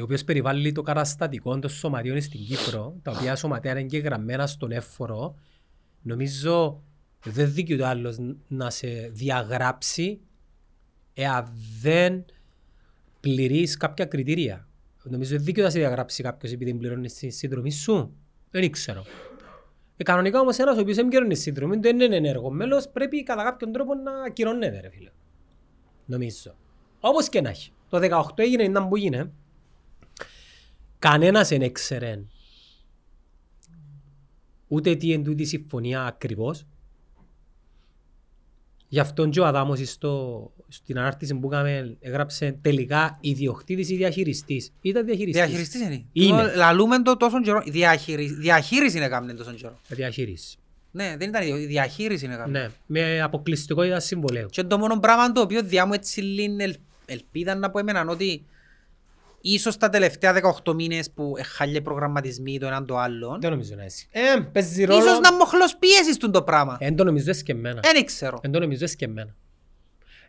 ο 0.00 0.02
οποίος 0.02 0.24
περιβάλλει 0.24 0.72
το 0.72 0.82
καταστατικό 0.82 1.58
των 1.58 1.70
σωματείων 1.70 2.20
στην 2.22 2.40
Κύπρο, 2.46 2.94
τα 3.02 3.10
οποία 3.10 3.36
σωματεία 3.36 3.70
είναι 3.70 3.80
εγγεγραμμένα 3.80 4.46
στον 4.46 4.72
έφορο, 4.72 5.34
νομίζω 6.02 6.82
δεν 7.24 7.52
δικαιούται 7.52 7.86
άλλος 7.86 8.16
να 8.48 8.70
σε 8.70 8.88
διαγράψει 9.12 10.20
εάν 11.14 11.52
δεν 11.80 12.24
πληρείς 13.20 13.76
κάποια 13.76 14.04
κριτήρια. 14.04 14.68
Νομίζω 15.02 15.34
δεν 15.36 15.44
δικαιούται 15.44 15.62
να 15.62 15.70
σε 15.70 15.78
διαγράψει 15.78 16.22
κάποιος 16.22 16.52
επειδή 16.52 16.74
πληρώνεις 16.74 17.14
τη 17.14 17.30
σύνδρομη 17.30 17.70
σου. 17.70 18.16
Δεν 18.50 18.70
ξέρω. 18.70 19.04
Ε, 19.96 20.02
κανονικά 20.04 20.40
όμως 20.40 20.58
ένας 20.58 20.76
ο 20.76 20.80
οποίος 20.80 20.96
δεν 20.96 21.08
πληρώνει 21.08 21.34
σύνδρομη, 21.34 21.76
δεν 21.76 22.00
είναι 22.00 22.16
ενεργό 22.16 22.50
μέλος, 22.50 22.88
πρέπει 22.88 23.22
κατά 23.22 23.42
κάποιον 23.42 23.72
τρόπο 23.72 23.94
να 23.94 24.22
ακυρώνεται 24.22 24.80
ρε 24.80 24.90
φίλε. 24.90 25.10
Νομίζω. 26.06 26.54
Όπως 27.00 27.28
και 27.28 27.40
να 27.40 27.50
έχει. 27.50 27.72
Το 27.88 27.98
18 27.98 28.38
έγινε, 28.38 28.62
ήταν 28.62 28.88
που 28.88 28.96
έγινε. 28.96 29.32
Κανένας 30.98 31.48
δεν 31.48 31.62
έξερε 31.62 32.22
ούτε 34.68 34.96
τι 34.96 35.12
είναι 35.12 35.22
τούτη 35.22 35.42
η 35.42 35.46
συμφωνία 35.46 36.04
ακριβώς. 36.04 36.66
Γι' 38.92 39.00
αυτόν 39.00 39.30
και 39.30 39.40
ο 39.40 39.44
Αδάμος 39.46 39.80
στο, 39.90 40.50
στην 40.68 40.98
ανάρτηση 40.98 41.34
που 41.34 41.46
έκαμε 41.52 41.96
έγραψε 42.00 42.58
τελικά 42.62 43.18
ιδιοκτήτης 43.20 43.90
ή 43.90 43.96
διαχειριστής. 43.96 44.72
Ήταν 44.80 45.04
διαχειριστής. 45.04 45.42
Διαχειριστής 45.42 45.80
είναι. 45.80 46.04
Είναι. 46.12 46.42
Το 46.42 46.56
Λαλούμε 46.56 47.02
το 47.02 47.16
τόσο 47.16 47.40
καιρό. 47.40 47.62
Διαχειρι- 47.66 48.32
Διαχείριση 48.38 48.96
είναι 48.96 49.08
κάμνη 49.08 49.34
τόσο 49.34 49.52
καιρό. 49.52 49.78
Διαχείριση. 49.88 50.56
Ναι, 50.90 51.14
δεν 51.18 51.28
ήταν 51.28 51.46
η 51.46 51.66
διαχείριση 51.66 52.24
είναι 52.24 52.34
κάμνη. 52.36 52.52
Ναι, 52.58 52.68
με 52.86 53.20
αποκλειστικότητα 53.22 54.00
συμβολέου. 54.00 54.46
Και 54.50 54.62
το 54.62 54.78
μόνο 54.78 54.98
πράγμα 55.00 55.32
το 55.32 55.40
οποίο 55.40 55.62
διά 55.62 55.86
μου 55.86 55.92
έτσι 55.92 56.20
λύνει 56.20 56.62
ελ, 56.64 56.74
ελπίδα 57.06 57.54
να 57.54 57.70
πω 57.70 57.78
εμένα 57.78 58.06
ότι 58.08 58.44
ίσως 59.42 59.76
τα 59.76 59.88
τελευταία 59.88 60.32
18 60.64 60.74
μήνες 60.74 61.10
που 61.10 61.34
εχάλια 61.36 61.82
προγραμματισμοί 61.82 62.58
το 62.58 62.66
έναν 62.66 62.86
το 62.86 62.96
άλλο 62.98 63.38
Δεν 63.40 63.50
νομίζω 63.50 63.74
να 63.74 63.84
είσαι. 63.84 64.06
Ε, 64.10 64.20
παίζει 64.52 64.84
ρόλο. 64.84 65.04
ίσως 65.04 65.20
να 65.20 65.32
μοχλός 65.34 65.76
πίεσης 65.76 66.16
του 66.16 66.30
το 66.30 66.42
πράγμα. 66.42 66.76
Εν 66.80 66.96
το 66.96 67.04
νομίζω 67.04 67.30
εσκεμμένα. 67.30 67.80
Δεν 67.92 68.04
ξέρω. 68.04 68.38
Εν 68.42 68.50
το 68.52 68.58
νομίζω 68.58 68.84
εσκεμμένα. 68.84 69.34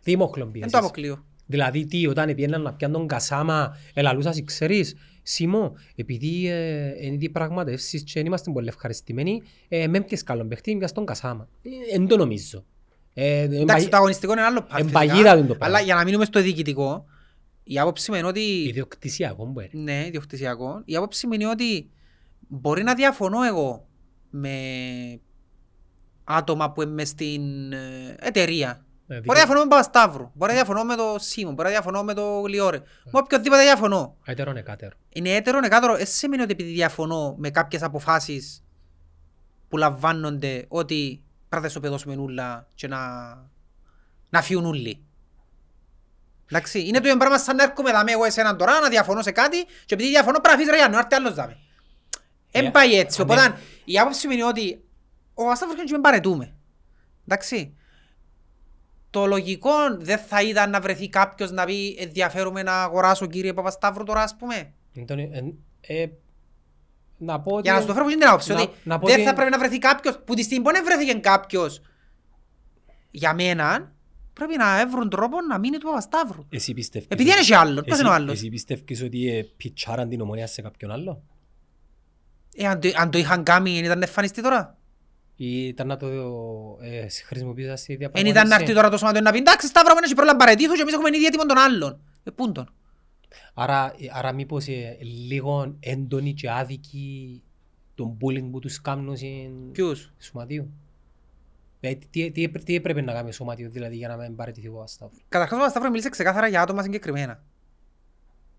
Τι 0.02 0.16
μοχλόν 0.16 0.44
Δεν 0.44 0.52
πιέσεις. 0.52 0.72
το 0.72 0.78
αποκλείω. 0.78 1.24
Δηλαδή 1.46 1.86
τι, 1.86 2.06
όταν 2.06 2.34
πιέναν 2.34 2.62
να 2.62 2.72
πιάνουν 2.72 2.96
τον 2.98 3.06
κασάμα, 3.06 3.76
ελαλούσας, 3.94 4.44
ξέρεις, 4.44 4.94
Σίμω, 5.26 5.72
επειδή 5.96 6.48
ε, 6.48 6.86
είναι 7.06 7.16
οι 7.20 7.28
πραγματεύσεις 7.28 8.02
και 8.02 8.12
δεν 8.14 8.26
είμαστε 8.26 8.50
πολύ 8.52 8.68
ευχαριστημένοι, 8.68 9.42
ε, 9.68 9.86
με 9.86 10.00
πιες 10.00 10.22
καλόν 10.22 10.48
παίχτη, 10.48 10.76
πιας 10.76 10.92
τον 10.92 11.04
κασάμα. 11.06 11.48
Ε, 11.62 11.94
Εν 11.94 12.06
το 12.06 12.16
νομίζω. 12.16 12.64
Ε, 13.14 13.38
εν 13.38 13.44
Εντάξει, 13.52 13.64
παγι- 13.66 13.88
το 13.90 13.96
αγωνιστικό 13.96 14.32
είναι 14.32 14.42
άλλο 14.42 14.66
part, 14.70 14.78
Εμπαγίδα 14.80 15.12
φυσικά. 15.14 15.36
είναι 15.36 15.46
το 15.46 15.54
πράγμα. 15.54 15.76
Αλλά 15.76 15.84
για 15.84 15.94
να 15.94 16.04
μείνουμε 16.04 16.24
στο 16.24 16.42
διοικητικό, 16.42 17.04
η 17.64 17.78
άποψη 17.78 18.10
μου 18.10 18.16
είναι 18.16 18.26
ότι... 18.26 18.40
Ιδιοκτησιακό 18.40 19.46
μπορεί. 19.46 19.70
Ναι, 19.72 20.06
ιδιοκτησιακό. 20.06 20.82
Η 20.84 20.96
άποψη 20.96 21.26
μου 21.26 21.32
είναι 21.32 21.46
ότι 21.46 21.90
μπορεί 22.48 22.82
να 22.82 22.94
διαφωνώ 22.94 23.42
εγώ 23.42 23.86
με 24.30 24.58
άτομα 26.24 26.72
που 26.72 26.82
είναι 26.82 26.90
μες 26.90 27.08
στην 27.08 27.72
ε, 27.72 28.16
εταιρεία. 28.18 28.84
Ε, 29.06 29.14
Μπορεί 29.14 29.26
να 29.26 29.34
διαφωνώ 29.34 29.58
με 29.58 29.68
τον 29.68 29.68
Παπασταύρου, 29.68 30.30
μπορεί 30.34 30.50
να 30.52 30.56
διαφωνώ 30.56 30.84
με 30.84 30.94
τον 30.94 31.20
Σίμω, 31.20 31.50
μπορεί 31.50 31.62
να 31.62 31.70
διαφωνώ 31.70 32.02
με 32.02 32.14
τον 32.14 32.42
Γλιόρε. 32.42 32.78
Με 33.04 33.18
οποιοδήποτε 33.18 33.62
διαφωνώ. 33.62 34.16
Έτερον 34.24 34.56
εκάτερο. 34.56 34.96
Είναι 35.08 35.30
έτερο, 35.30 35.58
εκάτερο. 35.64 35.96
Δεν 35.96 36.06
σημαίνει 36.06 36.42
ότι 36.42 36.52
επειδή 36.52 36.72
διαφωνώ 36.72 37.34
με 37.38 37.50
κάποιες 37.50 37.82
αποφάσεις 37.82 38.64
που 39.68 39.76
λαμβάνονται 39.76 40.64
ότι 40.68 41.22
πρέπει 41.48 41.62
να 41.62 41.68
ισοπεδώσουμε 41.68 42.16
ούλα 42.16 42.68
και 42.74 42.88
να, 42.88 42.98
να 44.30 44.42
φύγουν 44.42 44.64
ούλοι. 44.64 45.04
Εντάξει, 46.50 46.80
είναι 46.86 46.98
το 47.00 47.06
ίδιο 47.06 47.16
πράγμα 47.18 47.38
σαν 47.38 47.56
να 47.56 47.62
έρχομαι 47.62 47.92
δάμε 47.92 48.12
εγώ 48.12 48.24
εσέναν 48.24 48.56
τώρα 48.56 48.80
να 48.80 48.88
διαφωνώ 48.88 49.22
σε 49.22 49.30
κάτι 49.30 49.64
και 49.64 49.94
επειδή 49.94 50.08
διαφωνώ 50.08 50.38
πρέπει 50.40 50.46
να 50.48 50.52
αφήσεις 50.54 50.70
ρε 50.70 50.76
Γιάννη, 50.76 50.94
να 50.94 51.00
έρθει 51.00 51.14
άλλος 51.14 51.34
δάμε. 51.34 51.56
Εν 52.50 52.64
Ε, 52.66 52.70
πάει 52.70 52.98
έτσι, 52.98 53.18
ναι. 53.24 53.32
οπότε 53.32 53.58
η 53.84 53.98
άποψη 53.98 54.26
μου 54.26 54.32
είναι 54.32 54.44
ότι 54.44 54.84
ο 55.34 55.50
Ασταύρος 55.50 55.76
και 55.84 55.92
μην 55.92 56.00
παρετούμε. 56.00 56.54
Εντάξει. 57.28 57.76
Το 59.10 59.26
λογικό 59.26 59.70
δεν 59.98 60.18
θα 60.18 60.42
ήταν 60.42 60.70
να 60.70 60.80
βρεθεί 60.80 61.08
κάποιος 61.08 61.50
να 61.50 61.64
πει 61.64 61.96
ενδιαφέρομαι 61.98 62.62
να 62.62 62.82
αγοράσω 62.82 63.26
κύριε 63.26 63.52
Παπασταύρου 63.52 64.04
τώρα 64.04 64.22
ας 64.22 64.36
πούμε. 64.36 64.72
Εν 64.94 65.06
το- 65.06 65.14
εν- 65.32 65.54
ε, 65.80 66.06
Να 67.18 67.40
πω 67.40 67.52
ότι... 67.52 67.62
Για 67.62 67.72
να 67.72 67.80
σου 67.80 67.86
το 67.86 67.92
φέρω 67.92 68.04
από 68.04 68.14
την 68.14 68.26
άποψη, 68.26 68.52
Να- 68.52 68.60
ότι 68.62 68.74
να 68.82 68.98
πω 68.98 69.06
δεν 69.06 69.14
ότι- 69.16 69.24
θα 69.24 69.34
πρέπει 69.34 69.50
να 69.50 69.58
βρεθεί 69.58 69.78
κάποιος, 69.78 70.18
που 70.24 70.34
τη 70.34 70.42
στιγμή 70.42 70.64
που 70.64 70.72
δεν 70.72 70.84
βρέθηκε 70.84 71.14
κάποιος 71.14 71.80
για 73.10 73.34
μένα, 73.34 73.92
πρέπει 74.34 74.56
να 74.56 74.88
βρουν 74.88 75.08
τρόπο 75.08 75.36
να 75.48 75.58
μείνει 75.58 75.78
του 75.78 75.86
Παπασταύρου. 75.86 76.44
Εσύ 76.48 76.74
πιστεύεις... 76.74 77.08
Επειδή 77.10 77.30
είναι 77.30 77.40
και 77.40 77.56
άλλος, 77.56 77.74
ποιος 77.84 77.86
Εσύ- 77.86 78.00
είναι 78.00 78.10
ο 78.10 78.12
άλλος; 78.12 78.32
Εσύ 78.34 78.48
πιστεύεις 78.48 79.02
ότι 79.02 79.28
ε, 79.36 79.42
πιτσάραν 79.56 80.08
την 80.08 80.20
ομονία 80.20 80.46
σε 80.46 80.62
κάποιον 80.62 80.90
άλλο; 80.90 81.22
Ε, 82.56 82.66
αν, 82.66 82.80
το, 82.80 82.90
αν 82.96 83.10
το 83.10 83.18
είχαν 83.18 83.42
κάνει, 83.42 83.74
δεν 83.74 83.84
ήταν 83.84 84.02
εμφανιστεί 84.02 84.42
τώρα; 84.42 84.78
Ή 85.36 85.66
ήταν 85.66 85.86
να 85.86 85.96
το 85.96 86.06
ε, 86.80 87.06
χρησιμοποιήσεις 87.26 87.80
στη 87.80 87.92
Εν 87.92 87.98
διαπραγμάτευση. 87.98 88.30
ήταν 88.46 88.48
να 88.48 88.54
έρθει 88.62 88.74
τώρα 88.74 88.90
το 88.90 88.96
σωματείο 88.96 89.20
να 89.20 89.30
πει 89.32 89.38
εντάξει 89.38 89.66
Σταύρο 89.66 89.94
μου 89.94 90.00
έχει 90.04 90.14
πρόβλημα 90.14 90.36
παρετήθους 90.38 90.76
και 90.76 90.82
εμείς 90.82 90.94
έχουμε 90.94 91.08
ήδη 91.16 91.24
έτοιμο 91.24 91.46
τον 91.46 91.58
άλλον. 91.58 92.00
Ε, 92.24 92.30
πούν 92.30 92.52
τον. 92.52 92.72
Άρα, 93.54 93.94
άρα 94.12 94.32
μήπως 94.32 94.66
ε, 94.66 94.98
λίγο 95.28 95.76
έντονη 95.80 96.34
και 96.34 96.50
άδικη 96.50 97.42
τον 97.94 98.16
bullying 98.20 98.48
που 98.50 98.58
τους 98.58 98.80
κάνουν 98.80 99.16
στην 99.16 99.70
Ποιους; 99.72 100.12
σωματείο. 100.18 100.68
Ε, 101.88 101.94
τι, 102.10 102.30
τι, 102.30 102.42
έπρε- 102.42 102.64
τι 102.64 102.74
έπρεπε 102.74 103.00
να 103.00 103.12
κάνει 103.12 103.28
ο 103.28 103.32
σωματείο 103.32 103.70
δηλαδή 103.70 103.96
για 103.96 104.08
να 104.08 104.16
μην 104.16 104.36
παραιτηθεί 104.36 104.68
ο 104.68 104.72
Παπασταύρου. 104.72 105.16
Καταρχάς 105.28 105.56
ο 105.56 105.60
Παπασταύρου 105.60 105.90
μίλησε 105.90 106.08
ξεκάθαρα 106.08 106.46
για 106.48 106.62
άτομα 106.62 106.82
συγκεκριμένα. 106.82 107.42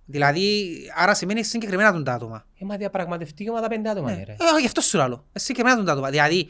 Δηλαδή, 0.05 0.71
άρα 0.95 1.13
σημαίνει 1.13 1.43
συγκεκριμένα 1.43 1.91
τον 1.91 2.03
τα 2.03 2.13
άτομα. 2.13 2.45
Ε, 2.59 2.65
μα 2.65 2.77
διαπραγματευτεί 2.77 3.49
ομάδα 3.49 3.67
πέντε 3.67 3.89
άτομα, 3.89 4.09
Ναι. 4.11 4.17
ναι. 4.17 4.23
ρε. 4.23 4.31
Ε, 4.31 4.59
γι' 4.59 4.65
αυτό 4.65 4.81
σου 4.81 4.97
λέω. 4.97 5.25
Ε, 5.33 5.39
Συγκεκριμένα 5.39 5.75
τον 5.75 5.85
τα 5.85 5.91
άτομα. 5.91 6.09
Δηλαδή, 6.09 6.47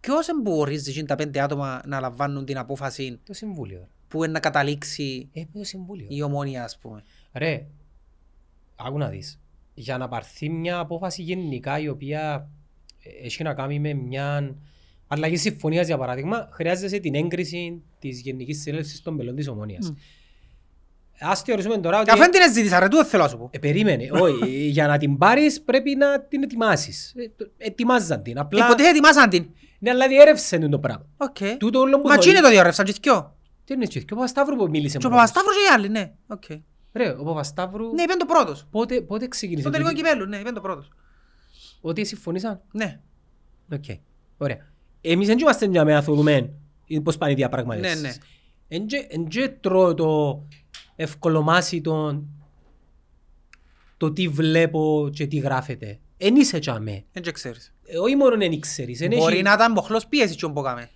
ποιος 0.00 0.28
εμπορίζει 0.28 0.90
εκείνα 0.90 1.06
τα 1.06 1.14
πέντε 1.16 1.40
άτομα 1.40 1.82
να 1.86 2.00
λαμβάνουν 2.00 2.44
την 2.44 2.58
απόφαση 2.58 3.20
Το 3.24 3.32
συμβούλιο. 3.32 3.88
που 4.08 4.24
είναι 4.24 4.32
να 4.32 4.40
καταλήξει 4.40 5.28
Ε, 5.32 5.42
το 5.52 5.64
συμβούλιο. 5.64 6.06
η 6.10 6.22
ομόνια, 6.22 6.64
ας 6.64 6.78
πούμε. 6.78 7.02
Ρε, 7.32 7.66
άκου 8.76 8.98
να 8.98 9.08
δεις. 9.08 9.40
Για 9.74 9.98
να 9.98 10.08
πάρθει 10.08 10.48
μια 10.48 10.78
απόφαση 10.78 11.22
γενικά 11.22 11.78
η 11.78 11.88
οποία 11.88 12.48
ε, 13.02 13.26
έχει 13.26 13.42
να 13.42 13.54
κάνει 13.54 13.78
με 13.80 13.94
μια 13.94 14.54
αλλαγή 15.12 15.36
συμφωνίας 15.36 15.86
για 15.86 15.98
παράδειγμα, 15.98 16.48
χρειάζεται 16.52 16.98
την 16.98 17.14
έγκριση 17.14 17.82
της 17.98 18.20
Γενικής 18.20 18.60
Συνέλευσης 18.60 19.02
των 19.02 19.14
Μελών 19.14 19.34
της 19.34 19.48
Ομόνοιας. 19.48 19.90
Μμ. 19.90 19.94
Ας 21.20 21.40
θεωρήσουμε 21.42 21.78
τώρα 21.78 21.96
ότι... 21.96 22.04
Και 22.04 22.10
αφού 22.10 22.20
δεν 22.20 22.30
την 22.30 22.52
ζήτησα, 22.52 22.78
ρε, 22.80 22.88
τούτο 22.88 23.04
θέλω 23.04 23.22
να 23.22 23.28
σου 23.28 23.38
πω. 23.38 23.48
Ε, 23.52 23.58
περίμενε, 23.58 24.08
όχι, 24.12 24.66
για 24.66 24.86
να 24.86 24.98
την 24.98 25.18
πάρεις 25.18 25.60
πρέπει 25.62 25.94
να 25.96 26.20
την 26.22 26.42
ετοιμάσεις. 26.42 27.12
Ε, 27.16 27.28
το- 27.36 27.50
ετοιμάζαν 27.58 28.22
την, 28.22 28.38
απλά... 28.38 28.64
Υποτίθεται 28.64 28.90
ετοιμάσαν 28.90 29.28
την. 29.30 29.48
Ναι, 29.78 29.90
αλλά 29.90 30.08
διέρευσε 30.08 30.58
το 30.58 30.78
πράγμα. 30.78 31.06
Οκ. 31.16 31.36
Τούτο 31.58 31.78
όλο 31.80 32.00
που 32.00 32.08
Μα 32.08 32.14
θωρεί- 32.14 32.24
τι 32.24 32.30
είναι 32.30 32.40
το 32.40 32.48
διέρρευσαν 32.50 32.84
και 32.86 32.91
οι 32.91 32.94
δυο. 33.02 33.36
Τι 33.64 33.74
είναι 33.74 33.86
και 33.86 33.98
ο 33.98 34.14
Παπασταύρου 34.14 34.56
που 34.56 34.68
μίλησε 34.68 34.98
Και 34.98 35.06
ο 35.06 35.10
πρώτος. 35.10 35.30
Παπασταύρος 35.30 35.56
και 35.56 35.62
οι 35.62 35.74
άλλοι, 35.74 35.88
ναι. 35.88 36.12
Οκ. 36.26 36.42
Ρε, 36.92 37.08
ο 37.18 37.22
Παπασταύρου 37.24 37.94
Ναι, 37.94 38.02
είπαν 38.02 38.18
το 38.18 38.26
πρώτος. 38.26 38.66
πότε, 38.70 39.00
πότε 39.00 39.28
ξεκίνησε 39.28 39.62
Στο 39.62 39.70
τελικό 39.70 39.90
τούτη- 39.90 40.02
κυπέλου, 40.02 40.26
ναι, 40.26 40.36
είπαν 40.36 40.54
το 40.54 40.60
πρώτος. 40.60 40.88
ότι 41.80 42.04
συμφωνήσαν; 42.04 42.60
Ναι. 42.72 43.00
Οκ. 43.72 43.84
Ωραία. 44.38 44.69
Εμείς 45.00 45.26
δεν 45.26 45.38
είμαστε 45.38 45.66
για 45.66 45.84
να 45.84 46.02
θεωρούμε 46.02 46.50
πώς 47.02 47.18
πάνε 47.18 47.32
οι 47.32 47.34
διαπραγματεύσεις. 47.34 48.00
Ναι, 48.02 48.08
ναι. 48.08 48.14
Εν 48.68 48.86
και- 48.86 49.06
Εν 49.08 49.28
και 49.28 49.48
τρώω 49.60 49.94
το 49.94 50.42
ευκολομάσητο 50.96 52.22
το 53.96 54.12
τι 54.12 54.28
βλέπω 54.28 55.10
και 55.12 55.26
τι 55.26 55.36
γράφεται. 55.36 55.98
Εν 56.16 56.36
είσαι 56.36 56.58
τζιαμέ. 56.58 57.04
Δεν 57.12 57.22
και 57.22 57.32
ξέρεις. 57.32 57.74
Ε, 57.86 57.98
όχι 57.98 58.16
μόνο 58.16 58.44
εν 58.44 58.60
ξέρεις. 58.60 59.00
εν 59.00 59.08
Μπορεί 59.16 59.34
έχει- 59.34 59.42
να 59.42 59.52
ήταν 59.52 59.72
μοχλός 59.72 60.06
πίεσης 60.06 60.36
και 60.36 60.46
που 60.48 60.60
τζιαμέ. 60.62 60.90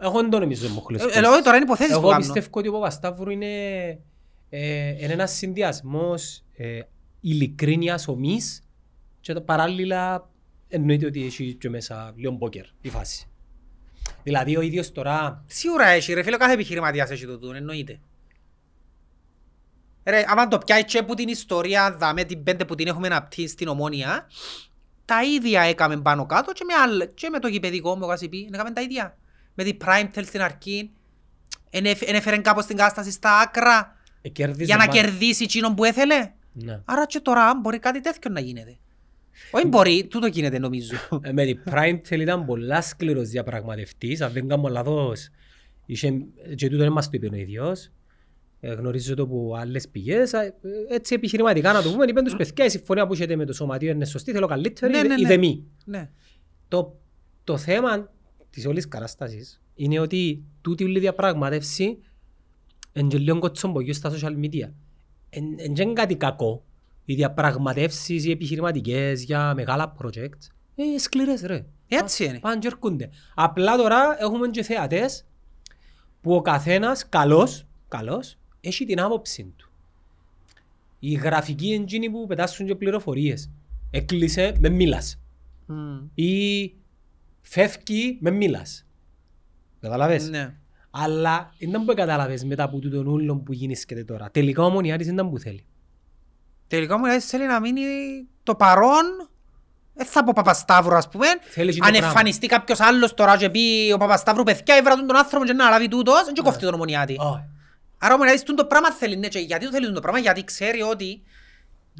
Εγώ 0.00 0.20
δεν 0.20 0.30
το 0.30 0.38
νομίζω 0.38 0.68
μοχλός. 0.68 1.02
Ε, 1.04 1.20
λέω, 1.20 1.42
τώρα 1.42 1.56
είναι 1.56 1.64
υποθέσεις 1.64 1.92
που 1.92 1.98
Εγώ 2.00 2.08
κάνω. 2.08 2.20
πιστεύω 2.20 2.48
ότι 2.52 2.68
ο 2.68 2.72
Παπασταύρου 2.72 3.30
είναι, 3.30 3.46
ε, 4.48 4.88
είναι 4.88 5.12
ένας 5.12 5.32
συνδυασμός 5.32 6.42
ε, 6.56 6.80
ειλικρίνειας 7.20 8.08
ομής 8.08 8.62
και 9.20 9.32
τα 9.32 9.42
παράλληλα 9.42 10.30
εννοείται 10.72 11.06
ότι 11.06 11.24
έχει 11.24 11.54
και 11.54 11.70
μέσα 11.70 12.12
λίγο 12.16 12.32
πόκερ 12.32 12.64
η 12.80 12.88
φάση. 12.88 13.26
Δηλαδή 14.22 14.56
ο 14.56 14.60
ίδιος 14.60 14.92
τώρα 14.92 15.44
Σίγουρα 15.46 15.86
έχει 15.86 16.12
ρε 16.12 16.22
φίλε, 16.22 16.36
κάθε 16.36 16.52
επιχειρηματίας 16.52 17.10
έχει 17.10 17.26
το 17.26 17.38
τούν, 17.38 17.54
εννοείται. 17.54 18.00
Ρε, 20.04 20.24
άμα 20.26 20.48
το 20.48 20.58
πιάει 20.58 20.84
και 20.84 21.02
που 21.02 21.14
την 21.14 21.28
ιστορία, 21.28 21.96
δάμε 21.96 22.24
την 22.24 22.42
πέντε 22.42 22.64
που 22.64 22.74
την 22.74 22.86
έχουμε 22.86 23.06
αναπτύξει 23.06 23.52
στην 23.52 23.68
ομόνια, 23.68 24.26
τα 25.04 25.22
ίδια 25.24 25.62
έκαμε 25.62 26.00
πάνω 26.00 26.26
κάτω 26.26 26.52
και 26.52 26.64
με, 26.64 26.74
άλλ, 26.74 27.08
και 27.14 27.28
με 27.28 27.38
το 27.38 27.48
γηπαιδικό 27.48 27.94
μου, 27.96 28.00
όπως 28.04 28.28
πει, 28.30 28.50
έκαμε 28.52 28.70
τα 28.70 28.80
ίδια. 28.80 29.16
Με 29.54 29.64
την 29.64 29.76
Primetel 29.84 30.22
στην 30.24 30.40
αρχή, 30.42 30.90
ενέφ- 31.70 32.08
ενέφερε 32.08 32.38
κάπως 32.38 32.66
την 32.66 32.76
κατάσταση 32.76 33.10
στα 33.10 33.38
άκρα 33.38 33.96
ε, 34.22 34.28
κέρδιζε 34.28 34.64
για 34.64 34.76
να 34.76 34.86
μα- 34.86 34.92
κερδίσει 34.92 35.42
εκείνον 35.42 35.74
που 35.74 35.84
έθελε. 35.84 36.32
Ναι. 36.52 36.80
Άρα 36.84 37.06
και 37.06 37.20
τώρα 37.20 37.54
μπορεί 37.62 37.78
κάτι 37.78 38.00
τέτοιο 38.00 38.30
να 38.30 38.40
γίνεται. 38.40 38.76
Όχι 39.50 39.66
μπορεί, 39.66 40.06
τούτο 40.10 40.26
γίνεται 40.26 40.58
νομίζω. 40.58 40.94
Ε, 41.22 41.32
Με 41.32 41.44
την 41.44 41.60
Primetel 41.70 42.20
ήταν 42.20 42.44
πολλά 42.44 42.82
σκληρός 42.82 43.28
διαπραγματευτής, 43.28 44.20
αν 44.20 44.32
δεν 44.32 44.48
κάνω 44.48 44.68
λάθος. 44.68 45.28
Είχε, 45.86 46.10
και 46.54 46.68
τούτο 46.68 46.82
δεν 46.82 46.92
μας 46.92 47.04
το 47.04 47.10
είπε 47.14 47.28
ο 47.32 47.36
ίδιος. 47.38 47.90
Ε, 48.60 48.72
γνωρίζω 48.72 49.14
το 49.14 49.22
από 49.22 49.54
άλλες 49.58 49.88
πηγές. 49.88 50.32
Ε, 50.32 50.54
Έτσι 50.90 51.14
επιχειρηματικά 51.14 51.72
να 51.72 51.82
το 51.82 51.90
πούμε, 51.90 52.04
είπαν 52.08 52.24
τους 52.24 52.36
παιδιά, 52.36 52.64
η 52.64 52.68
συμφωνία 52.68 53.06
που 53.06 53.12
έχετε 53.12 53.36
με 53.36 53.44
το 53.44 53.52
σωματείο 53.52 53.90
είναι 53.90 54.04
σωστή, 54.04 54.32
θέλω 54.32 54.46
καλύτερη, 54.46 54.92
Ναι, 54.92 55.02
ναι, 55.02 55.14
ή 55.18 55.22
ναι. 55.22 55.28
δε 55.28 55.36
μη. 55.36 55.64
ναι. 55.84 56.10
Το, 56.68 57.00
το 57.44 57.56
θέμα 57.56 58.12
της 58.50 58.66
όλης 58.66 58.88
κατάστασης 58.88 59.62
είναι 59.74 59.98
ότι 60.00 60.44
τούτη 60.60 60.84
όλη 60.84 60.96
η 60.96 61.00
διαπραγμάτευση 61.00 61.98
είναι 62.92 63.08
και 63.08 63.18
λίγο 63.18 63.38
κοτσομπογιό 63.38 63.92
στα 63.94 64.12
social 64.12 64.44
media. 64.44 64.70
Είναι 65.30 65.68
και 65.72 65.84
κάτι 65.92 66.16
κακό. 66.16 66.64
Οι 67.04 67.14
διαπραγματεύσεις, 67.14 68.24
οι 68.24 68.30
επιχειρηματικές 68.30 69.22
για 69.22 69.54
μεγάλα 69.54 69.94
project, 70.02 70.38
ε, 70.74 70.98
σκληρές 70.98 71.40
ρε. 71.42 71.64
Έτσι 71.88 72.24
είναι. 72.24 72.38
Πάνε 72.38 72.58
και 72.58 72.66
έρχονται. 72.66 73.10
Απλά 73.34 73.76
τώρα 73.76 74.16
έχουμε 74.18 74.48
και 74.48 74.62
θεατές 74.62 75.24
που 76.20 76.34
ο 76.34 76.42
καθένας 76.42 77.08
καλός, 77.08 77.66
καλός, 77.88 78.36
έχει 78.60 78.84
την 78.84 79.00
άποψη 79.00 79.52
του. 79.56 79.70
Οι 80.98 81.12
γραφικοί 81.12 81.72
εντζίνοι 81.72 82.10
που 82.10 82.26
πετάσουν 82.26 82.66
και 82.66 82.74
πληροφορίες. 82.74 83.50
Έκλεισε, 83.90 84.56
με 84.58 84.68
μίλας 84.68 85.20
Μμ. 85.66 85.98
ή 86.14 86.72
φεύγει 87.42 88.18
με 88.20 88.30
μίλας. 88.30 88.86
Καταλαβες; 89.80 90.28
Ναι. 90.28 90.54
Αλλά 90.90 91.54
δεν 91.58 91.84
που 91.84 91.94
καταλαβες 91.94 92.44
μετά 92.44 92.62
από 92.62 92.78
τούτον 92.78 93.06
ούλον 93.06 93.42
που 93.42 93.52
γίνησκεται 93.52 94.04
τώρα. 94.04 94.30
Τελικά 94.30 94.64
ο 94.64 94.70
Μονιάρης 94.70 95.06
δεν 95.06 95.14
ήταν 95.14 95.30
που 95.30 95.38
θέλει. 95.38 95.64
Τελικά 96.76 96.98
μου 96.98 97.04
λέει 97.04 97.20
θέλει 97.20 97.46
να 97.46 97.60
μείνει 97.60 97.82
το 98.42 98.54
παρόν. 98.54 99.28
Δεν 99.94 100.06
θα 100.06 100.24
πω 100.24 100.32
Παπασταύρου 100.34 100.94
ας 100.94 101.08
πούμε. 101.08 101.26
Θέλεις 101.40 101.74
και 101.74 101.80
το 101.80 101.86
Αν 101.86 101.92
πράγμα. 101.92 102.08
εμφανιστεί 102.08 102.46
κάποιος 102.46 102.80
άλλος 102.80 103.14
τώρα 103.14 103.36
και 103.36 103.50
πει 103.50 103.92
ο 103.94 103.96
Παπασταύρου 103.98 104.42
παιδιά 104.42 104.74
έβρα 104.76 104.94
τον 104.94 105.16
άνθρωπο 105.16 105.44
και 105.44 105.52
να 105.52 105.68
λάβει 105.70 105.88
τούτος 105.88 106.24
δεν 106.24 106.34
και 106.34 106.42
κόφτει 106.42 106.64
τον 106.64 106.74
ομονιάτη. 106.74 107.16
Όχι. 107.18 107.44
Άρα 107.98 108.12
ο 108.12 108.14
ομονιάτης 108.14 108.42
τούτο 108.42 108.64
πράγμα 108.64 108.92
θέλει. 108.92 109.16
Ναι, 109.16 109.28
και 109.28 109.38
γιατί 109.38 109.64
το 109.64 109.70
θέλει 109.70 109.92
το 109.92 110.00
πράγμα 110.00 110.18
γιατί 110.18 110.44
ξέρει 110.44 110.82
ότι 110.82 111.22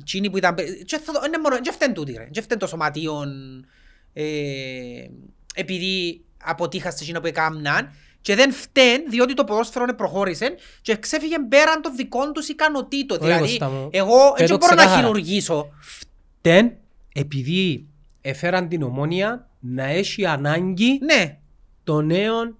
εκείνοι 0.00 0.30
που 0.30 0.36
ήταν... 0.36 0.54
Και 0.84 0.98
θα 0.98 1.12
το- 1.12 1.22
είναι 1.26 1.38
μόνο- 1.38 1.60
και 1.60 1.70
φταίνει 1.72 1.92
τούτοι 1.94 2.12
ρε. 2.12 2.24
Και 2.30 2.40
φταίνει 2.40 2.60
το 2.60 2.66
σωματείο 2.66 3.22
ε, 4.12 4.22
επειδή 5.54 6.24
αποτύχασε 6.44 7.02
εκείνο 7.02 7.20
που 7.20 7.26
έκαναν 7.26 7.92
και 8.22 8.34
δεν 8.34 8.52
φταίνει 8.52 9.04
διότι 9.08 9.34
το 9.34 9.44
ποδόσφαιρο 9.44 9.94
προχώρησε 9.94 10.54
και 10.82 10.96
ξέφυγε 10.96 11.36
πέραν 11.48 11.82
των 11.82 11.96
δικών 11.96 12.32
τους 12.32 12.48
ικανοτήτων. 12.48 13.18
Όχι, 13.18 13.26
Δηλαδή, 13.26 13.48
Κώστα 13.48 13.68
μου. 13.68 13.88
εγώ 13.92 14.16
Πες 14.32 14.48
δεν 14.48 14.48
το 14.48 14.56
μπορώ 14.56 14.74
να 14.74 14.80
ξεκάθαρα. 14.80 15.06
χειρουργήσω. 15.06 15.68
Τεν, 16.40 16.72
επειδή 17.14 17.86
έφεραν 18.20 18.68
την 18.68 18.82
ομόνια 18.82 19.48
να 19.60 19.84
έχει 19.84 20.26
ανάγκη 20.26 20.98
Ναι, 21.02 21.38
το 21.84 22.00
νέο 22.02 22.56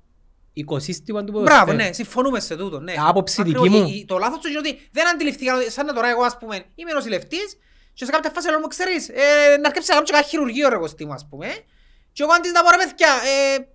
οικοσύστημα 0.53 1.25
του 1.25 1.33
ποδοσφαίρου. 1.33 1.65
μπράβο, 1.65 1.73
ναι, 1.83 1.93
συμφωνούμε 1.93 2.41
σε 2.41 2.57
τούτο. 2.57 2.81
Ναι. 2.81 2.95
Άποψη 2.99 3.43
δική 3.43 3.57
Ακριβώς, 3.59 3.81
μου. 3.81 3.89
η- 3.89 3.97
η- 3.99 4.05
Το 4.05 4.19
λάθος 4.19 4.39
του 4.39 4.49
είναι 4.49 4.59
ότι 4.59 4.89
δεν 4.93 5.09
αντιληφθήκαν 5.09 5.57
ότι 5.61 5.71
σαν 5.71 5.87
να 5.87 5.93
τώρα 5.93 6.09
εγώ 6.09 6.23
ας 6.23 6.39
πούμε 6.39 6.65
είμαι 6.75 6.93
νοσηλευτής 6.93 7.59
και 7.95 8.05
σε 8.05 8.11
κάποια 8.11 8.31
φάση 8.31 8.49
λέω 8.49 8.59
μου 8.59 8.67
ξέρεις 8.67 9.09
ε, 9.09 9.13
να 9.61 9.67
αρκέψει 9.67 9.89
να 9.89 9.95
κάνω 9.95 10.03
και 10.07 10.13
ένα 10.15 10.23
χειρουργείο 10.23 10.69
ρε 10.69 10.77
κοστί 10.77 11.05
μου 11.07 11.13
ας 11.13 11.27
πούμε 11.31 11.47
και 12.13 12.23
εγώ 12.23 12.33
αντί 12.33 12.49
να 12.51 12.63
πω 12.63 12.71
ρε 12.71 12.77
παιδιά 12.77 13.09
ε, 13.09 13.67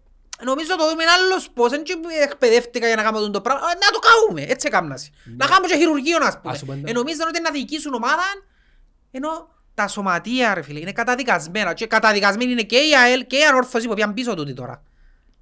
νομίζω 0.44 0.76
το 0.78 0.90
δούμε 0.90 1.04
άλλος 1.04 1.50
πώς. 1.54 1.70
Δεν 1.70 1.84
και 1.84 1.96
εκπαιδεύτηκα 2.22 2.88
για 2.88 2.96
να 2.96 3.04
κάνω 3.04 3.30
το 3.30 3.42
πράγμα. 3.42 3.62
Ε, 3.62 3.74
να 3.86 3.92
το 3.92 4.00
κάνουμε. 4.00 4.52
Έτσι 4.52 4.68
έκαμναση 4.68 5.12
να 5.38 5.46
κάνουμε 5.46 5.68
και 5.68 5.78
χειρουργείο 5.78 6.18
ας 6.22 6.40
πούμε. 6.42 6.54
Ας 6.54 6.60
πούμε, 6.60 6.76
ναι. 6.76 6.90
ε, 6.90 6.94
νομίζαν 6.94 7.28
ότι 7.28 7.38
είναι 7.38 7.48
να 7.50 7.54
διοικήσουν 7.54 7.94
ομάδα 7.94 8.24
ενώ 9.12 9.50
τα 9.74 9.88
σωματεία 9.88 10.54
ρε 10.54 10.62
φίλε 10.62 10.80
είναι 10.80 10.92
καταδικασμένα. 10.92 11.74
Και 11.74 11.88
καταδικασμένοι 11.88 12.52
είναι 12.52 12.62
και 12.62 12.78
η 12.78 12.96
ΑΕΛ 12.96 13.28
και 13.28 13.38
η 13.38 13.44
Ανόρθωση 13.44 13.88
που 13.88 13.94
πήγαν 13.94 14.14
πίσω 14.14 14.34
τούτη 14.34 14.54
τώρα. 14.54 14.84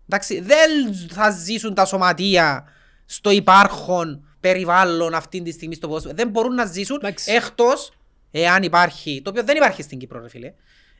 Εντάξει, 0.10 0.40
δεν 0.40 0.96
θα 1.10 1.30
ζήσουν 1.30 1.74
τα 1.74 1.86
σωματεία 1.86 2.68
στο 3.06 3.30
υπάρχον 3.30 4.28
περιβάλλον 4.40 5.14
αυτή 5.14 5.42
τη 5.42 5.52
στιγμή 5.52 5.76
στο 5.76 5.88
ποδόσφαιρο. 5.88 6.14
Δεν 6.16 6.28
μπορούν 6.28 6.56
να 6.56 6.66
ζήσουν 6.66 6.98
Εντάξει. 7.02 7.32
εκτός 7.32 7.92
εάν 8.32 8.64
υπάρχει, 8.64 9.22
το 9.24 9.30
οποίο 9.30 9.44
δεν 9.44 9.56
υπάρχει 9.56 9.82
στην 9.82 9.98
Κύπρο 9.98 10.22
ρε 10.22 10.30
φίλε, 10.30 10.54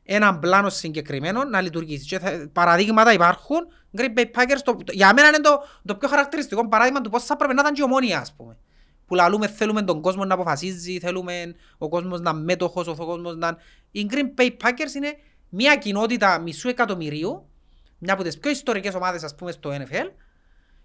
έναν 0.06 0.40
πλάνο 0.40 0.70
συγκεκριμένο 0.70 1.44
να 1.44 1.62
λειτουργήσει. 1.62 2.06
Και 2.06 2.20
θα, 2.20 2.50
παραδείγματα 2.54 3.14
υπάρχουν, 3.14 3.58
Green 3.98 4.14
Bay 4.18 4.22
Packers, 4.26 4.60
το, 4.64 4.76
το- 4.76 4.92
για 4.94 5.14
μένα 5.14 5.28
είναι 5.28 5.40
το, 5.40 5.64
το 5.86 5.96
πιο 5.96 6.08
χαρακτηριστικό 6.08 6.68
παράδειγμα 6.68 7.02
του 7.02 7.10
πώς 7.10 7.24
θα 7.24 7.36
πρέπει 7.36 7.54
να 7.54 7.62
ήταν 7.62 7.74
και 7.74 7.82
η 7.82 7.84
ομόνια 7.84 8.20
ας 8.20 8.34
πούμε. 8.38 8.58
Που 9.06 9.16
λαλούμε 9.16 9.48
θέλουμε 9.48 9.82
τον 9.82 10.02
κόσμος 10.02 10.28
να 10.28 10.34
αποφασίζει, 10.34 11.00
θέλουμε 11.00 11.56
ο 11.78 11.90
κόσμος 11.90 12.22
να 12.22 12.30
είναι 12.30 12.40
μέτοχος, 12.40 12.88
ο 12.88 12.96
κόσμος 12.96 13.36
να... 13.36 13.58
Οι 13.92 14.06
Green 14.10 14.40
Bay 14.42 14.48
Packers 14.48 14.96
είναι 14.96 15.14
μια 15.50 15.76
κοινότητα 15.76 16.40
μισού 16.40 16.70
εκατομμυρίου 16.70 17.50
μια 17.98 18.14
από 18.14 18.24
τις 18.24 18.38
πιο 18.40 18.52
ιστορικές 18.52 18.94
ομάδες 18.94 19.24
ας 19.24 19.36
πούμε 19.36 19.52
στο 19.52 19.70
NFL 19.74 20.12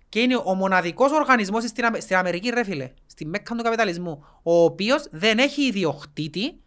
και 0.09 0.21
είναι 0.21 0.37
ο 0.45 0.55
μοναδικός 0.55 1.13
οργανισμός 1.13 1.65
στην, 1.65 1.85
Αμε- 1.85 2.01
στην 2.01 2.17
Αμερική 2.17 2.49
ρε 2.51 2.65
φίλε, 2.65 2.91
στη 3.07 3.27
μέκα 3.27 3.55
του 3.55 3.63
καπιταλισμού 3.63 4.25
ο 4.43 4.63
οποίος 4.63 5.07
δεν 5.11 5.39
έχει 5.39 5.63
ιδιοκτήτη 5.67 6.61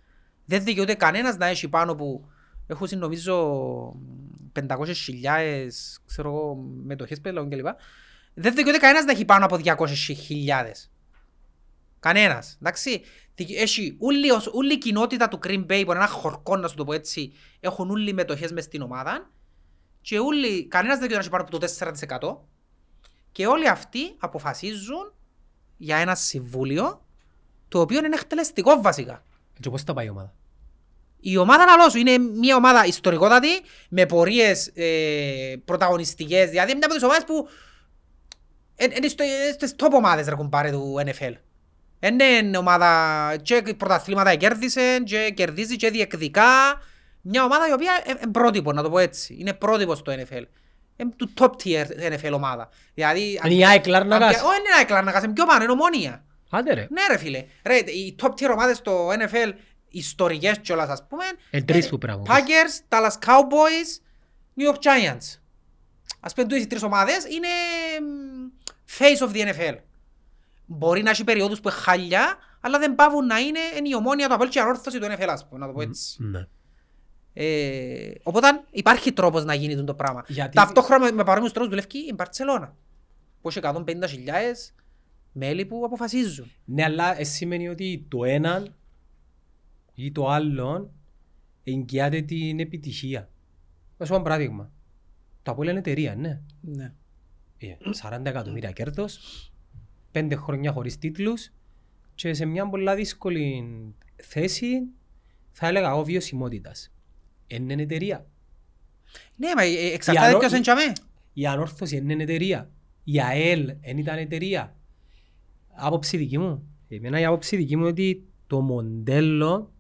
δεν 0.46 0.64
δικαιούται 0.64 0.94
κανένας 0.94 1.38
να 1.38 1.46
έχει 1.46 1.68
πάνω 1.70 1.96
που 1.96 2.26
έχουν 2.74 2.98
νομίζω 3.00 3.36
500.000 4.54 6.00
ξέρω 6.06 6.30
εγώ, 6.30 6.56
μετοχές 6.84 7.22
πέλαγων 7.22 7.50
κλπ. 7.50 7.66
Δεν 8.34 8.56
δικαιούται 8.56 8.78
κανένας 8.78 9.06
να 9.06 9.12
έχει 9.12 9.26
πάνω 9.26 9.46
από 9.46 9.56
200.000. 9.56 10.90
Κανένας. 12.00 12.58
Εντάξει. 12.62 13.02
Δικαι- 13.36 13.60
Έχει 13.62 13.96
όλη, 14.00 14.32
ως- 14.32 14.48
όλη 14.54 14.74
η 14.74 14.78
κοινότητα 14.78 15.28
του 15.28 15.40
Green 15.44 15.60
Bay, 15.66 15.66
που 15.86 15.92
είναι 15.92 15.96
ένα 15.96 16.08
χορκό 16.08 16.58
να 16.58 16.68
σου 16.68 16.76
το 16.76 16.84
πω 16.86 16.94
έτσι, 16.94 17.34
έχουν 17.60 17.90
όλοι 17.90 18.14
μετοχές 18.14 18.52
μες 18.52 18.64
στην 18.64 18.82
ομάδα 18.82 19.32
και 20.02 20.20
όλοι, 20.20 20.68
κανένας 20.68 20.98
δεν 21.00 21.08
δικαιούται 21.08 21.14
να 21.14 21.20
έχει 21.20 21.30
πάνω 21.30 21.44
από 21.44 21.52
το 21.52 21.58
4% 21.58 22.48
και 23.32 23.48
όλοι 23.48 23.70
αυτοί 23.70 24.16
αποφασίζουν 24.18 25.14
για 25.78 25.98
ένα 25.98 26.16
συμβούλιο 26.16 27.06
το 27.68 27.80
οποίο 27.80 27.98
είναι 27.98 28.16
εκτελεστικό 28.16 28.82
βασικά. 28.82 29.26
Και 29.60 29.70
πώς 29.70 29.82
θα 29.84 29.94
πάει 29.94 30.06
η 30.06 30.10
ομάδα; 30.10 30.36
Η 31.26 31.38
ομάδα 31.38 31.66
λαλό 31.66 31.90
σου 31.90 31.98
είναι 31.98 32.18
μια 32.18 32.56
ομάδα 32.56 32.86
ιστορικότατη 32.86 33.62
με 33.90 34.06
πορείες 34.06 34.68
ε, 34.76 35.56
πρωταγωνιστικές. 35.66 36.50
Δηλαδή 36.50 36.72
μια 36.76 36.86
από 36.86 36.94
τις 36.94 37.04
ομάδες 37.04 37.24
που 37.26 37.48
είναι 38.98 39.08
στο- 39.08 39.24
ε, 39.24 39.52
στις 39.54 39.76
top 39.78 39.92
ομάδες 39.92 40.28
ρε 40.28 40.36
κουμπάρε 40.36 40.72
του 40.72 40.96
NFL. 41.06 41.34
Είναι 42.00 42.58
ομάδα 42.58 43.36
και 43.42 43.64
πρωταθλήματα 43.78 44.36
κέρδισε 44.36 45.00
και 45.06 45.32
κερδίζει 45.36 45.76
και 45.76 45.90
διεκδικά. 45.90 46.44
Μια 47.22 47.44
ομάδα 47.44 47.68
η 47.68 47.72
οποία 47.72 47.92
είναι 48.08 48.32
πρότυπο, 48.32 48.74
να 48.74 48.84
το 48.84 48.90
πω 48.90 49.00
έτσι. 49.00 49.36
Είναι 49.40 49.54
πρότυπο 49.54 49.96
στο 49.96 50.12
NFL. 50.14 50.44
Είναι 50.96 51.12
του 51.16 51.34
top 51.40 51.50
tier 51.64 51.86
NFL 52.12 52.32
ομάδα. 52.34 52.70
Δηλαδή, 52.94 53.40
Είναι 53.46 53.54
η 53.54 53.66
ΑΕΚ 53.66 53.86
Λάρνακας. 53.88 54.30
Όχι, 54.36 54.44
είναι 54.60 54.70
η 54.70 54.78
ΑΕΚ 54.78 54.90
Λάρνακας, 54.90 55.24
είναι 55.24 55.34
πιο 55.34 55.46
πάνω, 55.46 55.64
είναι 55.64 55.72
ομόνια. 55.72 56.24
Άντε 56.50 56.74
ρε. 56.74 56.88
Ναι 56.90 57.02
ρε 57.12 57.18
φίλε. 57.18 57.46
Ρε, 57.66 57.76
οι 57.78 58.16
top 58.22 58.28
tier 58.30 58.50
ομάδες 58.52 58.78
στο 58.78 59.08
NFL, 59.10 59.52
ιστορικές 59.94 60.60
κιόλας 60.60 60.90
ας 60.90 61.06
πούμε. 61.08 61.24
Ε, 61.50 61.62
τρεις 61.62 61.90
που 61.90 61.98
πράγμα. 61.98 62.24
Packers, 62.28 62.96
Dallas 62.98 63.28
Cowboys, 63.28 64.02
New 64.58 64.72
York 64.74 64.78
Giants. 64.80 65.40
Ας 66.20 66.34
πούμε 66.34 66.48
τούτες 66.48 66.64
οι 66.64 66.68
τρεις 66.68 66.84
ομάδες 66.84 67.24
είναι 67.26 67.48
μ, 68.02 68.50
face 68.98 69.28
of 69.28 69.32
the 69.36 69.48
NFL. 69.54 69.78
Μπορεί 70.66 71.02
να 71.04 71.10
έχει 71.10 71.24
περιόδους 71.24 71.60
που 71.62 71.68
είναι 71.70 71.78
χάλια, 71.78 72.38
αλλά 72.62 72.80
δεν 72.80 72.96
πάβουν 72.96 73.26
να 73.26 73.40
είναι 73.40 73.60
εν 73.76 73.86
η 73.86 73.96
ομόνια 73.96 74.28
του 74.28 74.34
Απέλ 74.34 74.50
και 74.50 74.60
η 74.60 74.62
ανόρθωση 74.62 75.00
του 75.00 75.06
NFL, 75.06 75.28
ας 75.28 75.48
πούμε, 75.48 75.60
να 75.60 75.68
το 75.68 75.74
πω 75.74 75.82
έτσι. 75.82 76.16
Ναι. 76.24 76.48
Ε, 77.34 78.12
οπότε 78.24 78.48
υπάρχει 78.72 79.12
τρόπος 79.12 79.44
να 79.46 79.54
γίνει 79.54 79.84
το 79.84 79.94
πράγμα. 79.94 80.24
Γιατί- 80.28 80.56
Ταυτόχρονα 80.56 81.06
με- 81.06 81.12
με 81.12 81.24
παρόμοιους 81.24 81.52
τρόπους 81.54 81.70
δουλεύει 81.70 81.98
η 81.98 82.14
Μπαρτσελώνα. 82.16 82.76
Που 83.42 83.50
έχει 83.50 83.60
150.000 83.60 84.74
μέλη 85.32 85.66
που 85.66 85.82
αποφασίζουν. 85.86 86.52
Ναι, 86.66 86.84
αλλά 86.84 87.20
ε, 87.20 87.24
σημαίνει 87.24 87.70
ότι 87.70 88.06
το 88.10 88.24
έναν 88.24 88.76
ή 89.96 90.12
το 90.12 90.30
άλλο 90.30 90.94
εγγυάται 91.64 92.22
την 92.22 92.60
επιτυχία. 92.60 93.30
Θα 93.98 94.04
σου 94.06 94.10
πω 94.10 94.16
ένα 94.16 94.24
παράδειγμα. 94.24 94.72
Το 95.44 95.52
Απόλλη 95.52 95.70
είναι 95.70 95.80
εταιρεία, 95.80 96.16
ναι. 96.16 96.42
Ναι. 96.62 96.94
Ε, 97.58 97.76
40 98.02 98.26
εκατομμύρια 98.26 98.72
κέρδος, 98.72 99.20
5 100.12 100.32
χρόνια 100.36 100.72
χωρίς 100.72 100.98
τίτλους 100.98 101.54
και 102.16 102.34
σε 102.34 102.46
μια 102.46 102.70
πολλά 102.70 102.96
δύσκολη 102.96 103.64
θέση 104.16 104.68
θα 105.52 105.68
έλεγα 105.68 105.90
εγώ 105.90 106.04
βιωσιμότητας. 106.04 106.94
Είναι 107.48 107.74
εταιρεία. 107.82 108.28
Ναι, 109.36 109.48
μα 109.56 109.64
ε, 109.64 109.94
εξαρτάται 109.94 110.28
ανώ- 110.28 110.40
ποιος 110.40 110.52
είναι 110.52 110.62
τζαμέ. 110.62 110.94
Η 111.34 111.46
ανόρθωση 111.48 111.98
είναι 111.98 112.24
εταιρεία. 112.24 112.72
Η 113.04 113.22
ΑΕΛ 113.22 113.76
δεν 113.82 113.98
ήταν 113.98 114.18
εταιρεία. 114.18 114.76
Άποψη 115.76 116.18
δική 116.18 116.38
μου. 116.38 116.68
Εμένα 116.88 117.20
η 117.20 117.26
άποψη 117.26 117.56
δική 117.56 117.76
μου 117.76 117.82
είναι 117.82 117.92
ότι 117.92 118.28
το 118.48 118.62
μοντέλο 118.62 119.73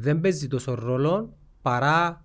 δεν 0.00 0.20
παίζει 0.20 0.48
τόσο 0.48 0.74
ρόλο 0.74 1.36
παρά 1.62 2.24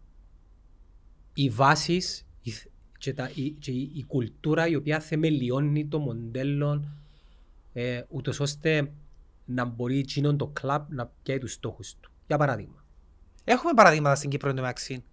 οι 1.34 1.49
βάσεις 1.49 2.26
η- 2.41 2.51
και, 2.97 3.13
τα, 3.13 3.32
η, 3.36 3.49
και 3.51 3.71
η, 3.71 3.91
η 3.95 4.03
κουλτούρα 4.03 4.67
η 4.67 4.76
οποία 4.76 4.99
θεμελιώνει 4.99 5.88
το 5.88 5.99
μοντέλο 5.99 6.84
ε, 7.73 8.01
ούτως 8.09 8.39
ώστε 8.39 8.91
να 9.45 9.65
μπορεί 9.65 9.97
εκείνον 9.99 10.38
το 10.38 10.47
κλαμπ 10.47 10.86
να 10.89 11.11
πιάει 11.23 11.38
τους 11.39 11.51
στόχους 11.53 11.95
του. 11.99 12.11
Για 12.28 12.38
παράδειγμα. 12.38 12.84
Έχουμε 13.43 13.73
παραδείγματα 13.73 14.15
στην 14.15 14.30
Κύπρο 14.30 14.49
εντωμεταξύ. 14.49 15.03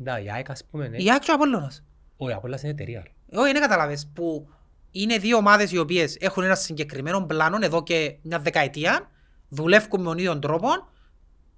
Εντάξει, 0.00 0.24
η 0.24 0.30
ΑΕΚ 0.30 0.50
ας 0.50 0.64
πούμε, 0.64 0.88
ναι. 0.88 0.96
Η 1.02 1.10
ΑΕΚ 1.10 1.20
και 1.22 1.30
ο 1.30 1.34
Απόλλωνας. 1.34 1.84
Όχι, 2.16 2.32
απλά 2.34 2.58
είναι 2.62 2.72
εταιρεία. 2.72 3.02
ρε. 3.04 3.38
Όχι, 3.40 3.52
δεν 3.52 3.60
καταλάβες. 3.60 4.10
Που 4.14 4.48
είναι 4.90 5.18
δύο 5.18 5.36
ομάδες 5.36 5.72
οι 5.72 5.78
οποίες 5.78 6.16
έχουν 6.20 6.42
ένα 6.42 6.54
συγκεκριμένο 6.54 7.26
πλάνο 7.26 7.58
εδώ 7.60 7.82
και 7.82 8.16
μια 8.22 8.38
δεκαετία, 8.38 9.10
δουλεύουν 9.48 10.00
με 10.00 10.06
τον 10.06 10.18
ίδιο 10.18 10.38
τρόπο 10.38 10.68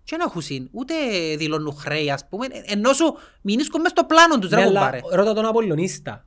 και 0.05 0.17
δεν 0.17 0.27
έχουν 0.29 0.43
συν. 0.43 0.69
Ούτε 0.73 0.95
δηλώνουν 1.37 1.75
χρέη, 1.77 2.11
ας 2.11 2.29
πούμε, 2.29 2.47
ε, 2.47 2.63
ενώ 2.73 2.93
σου 2.93 3.17
μείνισκουν 3.41 3.81
μες 3.81 3.91
στο 3.91 4.05
πλάνο 4.05 4.39
τους, 4.39 4.51
ρε 4.51 4.57
Ναι, 4.57 4.63
αλλά 4.63 4.79
κουμπάρε. 4.79 5.01
ρώτα 5.11 5.33
τον 5.35 5.47
Απολλωνίστα. 5.47 6.25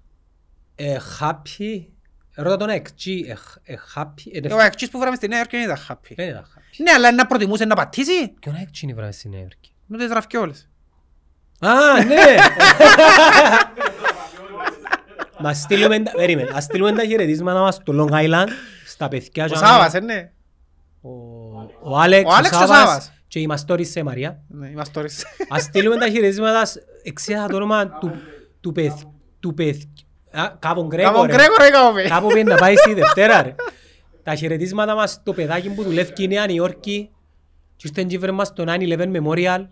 Ε, 0.75 0.97
happy. 1.19 1.85
Ρώτα 2.35 2.57
τον 2.57 2.69
XG. 2.69 3.11
Ε, 3.27 3.33
ε, 3.73 3.75
happy. 3.95 4.21
Ε, 4.31 4.53
Ο 4.53 4.57
Αξής 4.61 4.89
που 4.89 4.99
βράμε 4.99 5.15
στη 5.15 5.27
Νέα 5.27 5.37
Υόρκη 5.37 5.55
δεν 5.57 5.65
ήταν 5.65 5.77
happy. 5.89 6.11
Δεν 6.15 6.27
ήταν 6.29 6.45
happy. 6.55 6.61
Ναι, 6.83 6.91
αλλά 6.91 7.11
να 7.11 7.25
προτιμούσε 7.25 7.65
να 7.65 7.75
πατήσει, 7.75 8.27
Ποιον 8.39 8.55
XG 8.55 8.81
είναι 8.81 8.91
η 8.91 8.95
βράση 8.95 9.19
στη 9.19 9.29
Νέα 9.29 9.39
Υόρκη; 9.39 9.73
με 9.85 9.97
τις 9.97 10.07
ραφκιόλες. 10.09 10.69
Α, 11.59 12.03
ναι! 12.03 12.15
Μας 15.39 15.57
στείλουμε, 15.61 15.99
τα- 15.99 16.11
περίμενε, 16.11 16.49
ας 16.53 16.63
στείλουμε 16.63 16.91
τα 16.91 17.05
χαιρετίσματα 17.05 17.59
μας 17.59 17.75
στο 17.75 17.93
Long 18.09 18.11
Island, 18.13 18.47
στα 18.85 19.07
παιδιά. 19.07 19.45
Ο 19.45 19.47
και 19.47 19.55
Σάβας, 19.55 19.93
ε, 19.93 19.99
ναι. 19.99 20.31
Ο, 21.01 21.09
ο 21.81 21.97
Άλεξ, 21.99 22.31
Ο 22.31 22.35
Άλεξ 22.35 22.49
και 22.57 22.63
ο 22.63 22.67
Σάβας 22.67 22.77
Σάβας. 22.79 23.11
Και 23.27 23.39
η 23.39 23.47
Μαστόρης 23.47 23.89
σε 23.91 24.03
Μαρία. 24.03 24.43
Ναι, 24.47 24.67
είμαστε 24.67 24.99
όρις. 24.99 25.25
Ας 25.49 25.61
στείλουμε 25.63 25.97
τα 25.97 26.09
χαιρετίσματα, 26.09 26.65
σ- 26.65 26.77
εξήγησα 27.03 27.47
το 27.47 27.55
όνομα 27.55 27.87
του, 27.89 28.11
του 28.61 28.71
παιδ, 28.71 28.91
του 29.39 29.53
παιδ, 29.53 29.75
α, 30.31 30.49
Κάπον 30.59 30.87
Γκρέκο, 30.87 31.11
Κάμον 31.11 31.25
ρε. 31.27 31.33
Γκρέκο, 31.35 31.55
ρε 31.59 31.69
κάμον. 31.69 32.03
Κάπου 32.07 32.27
πήγαινε 32.27 32.51
να 32.51 32.57
πάει 32.57 32.75
στη 32.75 32.93
Δευτέρα 32.99 33.41
ρε. 33.41 33.55
Τα 34.23 34.35
χαιρετίσματα 34.35 34.95
μας 34.95 35.11
στο 35.11 35.33
παιδάκι 35.33 35.69
που 35.69 35.83
δουλεύει 35.83 36.11
η 36.23 36.27
Νέα 36.27 36.45
Νιόρκη 36.45 37.09
και 37.75 37.87
ήρθε 37.87 38.03
και 38.03 38.19
βρε 38.19 38.31
μας 38.31 38.53
το 38.53 38.63
9-11 38.67 38.99
Memorial 38.99 39.65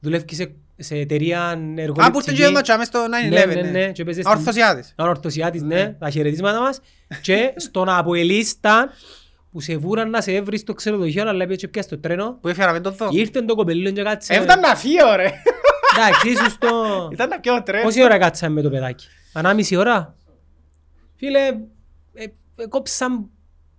δουλεύει 0.00 0.34
σε, 0.34 0.54
σε 0.76 0.96
εταιρεία 0.96 1.42
Α, 1.48 1.54
που 1.56 1.62
ήρθε 1.68 1.82
εργοληπτική. 1.82 2.36
και 2.42 2.48
ματσάμε 2.48 2.84
στο 2.84 3.04
9-11. 3.04 3.28
Ναι, 3.30 3.44
ναι, 3.44 3.60
ναι, 3.70 3.92
και 3.92 4.04
παίζει 4.04 4.20
στην- 4.20 4.32
Ορθωσιάδης. 4.36 4.92
Ανορθωσιάτης, 4.96 5.62
ναι, 5.62 5.96
τα 5.98 6.10
χαιρετίσματα 6.10 6.60
μας 6.60 6.80
και 7.20 7.52
στον 7.56 7.88
Αποελίστα 7.88 8.88
που 9.56 9.62
σε 9.62 9.76
βούραν 9.76 10.10
να 10.10 10.20
σε 10.20 10.32
έβρεις 10.34 10.60
στο 10.60 10.74
ξενοδοχείο 10.74 11.28
αλλά 11.28 11.44
πήγε 11.44 11.56
και 11.56 11.68
πια 11.68 11.82
στο 11.82 11.98
τρένο 11.98 12.38
Που 12.40 12.48
έφερα 12.48 12.72
με 12.72 12.80
το 12.80 12.90
δω. 12.90 13.08
ήρθε 13.10 13.42
το 13.42 13.54
κοπελίλο 13.54 13.90
και 13.90 14.02
κάτσε 14.02 14.34
Έφταν 14.34 14.60
να 14.60 14.74
φύγει, 14.76 14.96
ρε. 15.16 15.30
εντάξει 15.96 16.28
ήσουν 16.28 16.50
στο 16.50 16.68
Ήταν 17.12 17.28
να 17.28 17.40
πιω 17.40 17.62
τρένο. 17.62 17.84
πόση 17.84 18.02
ώρα 18.02 18.18
κάτσαμε 18.18 18.54
με 18.54 18.62
το 18.62 18.70
παιδάκι; 18.70 19.06
Ανάμιση 19.32 19.76
ώρα; 19.76 20.14
Φίλε 21.16 21.38
ε, 22.14 22.24
ε, 22.56 22.66
κόψαν 22.68 23.26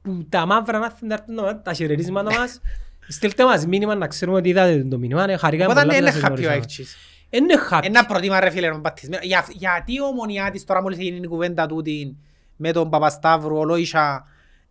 που 0.02 0.26
τα 0.30 0.46
μαύρα 0.46 0.80
να 0.80 0.86
έρθουν 0.86 1.08
να 1.08 1.14
έρθουν 1.14 1.36
να- 1.36 1.62
τα 1.62 1.74
χαιρετίσματα 1.74 2.40
μας 2.40 2.62
στείλτε 3.08 3.44
μας 3.44 3.66
μήνυμα 3.66 3.96
να 3.96 4.08
ξέρουμε 4.08 4.38
ότι 4.38 4.50
είδατε 4.50 4.84
το 4.90 4.98
μήνυμα 4.98 5.30
ε, 5.32 5.38
χαρήκαμε 5.38 5.72
Οπότε 5.72 5.86
πολλά 5.86 5.94
που 5.98 6.02
είναι 6.04 6.12
σας 6.12 6.20
happy 6.22 6.24
ο 6.24 6.28
γνωρίσαμε. 6.28 6.56
Αίκτσις. 6.56 6.96
Είναι 7.30 7.54
happy 7.72 7.80
Ένα 7.84 8.06
προτιμά 8.06 8.40
ρε 8.40 8.50
φίλε, 8.50 8.72
πατισμένο. 8.82 9.22
Για, 9.24 9.46
γιατί 9.52 10.00
ο 10.00 10.06
Ομονιάτης 10.06 10.64
τώρα 10.64 10.82
μόλις 10.82 10.98
έγινε 11.00 11.18
η 11.24 11.28
κουβέντα 11.28 11.66
τούτη 11.66 12.16
με 12.56 12.72
τον 12.72 12.90
Παπασταύρου, 12.90 13.58
ο 13.58 13.64
Λόισα, 13.64 14.28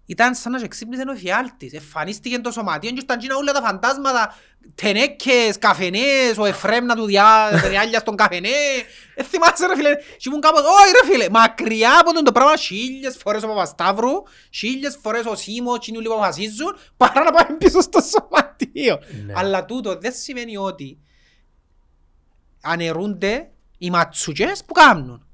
ήταν 0.06 0.34
σαν 0.34 0.52
να 0.52 0.58
σε 0.58 0.68
ξύπνησε 0.68 1.04
ο 1.08 1.14
φιάλτης. 1.14 1.72
Εμφανίστηκε 1.72 2.38
το 2.38 2.50
σωματείο 2.50 2.90
και 2.90 3.00
ήταν 3.00 3.18
όλα 3.38 3.52
τα 3.52 3.62
φαντάσματα, 3.62 4.36
τενέκες, 4.74 5.58
καφενές, 5.58 6.38
ο 6.38 6.44
Εφρέμ 6.44 6.84
να 6.84 6.96
του 6.96 7.04
διά, 7.04 7.50
διάλια 7.68 7.98
στον 7.98 8.16
καφενέ. 8.16 8.48
Ε, 9.14 9.22
θυμάσαι 9.22 9.66
ρε 9.66 9.76
φίλε, 9.76 9.94
και 9.94 10.24
ήμουν 10.26 10.40
κάπως, 10.40 10.60
όχι 10.60 10.92
ρε 11.02 11.12
φίλε, 11.12 11.30
μακριά 11.30 11.98
από 12.00 12.12
τον 12.12 12.24
το 12.24 12.32
πράγμα 12.32 12.56
χίλιες 12.56 13.16
φορές 13.16 13.42
ο 13.42 13.46
Παπασταύρου, 13.46 14.22
χίλιες 14.50 14.98
φορές 15.02 15.24
ο 15.24 15.34
Σίμος, 15.34 15.78
και 15.78 15.86
είναι 15.88 15.98
όλοι 15.98 16.06
που 16.06 16.12
αποφασίζουν, 16.12 16.76
παρά 16.96 17.22
να 17.22 17.30
πάμε 17.30 17.56
πίσω 17.56 17.80
στο 17.80 18.00
σωματείο. 18.00 18.98
Ναι. 19.26 19.32
Αλλά 19.36 19.64
τούτο 19.64 19.98
δεν 19.98 20.12
σημαίνει 20.12 20.56
ότι 20.56 20.98
αναιρούνται 22.62 23.50
οι 23.78 23.90
ματσουκές 23.90 24.64
που 24.64 24.72
κάνουν. 24.72 25.25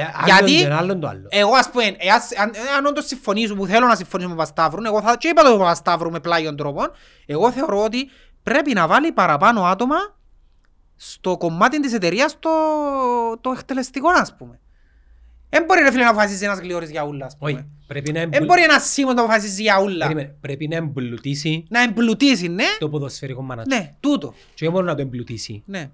Ε, 0.00 0.10
άλλον 0.14 0.24
γιατί- 0.26 0.60
το 0.60 0.66
ένα, 0.66 0.76
άλλον 0.76 1.00
το 1.00 1.08
άλλο 1.08 1.26
Εγώ 1.28 1.54
ας 1.54 1.70
πούμε, 1.70 1.84
εάς- 1.98 2.36
αν, 2.38 2.50
αν 2.76 2.86
όντως 2.86 3.06
συμφωνήσω 3.06 3.54
που 3.54 3.66
θέλω 3.66 3.86
να 3.86 3.94
συμφωνήσω 3.96 4.28
με 4.28 4.34
τον 4.36 4.44
Παπασταύρου, 4.44 4.84
εγώ 4.86 5.00
θα 5.02 5.16
και 5.16 5.28
είπα 5.28 5.42
το 5.42 5.50
Παπασταύρου 5.58 6.10
με 6.10 6.20
πλάγιον 6.20 6.56
τρόπο, 6.56 6.82
εγώ 7.26 7.50
θεωρώ 7.52 7.84
ότι 7.84 8.08
πρέπει 8.42 8.72
να 8.74 8.86
βάλει 8.86 9.12
παραπάνω 9.12 9.62
άτομα 9.64 9.96
στο 10.96 11.36
κομμάτι 11.36 11.80
της 11.80 11.92
εταιρείας 11.92 12.36
το, 12.38 12.50
το 13.40 13.50
εκτελεστικό, 13.50 14.08
ας 14.10 14.34
πούμε. 14.36 14.60
Δεν 15.50 15.64
μπορεί 15.64 15.80
ρε 15.82 15.90
φίλε 15.90 16.02
να 16.04 16.10
αποφασίσει 16.10 16.44
ένας 16.44 16.58
γλυόρης 16.58 16.90
για 16.90 17.04
ούλα, 17.04 17.26
ας 17.26 17.36
όχι 17.38 17.52
πούμε. 17.54 17.66
πρέπει 17.86 18.12
να 18.12 18.18
Δεν 18.20 18.28
εμπλου- 18.32 18.46
μπορεί 18.46 18.62
ένας 18.62 18.88
Σίμος 18.90 19.14
να 19.14 19.20
αποφασίσει 19.22 19.62
για 19.62 19.80
ούλα. 19.82 20.06
Περίμενε, 20.06 20.34
πρέπει 20.40 20.68
να 20.68 20.76
εμπλουτίσει 20.76 21.64
Να 21.68 21.82
εμπλουτίσει, 21.82 22.48
ναι. 22.48 22.64
το 22.78 22.88
ποδοσφαιρικό 22.88 23.42
μάνα 23.42 23.62
Ναι, 23.66 23.94
τούτο. 24.00 24.34
και 24.54 24.64
όχι 24.64 24.72
μόνο 24.74 24.86
να 24.86 24.94
το 24.94 25.00
εμπλουτίσει 25.02 25.62
Ναι. 25.66 25.90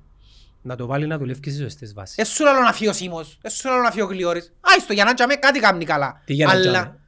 Να 0.67 0.77
το 0.77 0.87
βάλει 0.87 1.07
να 1.07 1.19
δουλεύει 1.19 1.41
και 1.41 1.51
στις 1.51 1.63
σωστές 1.63 1.93
βάσεις. 1.95 2.17
Ε, 2.19 2.25
σου 2.25 2.45
λέω 2.45 2.53
να 2.53 2.73
φύγει 2.73 2.89
ο 2.89 2.93
Σίμος, 2.93 3.39
ε, 3.43 3.49
σου 3.49 3.69
λέω 3.69 3.79
να 3.79 3.91
φύγει 3.91 4.03
ο 4.03 4.07
Γλιώρης. 4.07 4.53
Άιστο, 4.61 4.93
για 4.93 5.05
να 5.05 5.15
τζάμε 5.15 5.35
κάτι 5.35 5.61
κάνει 5.61 5.85
καλά. 5.85 6.23
Τι 6.25 6.33
για 6.33 6.47
να 6.47 6.53
Αλλά- 6.53 6.61
τζάμε. 6.71 6.99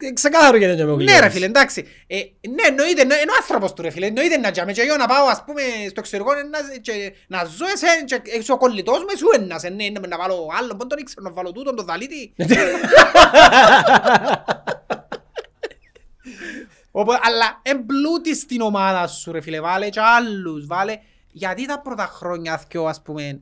Ε, 0.00 0.06
ε, 0.06 0.12
Ξεκάθαρο 0.12 0.56
για 0.56 0.68
να 0.68 0.74
τζάμε 0.74 0.90
ο 0.92 0.96
Ναι 0.96 1.02
Γλιώρης. 1.02 1.20
ρε 1.22 1.28
φίλε, 1.30 1.46
εντάξει. 1.46 1.86
Ε, 2.06 2.16
ναι, 2.16 2.62
εννοείται, 2.68 3.00
εννο- 3.00 3.14
είναι 3.22 3.30
ο 3.30 3.34
άνθρωπος 3.40 3.72
του 3.72 3.82
ρε 3.82 3.90
φίλε. 3.90 4.06
Εννοείται 4.06 4.36
να 4.38 4.50
τζάμε. 4.50 4.72
Και 4.72 4.80
εγώ 4.80 4.96
να 4.96 5.06
πάω, 5.06 5.26
ας 5.26 5.42
πούμε, 5.46 5.60
στο 5.88 5.94
εξωτερικό 6.00 6.30
να, 6.34 6.76
και, 6.80 7.12
να 7.26 7.44
ζω 7.44 7.64
εσέ, 7.74 7.86
και 8.06 8.20
είσαι 8.38 8.52
ο 8.52 8.56
κολλητός 8.56 8.98
μου, 8.98 9.06
εσύ 9.14 9.24
ένας, 9.42 9.64
ε, 9.64 9.68
ναι, 9.68 9.88
να 10.08 10.16
βάλω 10.18 10.48
άλλον, 10.58 10.76
πόν 10.76 10.88
τον 10.88 10.98
ήξερα, 10.98 11.22
να 11.22 11.32
βάλω 11.32 11.52
τούτον, 11.52 11.76
τον 11.76 11.84
Δαλίτη. 11.86 12.32
Οπότε, 16.96 17.18
αλλά 17.22 17.60
εμπλούτης 17.62 18.38
στην 18.38 18.60
ομάδα 18.60 19.06
σου 19.06 19.32
ρε 19.32 19.40
φίλε, 19.40 19.60
βάλε 19.60 19.88
και 19.88 20.00
άλλους, 20.00 20.66
βάλε. 20.66 20.98
Γιατί 21.36 21.66
τα 21.66 21.80
πρώτα 21.80 22.06
χρόνια, 22.06 22.58
θκιο, 22.58 22.84
ας 22.84 23.02
πούμε, 23.02 23.40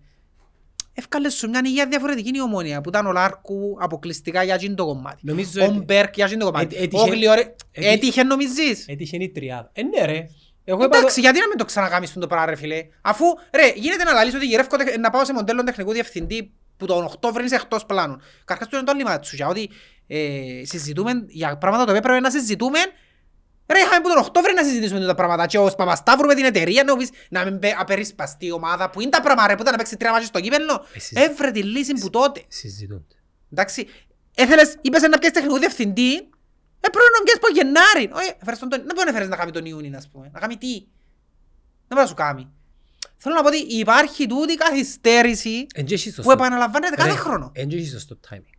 Εύκαλες 0.94 1.34
σου 1.34 1.48
μια 1.48 1.60
υγεία 1.64 1.86
διαφορετική 1.86 2.30
η 2.34 2.40
ομόνια 2.40 2.80
που 2.80 2.88
ήταν 2.88 3.06
ο 3.06 3.12
Λάρκου 3.12 3.76
αποκλειστικά 3.80 4.42
για 4.42 4.54
εκείνο 4.54 4.74
το 4.74 4.84
κομμάτι. 4.86 5.20
Νομίζω 5.22 5.62
Ο 5.62 5.64
ότι- 5.66 5.78
Μπέρκ 5.84 6.14
για 6.14 6.24
εκείνο 6.24 6.44
το 6.44 6.50
κομμάτι. 6.50 6.74
Έ- 6.74 6.78
Ο 6.80 6.82
έτυχε- 6.82 7.08
Γλιωρέ... 7.12 7.40
έτυχε- 7.40 7.92
Έτυχε 7.94 8.22
νομίζεις; 8.22 8.84
Έτυχε 8.88 9.16
η 9.16 9.30
τριάδα. 9.30 9.70
Ε, 9.72 9.82
ναι 9.82 10.04
ρε. 10.04 10.26
Εγώ 10.64 10.84
είπα 10.84 10.96
Εντάξει, 10.98 11.14
το- 11.14 11.20
γιατί 11.20 11.38
να 11.40 11.48
μην 11.48 11.56
το 11.58 11.64
ξανακάμεις 11.64 12.12
το 12.12 12.26
πράγμα 12.26 12.46
ρε 12.46 12.54
φίλε; 12.56 12.86
Αφού, 13.02 13.24
ρε, 13.54 13.72
γίνεται 13.74 14.04
να 14.04 14.12
λαλείς 14.12 14.34
ότι 14.34 14.46
γυρεύκω 14.46 14.76
τεχ- 14.76 14.98
να 14.98 15.10
πάω 15.10 15.24
σε 15.24 15.32
μοντέλο 15.32 15.62
τεχνικού 15.62 15.92
διευθυντή 15.92 16.52
που 16.76 16.86
τον 16.86 17.04
Οκτώβρη 17.04 17.44
είσαι 17.44 17.54
εκτός 17.54 17.86
πλάνων. 17.86 18.20
Καρχάς 18.44 18.68
του 18.68 18.76
είναι 18.76 18.84
το 18.84 18.92
άλλη 18.92 19.18
τσουσιά, 19.20 19.46
ότι 19.48 19.70
ε, 20.06 20.62
συζητούμε 20.62 21.12
για 21.28 21.58
πράγματα 21.58 21.84
τα 21.84 21.90
οποία 21.90 22.02
πρέπει 22.02 22.22
να 22.22 22.30
συζητούμε 22.30 22.78
Ρε, 23.72 23.78
είχαμε 23.78 24.00
που 24.00 24.08
τον 24.08 24.18
Οκτώβρη 24.18 24.52
να 24.54 24.64
συζητήσουμε 24.64 25.06
τα 25.06 25.14
πράγματα 25.14 25.46
και 25.46 25.58
ο 25.58 25.74
Παπασταύρου 25.76 26.26
με 26.26 26.34
την 26.34 26.44
εταιρεία 26.44 26.84
να, 26.84 26.96
πεις, 26.96 27.10
να 27.28 27.44
μην 27.44 27.58
πε- 27.58 27.74
απερισπαστεί 27.78 28.46
η 28.46 28.52
ομάδα 28.52 28.90
που 28.90 29.00
είναι 29.00 29.10
τα 29.10 29.20
πράγματα 29.20 29.46
ρε, 29.48 29.54
που 29.54 29.60
ήταν 29.60 29.72
να 29.72 29.78
παίξει 29.78 29.96
τρία 29.96 30.10
μάτια 30.12 30.26
στο 30.26 30.40
κύπελλο. 30.40 30.84
Εσείς- 30.94 31.18
Έβρε 31.20 31.50
τη 31.50 31.62
λύση 31.62 31.92
που 31.94 32.10
τότε. 32.10 32.42
Συζητούνται. 32.48 33.14
Εντάξει, 33.52 33.86
έθελες, 34.34 34.76
είπες 34.80 35.02
να 35.02 35.08
πιέσεις 35.18 35.30
τεχνικού 35.36 35.58
διευθυντή, 35.58 36.14
ε, 36.84 36.88
πρέπει 36.94 37.10
να 37.16 37.22
πιέσεις 37.24 37.40
από 37.42 37.48
Γενάρη. 37.54 38.10
Όχι, 38.20 38.32
έφερες 38.40 38.58
τον, 38.58 38.68
να 38.68 38.94
μπορεί 38.94 39.06
να 39.06 39.12
φέρεις 39.12 39.28
να 39.28 39.36
κάνει 39.36 39.50
τον 39.50 39.64
Ιούνιο, 39.64 39.96
ας 39.96 40.08
πούμε. 40.08 40.30
Να 40.32 40.40
κάνει 40.40 40.56
τι; 40.56 40.72
Να 41.88 41.94
μπορεί 41.96 42.00
να 42.00 42.06
σου 42.06 42.14
κάνει. 42.14 42.48
Θέλω 43.16 43.34
να 43.34 43.40
πω 43.42 43.46
ότι 43.48 43.58
υπάρχει 43.58 44.26
τούτη 44.26 44.54
καθυστέρηση 44.54 45.66
Εν 45.74 45.84
και 45.84 45.94
έχεις 45.94 46.14
το 46.14 46.22
που 46.22 46.30
στο- 46.30 46.32
επαναλαμβάνεται 46.44 46.96
κάθε 46.96 47.10
Ρε, 47.10 47.16
χρόνο. 47.16 47.50
εν 47.54 47.68
και 47.68 47.76
έχεις 47.76 47.92
το 47.92 47.98
στο 47.98 48.18
timing. 48.30 48.50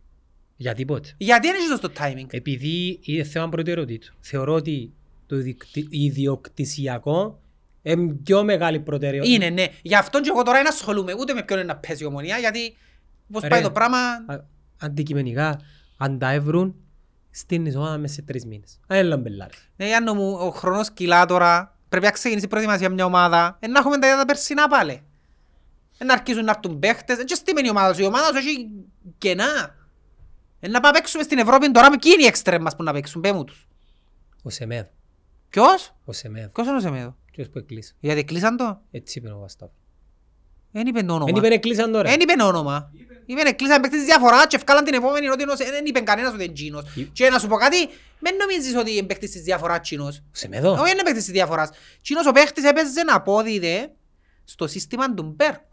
Για 0.56 0.74
τίποτε. 0.74 1.14
Γιατί 1.16 1.46
δεν 1.46 1.56
έχεις 1.56 1.80
το 1.80 1.92
timing. 1.98 2.26
Επειδή 2.34 2.98
είναι 3.02 3.24
θέμα 3.24 3.48
προτεραιοτήτου. 3.48 4.14
Θεωρώ 4.20 4.52
ότι 4.54 4.92
το 5.26 5.36
ιδιοκτη- 5.36 5.86
ιδιοκτησιακό 5.90 7.40
είναι 7.82 8.12
πιο 8.14 8.44
μεγάλη 8.44 8.80
προτεραιότητα. 8.80 9.34
Είναι, 9.34 9.48
ναι. 9.50 9.66
Γι' 9.82 9.94
αυτό 9.94 10.20
και 10.20 10.28
εγώ 10.32 10.42
τώρα 10.42 10.58
δεν 10.58 10.68
ασχολούμαι 10.68 11.14
ούτε 11.18 11.32
με 11.34 11.42
ποιον 11.42 11.58
είναι 11.58 11.72
να 11.72 11.76
παίζει 11.76 12.02
η 12.02 12.06
ομονία, 12.06 12.38
γιατί 12.38 12.76
πώς 13.32 13.42
Ρε. 13.42 13.48
πάει 13.48 13.62
το 13.62 13.70
πράγμα... 13.70 13.98
Α- 13.98 14.52
Αντικειμενικά, 14.80 15.60
αν 15.96 16.18
τα 16.18 16.32
έβρουν, 16.32 16.74
στείνεις 17.30 17.76
ομάδα 17.76 17.98
μέσα 17.98 18.14
σε 18.14 18.22
τρεις 18.22 18.46
μήνες. 18.46 18.80
Αν 18.86 18.98
είναι 18.98 19.06
λαμπελάρες. 19.08 19.68
Ναι, 19.76 19.86
Γιάννο 19.86 20.14
μου, 20.14 20.32
ο 20.40 20.50
χρόνος 20.50 20.90
κυλά 20.92 21.26
τώρα. 21.26 21.78
Πρέπει 21.88 22.04
να 22.04 22.10
ξεκινήσει 22.10 22.44
η 22.46 22.48
προετοιμασία 22.48 22.88
μια 22.88 23.04
ομάδα. 23.04 23.56
Ε, 23.60 23.66
να 23.66 23.78
έχουμε 23.78 23.98
τα 23.98 24.06
ίδια 24.06 24.18
τα 24.18 24.24
περσινά 24.24 24.68
πάλι. 24.68 25.02
Ε, 25.98 26.04
να 26.04 26.12
αρχίσουν 26.12 26.44
να 26.44 26.50
έρθουν 26.56 26.78
παίχτες. 26.78 27.18
Ε, 27.18 27.24
και 27.24 27.34
στήμενη 27.34 27.66
η 27.66 27.70
ομάδα 27.70 27.94
σου. 27.94 28.02
Η 28.02 28.06
ομάδα 28.06 28.26
σου 28.26 28.36
έχει 28.36 28.68
κενά. 29.18 29.74
Ε, 30.60 30.68
να 30.68 30.80
πάμε 30.80 30.98
παίξουμε 30.98 31.22
στην 31.22 31.38
Ευρώπη 31.38 31.70
τώρα 31.70 31.88
με 31.88 31.94
εκείνοι 31.94 32.22
οι 32.22 32.26
εξτρέμ 32.26 32.62
μας 32.62 32.76
που 32.76 32.82
να 32.82 32.92
παίξουν. 32.92 33.20
Πέ 33.20 33.32
μου 33.32 33.44
τους. 33.44 33.68
Ο 34.42 34.50
Σεμέδ. 34.50 34.84
Ποιος; 35.54 35.94
Ο 36.04 36.12
Σεμέδ. 36.12 36.48
Ποιος 36.48 36.66
είναι 36.66 36.76
ο 36.76 36.80
Σεμέδο. 36.80 37.16
Ποιος 37.32 37.48
που 37.48 37.58
εκλείσει. 37.58 37.94
Γιατί 38.00 38.24
κλείσαν 38.24 38.56
το. 38.56 38.80
Έτσι 38.90 39.18
είπε 39.18 39.30
ο 39.30 39.38
Βαστάβ. 39.38 39.68
Δεν 40.72 40.86
είπε 40.86 40.98
το 41.00 41.04
Εν 41.04 41.10
όνομα. 41.10 41.38
είπε 41.44 41.54
εκλείσαν 41.54 41.92
τώρα. 41.92 42.10
Δεν 42.10 42.20
είπε 42.20 42.42
όνομα. 42.42 42.90
Είπε 43.26 43.42
κλείσαν 43.52 43.80
παίκτες 43.80 43.98
της 43.98 44.08
διαφοράς 44.08 44.46
και 44.46 44.56
εφκάλαν 44.56 44.84
την 44.84 44.94
επόμενη 44.94 45.28
ότι 45.28 45.42
είναι 45.42 45.52
ο 45.52 45.56
Σε- 45.56 45.64
δεν 45.64 45.84
είπε 45.86 46.00
κανένας 46.00 46.32
ότι 46.32 46.44
είναι 46.44 46.52
τζείνος. 46.52 46.96
Ή- 46.96 47.04
Και 47.04 47.28
να 47.30 47.38
σου 47.38 47.46
πω 47.46 47.56
κάτι, 47.56 47.76
μην 48.20 48.36
νομίζεις 48.40 48.76
ότι 48.76 48.92
είναι 48.96 49.06
παίκτης 49.06 49.30
της 49.30 49.42
διαφοράς 49.42 49.80
τζείνος. 49.80 50.16
Ο 50.18 50.22
Σεμέδο. 50.32 50.72
Όχι 50.72 50.92
είναι 50.92 51.02
παίκτης 51.02 51.24
της 51.24 51.32
διαφοράς. 51.32 51.70
Τζείνος 52.02 52.26
ο 52.26 52.32
παίκτης 52.32 52.64
έπαιζε 52.64 53.02
να 53.02 53.14
απόδιδε 53.14 53.92
στο 54.44 54.66
σύστημα 54.66 55.14
του 55.14 55.22
Μπεργκ. 55.22 55.72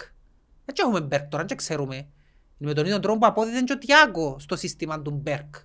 Έτσι 0.66 0.84
έχουμε 0.86 1.02
Μπεργκ 1.02 1.26
τώρα, 1.30 1.46
δεν 1.46 1.58
ξέρουμε. 1.58 1.96
Είναι 1.96 2.70
με 2.70 2.74
τον 2.74 2.86
ίδιο 2.86 3.00
τρόπο 3.00 3.18
που 3.20 3.26
απόδιδε 3.26 3.62
και 3.62 3.74
ο 3.74 3.78
Τιάγκο 3.78 4.38
στο 4.40 4.56
σύστημα 4.56 5.02
του 5.02 5.12
Μπεργκ. 5.12 5.56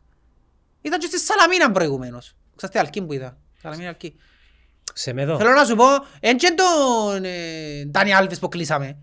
Ήταν 0.82 0.98
και 0.98 1.06
στη 1.06 1.18
Σαλαμίνα 1.18 1.70
προηγουμένως. 1.72 2.36
Ξέρετε 2.56 2.78
Αλκή 2.78 3.02
που 3.02 3.12
είδα. 3.12 3.38
Σαλαμίνα 3.66 3.88
Αλκή. 3.88 4.14
Ο 4.88 4.92
Σεμέδο. 4.94 5.36
Θέλω 5.38 5.50
να 5.50 5.64
σου 5.64 5.74
πω, 5.76 5.84
εν 6.20 6.36
και 6.36 6.54
τον 6.56 7.24
ε, 7.24 7.84
Ντάνι 7.90 8.14
Άλβες 8.14 8.38
που 8.38 8.48
κλείσαμε. 8.48 8.96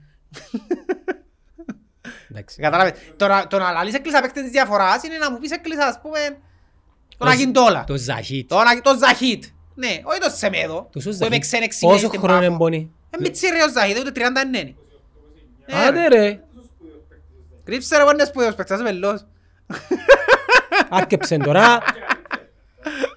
Εντάξει. 2.31 2.61
Κατάλαβες. 2.61 2.93
Τώρα, 3.17 3.47
το 3.47 3.57
να 3.57 3.71
λαλείς 3.71 3.93
έκλεισα 3.93 4.21
παίκτες 4.21 4.43
της 4.43 4.51
διαφοράς 4.51 5.03
είναι 5.03 5.17
να 5.17 5.31
μου 5.31 5.37
πεις 5.39 5.51
έκλεισα 5.51 5.85
ας 5.85 5.99
πούμε 6.01 6.19
τον 7.17 7.27
Το- 7.27 7.33
Αγιντόλα. 7.33 7.83
Το 7.83 7.95
Ζαχίτ. 7.97 8.49
Τον 8.49 8.67
Αγι- 8.67 8.81
τον 8.81 8.97
Ζαχίτ. 8.97 9.43
Ναι, 9.75 9.99
όχι 10.03 10.19
τον 10.19 10.31
Σεμέδο. 10.31 10.89
Τόσο 10.91 11.09
Που 11.09 11.15
είμαι 11.15 11.25
Ζαχίτ. 11.25 11.41
ξενεξιμένη 11.41 11.95
Πόσο 11.97 12.07
στην 12.07 12.19
χρόνο 12.19 12.39
Πάφο. 12.39 12.53
εμπονεί. 12.53 12.91
Ε, 13.09 13.17
μητσίρι 13.19 13.61
ο 13.61 13.69
Ζαχίτ, 13.71 13.97
ούτε 13.97 14.11
30 14.11 14.43
είναι. 14.45 14.75
Ε, 15.65 15.85
Άντε 15.87 16.07
ρε. 16.07 16.39
Κρύψε 17.63 17.97
ρε 17.97 18.03
πόνες 18.03 18.27
σπουδαίος 18.27 18.55
παίκτης, 18.55 18.75
είσαι 18.75 18.83
βελός. 18.85 19.25
Άρκεψε 20.89 21.37
τώρα. 21.37 21.77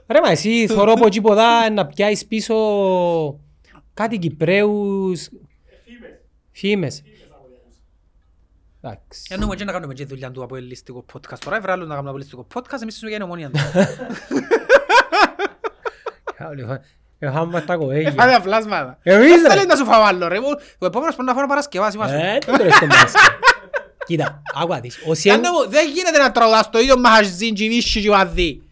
Ρε 0.08 0.20
μα 0.20 0.30
εσύ 0.30 0.66
θωρώ 0.66 0.92
από 0.92 1.06
εκεί 1.06 1.20
ποδά 1.20 1.70
να 1.70 1.86
πιάσεις 1.86 2.26
πίσω 2.26 2.54
κάτι 3.94 4.18
Κυπρέους 4.18 5.28
φήμες. 6.52 7.02
Εντάξει. 8.82 9.22
Για 9.26 9.36
νούμε 9.36 9.54
και 9.56 9.64
να 9.64 9.72
κάνουμε 9.72 9.94
και 9.94 10.04
δουλειά 10.04 10.30
του 10.30 10.42
από 10.42 10.56
ελιστικό 10.56 11.04
podcast. 11.12 11.38
Τώρα 11.44 11.56
έβρε 11.56 11.72
άλλον 11.72 11.88
να 11.88 11.94
κάνουμε 11.94 12.08
από 12.08 12.18
ελιστικό 12.18 12.46
podcast, 12.54 12.82
εμείς 12.82 13.02
jsme 13.04 13.08
για 13.08 13.24
ομόνια. 13.24 13.50
Έχαμε 17.18 17.60
τα 17.60 17.76
κοέγια. 17.76 18.10
Φάτε 18.12 18.34
αφλάσματα. 18.34 18.98
Εμείς, 19.02 19.30
Δεν 19.30 19.42
ρε. 19.42 19.48
θέλει 19.48 19.66
να 19.66 19.76
σου 19.76 19.84
φάω 19.84 20.02
άλλο 20.02 20.28
ρε. 20.28 20.38
Ο 20.78 20.86
επόμενος 20.86 21.14
πρέπει 21.14 21.28
να 21.28 21.34
φάω 21.34 21.46
Παρασκευάς, 21.46 21.94
είμαστε. 21.94 22.34
Ε, 22.34 22.38
τι 22.38 22.46
τώρα 22.46 22.70
στο 22.70 22.86
μπάσκετ. 22.86 23.20
Κοίτα, 24.06 24.42
άκουα 24.54 24.80
της. 24.80 24.98
Ο 25.06 25.14
Σιέν... 25.14 25.40
Γιάννη 25.40 25.58
μου, 25.58 25.70
δεν 25.70 25.88
γίνεται 25.88 26.18
να 26.18 26.32
τραγουδάς 26.32 26.70
το 26.70 26.78
ίδιο 26.78 26.98
μαχαζίν 26.98 27.54
και 27.54 27.68
βίσχυ 27.68 28.00
και 28.02 28.10
βαδί. 28.10 28.65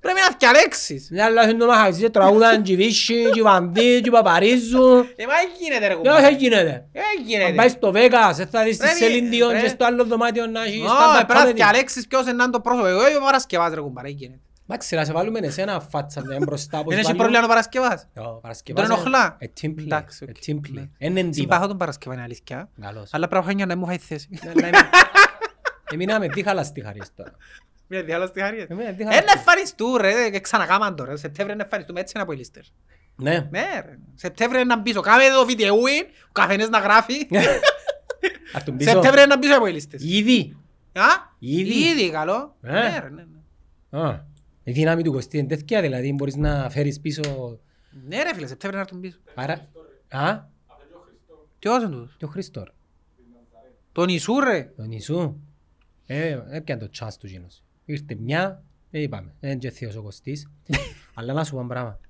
Πρέπει 0.00 0.18
να 0.28 0.36
διαλέξεις. 0.38 1.08
Μια 1.10 1.24
άλλα 1.24 1.42
είναι 1.48 1.58
το 1.58 1.66
μαχαζί, 1.66 2.10
τραγούδαν 2.10 2.62
και 2.62 2.76
βίσχυ, 2.76 3.30
και 3.32 3.42
βαντί, 3.42 4.00
και 4.00 4.10
παπαρίζουν. 4.10 4.98
Ε, 5.16 5.26
μα 5.26 5.34
δεν 5.34 5.48
γίνεται 5.60 5.78
ρε 5.86 5.94
Δεν 5.94 5.96
κουμπάρε. 5.96 6.22
θα 6.22 6.28
γίνεται. 6.30 6.86
Δεν 6.92 7.02
Αν 7.18 7.24
γίνεται. 7.26 7.52
πάεις 7.52 7.72
στο 7.72 7.88
Vegas, 7.94 8.32
δεν 8.34 8.46
θα 8.46 8.62
δεις 8.64 8.76
τη 8.78 8.86
Ρε, 8.86 8.92
Celine 8.92 9.32
Dion 9.48 9.52
ρε. 9.52 9.60
και 9.60 9.68
στο 9.68 9.84
άλλο 9.84 10.04
δωμάτιο 10.04 10.46
να 10.46 10.62
έχεις 10.64 10.80
Ω, 10.82 10.84
stand-up 10.86 11.24
πρέπει 11.26 11.42
να 11.44 11.50
comedy. 11.50 11.54
διαλέξεις 11.54 12.06
ποιος 12.06 12.22
είναι 12.22 12.32
να 12.32 12.42
είναι 12.42 12.52
το 12.52 12.60
πρόσωπο. 12.60 12.86
Εγώ 12.86 13.08
είμαι 13.08 13.16
ο 13.16 13.24
Παρασκευάς 13.24 13.74
ρε 13.74 13.80
κουμπάρε, 13.80 14.08
δεν 14.08 14.16
γίνεται. 14.16 14.40
Εντάξει, 14.68 14.94
να 14.94 15.04
σε 15.04 15.12
βάλουμε 15.12 15.38
εσένα 15.42 15.80
φάτσα 15.80 16.22
μια 16.26 16.38
μπροστά. 16.40 16.76
πως 16.82 16.86
Δεν 16.88 16.92
έχει 16.98 17.02
βάλουμε- 17.02 17.16
πρόβλημα 17.22 17.44
ο 17.44 17.48
Παρασκευάς. 17.48 18.08
Ω, 18.16 18.40
Παρασκευάς 18.40 18.82
Τον 18.88 18.96
είναι- 18.96 19.00
ενοχλά. 19.06 19.36
ε, 19.38 19.46
team 19.60 19.66
play, 19.68 19.82
Εντάξει, 19.84 20.24
ε, 20.28 20.30
οκ. 20.30 20.36
team 20.46 20.54
play. 20.68 20.72
Ναι. 20.74 20.88
Είναι 20.98 21.20
ντύπα. 21.20 21.32
Συμπαθώ 21.34 21.66
τον 21.66 21.76
Παρασκευά 21.76 22.14
είναι 22.14 22.22
αλήθεια. 22.22 22.68
Καλώς. 22.80 23.08
Αλλά 23.12 23.28
πρέπει 23.28 23.54
να 23.54 23.66
να 23.66 23.76
μου 23.76 23.86
φάει 23.86 23.98
θέση. 23.98 24.28
Ναι, 25.96 26.02
αλλά 26.02 26.14
εμεί- 26.14 26.22
Εμείναμε 26.22 26.26
δίχαλα 26.34 26.64
στη 26.64 26.80
χαρίς 26.80 27.14
τώρα. 27.14 27.32
Μια 27.86 28.02
διάλα 28.02 28.26
στη 28.26 28.40
χαρία. 28.40 28.66
Εμείναμε 28.68 28.92
δίχαλα 28.96 29.16
Ένα 29.16 29.28
στη- 29.28 29.38
εμφανιστούν 29.38 29.96
ρε, 29.96 30.30
και 30.30 30.40
ξανακάμαν 30.40 30.96
τώρα. 30.96 31.16
Σεπτέμβρη 31.16 31.56
να 31.56 31.62
εμφανιστούμε 31.62 32.00
έτσι 32.00 32.12
είναι 32.14 32.22
από 32.22 32.32
οι 32.32 32.36
λίστες. 32.36 32.72
Ναι. 33.16 33.48
Ναι 33.50 33.64
ρε. 33.84 33.98
Σεπτέμβρη 34.14 34.64
να 34.64 34.78
μπίσω. 34.78 35.00
Κάμε 35.00 35.24
εδώ 35.24 35.44
βιντεούιν, 35.44 36.04
ο 36.28 36.32
καθένας 36.32 36.68
να 36.68 36.78
γράφει. 36.78 37.14
Ας 38.54 38.64
τον 38.64 38.76
πείσω. 38.76 38.90
Σεπτέμβρη 38.90 39.26
να 39.26 39.38
μπίσω 39.38 39.56
από 39.56 39.66
οι 39.66 39.72
λίστες. 39.72 40.02
Ήδη. 40.02 40.56
Α, 40.92 41.02
Ήδη. 41.38 41.72
ήδη 41.88 42.10
καλό. 42.10 42.56
Ε. 42.62 42.70
Ναι 42.72 42.98
ρε, 43.02 43.08
ναι, 43.10 43.24
ναι. 43.90 44.00
Α, 44.08 44.24
Η 44.64 44.72
δύναμη 44.72 45.02
του 45.02 45.12
Κωστή 45.12 45.38
είναι 45.38 45.46
τέτοια, 45.46 45.80
δηλαδή 45.80 46.12
μπορείς 46.12 46.36
να 46.36 46.70
φέρεις 46.70 47.00
πίσω... 47.00 47.58
Ναι 48.08 48.22
ρε 48.22 48.34
φίλε, 48.34 48.46
Σεπτέμβρη 48.46 48.76
να 48.78 48.82
έρθουν 48.84 49.00
πίσω. 49.00 49.18
Άρα... 49.34 49.68
Α, 50.08 50.38
Ποιος 51.58 51.82
είναι 51.82 51.90
τούτος; 51.92 52.14
και 52.18 52.24
ο 52.24 52.28
Χριστό. 52.28 52.60
ρε. 52.64 52.70
Τον 53.92 54.06
Ιησού 54.08 54.40
ρε. 54.40 54.72
Τον 54.76 54.90
Ιησού. 54.90 55.36
Ε, 56.12 56.42
έπιανε 56.50 56.80
το 56.80 56.88
τσάς 56.90 57.16
του 57.16 57.26
γίνος. 57.26 57.62
Ήρθε 57.84 58.14
μια, 58.14 58.64
ε, 58.90 59.00
είπαμε, 59.00 59.34
δεν 59.40 59.50
είναι 59.50 59.58
και 59.58 59.70
θείος 59.70 59.96
ο 59.96 60.02
Κωστής. 60.02 60.50
Αλλά 61.14 61.32
να 61.32 61.44
σου 61.44 61.52
πω 61.52 61.58
ένα 61.58 61.68
πράγμα. 61.68 62.00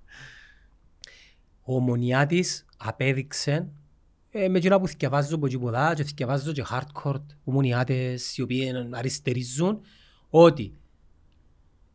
Ο 1.63 1.75
Ομονιάτης 1.75 2.65
απέδειξε 2.77 3.69
ε, 4.31 4.49
με 4.49 4.59
εκείνα 4.59 4.81
που 4.81 4.87
θυκευάζω 4.89 5.35
από 5.35 5.47
εκεί 5.47 5.59
ποδά 5.59 5.95
και 5.95 6.05
θυκευάζω 6.05 6.53
και 6.53 6.65
hardcore 6.71 7.21
ομονιάτες 7.45 8.37
οι 8.37 8.43
οποίοι 8.43 8.73
αριστερίζουν 8.91 9.81
ότι 10.31 10.73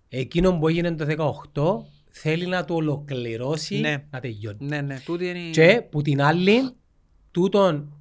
εκείνο 0.09 0.59
που 0.59 0.67
έγινε 0.67 0.95
το 0.95 1.05
18 1.53 1.85
θέλει 2.09 2.45
να 2.45 2.65
το 2.65 2.73
ολοκληρώσει 2.73 3.79
Ναι. 3.79 4.05
να 4.09 4.19
τελειώνει. 4.19 4.65
Ναι, 4.65 4.81
ναι, 4.81 4.99
τούτη 4.99 5.25
είναι... 5.29 5.39
η- 5.39 5.49
Και 5.51 5.81
που 5.89 6.01
την 6.01 6.21
άλλη, 6.21 6.69
τούτον 7.31 7.93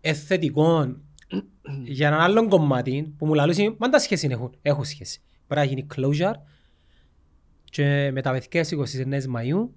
εθετικό 0.00 0.96
για 1.84 2.06
έναν 2.06 2.20
άλλον 2.20 2.48
κομμάτι 2.48 3.14
που 3.18 3.26
μου 3.26 3.34
λαλούσε, 3.34 3.74
μα 3.78 3.88
τα 3.88 3.98
σχέση 3.98 4.28
έχουν, 4.30 4.54
έχουν 4.62 4.84
σχέση. 4.84 5.20
Πρέπει 5.46 5.66
να 5.66 5.72
γίνει 5.74 5.86
closure 5.96 6.34
και 7.64 8.10
μεταβεθήκες 8.12 8.66
στις 8.66 8.78
29 9.06 9.08
Μαΐου 9.36 9.68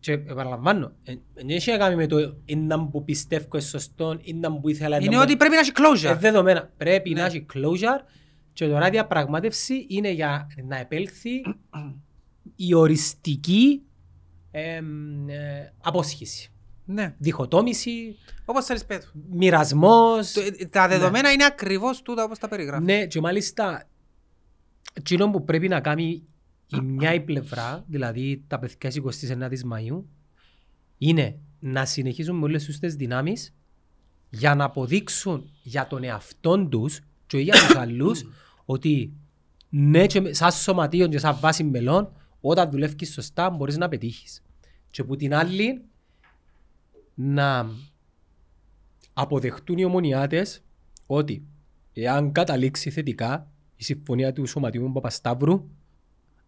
Και 0.00 0.12
επαναλαμβάνω, 0.12 0.92
δεν 1.34 1.48
έχει 1.48 1.70
να 1.70 1.76
κάνει 1.76 1.96
με 1.96 2.06
το 2.06 2.36
είναι 2.44 2.78
που 2.90 3.04
πιστεύω 3.04 3.46
είναι 3.52 3.62
σωστό, 3.62 4.18
είναι 4.22 4.50
που 4.60 4.68
ήθελα 4.68 4.96
Είναι 5.02 5.16
να 5.16 5.22
ότι 5.22 5.36
πρέπει 5.36 5.54
να 5.54 5.60
έχει 5.60 5.70
Ε, 5.70 6.12
closure. 6.12 6.18
δεδομένα. 6.20 6.70
Πρέπει 6.76 7.10
Ναι. 7.10 7.20
να 7.20 7.26
έχει 7.26 7.46
closure 7.54 8.00
και 8.52 8.66
τώρα 8.68 8.86
η 8.86 8.90
διαπραγμάτευση 8.90 9.86
είναι 9.88 10.10
για 10.10 10.46
να 10.64 10.78
επέλθει 10.78 11.40
η 12.68 12.74
οριστική 12.74 13.82
εμ, 14.50 15.28
ε, 15.28 15.72
απόσχηση. 15.82 16.50
Ναι. 16.88 17.14
Διχοτόμηση, 17.18 18.16
Όπως 18.44 18.64
θέλεις 18.64 18.84
πέτω. 18.84 19.06
μοιρασμός. 19.30 20.32
Το- 20.32 20.40
ε, 20.40 20.64
Τα 20.64 20.88
δεδομένα 20.88 21.32
είναι 21.32 21.44
ακριβώς 21.44 22.02
τούτα 22.02 22.24
όπως 22.24 22.38
τα 22.38 22.48
περιγράφεις. 22.48 22.86
Ναι, 22.86 23.06
και 23.06 23.20
μάλιστα 23.20 23.88
εκείνο 24.92 25.30
που 25.30 25.44
πρέπει 25.44 25.68
να 25.68 25.80
κάνει 25.80 26.22
η 26.66 26.80
μια 26.80 27.14
η 27.14 27.20
πλευρά, 27.20 27.84
δηλαδή 27.86 28.44
τα 28.46 28.58
παιδιά 28.58 28.90
29 28.90 29.48
Μαΐου, 29.72 30.02
είναι 30.98 31.38
να 31.58 31.84
συνεχίσουν 31.84 32.36
με 32.36 32.44
όλες 32.44 32.64
τους 32.64 32.78
τις 32.78 32.94
δυνάμεις 32.94 33.54
για 34.30 34.54
να 34.54 34.64
αποδείξουν 34.64 35.50
για 35.62 35.86
τον 35.86 36.04
εαυτόν 36.04 36.70
τους 36.70 37.00
και 37.26 37.38
για 37.38 37.52
τους 37.54 37.74
άλλους 37.76 38.24
ότι 38.64 39.12
ναι 39.68 40.06
και 40.06 40.20
με- 40.20 40.32
σαν 40.32 40.52
σωματείο 40.52 41.06
και 41.06 41.18
σαν 41.18 41.36
βάση 41.40 41.64
μελών 41.64 42.12
όταν 42.40 42.70
δουλεύεις 42.70 43.12
σωστά 43.12 43.50
μπορείς 43.50 43.76
να 43.76 43.88
πετύχεις. 43.88 44.42
Και 44.90 45.04
που 45.04 45.16
την 45.16 45.34
άλλη 45.34 45.84
να 47.18 47.70
αποδεχτούν 49.12 49.78
οι 49.78 49.84
ομονιάτες 49.84 50.64
ότι 51.06 51.46
εάν 51.92 52.32
καταλήξει 52.32 52.90
θετικά 52.90 53.50
η 53.76 53.84
συμφωνία 53.84 54.32
του 54.32 54.46
Σωματείου 54.46 54.92
Παπασταύρου, 54.92 55.68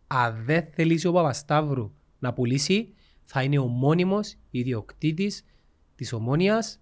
αν 0.06 0.44
δεν 0.44 0.66
θελήσει 0.72 1.06
ο 1.06 1.12
Παπασταύρου 1.12 1.92
να 2.18 2.32
πουλήσει, 2.32 2.94
θα 3.24 3.42
είναι 3.42 3.58
ο 3.58 3.66
μόνιμος 3.66 4.34
ιδιοκτήτης 4.50 5.44
της 5.94 6.12
ομόνιας 6.12 6.80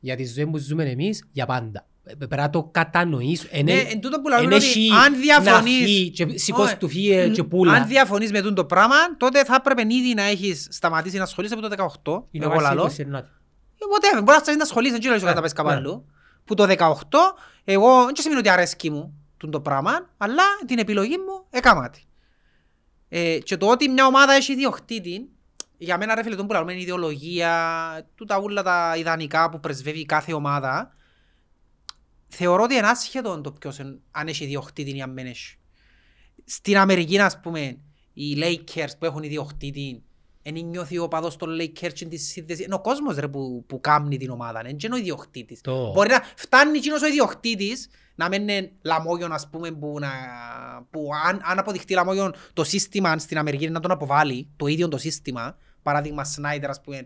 για 0.00 0.16
τη 0.16 0.24
ζωή 0.24 0.46
που 0.46 0.58
ζούμε 0.58 0.90
εμείς 0.90 1.28
για 1.32 1.46
πάντα. 1.46 1.86
Ε, 2.04 2.14
Πρέπει 2.14 2.36
να 2.36 2.50
το 2.50 2.62
κατανοήσω. 2.72 3.46
Εν- 3.50 3.64
Ναι, 3.64 3.72
εν 3.72 4.00
τούτο 4.00 4.20
που 4.20 4.28
λέμε 4.28 4.40
εν 4.40 4.46
είναι 4.46 4.54
ότι 4.54 4.64
έχει 4.64 4.88
αν 5.04 5.12
να 5.12 5.18
διαφωνείς- 5.18 5.84
φύγει 5.84 6.10
και 6.10 6.38
σηκώς 6.38 6.66
Όχι. 6.66 6.76
του 6.76 6.88
φύγε 6.88 7.28
και 7.28 7.42
πουλα. 7.44 7.72
Αν 7.72 7.86
διαφωνείς 7.88 8.30
με 8.30 8.40
τούτο 8.42 8.64
πράγμα, 8.64 8.96
τότε 9.16 9.44
θα 9.44 9.54
έπρεπε 9.54 9.82
ήδη 9.94 10.14
να 10.14 10.22
έχεις 10.22 10.66
σταματήσει 10.70 11.16
να 11.16 11.22
ασχολείσαι 11.22 11.54
από 11.54 11.62
το 11.62 11.68
18. 11.68 12.26
Είναι 12.30 12.44
Εγώ 12.44 12.54
ο 12.54 12.60
λαλώ. 12.60 12.82
Βασίλης 12.82 13.06
Ενάτη. 13.06 13.28
Ε, 13.74 13.84
Whatever, 13.94 14.22
μπορείς 14.24 14.24
να 14.24 14.24
σταματήσεις 14.24 14.56
να 14.56 14.62
ασχολείσαι, 14.62 14.92
δεν 14.92 15.00
ξέρω 15.00 15.16
να 15.28 15.34
Ναι, 15.34 15.40
πας 15.40 15.52
κάπου 15.52 15.68
ναι. 15.68 15.74
αλλού. 15.74 16.06
Που 16.44 16.54
το 16.54 16.66
18, 16.66 17.34
εγώ 17.64 18.04
δεν 18.04 18.14
σημαίνει 18.16 18.40
ότι 18.40 18.48
αρέσκει 18.48 18.90
μου 18.90 19.14
τούτο 19.36 19.52
το 19.52 19.60
πράγμα, 19.60 20.10
αλλά 20.18 20.42
την 20.66 20.78
επιλογή 20.78 21.16
μου 21.18 21.46
έκανα 21.50 21.90
τη. 21.90 22.00
Ε, 23.08 23.38
και 23.38 23.56
το 23.56 23.66
ότι 23.66 23.88
μια 23.88 24.06
ομάδα 24.06 24.32
έχει 24.32 24.52
ιδιοκτήτη, 24.52 25.28
για 25.78 25.98
μένα 25.98 26.14
ρε 26.14 26.22
φίλε, 26.22 26.34
τον 26.36 26.46
που 26.46 26.52
λέμε, 26.52 26.72
είναι 26.72 26.80
η 26.80 26.84
ιδεολογία, 26.84 27.52
τούτα 28.14 28.38
ούλα 28.40 28.62
τα 28.62 28.94
ιδανικά 28.98 29.50
που 29.50 29.60
πρεσβεύει 29.60 30.06
κάθε 30.06 30.32
ομάδα, 30.32 30.94
θεωρώ 32.34 32.62
ότι 32.62 32.74
είναι 32.74 32.86
άσχετο 32.86 33.40
το 33.40 33.52
ποιος 33.52 33.78
εν- 33.78 34.00
αν 34.10 34.28
έχει 34.28 34.44
ιδιοκτήτη 34.44 34.96
ή 34.96 35.02
αν 35.02 35.14
δεν 35.14 35.26
έχει. 35.26 35.56
Στην 36.44 36.76
Αμερική, 36.76 37.18
ας 37.18 37.40
πούμε, 37.40 37.76
οι 38.12 38.36
Lakers 38.38 38.90
που 38.98 39.04
έχουν 39.04 39.22
ιδιοκτήτη, 39.22 40.02
εν 40.42 40.54
νιώθει 40.54 40.98
ο 40.98 41.08
παδός 41.08 41.36
των 41.36 41.48
Lakers 41.60 41.92
και 41.92 42.04
της 42.06 42.28
σύνδεσης. 42.28 42.64
Είναι 42.64 42.74
ο 42.74 42.80
κόσμος 42.80 43.16
ρε, 43.16 43.28
που, 43.28 43.64
που 43.66 43.80
κάμνει 43.80 44.16
την 44.16 44.30
ομάδα, 44.30 44.60
είναι 44.60 44.72
και 44.72 44.86
είναι 44.86 44.94
ο 44.94 44.98
ιδιοκτήτης. 44.98 45.60
Το- 45.60 45.90
Μπορεί 45.92 46.08
να 46.10 46.20
φτάνει 46.36 46.78
εκείνος 46.78 47.02
ο 47.02 47.06
ιδιοκτήτης 47.06 47.88
να 48.14 48.28
μην 48.28 48.42
είναι 48.48 48.72
λαμόγιον, 48.82 49.32
ας 49.32 49.48
πούμε, 49.50 49.70
που, 49.70 49.96
να, 50.00 50.10
που 50.90 51.08
αν, 51.26 51.40
αν 51.44 51.58
αποδειχτεί 51.58 51.94
λαμόγιον 51.94 52.34
το 52.52 52.64
σύστημα 52.64 53.18
στην 53.18 53.38
Αμερική 53.38 53.68
να 53.70 53.80
τον 53.80 53.90
αποβάλει, 53.90 54.48
το 54.56 54.66
ίδιο 54.66 54.88
το 54.88 54.98
σύστημα, 54.98 55.56
παράδειγμα 55.82 56.24
Σνάιντερ, 56.24 56.70
ας 56.70 56.80
πούμε, 56.80 56.96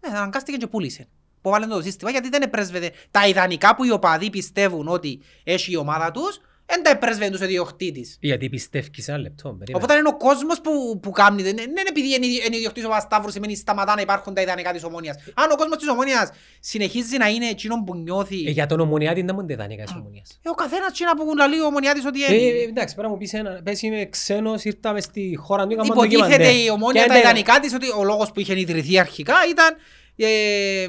ε, 0.00 0.08
αναγκάστηκε 0.08 0.56
και 0.56 0.66
πούλησε. 0.66 1.08
Που 1.46 1.52
βάλουν 1.52 1.68
το 1.68 1.82
σύστημα 1.82 2.10
γιατί 2.10 2.28
δεν 2.28 2.42
επρέσβεται 2.42 2.90
τα 3.10 3.26
ιδανικά 3.28 3.74
που 3.74 3.84
οι 3.84 3.90
οπαδοί 3.90 4.30
πιστεύουν 4.30 4.88
ότι 4.88 5.20
έχει 5.44 5.72
η 5.72 5.76
ομάδα 5.76 6.10
τους, 6.10 6.40
δεν 6.66 6.82
τα 6.82 6.90
επρέσβεται 6.90 7.30
τους 7.30 7.40
ο 7.40 7.44
ιδιοκτήτης. 7.44 8.16
Γιατί 8.20 8.48
πιστεύεις 8.48 9.08
ένα 9.08 9.18
λεπτό. 9.18 9.42
περίμενε. 9.58 9.76
Οπότε 9.84 9.94
είναι 9.98 10.08
ο 10.08 10.16
κόσμος 10.16 10.60
που, 10.60 11.00
που 11.02 11.10
κάνει. 11.10 11.42
Δεν 11.42 11.56
δεν 11.56 11.70
είναι 11.70 11.82
επειδή 11.88 12.14
είναι 12.14 12.26
ιδι- 12.26 12.46
είναι 12.46 12.56
ιδιοκτήτης 12.56 12.84
ο 12.88 12.88
Παπασταύρου 12.90 13.30
σημαίνει 13.30 13.56
σταματά 13.56 13.94
να 13.94 14.00
υπάρχουν 14.00 14.34
τα 14.34 14.40
ιδανικά 14.40 14.72
της 14.72 14.84
ομόνιας. 14.84 15.16
Αν 15.34 15.50
ο 15.50 15.56
κόσμος 15.56 15.76
της 15.78 15.88
ομόνιας 15.88 16.30
συνεχίζει 16.60 17.16
να 17.16 17.28
είναι 17.28 17.46
εκείνον 17.48 17.84
που 17.84 17.94
νιώθει... 17.96 18.44
Ε, 18.46 18.50
Για 18.50 18.66
τον 18.66 18.80
ομονιάτη 18.80 19.22
δεν 19.22 19.34
μου 19.34 19.40
είναι 19.40 19.52
ιδανικά 19.52 19.84
της 19.84 19.94
ομονίας. 20.00 20.38
Ε, 20.42 20.48
ο 20.48 20.52
καθένας 20.54 20.88
εκείνα 20.88 21.16
που 21.16 21.36
λαλεί 21.36 21.60
ο 21.60 21.66
ομονιάτης 21.66 22.04
ότι 22.06 22.24
Ε, 22.24 22.34
είναι. 22.34 22.58
ε, 22.58 22.62
εντάξει, 22.62 22.94
πρέπει 22.94 23.08
να 23.08 23.14
μου 23.14 23.18
πεις 23.20 23.32
ένα, 23.32 23.60
πες 23.64 23.82
είμαι 23.82 24.04
ξένος, 24.10 24.64
ήρθα 24.64 24.92
μες 24.92 25.04
στη 25.04 25.34
χώρα 25.38 25.66
του, 25.66 25.72
έκανα 25.72 25.86
Υποτίθεται 25.92 26.26
ντοκιμαντέρ. 26.26 26.64
η 26.64 26.70
ομόνια 26.70 27.02
Και 27.02 27.08
τα 27.08 27.14
δεν- 27.14 27.22
ιδανικά 27.22 27.60
της 27.60 27.74
ότι 27.74 27.86
ο 27.98 28.04
λόγος 28.04 28.30
που 28.32 28.40
είχε 28.40 28.60
ιδρυθεί 28.60 28.98
αρχικά 28.98 29.34
ήταν... 29.50 29.76
Ε, 30.16 30.86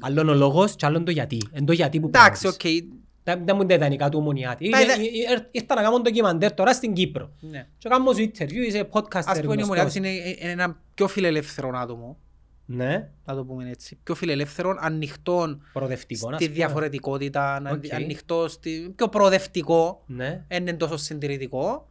Άλλον 0.00 0.28
ο 0.28 0.34
λόγος 0.34 0.74
και 0.76 0.86
άλλον 0.86 1.04
το 1.04 1.10
γιατί. 1.10 1.38
Εν 1.52 1.64
το 1.64 1.72
γιατί 1.72 2.00
που 2.00 2.06
εντάξει, 2.06 2.42
πρέπει 2.42 2.46
να 2.64 2.70
οκ. 2.70 2.80
πεις. 2.80 2.94
Δεν 3.24 3.44
δεν 3.44 3.56
μου 3.56 3.62
είναι 3.62 3.70
τα 3.70 3.74
ιδανικά 3.74 4.08
του 4.08 4.18
ομονοιάτη. 4.18 4.68
Τα 4.70 4.80
ιδα- 4.82 4.92
Ε, 4.92 4.96
ε, 4.96 5.34
ε, 5.34 5.48
Ήρθα 5.50 5.74
να 5.74 5.82
κάνω 5.82 5.98
ντοκιμαντέρ 6.00 6.52
τώρα 6.54 6.72
στην 6.72 6.92
Κύπρο. 6.92 7.30
Ναι. 7.40 7.66
Και 7.78 7.88
κάνω 7.88 8.12
σου 8.12 8.18
interview, 8.20 8.52
είσαι 8.66 8.88
podcaster 8.92 9.08
Ας 9.12 9.24
πούμε 9.24 9.38
η 9.40 9.44
γνωστός. 9.44 9.62
ομονοιάτης 9.64 9.94
είναι 9.94 10.08
ε, 10.08 10.50
ένα 10.50 10.80
πιο 10.94 11.08
φιλελεύθερο 11.08 11.70
άτομο. 11.74 12.18
Ναι, 12.66 13.08
Να 13.24 13.34
το 13.34 13.44
πούμε 13.44 13.70
έτσι. 13.70 13.98
Πιο 14.02 14.14
φιλελεύθερο, 14.14 14.76
ανοιχτό 14.80 15.58
προοδευτικό. 15.72 16.30
να 16.30 16.36
στη 16.36 16.44
πούμε. 16.44 16.56
διαφορετικότητα, 16.56 17.54
ανα- 17.54 17.70
Οκ. 17.70 17.92
ανοιχτό, 17.92 18.48
στη... 18.48 18.92
πιο 18.96 19.08
προοδευτικό. 19.08 20.02
Ναι. 20.06 20.44
δεν 20.48 20.60
είναι 20.60 20.72
τόσο 20.72 20.96
συντηρητικό. 20.96 21.88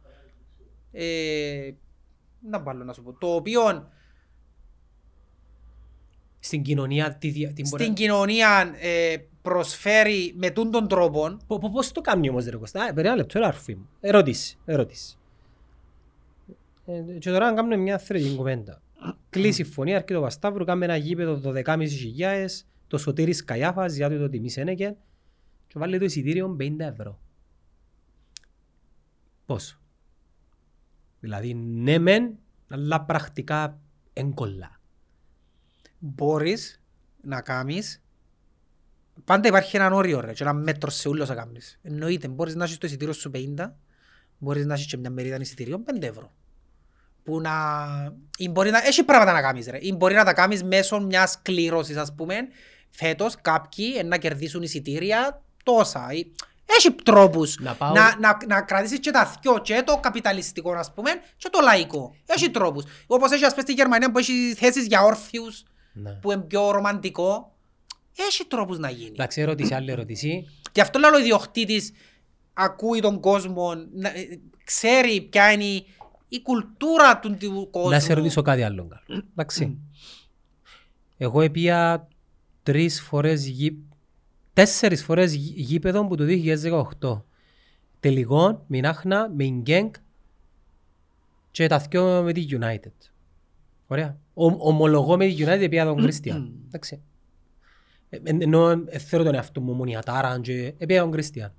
Ε, 0.92 1.70
να 2.50 2.60
βάλω 2.60 2.84
να 2.84 2.92
σου 2.92 3.02
πω. 3.02 3.12
Το 3.12 3.26
οποίο 3.34 3.88
Στην 6.40 6.62
κοινωνία 6.62 7.14
τι, 7.16 7.28
δια- 7.28 7.52
τι 7.52 7.62
μπορεί... 7.68 7.82
στην 7.82 7.94
κοινωνία 7.94 8.74
ε, 8.80 9.16
προσφέρει 9.42 10.32
με 10.36 10.50
τούν 10.50 10.70
τον 10.70 10.88
τρόπο. 10.88 11.36
Πο- 11.46 11.58
πο- 11.58 11.70
Πώς 11.70 11.92
το 11.92 12.00
κάνει 12.00 12.28
όμως 12.28 12.44
ρε 12.44 12.56
Κωστά, 12.56 12.88
ε, 12.88 12.92
περί 12.92 13.06
ένα 13.06 13.16
λεπτό, 13.16 13.38
ρε 13.38 13.46
αρφή 13.46 13.74
μου. 13.74 13.88
Ερώτηση, 14.00 14.58
ερώτηση. 14.64 15.18
Ε, 16.86 17.00
Και 17.18 17.30
τώρα 17.30 17.50
να 17.50 17.54
κάνουμε 17.56 17.76
μια 17.76 17.98
θετική 17.98 18.34
κουβέντα. 18.36 18.82
Κλείσει 19.30 19.60
η 19.62 19.64
φωνή, 19.64 19.94
αρκεί 19.94 20.12
το 20.14 20.20
Πασταύρου, 20.20 20.64
κάνουμε 20.64 20.84
ένα 20.84 20.96
γήπεδο 20.96 21.40
12.500, 21.44 21.86
το 22.86 22.98
Σωτήρης 22.98 23.44
Καϊάφας, 23.44 23.94
για 23.94 24.18
το 24.18 24.28
τιμή 24.28 24.50
Σένεκεν, 24.50 24.96
και 25.66 25.78
βάλει 25.78 25.98
το 25.98 26.04
εισιτήριο 26.04 26.56
50 26.60 26.74
ευρώ. 26.78 27.18
Πόσο; 29.46 29.80
Δηλαδή 31.20 31.54
ναι 31.54 31.98
μεν, 31.98 32.38
αλλά 32.68 33.00
πρακτικά 33.00 33.80
εγκολλά. 34.12 34.79
Μπορείς 36.00 36.80
να 37.20 37.40
κάνεις 37.40 38.02
Πάντα 39.24 39.48
υπάρχει 39.48 39.76
έναν 39.76 39.92
όριο 39.92 40.20
ρε, 40.20 40.32
και 40.32 40.42
ένα 40.42 40.52
μέτρο 40.52 40.90
σε 40.90 41.08
ούλος 41.08 41.28
να 41.28 41.34
κάνεις. 41.34 41.78
Εννοείται, 41.82 42.28
μπορείς 42.28 42.54
να 42.54 42.64
έχεις 42.64 42.78
το 42.78 42.86
εισιτήριο 42.86 43.12
σου 43.14 43.30
50, 43.34 43.72
μπορείς 44.38 44.66
να 44.66 44.74
έχεις 44.74 44.86
και 44.86 44.96
μια 44.96 45.10
μερίδα 45.10 45.36
εισιτήριων 45.40 45.84
5 45.94 46.02
ευρώ. 46.02 46.32
Που 47.22 47.40
να... 47.40 47.52
ή 48.36 48.48
μπορεί 48.48 48.70
να... 48.70 48.86
Έχει 48.86 49.04
πράγματα 49.04 49.32
να 49.32 49.40
κάνεις 49.40 49.66
ρε. 49.66 49.78
Ή 49.80 49.94
μπορεί 49.96 50.14
να 50.14 50.24
τα 50.24 50.32
κάνεις 50.32 50.62
μέσω 50.62 51.00
μιας 51.00 51.38
κλήρωσης 51.42 51.96
ας 51.96 52.14
πούμε. 52.14 52.34
Φέτος 52.90 53.34
κάποιοι 53.42 53.94
ε, 53.98 54.02
να 54.02 54.16
κερδίσουν 54.18 54.62
εισιτήρια 54.62 55.42
τόσα. 55.62 56.12
Ή- 56.12 56.32
Έχει 56.78 56.92
τρόπους 56.92 57.58
Να 57.60 57.74
πάω- 57.74 57.94
να, 57.94 58.18
να, 58.18 58.36
να 58.46 58.62
κρατήσεις 58.62 58.98
και 58.98 59.10
τα 59.10 59.36
δυο 59.42 59.58
και 59.58 59.82
το 59.86 59.96
καπιταλιστικό 59.96 60.72
ας 60.72 60.92
πούμε 60.94 61.10
και 61.36 61.48
το 61.52 61.60
λαϊκό. 61.62 62.14
Έχει 62.26 62.50
τρόπους. 62.50 62.84
Όπως 63.06 63.30
έχει 63.30 63.44
ας 63.44 63.50
πούμε 63.50 63.62
στη 63.62 63.72
Γερμανία 63.72 64.10
που 64.10 64.18
έχει 64.18 64.54
θέσεις 64.56 64.86
για 64.86 65.02
όρθιους 65.02 65.62
Ναι. 66.02 66.12
που 66.12 66.32
είναι 66.32 66.40
πιο 66.40 66.70
ρομαντικό. 66.70 67.54
Έχει 68.16 68.44
τρόπους 68.44 68.78
να 68.78 68.90
γίνει. 68.90 69.10
Εντάξει, 69.12 69.40
ερώτηση, 69.40 69.74
άλλη 69.74 69.90
ερώτηση. 69.90 70.46
Γι' 70.74 70.80
αυτό 70.80 70.98
λέω 70.98 71.14
ο 71.14 71.18
ιδιοκτήτης 71.18 71.92
ακούει 72.52 73.00
τον 73.00 73.20
κόσμο, 73.20 73.74
να- 73.94 74.08
ε, 74.08 74.40
ξέρει 74.64 75.20
ποια 75.20 75.52
είναι 75.52 75.64
η, 75.64 75.86
η 76.28 76.42
κουλτούρα 76.42 77.18
του, 77.18 77.36
του 77.36 77.68
κόσμου. 77.70 77.90
Να 77.90 78.00
σε 78.00 78.12
ρωτήσω 78.12 78.42
κάτι 78.42 78.62
άλλο. 78.62 78.86
καλό. 78.88 79.22
Εντάξει. 79.30 79.78
Εγώ 81.16 81.40
έπια 81.40 82.08
τρεις 82.62 83.00
φορές 83.02 83.46
γη... 83.46 83.78
τέσσερις 84.52 85.04
φορές 85.04 85.34
γη- 85.34 85.54
γήπεδο 85.58 86.06
που 86.06 86.16
το 86.16 86.24
2018. 87.00 87.22
Τελικών, 88.00 88.62
με 88.66 88.80
Νάχνα, 88.80 89.30
με 89.36 89.44
Γκένκ 89.44 89.94
και 91.50 91.66
τα 91.66 91.78
δυο 91.78 92.22
με 92.22 92.32
τη 92.32 92.46
United. 92.50 93.09
Ωραία. 93.92 94.18
Ο, 94.34 94.68
ομολογώ 94.68 95.16
με 95.16 95.26
τη 95.26 95.34
United 95.38 95.60
επία 95.60 95.84
τον 95.84 95.96
Κριστιαν. 95.96 96.52
Εντάξει. 96.66 97.02
Ε, 98.08 98.16
ε, 98.16 98.20
Ενώ 98.24 98.70
ε, 98.70 98.98
θέλω 98.98 99.24
τον 99.24 99.34
εαυτό 99.34 99.60
μου 99.60 99.72
μονιατάρα 99.72 100.40
και 100.40 100.74
επία 100.78 101.00
τον 101.00 101.10
Κριστιαν. 101.10 101.54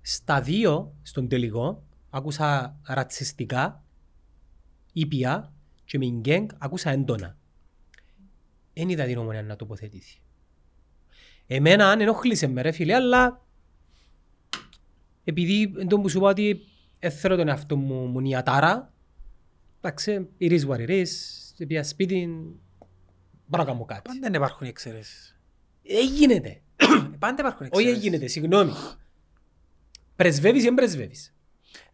Στα 0.00 0.40
δύο, 0.40 0.94
στον 1.02 1.28
τελικό, 1.28 1.82
άκουσα 2.10 2.78
ρατσιστικά 2.86 3.84
ήπια 4.92 5.52
και 5.84 5.98
με 5.98 6.06
γκέγκ 6.06 6.48
άκουσα 6.58 6.90
έντονα. 6.90 7.36
Εν 8.72 8.88
είδα 8.88 9.04
την 9.04 9.18
ομονία 9.18 9.42
να 9.42 9.56
τοποθετήσει. 9.56 10.20
Εμένα 11.46 11.90
αν 11.90 12.00
ενοχλήσε 12.00 12.46
με 12.46 12.62
ρε 12.62 12.70
φίλε, 12.70 12.94
αλλά 12.94 13.44
επειδή 15.24 15.74
εν 15.78 15.88
τω 15.88 16.00
που 16.00 16.08
σου 16.08 16.18
είπα 16.18 16.28
ότι 16.28 16.60
ε, 16.98 17.10
θέλω 17.10 17.36
τον 17.36 17.48
εαυτό 17.48 17.76
μου 17.76 18.06
μονιατάρα, 18.06 18.91
εντάξει, 19.82 20.28
it 20.40 20.50
is 20.50 20.68
what 20.68 20.78
it 20.78 20.88
is, 20.88 21.06
πήγα 21.66 21.84
σπίτι, 21.84 22.28
μπορώ 23.46 23.62
να 23.62 23.64
κάνω 23.64 23.84
κάτι. 23.84 24.00
Πάντα 24.04 24.18
δεν 24.20 24.34
υπάρχουν 24.34 24.66
εξαιρέσεις. 24.66 25.40
Δεν 25.82 26.06
γίνεται. 26.06 26.60
Πάντα 27.18 27.36
υπάρχουν 27.38 27.66
Όχι 27.70 27.88
εξαιρέσεις. 27.88 28.12
έγινε, 28.12 28.26
συγγνώμη. 28.26 28.72
Πρεσβεύεις 30.16 30.60
ή 30.62 30.64
δεν 30.64 30.74
πρεσβεύεις; 30.74 31.34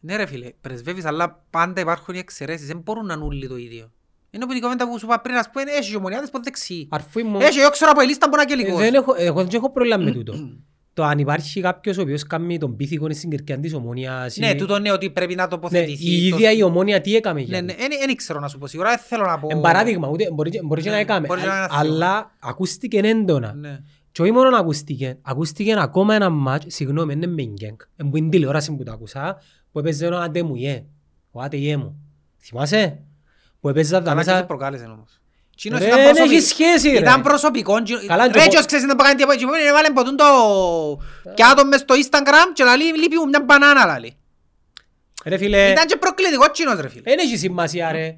Ναι 0.01 0.16
ρε 0.16 0.27
φίλε, 0.27 0.51
πρεσβεύεις, 0.60 1.05
αλλά 1.05 1.44
πάντα 1.51 1.81
υπάρχουν 1.81 2.15
οι 2.15 2.19
εξαιρέσεις. 2.19 2.66
Δεν 2.66 2.78
μπορούν 2.78 3.06
να 3.06 3.15
είναι 3.15 3.24
όλοι 3.24 3.48
το 3.48 3.56
ίδιο. 3.56 3.93
Είναι 4.31 4.47
που 4.47 4.52
η 4.52 4.60
κομμέντα 4.60 4.89
που 4.89 4.98
σου 4.98 5.06
είπα 5.06 5.20
πριν, 5.20 5.36
ας 5.36 5.51
πούμε, 5.51 5.70
έχει 5.70 5.90
και 5.90 5.97
ομονιάδες 5.97 6.31
που 6.31 6.43
δεξί. 6.43 6.89
Αρφή 6.90 7.23
μου, 7.23 7.39
Έχει, 7.40 7.59
εγώ 7.59 7.70
ξέρω 7.70 7.90
από 7.90 8.01
η 8.02 8.06
λίστα 8.06 8.28
που 8.28 8.35
είναι 8.35 8.43
ε, 8.43 8.52
αγγελικός. 8.52 8.81
δεν 8.81 8.94
έχω, 8.94 9.15
εγώ 9.16 9.44
δεν 9.44 9.55
έχω 9.55 9.70
πρόβλημα 9.73 9.97
με 9.97 10.12
τούτο. 10.12 10.32
Το 10.98 11.04
αν 11.04 11.18
υπάρχει 11.18 11.60
κάποιος 11.60 11.98
ο 11.98 12.02
οποίος 12.02 12.22
κάνει 12.26 12.58
τον 12.58 12.76
πίθηκο 12.76 13.12
στην 13.12 13.30
κερκιά 13.30 13.58
της 13.60 13.74
ομόνιας. 13.74 14.36
Ναι, 14.36 14.46
είναι- 14.46 14.58
τούτο 14.58 14.78
ναι, 14.78 14.92
ότι 14.92 15.10
πρέπει 15.10 15.34
να 15.34 15.42
Ναι, 15.42 15.48
τοποθετηθεί. 15.48 16.10
η 16.10 16.30
το- 16.30 16.36
ίδια 16.36 16.52
η 16.52 16.62
ομόνια 16.62 17.00
τι 17.00 17.16
έκαμε 17.16 17.40
για 17.40 17.60
Ναι, 17.62 17.72
τούτο. 17.72 17.86
ναι, 17.88 18.06
δεν 18.06 18.16
ξέρω 18.16 18.40
να 18.40 18.48
σου 18.48 18.58
πω 18.58 18.66
σίγουρα, 18.66 18.88
δεν 18.88 18.98
θέλω 18.98 19.24
να 19.24 19.38
πω... 19.38 19.48
Εν 19.50 19.60
παράδειγμα, 19.60 20.08
ούτε, 20.08 20.30
μπορεί, 20.32 20.50
και- 20.50 20.60
μπορεί 20.64 20.82
και 20.82 20.88
να 20.88 20.94
Ναι, 20.94 21.00
έκαμε, 21.00 21.26
μπορεί 21.26 21.40
και 21.40 21.46
να 21.46 21.54
είναι 21.54 21.64
αστείο. 21.70 21.78
αλλά 21.92 22.30
ακούστηκε 22.40 22.98
έντονα. 22.98 23.52
Ναι. 23.54 23.78
Και 24.12 24.22
όχι 24.22 24.30
μόνο 24.32 24.56
ακούστηκε, 24.56 25.18
ακούστηκε 25.22 25.74
ακόμα 25.78 26.14
ένα 26.14 26.30
μάτς, 26.30 26.64
συγγνώμη, 26.74 27.12
είναι 27.12 27.26
με 27.26 27.42
γκέγκ, 27.42 27.76
που 28.10 28.16
είναι 28.16 28.28
τηλεόραση 28.28 28.74
που 28.76 28.82
το 28.82 28.92
άκουσα, 28.92 29.36
που 29.72 29.78
έπαιζε 29.78 30.06
ο 30.06 30.18
Αντεμουιέ, 30.20 30.84
ο 31.30 31.40
Ατεγιέ 31.40 31.76
μου. 31.76 32.00
Θυμάσαι; 32.38 33.02
Που 33.60 33.68
έπαιζε 33.68 33.92
τα 33.92 34.00
Καλά 34.00 34.20
και 34.20 34.26
το 34.28 34.32
μέσα... 34.32 34.46
προκάλεσε 34.46 34.84
όμως. 34.84 35.17
Τσίνος 35.59 35.78
Ρε, 35.80 35.86
ήταν 35.86 35.98
δεν 35.98 36.09
προσωπι- 36.12 36.32
έχεις 36.32 36.48
σχέση 36.48 36.89
ρε. 36.90 36.98
Ήταν 36.98 37.22
προσωπικό. 37.22 37.72
Καλά, 38.06 38.24
Ρε, 38.26 38.30
το 38.32 38.39
πω- 38.39 38.48
και 38.51 38.59
ως 38.59 38.66
ξέρεις 38.66 38.85
να 38.85 38.97
πω 38.97 39.02
κάτι 39.05 39.22
από 39.22 39.32
εκεί, 39.32 39.44
έβαλε 39.68 39.90
ποτούν 39.90 40.16
το 40.16 40.24
πιάτο 41.35 41.64
μες 41.66 41.80
στο 41.80 41.94
Instagram 41.94 42.47
και 42.52 42.64
λαλεί, 42.64 42.85
λείπει 42.85 43.16
μου 43.16 43.28
μια 43.28 43.43
μπανάνα 43.47 43.85
λαλεί. 43.86 44.12
Ρε 45.24 45.36
φίλε, 45.36 45.70
Ήταν 45.70 45.86
και 45.86 45.97
προκλητικός 45.97 46.51
τσίνος 46.52 46.80
ρε 46.80 46.89
φίλε. 46.89 47.02
δεν 47.05 47.18
έχει 47.18 47.36
σημασία 47.36 47.93
ρε. 47.93 48.14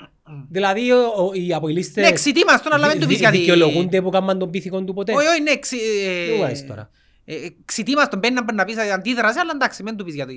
Δηλαδή 0.51 0.93
ο- 0.93 1.13
ο- 1.17 1.31
οι 1.35 1.47
Ναι, 1.47 1.55
αποελίστες 1.55 2.09
εξητή 2.09 2.45
μας 2.45 2.63
τον, 2.63 2.73
αλλά 2.73 2.87
δεν 2.89 3.01
του 3.01 3.07
πεις 3.07 3.19
γιατί... 3.19 3.39
δικαιολογούνται 3.39 4.03
που 4.03 4.11
κάναν 4.11 4.39
τον 4.39 4.51
πίθηκον 4.51 4.87
του 4.87 4.95
ποτέ. 4.95 5.13
Όχι, 5.13 5.27
όχι, 5.27 5.41
ναι, 5.41 5.51
εξι- 5.51 5.81
ε, 6.29 6.33
Τι 6.33 6.39
βάζεις 6.39 6.67
τώρα. 6.67 6.91
ε, 7.25 7.35
εξητή 7.61 7.95
μας 7.95 8.09
τον 8.09 8.19
μπαίνει 8.19 8.35
να- 8.35 8.53
να 8.53 8.65
πεις 8.65 8.77
αντίδραση, 8.79 9.39
αλλά 9.39 9.51
εντάξει, 9.55 9.83
μην 9.83 9.97
του 9.97 10.05
πεις 10.05 10.15
για 10.15 10.27
το- 10.27 10.33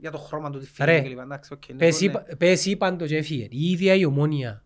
για 0.00 0.10
το 0.10 0.18
χρώμα 0.18 0.50
του, 0.50 0.58
τη 0.58 0.66
Ρε, 0.84 1.00
φίλη 1.00 1.14
κλπ. 1.14 1.18
Εντάξει, 1.20 1.52
οκ, 1.52 1.62
ναι, 1.68 1.76
Πες 1.76 2.00
ναι. 2.00 2.06
είπα- 2.06 2.24
Πες 2.38 2.66
είπαν 2.66 2.98
το 2.98 3.06
και 3.06 3.16
έφυγε. 3.16 3.46
Η 3.50 3.70
ίδια 3.70 3.94
η 3.94 4.04
ομόνια. 4.04 4.64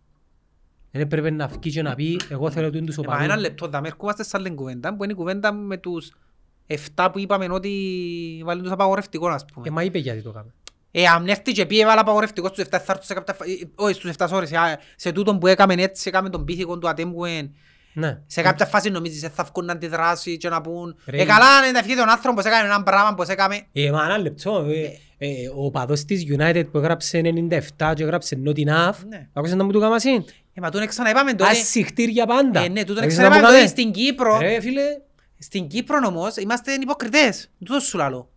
Δεν 0.91 1.03
έπρεπε 1.03 1.31
να 1.31 1.47
βγει 1.47 1.71
και 1.71 1.83
να 1.83 1.95
πει 1.95 2.21
εγώ 2.29 2.51
θέλω 2.51 2.71
τούν 2.71 2.87
τους 2.87 2.97
Ε, 2.97 3.01
Μα 3.07 3.15
ένα 3.15 3.25
οπαδούς. 3.25 3.43
λεπτό, 3.43 3.69
θα 3.71 3.81
ερχόμαστε 3.85 4.23
σε 4.25 4.31
άλλη 4.37 4.51
κουβέντα, 4.55 4.97
που 4.97 5.05
είναι 5.05 5.13
η 5.13 5.17
κουβέντα 5.17 5.53
με 5.53 5.77
τους 5.77 6.13
7 6.97 7.09
που 7.13 7.19
είπαμε 7.19 7.47
ότι 7.51 7.71
βάλουν 8.45 8.63
τους 8.63 8.73
απαγορευτικό, 8.73 9.29
ας 9.29 9.45
πούμε. 9.45 9.69
Ε, 9.69 9.71
μα 9.71 9.83
είπε 9.83 9.99
γιατί 9.99 10.23
το 10.23 10.31
κάνουμε. 10.31 10.53
Ε, 10.93 11.07
αν 11.07 11.29
έρθει 11.29 11.53
και 11.53 11.67
πει 11.67 11.81
έβαλα 11.81 12.01
απαγορευτικό 12.01 12.47
στους 12.49 12.65
7, 12.65 12.69
θα 12.71 12.77
έρθουν 12.77 13.03
σε 13.03 13.15
κάποια... 13.15 13.35
φα- 13.35 13.45
ε, 13.45 13.69
Όχι, 13.75 13.95
στους 13.95 14.11
7, 14.17 14.27
sorry, 14.29 14.47
σε, 14.47 14.57
σε 14.97 15.13
τούτον 15.13 15.39
που 15.39 15.47
έκαμε 15.47 15.75
έτσι, 15.75 16.09
έκαμε 16.09 16.29
τον 16.31 16.45
πίθηκο 16.45 16.79
του 16.79 16.89
ατέμπουεν. 16.89 17.55
Ναι. 17.93 18.19
Σε 18.27 18.43
κάποια 18.43 18.67
φάση 18.67 18.91
νομίζεις 18.91 19.25
ότι 19.25 19.33
θα 19.35 19.45
βγουν 19.45 19.65
να 19.65 19.73
αντιδράσει 19.73 20.37
και 20.37 20.49
να 20.49 20.61
πούν 20.61 20.97
Ρε, 21.07 21.21
«Ε, 21.23 21.25
καλά, 21.25 21.71
να 21.73 21.79
ευχεί 21.79 21.97
τον 21.97 22.09
άνθρωπο 22.09 22.37
πως 22.37 22.45
έκαμε 22.45 22.65
έναν 22.67 22.83
πράγμα 22.83 23.15
πως 23.15 23.29
έκαμε». 23.29 23.61
Ε, 23.73 23.91
μα 23.91 24.05
ένα 24.05 24.19
λεπτό. 24.19 24.67
ε, 25.19 25.27
ε, 25.27 25.33
Ο 25.57 25.71
παδός 25.71 26.05
της 26.05 26.25
United 26.39 26.65
που 26.71 26.79
έγραψε 26.79 27.21
97 27.79 27.93
και 27.95 28.03
έγραψε 28.03 28.39
Not 28.47 28.57
Enough. 28.57 28.95
Ναι. 29.09 29.29
Άκουσες 29.33 29.57
να 29.57 29.65
μου 29.65 29.71
το 29.73 29.81
κάμασαι. 29.81 30.09
Ε, 30.55 30.61
μα 30.61 30.71
τον 30.71 30.87
ξαναείπαμε 30.87 31.31
τότε. 31.35 31.51
Ασυχτήρια 31.51 32.27
πάντα. 32.27 32.61
Ε, 32.61 32.69
ναι, 32.69 32.85
τούτον 32.85 33.03
Άκουσες 33.03 33.19
να 33.19 33.25
μου 33.25 33.31
ξαναείπαμε 33.31 33.41
τότε 33.41 33.53
κάμασαι. 33.55 33.67
στην 33.67 33.93
Κύπρο. 33.93 34.39
Ρε 34.39 34.61
φίλε, 34.61 34.83
Στην 35.39 35.67
Κύπρο 35.67 35.99
όμως 36.07 36.37
είμαστε 36.37 36.73
υποκριτές. 36.73 37.51
Τούτο 37.65 37.81
σου 37.81 37.97
λαλώ. 37.97 38.31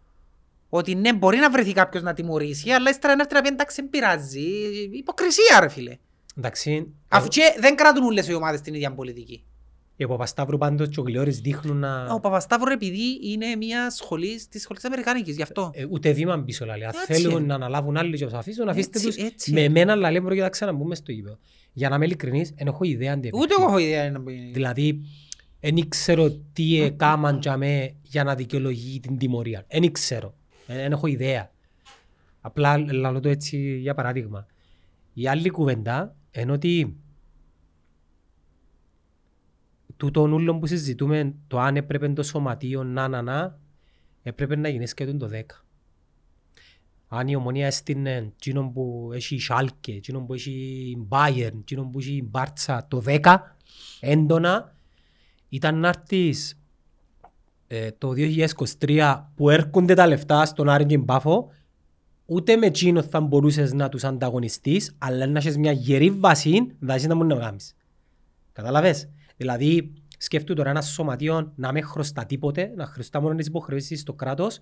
Ότι 0.69 0.95
ναι, 0.95 1.13
μπορεί 1.13 1.37
να 1.37 1.49
βρεθεί 1.49 1.73
κάποιος 1.73 2.03
να 2.03 2.13
τιμωρήσει, 2.13 2.71
αλλά 2.71 2.89
ύστερα 2.89 3.15
να 3.15 3.21
έρθει 3.21 3.33
να 3.35 3.41
πει 3.41 3.47
εντάξει, 3.47 3.75
δεν 3.81 3.89
πειράζει. 3.89 4.41
Υποκρισία 4.91 5.59
ρε 5.59 5.69
φίλε. 5.69 5.97
Εντάξει. 6.37 6.93
Αφού 7.07 7.27
και 7.27 7.41
δεν 7.59 7.75
κρατούν 7.75 8.03
όλες 8.03 8.27
οι 8.27 8.33
ομάδες 8.33 8.61
την 8.61 8.73
ίδια 8.73 8.93
πολιτική. 8.93 9.43
Οι 9.95 10.07
Παπασταύρου 10.07 10.57
πάντως 10.57 10.89
και 10.89 10.99
ο 10.99 11.03
Γλιόρης 11.03 11.39
δείχνουν 11.39 11.77
να... 11.77 12.05
Ο 12.13 12.19
Παπασταύρου 12.19 12.71
επειδή 12.71 13.19
είναι 13.21 13.55
μια 13.55 13.89
σχολή 13.89 14.41
της 14.49 14.61
σχολής 14.61 14.83
Αμερικάνικης, 14.85 15.35
γι' 15.35 15.41
αυτό. 15.41 15.71
Ε, 15.73 15.85
ούτε 15.89 16.11
βήμα 16.11 16.43
πίσω 16.43 16.65
λαλεί. 16.65 16.85
Αν 16.85 16.91
Έτσι 17.09 17.21
θέλουν 17.21 17.37
είναι. 17.37 17.45
να 17.45 17.55
αναλάβουν 17.55 17.97
άλλοι 17.97 18.17
και 18.17 18.23
τους 18.25 18.33
αφήσουν, 18.33 18.69
αφήστε 18.69 18.97
Έτσι, 18.99 19.07
τους. 19.09 19.17
έτσι 19.25 19.53
Με 19.53 19.59
είναι. 19.61 19.67
εμένα 19.79 19.95
λαλεί 19.95 20.19
μπορώ 20.19 20.35
και 20.35 20.41
να 20.41 20.49
ξαναμπούμε 20.49 20.95
στο 20.95 21.11
γήπεδο. 21.11 21.37
Για 21.73 21.89
να 21.89 21.95
είμαι 21.95 22.05
ειλικρινής, 22.05 22.49
δεν 22.57 22.67
έχω 22.67 22.83
ιδέα 22.83 23.13
αν 23.13 23.21
τι 23.21 23.27
Ούτε 23.33 23.35
επεχτεί. 23.43 23.61
εγώ 23.61 23.69
έχω 23.71 23.77
ιδέα 23.77 24.11
να 24.11 24.21
πει. 24.21 24.49
Δηλαδή, 24.53 25.01
δεν 25.59 25.75
ήξερα 25.77 26.31
τι 26.53 26.81
έκαναν 26.81 27.39
για 27.41 27.57
με 27.57 27.95
για 28.01 28.23
να 28.23 28.35
δικαιολογεί 28.35 28.99
την 28.99 29.17
τιμωρία. 29.17 29.65
Δεν 29.69 29.83
ήξερα. 29.83 30.33
Δεν 30.67 30.91
έχω 30.91 31.07
ιδέα. 31.07 31.51
Απλά 32.41 32.77
λαλώ 32.77 33.19
το 33.19 33.29
έτσι 33.29 33.77
για 33.77 33.93
παράδειγμα. 33.93 34.45
Η 35.13 35.27
άλλη 35.27 35.49
κουβέντα 35.49 36.15
είναι 36.41 36.51
ότι 36.51 36.97
τούτον 39.97 40.33
ούλον 40.33 40.59
που 40.59 40.67
συζητούμε 40.67 41.35
το 41.47 41.59
αν 41.59 41.75
έπρεπε 41.75 42.09
το 42.09 42.23
σωματείο 42.23 42.83
να 42.83 43.07
να 43.07 43.21
να 43.21 43.59
έπρεπε 44.23 44.55
να 44.55 44.69
γίνει 44.69 44.87
σκέτον 44.87 45.17
το 45.17 45.29
10. 45.33 45.41
Αν 47.07 47.27
η 47.27 47.35
ομονία 47.35 47.65
έστεινε 47.65 48.15
εκείνον 48.35 48.73
που 48.73 49.09
έχει 49.13 49.39
Σάλκε, 49.39 49.91
εκείνον 49.91 50.25
που 50.25 50.33
έχει 50.33 50.95
Μπάιερν, 50.99 51.57
εκείνον 51.59 51.91
που 51.91 51.99
έχει 51.99 52.27
Μπάρτσα 52.29 52.87
το 52.87 53.03
10 53.05 53.35
έντονα 53.99 54.75
ήταν 55.49 55.79
να 55.79 55.87
έρθεις 55.87 56.59
ε, 57.67 57.91
το 57.91 58.11
2023 58.79 59.23
που 59.35 59.49
έρχονται 59.49 59.93
τα 59.93 60.07
λεφτά 60.07 60.45
στον 60.45 60.69
Άρη 60.69 60.85
και 60.85 60.97
Πάφο 60.97 61.51
ούτε 62.25 62.55
με 62.55 62.65
εκείνο 62.65 63.01
θα 63.01 63.21
μπορούσες 63.21 63.73
να 63.73 63.89
τους 63.89 64.03
ανταγωνιστείς 64.03 64.95
αλλά 64.97 65.27
να 65.27 65.37
έχεις 65.37 65.57
μια 65.57 65.71
γερή 65.71 66.09
βάση 66.11 66.75
δηλαδή 66.79 67.07
να 67.07 67.15
μπορεί 67.15 67.27
να 67.27 67.35
κάνεις. 67.35 67.75
Κατάλαβες. 68.51 69.09
Δηλαδή 69.37 69.93
σκέφτου 70.17 70.53
τώρα 70.53 70.69
ένα 70.69 70.81
σωματείο 70.81 71.53
να 71.55 71.71
μην 71.71 71.83
χρωστά 71.83 72.25
τίποτε, 72.25 72.73
να 72.75 72.85
χρωστά 72.85 73.21
μόνο 73.21 73.35
τις 73.35 73.47
υποχρεώσεις 73.47 73.99
στο 73.99 74.13
κράτος 74.13 74.59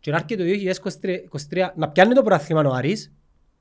και 0.00 0.10
να 0.10 0.16
έρχεται 0.16 0.44
το 0.44 0.72
2023 1.50 1.68
να 1.76 1.88
πιάνει 1.88 2.14
το 2.14 2.22
πρωτάθλημα 2.22 2.60
ο 2.60 2.72
Άρης, 2.72 3.12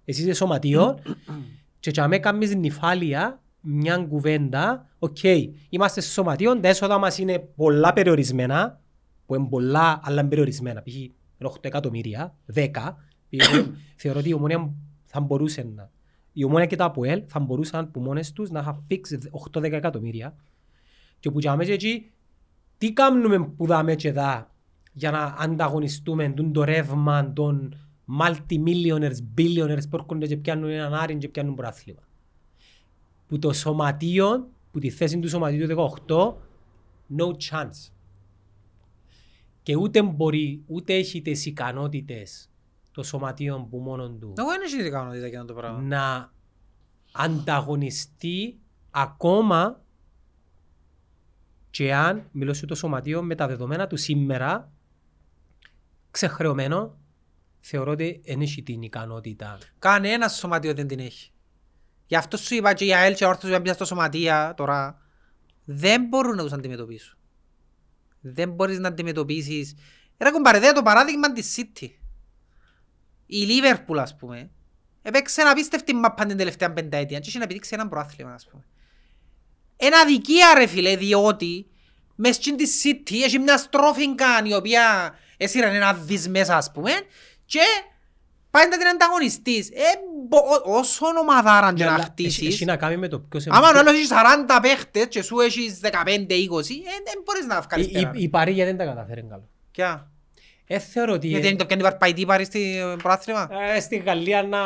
εσύ 0.05 0.21
είσαι 0.21 0.33
σωματείο 0.33 0.99
και 1.79 1.89
για 1.89 2.07
με 2.07 2.19
κάνεις 2.19 2.55
νηφάλια 2.55 3.39
μια 3.61 3.97
κουβέντα, 3.97 4.89
οκ, 4.99 5.23
είμαστε 5.69 6.01
στο 6.01 6.11
σωματείο, 6.11 6.59
τα 6.59 6.67
έσοδα 6.67 6.97
μας 6.97 7.17
είναι 7.17 7.39
πολλά 7.39 7.93
περιορισμένα, 7.93 8.81
που 9.25 9.35
είναι 9.35 9.47
πολλά 9.49 9.99
αλλά 10.03 10.19
είναι 10.19 10.29
περιορισμένα, 10.29 10.81
π.χ. 10.81 10.95
είναι 10.95 11.13
8 11.43 11.49
εκατομμύρια, 11.61 12.35
10, 12.53 12.69
π.χ. 12.73 13.04
θεωρώ 13.95 14.19
ότι 14.19 14.29
η 14.29 14.33
ομόνια 14.33 14.73
θα 15.05 15.19
μπορούσε 15.19 15.67
να, 15.75 15.91
η 16.33 16.43
ομόνια 16.43 16.65
και 16.65 16.75
τα 16.75 16.85
ΑΠΟΕΛ 16.85 17.23
θα 17.27 17.39
μπορούσαν 17.39 17.91
που 17.91 17.99
μόνες 17.99 18.31
τους 18.31 18.49
να 18.49 18.59
είχαν 18.59 18.83
φίξει 18.87 19.19
8-10 19.51 19.63
εκατομμύρια 19.63 20.35
και 21.19 21.31
που 21.31 21.39
για 21.39 21.55
μέσα 21.55 21.71
εκεί, 21.71 22.11
τι 22.77 22.93
κάνουμε 22.93 23.39
που 23.39 23.65
δάμε 23.65 23.95
και 23.95 24.11
δά 24.11 24.53
για 24.93 25.11
να 25.11 25.35
ανταγωνιστούμε 25.37 26.29
τον 26.29 26.53
το 26.53 26.63
ρεύμα 26.63 27.33
των 27.33 27.75
multi-millionaires, 28.19 29.17
billionaires 29.37 29.89
που 29.89 29.95
έρχονται 29.97 30.27
και 30.27 30.37
πιάνουν 30.37 30.69
έναν 30.69 30.93
άριν 30.93 31.19
και 31.19 31.27
πιάνουν 31.27 31.55
προάθλημα. 31.55 32.01
Που 33.27 33.39
το 33.39 33.53
σωματείο, 33.53 34.49
που 34.71 34.79
τη 34.79 34.89
θέση 34.89 35.19
του 35.19 35.29
σωματείου 35.29 35.67
του 35.67 35.91
18, 36.07 36.33
no 37.17 37.27
chance. 37.27 37.91
Και 39.63 39.75
ούτε 39.75 40.03
μπορεί, 40.03 40.61
ούτε 40.65 40.93
έχει 40.93 41.21
τις 41.21 41.45
ικανότητες 41.45 42.49
το 42.95 43.03
σωματείο 43.03 43.67
που 43.69 43.77
μόνο 43.77 44.09
του 44.09 44.33
Εγώ 44.37 44.49
δεν 44.49 44.61
έχει 44.61 44.87
ικανότητα 44.87 45.27
για 45.27 45.41
αυτό 45.41 45.53
το 45.53 45.59
πράγμα. 45.59 45.81
να 45.81 46.33
ανταγωνιστεί 47.11 48.59
ακόμα 48.91 49.81
και 51.69 51.93
αν, 51.93 52.29
μιλώ 52.31 52.53
σου 52.53 52.65
το 52.65 52.75
σωματείο, 52.75 53.23
με 53.23 53.35
τα 53.35 53.47
δεδομένα 53.47 53.87
του 53.87 53.97
σήμερα, 53.97 54.71
ξεχρεωμένο, 56.11 56.97
θεωρώ 57.59 57.91
ότι 57.91 58.21
δεν 58.25 58.41
έχει 58.41 58.63
την 58.63 58.81
ικανότητα. 58.81 59.57
Κανένας 59.79 60.35
σωματείο 60.35 60.73
δεν 60.73 60.87
την 60.87 60.99
έχει. 60.99 61.31
Γι' 62.05 62.15
αυτό 62.15 62.37
σου 62.37 62.55
είπα 62.55 62.73
και 62.73 62.85
η 62.85 62.93
ΑΕΛ 62.93 63.15
και 63.15 63.25
ο 63.25 63.27
Όρθος 63.27 63.61
που 63.61 63.73
στο 63.73 63.85
σωματεία 63.85 64.53
τώρα 64.57 65.01
δεν 65.65 66.07
μπορούν 66.07 66.35
να 66.35 66.43
τους 66.43 66.51
αντιμετωπίσουν. 66.51 67.17
Δεν 68.21 68.51
μπορείς 68.51 68.79
να 68.79 68.87
αντιμετωπίσεις. 68.87 69.75
Ρε 70.17 70.31
κομπαρεδέα 70.31 70.73
το 70.73 70.81
παράδειγμα 70.81 71.31
της 71.31 71.55
City. 71.57 71.87
Η 73.25 73.45
Liverpool 73.49 73.97
ας 73.97 74.15
πούμε 74.15 74.49
έπαιξε 75.01 75.41
ένα 75.41 75.49
απίστευτη 75.49 75.93
μαπά 75.95 76.25
την 76.25 76.37
τελευταία 76.37 76.71
πενταετία 76.73 77.19
και 77.19 77.29
είχε 77.29 77.37
να 77.37 77.43
επιδείξει 77.43 77.71
έναν 77.73 77.89
προάθλημα 77.89 78.33
ας 78.33 78.47
πούμε. 78.51 78.63
Ένα 79.77 79.97
αδικία 79.97 80.53
ρε 80.57 80.65
φίλε 80.67 80.95
διότι 80.95 81.67
μες 82.15 82.35
στην 82.35 82.57
τη 82.57 82.63
City 82.83 83.15
έχει 83.23 83.39
μια 83.39 83.57
στρόφιγκα 83.57 84.25
η 84.43 84.53
οποία 84.53 85.15
έσυραν 85.37 85.73
ένα 85.75 85.93
δις 85.93 86.27
μέσα 86.29 86.57
ας 86.57 86.71
πούμε 86.71 86.91
και 87.45 87.59
πάει 88.51 88.67
να 88.69 88.77
την 88.77 88.87
ανταγωνιστείς. 88.87 89.69
Ε, 89.69 89.81
μπο- 90.27 90.77
όσο 90.79 91.05
ομαδάρα 91.19 91.73
και 91.73 91.83
να 91.83 91.89
Αλλά 91.93 91.99
έχει- 92.01 92.09
χτίσεις 92.11 92.47
Έχει 92.53 92.65
να 92.65 92.75
κάνει 92.77 92.97
με 92.97 93.07
το 93.07 93.19
ποιος 93.19 93.47
άμα 93.47 93.67
ο 93.67 93.77
άλλος 93.77 93.93
έχεις 93.93 94.07
40 94.11 94.59
παίχτες 94.61 95.07
και 95.07 95.21
σου 95.21 95.39
έχεις 95.39 95.79
15-20 95.83 95.89
ε, 95.89 97.01
δεν 97.05 97.21
μπορείς 97.23 97.45
να 97.47 97.61
βγάλεις 97.61 97.87
Η, 97.87 97.91
πέρα. 97.91 98.11
η, 98.15 98.21
η 98.23 98.29
Παρίγια 98.29 98.65
δεν 98.65 98.77
τα 98.77 98.85
καταφέρει 98.85 99.25
καλό. 99.29 99.49
Ποια; 99.71 100.11
Ε, 100.67 100.79
θεωρώ 100.79 101.13
ότι... 101.13 101.27
Γιατί 101.27 101.47
είναι 101.47 101.55
το 101.55 101.65
πιάνει 101.65 101.81
παρπαϊτή 101.81 102.25
πάρει 102.25 102.45
στη 102.45 102.75
προάθλημα. 102.97 103.49
Ε, 103.75 103.79
στη 103.79 103.97
Γαλλία 103.97 104.43
να... 104.43 104.59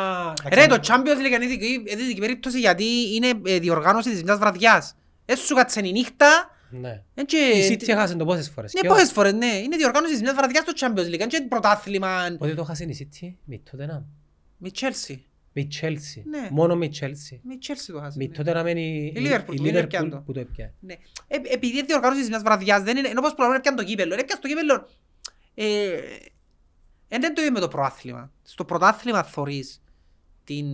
Ρε, 0.52 0.66
το 0.66 0.78
Champions 0.82 1.20
League 1.26 1.34
είναι 1.34 1.44
ειδική- 1.44 1.82
είναι 1.90 2.02
ειδική 2.02 2.20
περίπτωση 2.20 2.58
γιατί 2.58 2.84
είναι 3.14 3.32
ε, 3.46 3.58
διοργάνωση 3.58 4.10
της 4.10 4.22
μιας 4.22 4.38
βραδιάς. 4.38 4.94
Έτσι 5.24 5.44
σου 5.46 5.54
κάτσε 5.54 5.80
η 5.84 5.92
νύχτα, 5.92 6.50
Ναι. 6.70 7.02
εν 7.14 7.26
και... 7.26 7.36
Η 7.36 7.68
City 7.72 7.88
έχασε 7.88 8.14
το 8.16 8.24
πόσες 8.24 8.50
φορές. 8.54 8.72
Ναι, 8.74 8.80
Και 8.80 8.86
πόσες 8.88 9.12
φορές, 9.12 9.32
ναι. 9.32 9.46
Είναι 9.46 9.76
διοργάνωση 9.76 10.12
της 10.12 10.22
μιας 10.22 10.34
βραδιάς 10.34 10.64
το 10.64 10.72
Champions 10.80 11.06
League. 11.06 11.12
Είναι 11.12 11.26
και 11.26 11.46
πρωτάθλημα 11.48 12.36
Πότε 12.38 12.54
το 12.54 12.62
έχασε 12.62 12.84
η 12.84 13.08
City, 13.20 13.32
με 13.44 13.54
η 13.54 13.62
Tottenham, 13.70 14.02
με 14.58 14.68
η 14.68 14.72
Chelsea. 14.80 15.16
με 15.52 15.60
η 15.60 15.68
Chelsea. 15.80 16.22
Ναι. 16.30 16.48
Μόνο 16.50 16.76
με 16.76 16.84
η 16.84 16.90
Chelsea. 17.00 17.38
Με 17.42 17.54
η 17.54 17.58
Chelsea 17.66 17.90
το 17.92 17.98
χάσε. 18.00 18.16
Με 18.18 18.24
η 18.24 18.30
ναι. 18.36 18.52
Tottenham 18.52 18.66
είναι 18.68 18.80
η, 18.80 19.12
Η 19.16 19.26
Liverpool, 19.26 19.52
η 19.52 19.56
που 19.56 19.66
είναι 19.66 19.78
Liverpool 19.78 19.82
έπιαν 19.82 20.22
που 20.26 20.32
το 20.32 20.40
έπιανε. 20.40 20.74
Ναι. 20.80 20.94
Ε, 21.28 21.36
επειδή 21.52 21.72
είναι 21.76 21.86
διοργάνωση 21.86 22.20
της 22.20 22.28
μιας 22.28 22.42
βραδιάς, 22.42 22.82
δεν 22.82 22.96
είναι... 22.96 23.08
Ενώ 23.08 23.20
πως 23.20 23.34
προλαβαίνει 23.34 23.58
έπιαν 23.58 23.76
το 23.76 23.84
κύπελλο. 23.84 24.14
Έπιαν 24.14 24.38
στο 24.38 24.48
κύπελλο... 24.48 24.88
Ε, 25.62 26.00
εν 27.08 27.20
δεν 27.20 27.34
το 27.34 27.40
ίδιο 27.40 27.52
με 27.52 27.60
το 27.60 27.68
προάθλημα. 27.68 28.32
Στο 28.42 28.64
πρωτάθλημα 28.64 29.22
θωρείς 29.22 29.82
την 30.44 30.66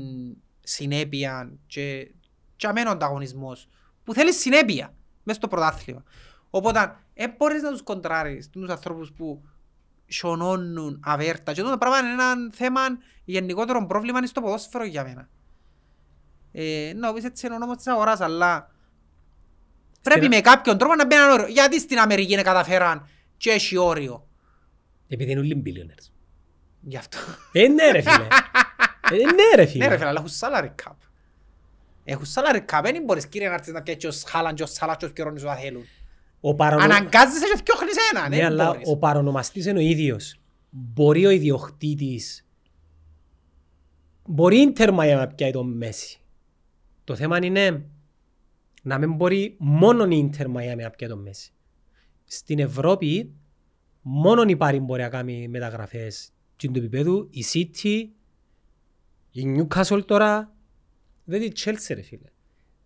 συνέπεια 0.61 1.53
και, 1.67 2.11
και 2.57 2.67
αμένο 2.67 2.91
ανταγωνισμός 2.91 3.69
που 4.05 4.15
θέλεις 4.15 4.41
συνέπεια 4.41 4.95
μέσα 5.23 5.39
στο 5.39 5.49
πρωτάθλημα. 5.49 6.03
Οπότε, 6.51 6.97
δεν 7.15 7.35
μπορείς 7.37 7.63
να 7.63 7.71
τους 7.71 7.83
κοντράρεις 7.83 8.51
τους 8.51 8.69
ανθρώπους 8.69 9.13
που 9.13 9.43
σιωνώνουν 10.07 11.01
αβέρτα 11.05 11.53
και 11.53 11.63
το 11.63 11.79
πράγμα 11.79 11.99
είναι 11.99 12.11
ένα 12.11 12.51
θέμα 12.53 12.81
γενικότερο 13.25 13.87
πρόβλημα 13.87 14.19
είναι 14.19 14.27
στο 14.27 14.41
ποδόσφαιρο 14.41 14.85
για 14.85 15.05
μένα. 15.05 15.29
Ε, 16.53 16.93
να 16.97 17.13
πεις 17.13 17.25
έτσι 17.25 17.47
είναι 17.47 17.55
ο 17.55 17.59
νόμος 17.59 17.77
της 17.77 17.87
αγοράς, 17.87 18.21
αλλά 18.21 18.71
πρέπει 20.03 20.25
Στην- 20.25 20.35
με 20.35 20.41
κάποιον 20.41 20.79
τρόπο 20.79 20.95
να 20.95 21.07
μπει 21.07 21.15
ένα 21.15 21.33
όριο. 21.33 21.47
Γιατί 21.47 21.81
στην 21.81 21.99
Αμερική 21.99 22.33
είναι 22.33 22.43
καταφέραν 22.43 23.09
και 23.37 23.51
έχει 23.51 23.77
όριο. 23.77 24.26
Επειδή 25.09 25.31
είναι 25.31 25.41
όλοι 25.41 25.63
billionaires. 25.67 26.11
Γι' 26.81 26.97
αυτό. 26.97 27.19
Ε, 27.53 27.69
ναι 27.69 27.91
ρε 27.91 28.01
φίλε. 28.01 28.27
Ε, 29.11 29.17
ναι 29.17 29.57
ρε 29.57 29.67
φίλε. 29.67 29.85
Ναι 29.85 29.91
ρε 29.91 29.97
φίλε, 29.97 30.09
αλλά 30.09 30.25
έχουν 30.25 30.31
salary 30.41 30.85
cap. 30.85 30.95
Έχουν 32.05 32.25
salary 32.35 32.61
cap, 32.71 32.81
δεν 32.83 33.03
μπορείς 33.05 33.27
κύριε 33.27 33.49
να 33.49 33.55
έρθεις 33.55 33.73
να 33.73 33.83
πιέσεις 33.83 34.05
ως 34.05 34.23
Χάλαν 34.27 34.55
και 34.55 34.63
ως 34.63 34.73
Σαλάς 34.73 34.97
και 34.97 35.05
ως 35.05 35.13
Πιερώνης 35.13 35.45
ό,τι 35.45 35.61
θέλουν. 35.61 35.85
Ο 36.41 36.55
παρονο... 36.55 36.83
Αναγκάζεσαι 36.83 37.47
και 37.53 37.57
φτιάχνεις 37.57 37.95
έναν, 38.13 38.31
Ναι, 38.31 38.37
δεν 38.37 38.47
αλλά 38.47 38.67
μπορείς. 38.67 38.89
ο 38.89 38.97
παρονομαστής 38.97 39.67
είναι 39.67 39.79
ο 39.79 39.83
ίδιος. 39.83 40.41
Μπορεί 40.71 41.27
ο 41.27 41.31
ιδιοκτήτης 41.31 42.47
μπορεί 44.27 44.57
η 44.61 44.73
Inter 44.77 44.89
Miami 44.89 45.15
να 45.17 45.27
πιάει 45.27 45.51
τον 45.51 45.77
Μέση. 45.77 46.19
Το 47.05 47.15
θέμα 47.15 47.45
είναι 47.45 47.85
να 48.83 48.99
μην 48.99 49.13
μπορεί 49.15 49.57
μόνο 49.59 50.05
η 50.05 50.31
Inter 50.33 50.45
Miami 50.45 50.77
να 50.83 50.91
πιάει 50.91 51.11
τον 51.11 51.23
Μέση. 51.23 51.53
Στην 52.25 52.59
Ευρώπη 52.59 53.35
μόνο 54.09 54.43
η 54.47 54.57
Πάρη 54.57 54.81
μπορεί 54.81 55.03
να 55.03 55.09
κάνει 55.09 55.49
μεταγραφές 55.49 56.31
του 56.57 56.67
επίπεδου, 56.75 57.29
η 57.31 57.45
City, 57.53 58.09
η 59.31 59.43
Newcastle 59.57 60.03
τώρα, 60.07 60.55
δεν 61.25 61.43
η 61.43 61.53
Chelsea 61.57 61.93
ρε 61.95 62.03
φίλε. 62.03 62.29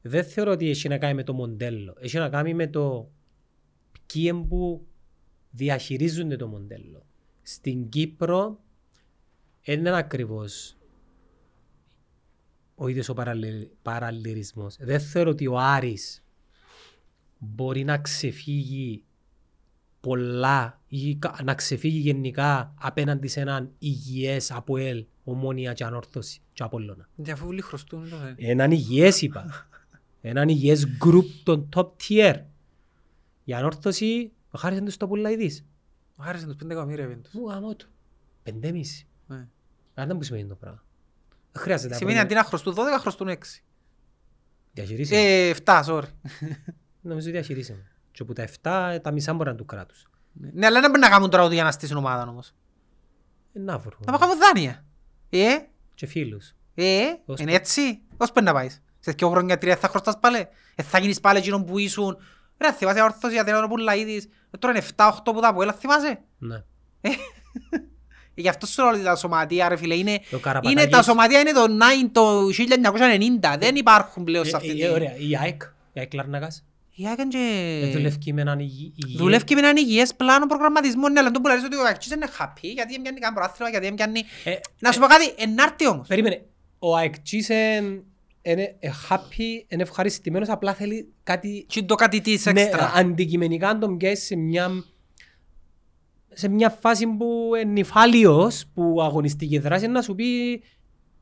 Δεν 0.03 0.25
θεωρώ 0.25 0.53
ότι 0.53 0.71
έχει 0.71 0.89
να 0.89 0.99
κάνει 0.99 1.15
με 1.15 1.23
το 1.23 1.33
μοντέλο. 1.33 1.97
Έχει 2.01 2.19
να 2.19 2.29
κάνει 2.29 2.55
με 2.55 2.67
το 2.67 3.11
ποιοι 4.07 4.25
είναι 4.27 4.43
που 4.45 4.87
διαχειρίζονται 5.51 6.37
το 6.37 6.47
μοντέλο. 6.47 7.07
Στην 7.43 7.89
Κύπρο 7.89 8.61
δεν 9.65 9.79
είναι 9.79 9.97
ακριβώς 9.97 10.77
ο 12.75 12.89
ίδιος 12.89 13.09
ο 13.09 13.15
παραλληλ- 13.15 13.69
παραλληλισμός. 13.83 14.77
Δεν 14.81 15.01
θεωρώ 15.01 15.31
ότι 15.31 15.47
ο 15.47 15.59
Άρης 15.59 16.25
μπορεί 17.39 17.85
να 17.85 17.99
ξεφύγει 17.99 19.05
πολλά 20.01 20.81
ή 20.89 21.17
κα- 21.17 21.39
να 21.45 21.55
ξεφύγει 21.55 21.99
γενικά 21.99 22.75
απέναντι 22.81 23.29
σε 23.29 23.41
έναν 23.41 23.71
υγιές 23.79 24.51
Αποέλ, 24.51 25.05
Ομόνια 25.25 25.73
και 25.73 25.85
Ανόρθωση 25.85 26.41
και 26.53 26.63
Απόλλωνα. 26.63 27.09
Και 27.23 27.31
αφού 27.31 27.47
όλοι 27.47 27.61
χρωστούν, 27.61 28.09
το 28.11 28.17
θέλει. 28.17 28.35
Έναν 28.39 28.71
υγιές 28.71 29.23
είπα. 29.23 29.69
Έναν 30.21 30.49
υγιές 30.49 30.87
γκρουπ 30.97 31.27
των 31.43 31.69
top 31.77 31.89
tier. 32.09 32.41
Η 33.45 33.55
Ανόρθωση 33.55 34.33
χάρισε 34.59 34.81
τους 34.81 34.97
το 34.97 35.07
Πουλαϊδής. 35.09 35.65
Χάρισε 36.21 36.47
τους 36.47 36.57
πέντε 36.57 36.73
εκατομμύρια 36.73 37.07
πέντους. 37.09 37.33
Μου 37.33 37.47
γαμώ 37.49 37.75
του. 37.75 37.89
Πεντέμιση. 38.43 39.07
Ναι. 39.27 39.47
Αν 39.95 40.07
δεν 40.07 40.17
που 40.19 40.23
σημαίνει 40.23 40.49
το 40.49 40.55
πράγμα. 40.55 40.83
Δεν 41.53 41.63
χρειάζεται 41.63 41.89
να 41.93 41.97
Σημαίνει 41.97 42.19
αντί 42.19 42.35
να 42.35 42.45
χρωστούν 42.45 42.75
12, 42.75 42.99
χρωστούν 43.01 43.29
6. 43.29 43.37
διαχειρίσιμο. 44.73 45.21
Ε, 45.23 45.55
7, 45.65 45.83
sorry. 45.87 46.03
Νομίζω 47.01 47.31
διαχειρίσιμο. 47.31 47.79
Και 48.21 48.27
από 48.29 48.35
τα 48.63 48.97
7 48.97 49.01
τα 49.03 49.11
μισά 49.11 49.35
μπορεί 49.35 49.51
να 49.51 49.55
του 49.57 49.65
κράτους. 49.65 50.07
Ναι, 50.33 50.67
αλλά 50.67 50.81
δεν 50.81 50.91
πρέπει 50.91 51.05
να 51.05 51.09
κάνουν 51.11 51.31
τώρα 51.31 51.45
ούτε 51.45 51.55
για 51.55 51.65
να 51.65 51.71
στήσουν 51.71 51.97
ομάδα 51.97 52.27
όμως. 52.29 52.53
Ε, 53.53 53.59
Να 53.59 53.79
βρουν. 53.79 54.01
Να 54.07 54.19
κάνουν 54.19 54.39
δάνεια. 54.39 54.85
Ε, 55.31 55.57
Και 55.95 56.07
φίλους. 56.07 56.55
ε, 56.75 57.01
Ως 57.25 57.41
είναι 57.41 57.53
έτσι; 57.53 58.01
Πώς 58.17 58.31
πρέπει 58.33 58.47
να 58.47 58.53
πάεις. 58.53 58.83
Σε 58.99 59.13
δύο 59.13 59.31
χρόνια, 59.31 59.59
τρία 59.59 59.77
θα 59.77 59.89
χρωστάς 59.89 60.19
πάλι; 60.21 60.49
Ε, 60.75 60.83
θα 60.83 60.99
γίνεις 60.99 61.21
πάλι 61.21 61.39
εκείνον 61.39 61.65
που 61.65 61.79
ήσουν; 61.79 62.17
Ρε, 62.59 62.73
θυμάσαι 62.73 63.03
όρθος 63.03 63.33
για 63.33 63.45
την 63.45 63.55
Πουλαίδης. 63.69 64.25
Ε, 64.51 64.57
Τώρα 64.59 64.77
είναι 64.77 64.87
7-8 64.97 65.11
που 65.25 65.41
τα 65.41 65.55
πω, 65.55 65.63
έλα 65.63 65.73
θυμάσαι; 65.73 66.21
Ναι. 66.39 66.57
Ε, 67.01 67.11
Γι' 68.35 68.49
αυτό 68.49 68.67
σου 68.67 68.83
λέω 68.83 68.91
ότι 68.91 69.03
τα 69.03 69.17
σωματεία, 69.17 69.69
ρε 69.69 69.77
φίλε, 69.77 69.95
είναι, 69.95 70.21
Το 70.31 70.39
Καραπατάκης- 70.39 70.83
είναι 70.83 70.91
τα 70.91 71.03
σωματεία 71.03 71.41
είναι 71.41 71.53
το 71.53 71.67
9, 71.69 72.09
το 72.13 72.49
1990. 72.51 73.57
Δεν 73.59 73.77
υπάρχουν 73.77 74.25
πλέον 74.25 74.45
σε 74.45 74.51
Ε, 74.51 74.55
αυτή 74.57 74.69
ε, 74.71 74.75
τη... 74.75 74.89
Ωραία. 74.89 75.17
Η 75.17 75.37
ΑΕΚ. 75.37 75.63
Η 75.93 76.01
ΑΕΚ 76.01 76.15
Λαρνακάς. 76.15 76.65
Η 77.01 77.07
ΑΕΚ 77.07 77.19
είναι 77.19 77.29
Ε, 77.83 77.87
και... 77.87 77.93
Δουλεύει 77.93 78.33
με 78.33 78.41
έναν 78.41 78.59
υγι- 78.59 78.93
υγιή- 78.97 79.17
Δουλεύει 79.19 79.55
με 79.55 79.61
έναν 79.61 79.77
υγιές 79.77 80.15
πλάνο 80.15 80.47
προγραμματισμό, 80.47 81.09
ναι, 81.09 81.21
αλλά 81.21 81.31
το 81.31 81.41
που 81.41 81.49
λες 81.49 81.65
ότι 81.65 81.77
ο 81.77 81.85
Αεξής 81.87 82.13
είναι 82.13 82.27
happy, 82.39 82.61
γιατί 82.75 82.93
δεν 82.93 83.03
πιάνει 83.03 83.19
καν 83.21 83.35
προάθλημα, 83.35 83.71
γιατί 83.71 83.87
δεν 83.87 83.95
πιάνει... 83.95 84.21
Ε, 84.45 84.55
Να 84.81 84.93
σου 84.93 85.01
πω 85.01 85.07
κάτι, 85.07 85.35
ενάρτη 85.37 85.87
όμως. 85.89 86.07
Περίμενε. 86.07 86.45
Ο 86.79 86.97
ΑΕΚΤΖΙς 86.97 87.49
είναι 87.49 88.03
είναι 88.43 88.79
happy, 89.09 89.65
είναι 89.69 89.83
ευχαριστημένος, 89.83 90.49
απλά 90.49 90.75
θέλει 90.75 91.13
κάτι 91.23 91.65
Και 91.69 91.83
το 91.83 91.95
κάτι 91.95 92.21
της 92.21 92.45
ναι, 92.47 92.61
έξτρα. 92.61 92.93
αντικειμενικά 92.95 93.73
να 93.73 93.79
τον 93.79 93.97
πιάσει 93.97 94.25
σε 94.25 94.37
μια, 94.37 94.85
σε 96.33 96.49
μια 96.49 96.71
φάση 96.71 97.07
που 97.07 97.51
είναι 97.63 97.71
νυφάλιος, 97.73 98.65
που 98.75 99.03
αγωνιστική 99.03 99.59
δράση 99.59 99.87
να 99.87 100.03
σου 100.03 100.15
πει 100.15 100.63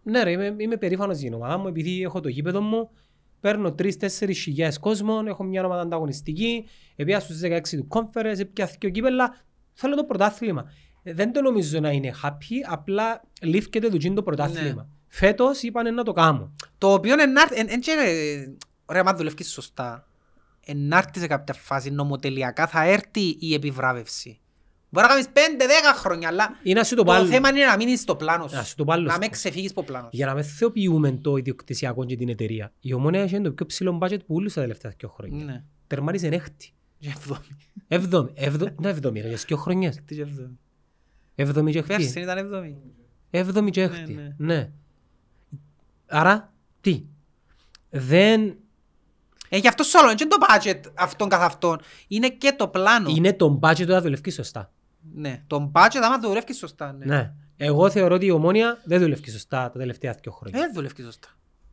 ναι 0.02 0.22
ρε, 0.22 0.30
είμαι, 0.30 0.54
είμαι 0.58 0.76
περήφανος 0.76 1.18
για 1.18 1.28
την 1.30 1.34
ομάδα 1.38 1.58
μου, 1.58 1.66
επειδή 1.68 2.02
έχω 2.02 2.20
το 2.20 2.28
γήπεδο 2.28 2.60
μου, 2.60 2.90
παίρνω 3.40 3.72
τρεις-τέσσερις 3.72 4.38
χιλιάδες 4.38 4.78
κόσμων, 4.78 5.26
έχω 5.26 5.44
μια 5.44 5.64
ομάδα 5.64 5.80
ανταγωνιστική, 5.80 6.68
επειδή 6.96 7.20
στους 7.20 7.40
16 7.40 7.60
του 7.76 7.86
conference, 7.90 8.38
έπια 8.38 8.70
δύο 8.80 8.90
κύπελα, 8.90 9.36
θέλω 9.72 9.94
το 9.94 10.04
πρωτάθλημα. 10.04 10.64
Ε, 11.02 11.12
Δεν 11.12 11.32
το 11.32 11.42
νομίζω 11.42 11.80
να 11.80 11.90
είναι 11.90 12.14
happy, 12.22 12.54
απλά 12.68 13.22
λήφκεται 13.42 13.88
του 13.88 13.96
τζιν 13.96 14.14
το 14.14 14.22
πρωτάθλημα. 14.22 14.82
Ναι. 14.82 14.88
Φέτος 15.06 15.62
είπανε 15.62 15.90
να 15.90 16.02
το 16.02 16.12
κάνω. 16.12 16.54
Το 16.78 16.92
οποίο 16.92 17.20
ενάρτη, 17.20 17.54
εν, 17.58 17.66
εν, 17.70 17.80
και, 17.80 17.90
ε, 17.90 18.56
ωραία, 18.86 19.04
μα 19.04 19.14
δουλεύεις 19.14 19.50
σωστά. 19.50 20.06
Ενάρτη 20.64 21.20
σε 21.20 21.26
κάποια 21.26 21.54
φάση 21.54 21.90
νομοτελειακά 21.90 22.66
θα 22.66 22.84
έρθει 22.84 23.36
η 23.38 23.54
επιβράβευση. 23.54 24.40
Μπορεί 24.90 25.06
να 25.06 25.12
κάνεις 25.12 25.26
5-10 25.32 25.96
χρόνια, 25.96 26.28
αλλά 26.28 26.58
Ή 26.62 26.72
να 26.72 26.84
σου 26.84 26.94
το 26.94 27.02
το 27.02 27.10
πάλι, 27.12 27.28
θέμα 27.28 27.48
είναι 27.48 27.64
να 27.64 27.76
μείνεις 27.76 28.00
στο 28.00 28.16
πλάνος 28.16 28.50
σου. 28.50 28.56
να 28.56 28.62
σου 28.64 28.74
το 28.74 28.84
πάλι 28.84 29.06
Να 29.06 29.18
μην 29.18 29.30
ξεφύγεις 29.30 29.70
από 29.70 29.82
πλάνος 29.82 30.10
σου. 30.10 30.16
Για 30.16 30.26
να 30.26 30.34
με 30.34 30.42
θεοποιούμε 30.42 31.12
το 31.12 31.36
ιδιοκτησιακό 31.36 32.04
και 32.04 32.16
την 32.16 32.28
εταιρεία. 32.28 32.72
Η 32.80 32.92
ομόνια 32.92 33.20
έχει 33.22 33.40
το 33.40 33.52
πιο 33.52 33.66
ψηλό 33.66 33.98
budget 34.02 34.18
που 34.26 34.34
όλους 34.34 34.52
τα 34.52 34.60
τελευταία 34.60 34.92
δύο 34.98 35.08
χρόνια. 35.08 35.44
Ναι. 35.44 35.62
Τερμάριζε 35.86 36.26
έκτη. 36.26 36.72
Και 36.98 37.08
εβδόμη. 37.08 37.40
Έβδομη. 37.88 38.30
Έβδομη. 38.34 38.74
Ναι, 38.80 38.88
έβδομη. 38.88 39.20
ρε, 39.20 39.28
Για 39.28 39.38
δύο 39.46 39.56
χρονιές. 39.56 39.98
Τι 40.04 40.14
και 40.14 40.20
εβδόμη. 40.22 40.58
Έβδομη 41.34 41.72
και 41.72 41.82
Πέρσι 41.82 42.06
έκτη. 42.06 42.20
ήταν 42.20 42.38
εβδόμη. 42.38 42.76
Έβδομη 43.30 43.70
και 43.70 43.86
Ναι, 43.86 43.96
έκτη. 43.98 44.12
ναι. 44.12 44.34
Ναι. 44.38 44.70
Άρα, 46.06 46.52
τι; 46.80 47.04
Δεν 47.90 48.56
Ε, 49.48 49.56
γι' 49.58 49.68
αυτό 49.68 49.82
σου 49.82 49.98
λέω, 49.98 50.10
είναι 50.10 50.26
το 50.26 50.36
budget 50.48 50.80
αυτόν 50.94 51.28
καθ' 51.28 51.42
αυτόν. 51.42 51.80
Είναι 52.08 52.28
και 52.28 52.52
το 52.58 52.68
πλάνο. 52.68 53.10
είναι 53.16 53.32
το 53.32 53.58
budget 53.62 53.76
του 53.86 53.92
να 53.92 54.00
δουλεύεις 54.00 54.34
σωστά. 54.34 54.72
Ναι, 55.14 55.42
το 55.46 55.70
budget 55.74 56.00
άμα 56.02 56.18
το 56.18 56.28
δουλεύεις 56.28 56.56
σωστά. 56.58 56.92
Ναι. 56.92 57.04
Ναι. 57.04 57.32
Εγώ 57.56 57.90
θεωρώ 57.90 58.14
ότι 58.14 58.26
η 58.26 58.30
ομόνια 58.30 58.80
δεν 58.84 59.00
δουλεύει 59.00 59.30
σωστά 59.30 59.70
τα 59.70 59.78
τελευταία 59.78 60.12
δύο 60.22 60.32
χρόνια. 60.32 60.58
Ε, 60.58 60.62
δεν 60.62 60.72
δουλεύεις 60.74 61.04
σωστά. 61.04 61.28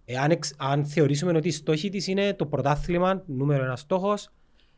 Εάν 0.06 0.32
εξ- 0.32 0.53
αν 0.57 0.86
θεωρήσουμε 0.86 1.38
ότι 1.38 1.48
η 1.48 1.52
στόχη 1.52 1.90
της 1.90 2.07
είναι 2.07 2.34
το 2.34 2.45
πρωτάθλημα, 2.45 3.24
νούμερο 3.26 3.64
ένα 3.64 3.76
στόχος, 3.76 4.30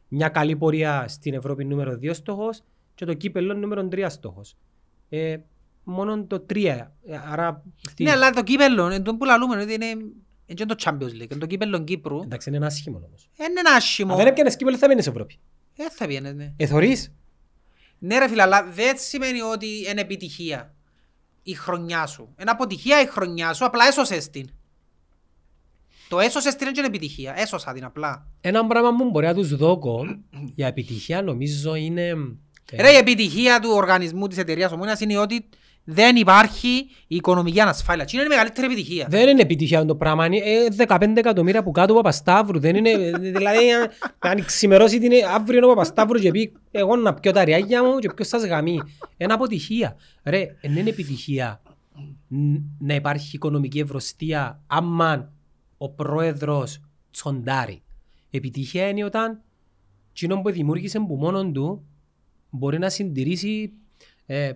μια 0.07 0.29
καλή 0.29 0.55
πορεία 0.55 1.05
στην 1.07 1.33
Ευρώπη, 1.33 1.65
νούμερο 1.65 1.97
δύο 1.97 2.13
στόχος, 2.13 2.61
και 2.95 3.05
το 3.05 3.13
κύπελλο, 3.13 3.53
νούμερο 3.53 3.87
τρία 3.87 4.09
στόχος. 4.09 4.55
Ε, 5.09 5.37
μόνο 5.83 6.23
το 6.23 6.39
τρία. 6.39 6.93
Ε, 7.05 7.17
Άρα, 7.31 7.63
τι- 7.95 8.03
Ναι, 8.03 8.11
αλλά 8.11 8.29
το 8.29 8.43
κύπελλο, 8.43 8.87
εν 8.89 9.03
τω 9.03 9.15
που 9.17 9.25
λαλούμε, 9.25 9.61
ότι 9.61 9.73
είναι 9.73 9.85
είναι 10.49 10.59
και 10.59 10.65
το 10.65 10.75
Champions 10.83 11.03
League, 11.21 11.31
είναι 11.31 11.39
το 11.39 11.45
κύπελλο 11.45 11.83
Κύπρου. 11.83 12.21
εντάξει 12.21 12.49
είναι 12.49 12.57
ένα 12.57 12.65
άσχημο 12.67 13.01
όμως. 13.07 13.29
Ε, 13.37 13.43
Είναι 13.43 13.59
ένα 13.59 13.71
άσχημο. 13.75 14.11
Αν 14.11 14.17
δεν 14.17 14.27
έπιανες 14.27 14.55
κύπελλο 14.55 14.77
θα 14.77 14.87
μείνεις 14.87 15.03
σε 15.03 15.09
Ευρώπη. 15.09 15.37
Ε, 15.77 15.83
θα 15.89 16.07
πιένες, 16.07 16.33
ναι. 16.33 16.53
Ε, 16.57 16.65
θωρείς. 16.65 17.13
Ναι 17.99 18.17
ρε 18.17 18.27
φίλε, 18.27 18.41
αλλά 18.41 18.63
δεν 18.63 18.95
σημαίνει 18.97 19.41
ότι 19.41 19.67
είναι 19.89 20.01
επιτυχία 20.01 20.75
η 21.43 21.53
χρονιά 21.53 22.05
σου. 22.05 22.35
Είναι 22.41 22.51
αποτυχία 22.51 23.01
η 23.01 23.05
χρονιά 23.05 23.53
σου, 23.53 23.65
απλά 23.65 23.85
έσωσες 23.85 24.29
την. 24.29 24.49
Το 26.09 26.19
έσωσες 26.19 26.55
την 26.55 26.61
είναι 26.61 26.71
και 26.71 26.79
είναι 26.79 26.87
επιτυχία. 26.87 27.33
Έσωσα 27.37 27.73
την 27.73 27.83
απλά. 27.83 28.27
Ένα 28.41 28.67
πράγμα 28.67 28.95
που 28.95 29.09
μπορεί 29.09 29.25
να 29.25 29.33
τους 29.33 29.55
δώκω 29.55 30.05
για 30.55 30.67
επιτυχία 30.67 31.21
νομίζω 31.21 31.75
είναι 31.75 32.13
Ρε, 32.71 32.91
η 32.91 32.95
επιτυχία 32.95 33.59
του 33.59 33.69
οργανισμού 33.73 34.27
της 34.27 34.37
εταιρείας 34.37 34.71
Ομόνιας 34.71 34.99
είναι 34.99 35.17
ότι 35.17 35.49
δεν 35.89 36.15
υπάρχει 36.15 36.87
οικονομική 37.07 37.59
ανασφάλεια. 37.59 38.05
Τι 38.05 38.15
είναι 38.15 38.25
η 38.25 38.27
μεγαλύτερη 38.27 38.67
επιτυχία. 38.67 39.07
Δεν 39.09 39.27
είναι 39.29 39.41
επιτυχία 39.41 39.85
το 39.85 39.95
πράγμα. 39.95 40.25
Είναι 40.25 40.37
ε, 40.37 40.67
15 40.87 41.13
εκατομμύρια 41.17 41.63
που 41.63 41.71
κάτω 41.71 41.93
ο 41.93 41.95
Παπασταύρου. 41.95 42.59
Δεν 42.59 42.75
είναι, 42.75 42.89
ε, 42.89 43.11
δηλαδή, 43.11 43.71
αν- 43.71 43.89
αν 44.19 44.45
ξημερώσει 44.45 44.99
την 44.99 45.11
αύριο 45.35 45.65
ο 45.65 45.67
Παπασταύρου 45.67 46.19
και 46.19 46.31
πει 46.31 46.53
εγώ 46.71 46.95
να 46.95 47.13
πιω 47.13 47.31
τα 47.31 47.43
ριάγια 47.43 47.83
μου 47.83 47.97
και 47.99 48.09
ποιος 48.15 48.27
σας 48.27 48.45
γαμεί. 48.45 48.79
Είναι 49.17 49.33
αποτυχία. 49.33 49.95
Ρε, 50.23 50.45
δεν 50.61 50.75
είναι 50.75 50.89
επιτυχία 50.89 51.61
ν- 52.27 52.57
να 52.79 52.93
υπάρχει 52.95 53.35
οικονομική 53.35 53.79
ευρωστία 53.79 54.61
άμα 54.67 55.31
ο 55.77 55.89
πρόεδρος 55.89 56.79
τσοντάρει. 57.11 57.81
Επιτυχία 58.31 58.87
είναι 58.87 59.03
όταν 59.03 59.41
εκείνο 60.11 60.41
που 60.41 60.51
δημιούργησε 60.51 60.99
που 60.99 61.15
μόνον 61.15 61.53
του 61.53 61.85
μπορεί 62.49 62.79
να 62.79 62.89
συντηρήσει 62.89 63.71
ε, 64.25 64.51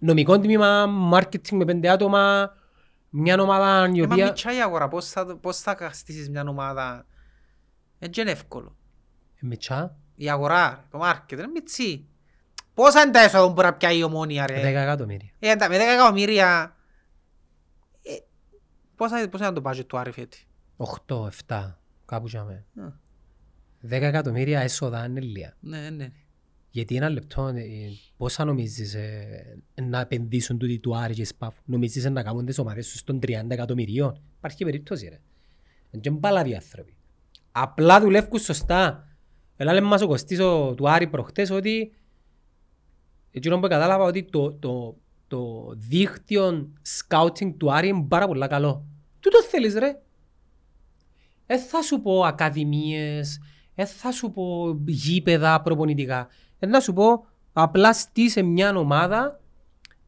νομικό 0.00 0.38
τμήμα, 0.40 0.86
marketing 1.12 1.50
με 1.52 1.64
πέντε 1.64 1.88
άτομα, 1.88 2.52
μια 3.10 3.40
ομάδα 3.40 3.88
η 3.92 4.00
Ε, 4.00 4.06
μα 4.06 4.12
οποία... 4.12 4.24
μητσά 4.26 4.54
η 4.56 4.60
αγορά, 4.62 4.88
πώς 4.88 5.08
θα, 5.08 5.36
πώς 5.36 5.58
θα 5.60 5.74
καστήσεις 5.74 6.28
μια 6.30 6.44
ομάδα; 6.48 7.06
Έτσι 7.98 8.20
είναι 8.20 8.30
εύκολο. 8.30 8.76
Ε, 9.42 9.46
Μητσά, 9.46 9.96
Η 10.14 10.30
αγορά, 10.30 10.86
το 10.90 10.98
μάρκετ, 10.98 11.38
είναι 11.38 11.48
μητσί. 11.48 12.04
Πόσα 12.74 13.02
είναι 13.02 13.10
τα 13.10 13.20
έσοδα 13.20 13.46
που 13.46 13.52
μπορεί 13.52 13.66
να 13.66 13.74
πιάει 13.74 13.98
η 13.98 14.02
ομόνια, 14.02 14.44
10 14.44 14.46
ρε. 14.48 14.68
εκατομμύρια. 14.68 15.30
Ε, 15.38 15.56
τα- 15.56 15.68
με 15.68 15.76
10 15.76 15.80
εκατομμύρια. 15.80 16.76
Ε, 18.02 18.10
πόσα, 18.96 19.28
πόσα 19.28 19.46
είναι 19.46 19.60
το 19.60 19.70
budget 19.70 19.86
του 19.86 19.98
Άρη 19.98 20.12
φέτη. 20.12 20.44
8, 20.76 21.28
7, 21.46 21.78
κάπου 22.06 22.26
για 22.26 22.40
Α. 22.40 22.54
10 23.82 23.90
εκατομμύρια 23.90 24.60
έσοδα 24.60 25.04
είναι 25.04 25.20
λίγα. 25.20 25.56
Ναι, 25.60 25.90
ναι. 25.90 26.12
Γιατί 26.70 26.96
ένα 26.96 27.08
λεπτό, 27.08 27.46
ε, 27.46 27.62
πόσα 28.16 28.44
νομίζεις 28.44 28.94
ε, 28.94 29.62
να 29.82 30.00
επενδύσουν 30.00 30.58
τούτοι 30.58 30.78
του 30.78 30.96
Άρη 30.96 31.14
και 31.14 31.24
ΣΠΑΦ. 31.24 31.54
Νομίζεις 31.64 32.04
να 32.04 32.22
κάνουν 32.22 32.44
τις 32.44 32.58
ομάδες 32.58 32.88
τους 32.90 33.04
των 33.04 33.18
30 33.22 33.50
εκατομμυρίων; 33.50 34.20
Υπάρχει 34.38 34.64
περίπτωση 34.64 35.08
ρε. 35.08 35.20
Δεν 35.90 36.14
μπάλαβοι 36.14 36.54
άνθρωποι. 36.54 36.94
Απλά 37.52 38.00
δουλεύουν 38.00 38.38
σωστά. 38.38 39.08
Έλα 39.56 39.72
λέμε 39.72 39.86
μας 39.86 40.02
ο 40.02 40.06
Κωστής 40.06 40.38
ο- 40.40 40.74
του 40.74 40.88
Άρη 40.90 41.06
προχτές 41.06 41.50
ότι 41.50 41.92
εκείνο 43.30 43.60
που 43.60 43.68
κατάλαβα 43.68 44.04
ότι 44.04 44.24
το, 44.24 44.52
το, 44.52 44.96
το 45.28 45.72
δίκτυο 45.76 46.72
σκάουτινγκ 46.82 47.52
του 47.56 47.72
Άρη 47.72 47.88
είναι 47.88 48.04
πάρα 48.08 48.26
πολύ 48.26 48.46
καλό. 48.48 48.84
Τούτο 49.20 49.42
θέλεις 49.42 49.74
ρε; 49.74 50.00
Ε, 51.46 51.58
θα 51.58 51.82
σου 51.82 52.00
πω 52.00 52.24
ακαδημίες, 52.24 53.40
ε, 53.74 53.84
θα 53.84 54.12
σου 54.12 54.30
πω 54.30 54.76
γήπεδα 54.86 55.62
προπονητικά. 55.62 56.28
Ε, 56.62 56.66
να 56.66 56.80
σου 56.80 56.92
πω 56.92 57.26
απλά 57.52 57.92
στήσε 57.92 58.42
μια 58.42 58.76
ομάδα 58.76 59.40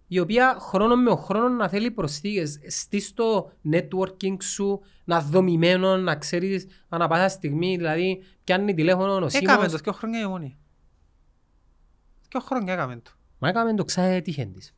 η 0.08 0.18
οποία 0.18 0.56
χρόνο 0.60 0.96
με 0.96 1.16
χρόνο 1.16 1.48
να 1.48 1.68
θέλει 1.68 1.90
προσθήκες. 1.90 2.58
Στείς 2.68 3.12
το 3.14 3.52
networking 3.72 4.36
σου, 4.42 4.80
να 5.04 5.20
δομημένο, 5.20 5.96
να 5.96 6.16
ξέρεις 6.16 6.66
ανά 6.88 7.08
πάσα 7.08 7.28
στιγμή, 7.28 7.76
δηλαδή 7.76 8.22
πιάνει 8.44 8.74
τηλέφωνο 8.74 9.12
ο 9.12 9.16
Έκαμε 9.16 9.30
Σίμος. 9.30 9.72
το, 9.72 9.78
δύο 9.78 9.92
χρόνια 9.92 10.20
η 10.20 10.24
ομόνια. 10.24 10.56
Δύο 12.30 12.40
χρόνια 12.40 12.72
έκαμε 12.72 12.96
το. 12.96 13.10
Μα 13.38 13.48
έκαμε 13.48 13.74
το 13.74 13.84
ξαέτυχεν 13.84 14.52
της. 14.52 14.74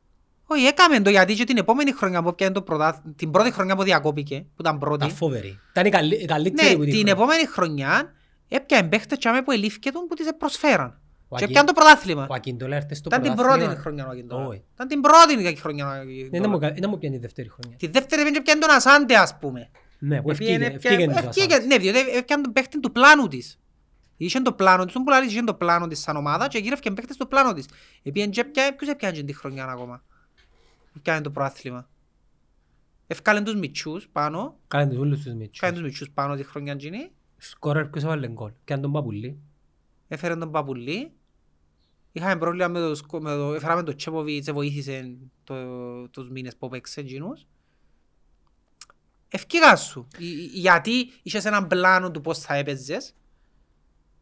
Όχι, 0.47 0.65
έκαμε 0.65 1.01
το 1.01 1.11
γιατί 1.11 1.35
και 1.35 1.45
την 1.45 1.57
επόμενη 1.57 1.93
χρονιά 1.93 2.23
που 2.23 2.35
πιάνε 2.35 2.53
το 2.53 2.63
πρωτάθ... 2.63 2.99
την 3.17 3.31
πρώτη 3.31 3.51
χρονιά 3.53 3.77
που 3.77 3.83
διακόπηκε, 3.83 4.41
που 4.41 4.61
ήταν 4.61 4.79
πρώτη. 4.79 5.05
Ήταν 5.05 5.17
φοβερή. 5.17 5.61
Ήταν 5.71 5.87
η 5.87 5.91
καλύ- 5.91 6.21
η 6.23 6.25
καλύτερη 6.25 6.69
Ναι, 6.69 6.75
που 6.77 6.85
τη 6.85 6.91
την 6.91 6.95
χρονιά. 6.97 7.13
επόμενη 7.13 7.47
χρονιά 7.47 8.13
έπιανε 8.49 8.89
παίχτες 8.89 9.19
και 9.19 9.43
που 9.45 9.51
ελήφθηκε 9.51 9.93
του 9.93 10.07
που 10.09 10.15
τις 10.15 10.27
προσφέραν. 10.39 11.01
Ο 11.35 11.39
Και 11.39 11.45
Ακι- 11.45 11.53
πιάνε 11.53 11.67
το 11.67 11.73
πρωτάθλημα. 11.73 12.27
Ο 12.31 12.35
Ακίντολα 12.35 12.77
έρθε 12.77 12.95
στο 12.95 13.09
Ήταν 13.13 13.23
την 13.23 13.35
πρωτάθλημα. 13.35 13.67
πρώτη 13.67 13.81
χρονιά 13.81 14.07
ο 14.07 14.11
Ακιντόλα. 14.11 14.47
Όχι. 14.47 14.63
Ήταν 14.75 14.89
την 14.89 15.01
πρώτη 15.01 15.57
χρονιά 15.57 15.87
ο 15.89 15.91
Δεν 15.91 16.01
Ακιντόλα. 16.01 16.49
μου 16.49 16.59
κα- 16.59 16.73
δεν 16.73 16.89
μου 16.91 16.99
πιάνει 16.99 17.17
η 17.17 17.19
δεύτερη 17.19 17.49
χρονιά. 17.49 17.77
Τη 17.77 17.87
δεύτερη 17.87 18.23
πήγαινε 18.23 18.37
και 18.37 18.43
πιάνε 18.43 18.61
τον 18.61 18.71
Ασάντε 18.71 19.17
ας 19.17 19.39
πούμε. 19.39 19.71
Ναι, 19.99 20.23
που 20.23 20.31
Επήγαινε, 20.31 20.65
ευκήγε- 20.65 20.81
πιάνε- 20.81 21.01
ευκήγεν 21.01 21.09
της 21.17 21.25
ο 21.25 21.29
ευκήγε- 21.29 21.53
Ασάνς. 21.53 21.67
Ναι, 21.67 21.79
διότι 21.79 22.17
έπιανε 22.17 22.43
τον 22.43 22.53
παίχτη 22.53 22.81
του 22.81 22.93
πλάνου 22.93 23.29
της. 23.29 23.59
Είχε 24.17 24.41
το 24.41 24.53
πλάνο 24.53 24.85
της, 24.85 24.93
τον 24.93 25.03
πουλάρι 25.05 25.27
είχε 25.27 25.43
το 25.43 25.55
πλάνο 25.55 25.87
της 25.87 26.01
σαν 26.01 26.17
ομάδα 26.17 26.49
και 26.49 26.59
γύρευκε 26.59 26.91
παίχτες 26.91 27.17
του 27.17 27.29
πλάνου 27.29 27.53
της. 27.53 27.67
Επήγαινε 28.03 28.31
και 28.31 28.41
έπιανε, 28.41 28.73
ποιος 28.73 28.91
έπιανε 28.91 29.23
την 29.23 29.35
χρονιά 29.35 29.65
ακόμα; 29.65 30.03
Έπιανε 30.97 31.21
το 31.21 31.31
προάθλημα. 31.31 31.89
Ευκάλεν 33.07 33.45
τους 33.45 33.55
μητσούς 33.55 34.09
πάνω, 34.13 34.57
Κάνε 34.69 34.87
τους 34.91 34.99
όλους 34.99 35.23
τους 35.23 35.33
μίτσους. 35.35 35.61
κάνε 35.61 35.73
τους 35.73 35.83
μητσούς 35.83 36.11
πάνω 36.11 36.35
τη 36.35 36.43
χρονιά 36.45 36.73
εκείνη. 36.73 37.11
Σκόρερ 37.37 37.85
ποιος 37.87 38.05
έβαλε 38.05 38.29
γκολ; 38.29 38.53
Και 38.65 38.73
αν 38.73 38.81
τον 38.81 38.93
Παπουλή. 38.93 39.39
έφερε 40.09 40.37
τον 40.37 40.51
Παπουλή. 40.51 41.13
Είχαμε 42.17 42.37
πρόβλημα 42.37 42.69
με 42.69 42.79
το, 42.79 42.95
σκο- 42.95 43.21
με 43.21 43.35
το 43.35 43.55
έφεραμε 43.55 43.83
τον 43.83 43.97
Τσέποβιτς, 43.97 44.51
βοήθησε 44.53 45.17
το, 45.45 45.55
τους 46.09 46.31
μήνες 46.31 46.57
που 46.57 46.67
έπαιξε 46.67 47.01
εκείνους. 47.01 47.47
Ευκήγα 49.29 49.77
σου. 49.77 50.09
Ε, 50.19 50.25
ε, 50.25 50.29
Γιατί 50.53 51.13
είχες 51.23 51.45
έναν 51.45 51.67
πλάνο 51.67 52.11
του 52.11 52.21
πώς 52.21 52.39
θα 52.39 52.55
έπαιζες. 52.55 53.15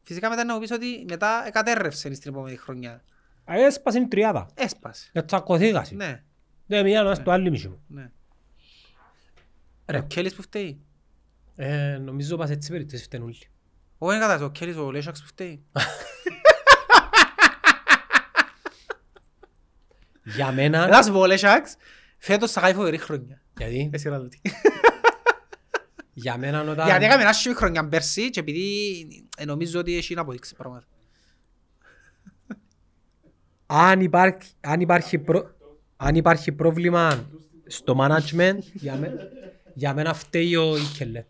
Φυσικά 0.02 0.28
μετά 0.28 0.44
να 0.44 0.55
μου 0.55 0.60
πεις 0.60 0.70
ότι 0.70 1.05
μετά 1.09 1.44
εκατέρρευσε 1.47 2.14
στην 2.14 2.31
επόμενη 2.31 2.56
χρονιά. 2.56 3.02
Έσπασε 3.44 3.98
η 3.98 4.09
τριάδα. 4.09 4.48
Έσπασε. 4.55 5.09
Για 5.12 5.24
τσακωθήκασαι. 5.24 5.94
Ναι, 5.94 6.23
Δεν 6.66 6.85
μία 6.85 7.01
ένας 7.01 7.23
το 7.23 7.31
άλλο 7.31 7.51
μισή 7.51 7.69
μου. 7.69 7.82
ναι. 7.86 8.10
Ρε. 9.86 9.98
Ο 9.98 10.02
Κέλλης 10.02 10.35
που 10.35 10.43
φταίει; 10.43 10.81
Ε, 11.56 11.97
Νομίζω 11.98 12.36
πας 12.36 12.51
έτσι 12.51 12.70
περίπτωση 12.70 13.02
φταίνουν 13.02 13.27
όλοι. 13.27 13.36
Όχι 13.98 14.16
είναι 14.16 14.27
κατά 14.27 14.44
ο 14.44 14.51
Κέλλης 14.51 14.77
ο 14.77 14.90
Λέσσαξ 14.90 15.20
που 15.20 15.27
φταίει; 15.27 15.62
Για 20.24 20.53
μένα... 20.53 20.86
Να 20.86 21.03
σου 21.03 21.12
πω 21.12 21.19
ο 21.19 21.27
Λέσσαξ, 21.27 21.77
φέτος 22.19 22.53
θα 22.53 22.61
κάνει 22.61 22.74
φοβερή 22.74 22.99
χρονιά. 22.99 23.43
Γιατί, 23.59 23.90
Εσύ 23.93 24.09
ράω 24.09 24.20
τούτη. 24.20 24.40
για 26.12 26.36
μένα 26.36 26.61
όταν... 26.61 26.86
Γιατί 26.86 27.05
έκαμε 27.05 27.23
ένα 27.23 27.32
σχήμη 27.32 27.55
χρονιά 27.55 27.89
πέρσι 27.89 28.31
και 28.31 28.40
επειδή 28.40 29.07
ε, 29.36 29.44
νομίζω 29.44 29.81
ότι 29.81 29.97
έχει 29.97 30.15
να 30.15 30.20
αποδείξει 30.20 30.55
πράγματα. 30.55 30.86
αν 33.66 34.01
υπάρχει, 34.01 34.51
αν 34.61 34.81
υπάρχει, 34.81 35.19
προ... 35.19 35.51
αν 35.97 36.15
υπάρχει 36.15 36.53
πρόβλημα 36.53 37.28
στο 37.66 37.97
management, 38.01 38.59
για, 38.73 38.97
με... 38.97 39.31
για 39.74 39.94
μένα 39.94 40.15
φταίει 40.15 40.55
ο 40.57 40.77
Ικελέ. 40.77 41.24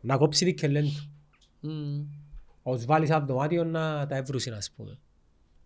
Να 0.00 0.16
κόψει 0.16 0.38
την 0.44 0.48
Ικελέ 0.48 0.82
του. 0.82 1.10
Μμμ. 1.60 2.06
Ως 2.62 2.84
βάλεις 2.84 3.08
σαν 3.08 3.26
δωμάτιο 3.26 3.64
να 3.64 4.06
τα 4.06 4.16
εύρουσει, 4.16 4.50
ας 4.50 4.70
πούμε. 4.76 4.98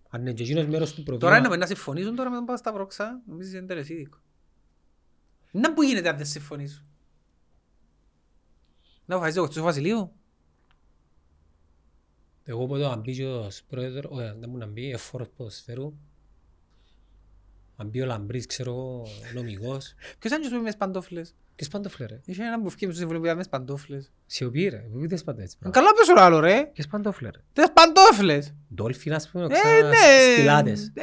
Αν 0.09 0.21
είναι 0.21 0.33
και 0.33 0.43
εκείνος 0.43 0.67
μέρος 0.67 0.95
του 0.95 1.03
Τώρα 1.03 1.19
προβλήματος. 1.19 1.47
είναι 1.47 1.57
να 1.57 1.67
συμφωνήσουν 1.67 2.15
τώρα 2.15 2.31
με 2.31 2.37
τον 2.37 2.45
Παπασταυρόξα, 2.45 3.23
νομίζεις 3.27 3.53
είναι 3.55 3.67
τελεσίδικο. 3.67 4.19
Να 5.51 5.75
που 5.75 5.83
γίνεται 5.83 6.09
αν 6.09 6.17
δεν 6.17 6.27
συμφωνήσουν. 6.27 6.85
Να 9.07 9.15
αποφασίσει 9.15 9.41
ο 9.41 9.45
Κωστός 9.45 9.63
Βασιλείου. 9.63 10.13
Εγώ 12.45 12.67
ποτέ 12.67 12.87
αν 12.87 13.01
μπει 13.01 13.15
και 13.15 13.27
ο 13.27 13.49
πρόεδρος, 13.69 14.13
όχι 14.13 14.35
δεν 14.39 14.51
μου 14.51 14.57
να 14.57 14.67
μπει, 14.67 14.91
εφόρος 14.91 15.29
ποδοσφαίρου. 15.37 15.95
Αν 17.81 17.87
μπει 17.89 18.01
ο 18.01 18.07
Λαμπρής, 18.07 18.47
ξέρω 18.47 18.71
εγώ, 18.71 19.07
νομικός. 19.35 19.95
Ποιος 20.19 20.33
είναι 20.33 20.43
και 20.43 20.49
σου 20.49 20.55
πει 20.57 20.63
μες 20.63 20.77
παντόφλες; 20.77 21.35
Ποιος 21.57 21.69
παντόφλες 21.69 22.09
ρε. 22.11 22.21
Είχε 22.25 22.43
έναν 22.43 22.63
που 22.63 22.71
φκεί 22.71 22.85
με 22.87 22.91
στο 22.93 22.99
συμβουλίο 23.01 23.21
που 23.23 23.27
είπε 23.29 23.37
μες 23.37 23.49
παντόφλες. 23.49 24.11
Σιωπή 24.27 24.69
ρε, 24.69 24.77
πού 24.77 25.05
είδες 25.05 25.25
πάντα 25.25 25.43
έτσι 25.43 25.57
Είναι 25.63 25.71
πράγμα. 25.73 25.89
Καλά 25.91 25.99
πες 26.01 26.09
ο 26.17 26.25
άλλο 26.25 26.41
ρε. 26.41 26.71
Ποιος 26.73 26.87
παντόφλες 26.87 27.31
ρε. 27.35 27.41
Τες 27.53 27.67
παντόφλες. 27.73 28.55
Ντόλφιν 28.75 29.15
ας 29.15 29.29
πούμε, 29.29 29.45
Ε, 29.45 29.49
ξανά 29.49 29.89
ναι. 29.89 29.97
στυλάτες. 30.37 30.93
Ε, 30.95 31.03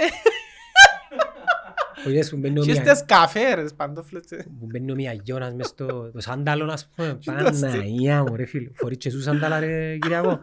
Που 2.03 2.09
είδες 2.09 2.29
που 2.29 2.37
μπαίνει 2.37 2.59
ο 2.59 2.63
Και 2.63 2.71
Μια- 2.71 2.81
στις 2.95 3.05
καφέ 3.05 3.53
ρε, 3.53 3.63
τις 3.63 3.73
παντόφλες. 3.73 4.31
ε. 4.31 4.35
που 4.59 4.65
μπαίνει 4.65 4.91
ο 4.91 4.95
Μιαγιώνας 4.95 5.53
μες 5.53 5.67
στο 5.67 6.11
το 6.11 6.19
σάνταλο 6.19 6.71
ας 6.71 6.87
πούμε. 6.95 7.17
το 7.25 7.33
αστείο. 7.45 7.69
Παναγία 7.69 8.23
μου 8.23 8.35
ρε 8.35 8.45
φίλε. 8.45 8.69
Φορείς 8.73 8.97
και 8.97 9.09
σου 9.09 9.21
σάνταλα 9.21 9.59
ρε 9.59 9.97
Κυριακό. 9.97 10.39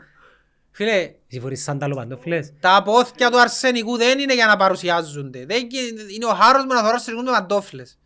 Φίλε, 0.74 1.10
Εσύ 1.28 1.40
φορείς 1.40 1.62
σάνταλο 1.62 1.94
παντόφλες. 1.94 2.52
τα 2.60 2.82
πόθηκια 2.84 3.30
του 3.30 3.40
αρσενικού 3.40 3.96
δεν 3.96 4.18
είναι 4.18 4.34
για 4.34 4.46
να 4.46 4.56
παρουσιάζονται. 4.56 5.44
Δεν 5.46 5.66
γι- 5.70 6.14
είναι 6.14 6.24
ο 6.26 6.34
χάρος 6.34 6.62
μου 6.64 6.72
να 6.72 6.80
θωρώ 6.80 6.92
αρσενικού 6.94 7.22
με 7.22 7.30
παντόφλες. 7.30 7.98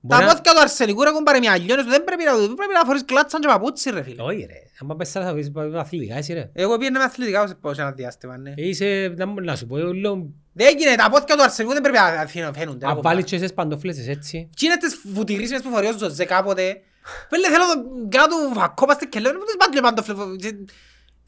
Μπορεί 0.00 0.20
Τα 0.20 0.26
να- 0.26 0.32
πόθηκια 0.32 0.52
του 0.52 0.60
αρσενικού 0.60 1.02
ρε 1.04 1.10
κουμπάρε 1.10 1.38
μια 1.38 1.52
αλλιώνες 1.52 1.84
δεν 1.84 2.04
πρέπει 2.04 2.24
να, 2.24 2.36
δεν 2.36 2.54
πρέπει 2.54 2.72
να 2.72 2.84
φορείς 2.84 3.04
κλάτσαν 3.04 3.40
και 3.40 3.46
παπούτσι 3.46 3.90
ρε 3.90 4.02
φίλε. 4.02 4.22
Όχι 4.22 4.46
ρε. 4.50 4.86
Αν 4.90 4.96
πες 4.96 5.10
θα 5.10 5.34
πεις 5.34 5.50
αθλητικά 5.74 6.16
εσύ 6.16 6.32
ρε. 6.32 6.50
Εγώ 6.52 6.76
πήγαινα 6.78 6.98
με 6.98 7.04
αθλητικά 7.04 7.42
όσο 7.42 7.54
πω 7.60 7.74
σε 7.74 7.80
ένα 7.80 7.92
διάστημα, 7.92 8.36
ναι. 8.38 8.50
Ε, 8.56 8.68
Είσαι, 8.68 9.14
να 9.16 9.26
μου- 9.26 9.40
να 9.40 9.56
σου 9.56 9.66
πω, 9.66 9.78
εγώ 9.78 9.92
λέω, 9.94 10.26
Δεν 10.52 10.76
γίνεται, 10.78 10.96
τα 10.96 11.10
πόθηκια 11.10 11.36
του 11.36 11.42
αρσενικού 11.42 11.72
δεν 11.74 11.82
πρέπει 11.82 11.98
να 11.98 12.04
αφήνουν- 12.04 12.54
φαίνονται. 12.54 12.78
ρε 12.84 12.86
αν 12.90 12.94
κουμπάρε. 12.96 13.14
βάλεις 13.14 13.24
και 13.30 13.36
εσείς 13.36 13.54
παντόφλες 13.54 13.98
εσύ 13.98 14.10
έτσι. 14.10 14.48
Τι 14.56 14.66
είναι 14.66 14.76
τις 14.76 15.00
βουτυρίσμες 15.04 15.62
που 15.62 15.70
φορεί 15.70 15.86
ο 15.86 15.98
Ζωζέ 15.98 16.24
κάποτε; 16.24 16.80
Πέλε 17.28 17.48
θέλω 17.48 17.64
τον 17.74 18.08
κάτω 18.08 18.36
του 18.48 18.54
φακόπαστε 18.54 19.04
και 19.04 19.20
λέω, 19.20 19.32
«Δεν 19.32 19.56
πάντλε 19.58 19.80
παντόφλε». 19.80 20.14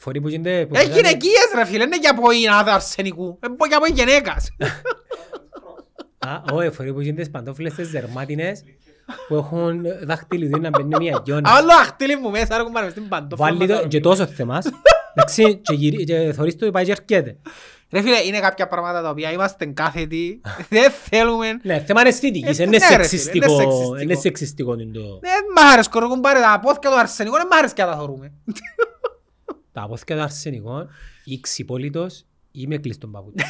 Φορεί 0.02 0.20
που 0.20 0.28
γίνεται... 0.28 0.66
που 0.66 0.74
Έχει 0.74 0.85
γίνεται- 0.85 1.01
γυναικείες 1.01 1.51
ρε 1.55 1.64
φίλε, 1.64 1.82
είναι 1.85 1.98
για 1.98 2.10
από 2.10 2.31
είναι 2.31 2.48
αρσενικού. 2.72 3.39
Είναι 3.47 3.56
για 3.68 3.77
από 3.77 3.86
γυναίκας. 3.86 4.48
Α, 6.27 6.43
όχι, 6.52 6.70
φορεί 6.70 6.93
που 6.93 7.01
γίνεται 7.01 7.20
τις 7.22 7.31
παντόφλες 7.31 7.74
τις 7.74 7.90
δερμάτινες 7.90 8.62
που 9.28 9.35
έχουν 9.35 9.82
δάχτυλιδί 10.02 10.60
να 10.60 10.68
μπαίνει 10.70 10.97
μια 10.98 11.22
γιώνα. 11.24 11.51
Άλλο 11.55 11.72
αχτύλι 11.72 12.16
μου 12.16 12.31
μέσα, 12.31 12.56
ρε 12.56 12.62
κουμπάρε, 12.62 12.85
μες 12.85 12.93
στην 12.94 13.09
παντόφλα. 13.09 13.47
Βάλει 13.47 13.66
το 13.66 13.86
και 13.89 14.01
τόσο 14.01 14.27
θεμάς. 14.27 14.66
Εντάξει, 15.14 15.55
και 15.56 15.74
γυρί- 15.74 16.05
και 16.05 16.32
θωρείς 16.32 16.56
το 16.56 16.70
πάει 16.70 16.85
και 16.85 16.90
έρχεται. 16.90 17.36
Ρε 17.93 18.01
φίλε, 18.02 18.16
είναι 18.27 18.40
κάποια 18.40 18.68
πράγματα 18.68 19.02
τα 19.02 19.09
οποία 19.10 19.32
είμαστε 19.32 19.64
κάθετοι, 19.66 20.40
δεν 20.68 20.90
θέλουμε. 20.90 21.47
Ναι, 21.62 21.78
θέμα 21.86 22.01
είναι 22.01 22.09
αισθητικής, 22.09 22.59
Ε, 22.59 22.62
είναι 22.62 22.78
ναι, 22.78 22.86
ρε 22.89 22.93
φίλε, 22.94 23.02
σεξιστικό, 23.02 23.52
είναι 23.52 23.62
σεξιστικό. 23.62 23.98
είναι 24.01 24.14
σεξιστικό 24.14 24.72
είναι 24.74 24.93
το... 24.93 25.01
Δεν 25.20 25.44
μ' 25.56 25.72
άρεσε, 25.72 25.89
κοροκούν 25.90 26.20
πάρε 26.20 26.40
τα 26.40 26.60
πόθηκια 26.62 26.90
του 26.90 26.98
αρσενικού, 26.98 27.36
δεν 27.36 27.47
μ' 27.47 27.52
άρεσε 27.59 27.74
και 27.74 27.82
να 27.82 27.89
τα 27.90 27.97
θωρούμε. 27.97 28.32
Τα 29.72 29.82
απόθηκα 29.82 30.14
του 30.14 30.22
αρσενικών, 30.22 30.88
ή 31.24 31.40
ξυπόλυτος 31.40 32.24
ή 32.52 32.66
με 32.66 32.76
κλειστόν 32.78 33.10
παπούτσι. 33.10 33.44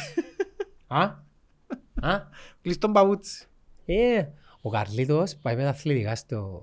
Α, 0.87 1.01
α, 2.01 2.21
Κλείς 2.61 2.77
τον 2.77 2.91
παπούτσι. 2.91 3.45
ε, 3.85 4.25
ο 4.61 4.69
Καρλίτος 4.69 5.35
πάει 5.35 5.55
με 5.55 5.63
τα 5.63 5.69
αθλητικά 5.69 6.15
στο... 6.15 6.61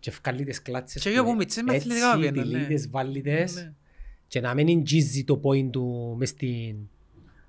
και 0.00 0.12
βγάλει 0.22 0.44
τις 0.44 0.62
κλάτσες 0.62 1.02
Και 1.02 1.10
του, 1.10 1.16
εγώ 1.16 1.24
που 1.24 1.30
ε, 1.32 1.34
μητσές 1.34 1.62
με 1.62 1.74
έτσι, 1.74 1.88
αθλητικά 1.88 2.16
πήγαινα, 2.18 2.36
ναι. 2.36 2.42
τυλίτες, 2.42 2.90
βάλιτες, 2.90 3.54
Ναι. 3.54 3.72
και 4.26 4.40
να 4.40 4.54
μην 4.54 4.68
εγγίζει 4.68 5.24
το 5.24 5.40
point 5.44 5.68
του 5.70 6.14
μες 6.18 6.28
στην, 6.28 6.76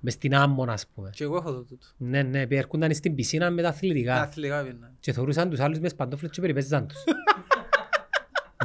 μες 0.00 0.12
στην 0.12 0.34
άμμονα, 0.34 0.72
ας 0.72 0.86
πούμε. 0.94 1.10
Και 1.14 1.24
εγώ 1.24 1.36
έχω 1.36 1.52
το 1.52 1.62
τούτο. 1.64 1.86
Ναι, 1.96 2.22
ναι, 2.22 2.46
έρχονταν 2.50 2.94
στην 2.94 3.14
πισίνα 3.14 3.50
με 3.50 3.62
τα 3.62 3.68
Τα 3.68 3.74
αθλητικά 3.74 4.20
αθλητικά 4.22 4.62
πήγαινα. 4.62 4.92
και 5.00 5.12
θωρούσαν 5.12 5.50
τους 5.50 5.58
άλλους 5.60 5.78
μες 5.78 5.90
σπαντόφλες 5.90 6.30
και 6.30 6.40
περιπέζαν 6.40 6.86
τους. 6.86 7.04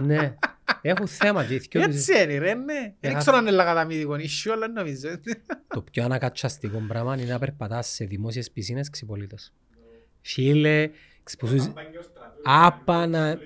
ναι, 0.02 0.36
έχουν 0.82 1.08
θέμα 1.08 1.46
και 1.46 1.54
οι 1.54 1.58
δυο 1.58 1.86
τους- 1.86 1.96
Έτσι 1.96 2.24
είναι 2.24 2.38
ρε, 2.38 2.54
ναι. 2.54 2.94
Δεν 3.00 3.12
Έχα- 3.12 3.18
ξέρω 3.20 3.38
αν 3.38 3.46
είναι 3.46 3.56
λαγαταμίδικο 3.56 4.14
issue, 4.14 4.52
αλλά 4.54 4.68
νομίζω. 4.68 5.10
Το 5.68 5.82
πιο 5.82 6.04
ανακατσαστικό 6.04 6.84
πράγμα 6.88 7.16
είναι 7.16 7.32
να 7.32 7.40
περπατάς 7.40 7.88
σε 7.88 8.06
δημόσιες 8.06 8.52
πισίνες 8.52 8.90
ξυπολίτως. 8.90 9.52
Φίλε, 10.22 10.90
ξυποσούς... 11.24 11.72
Άπανα... 12.44 13.38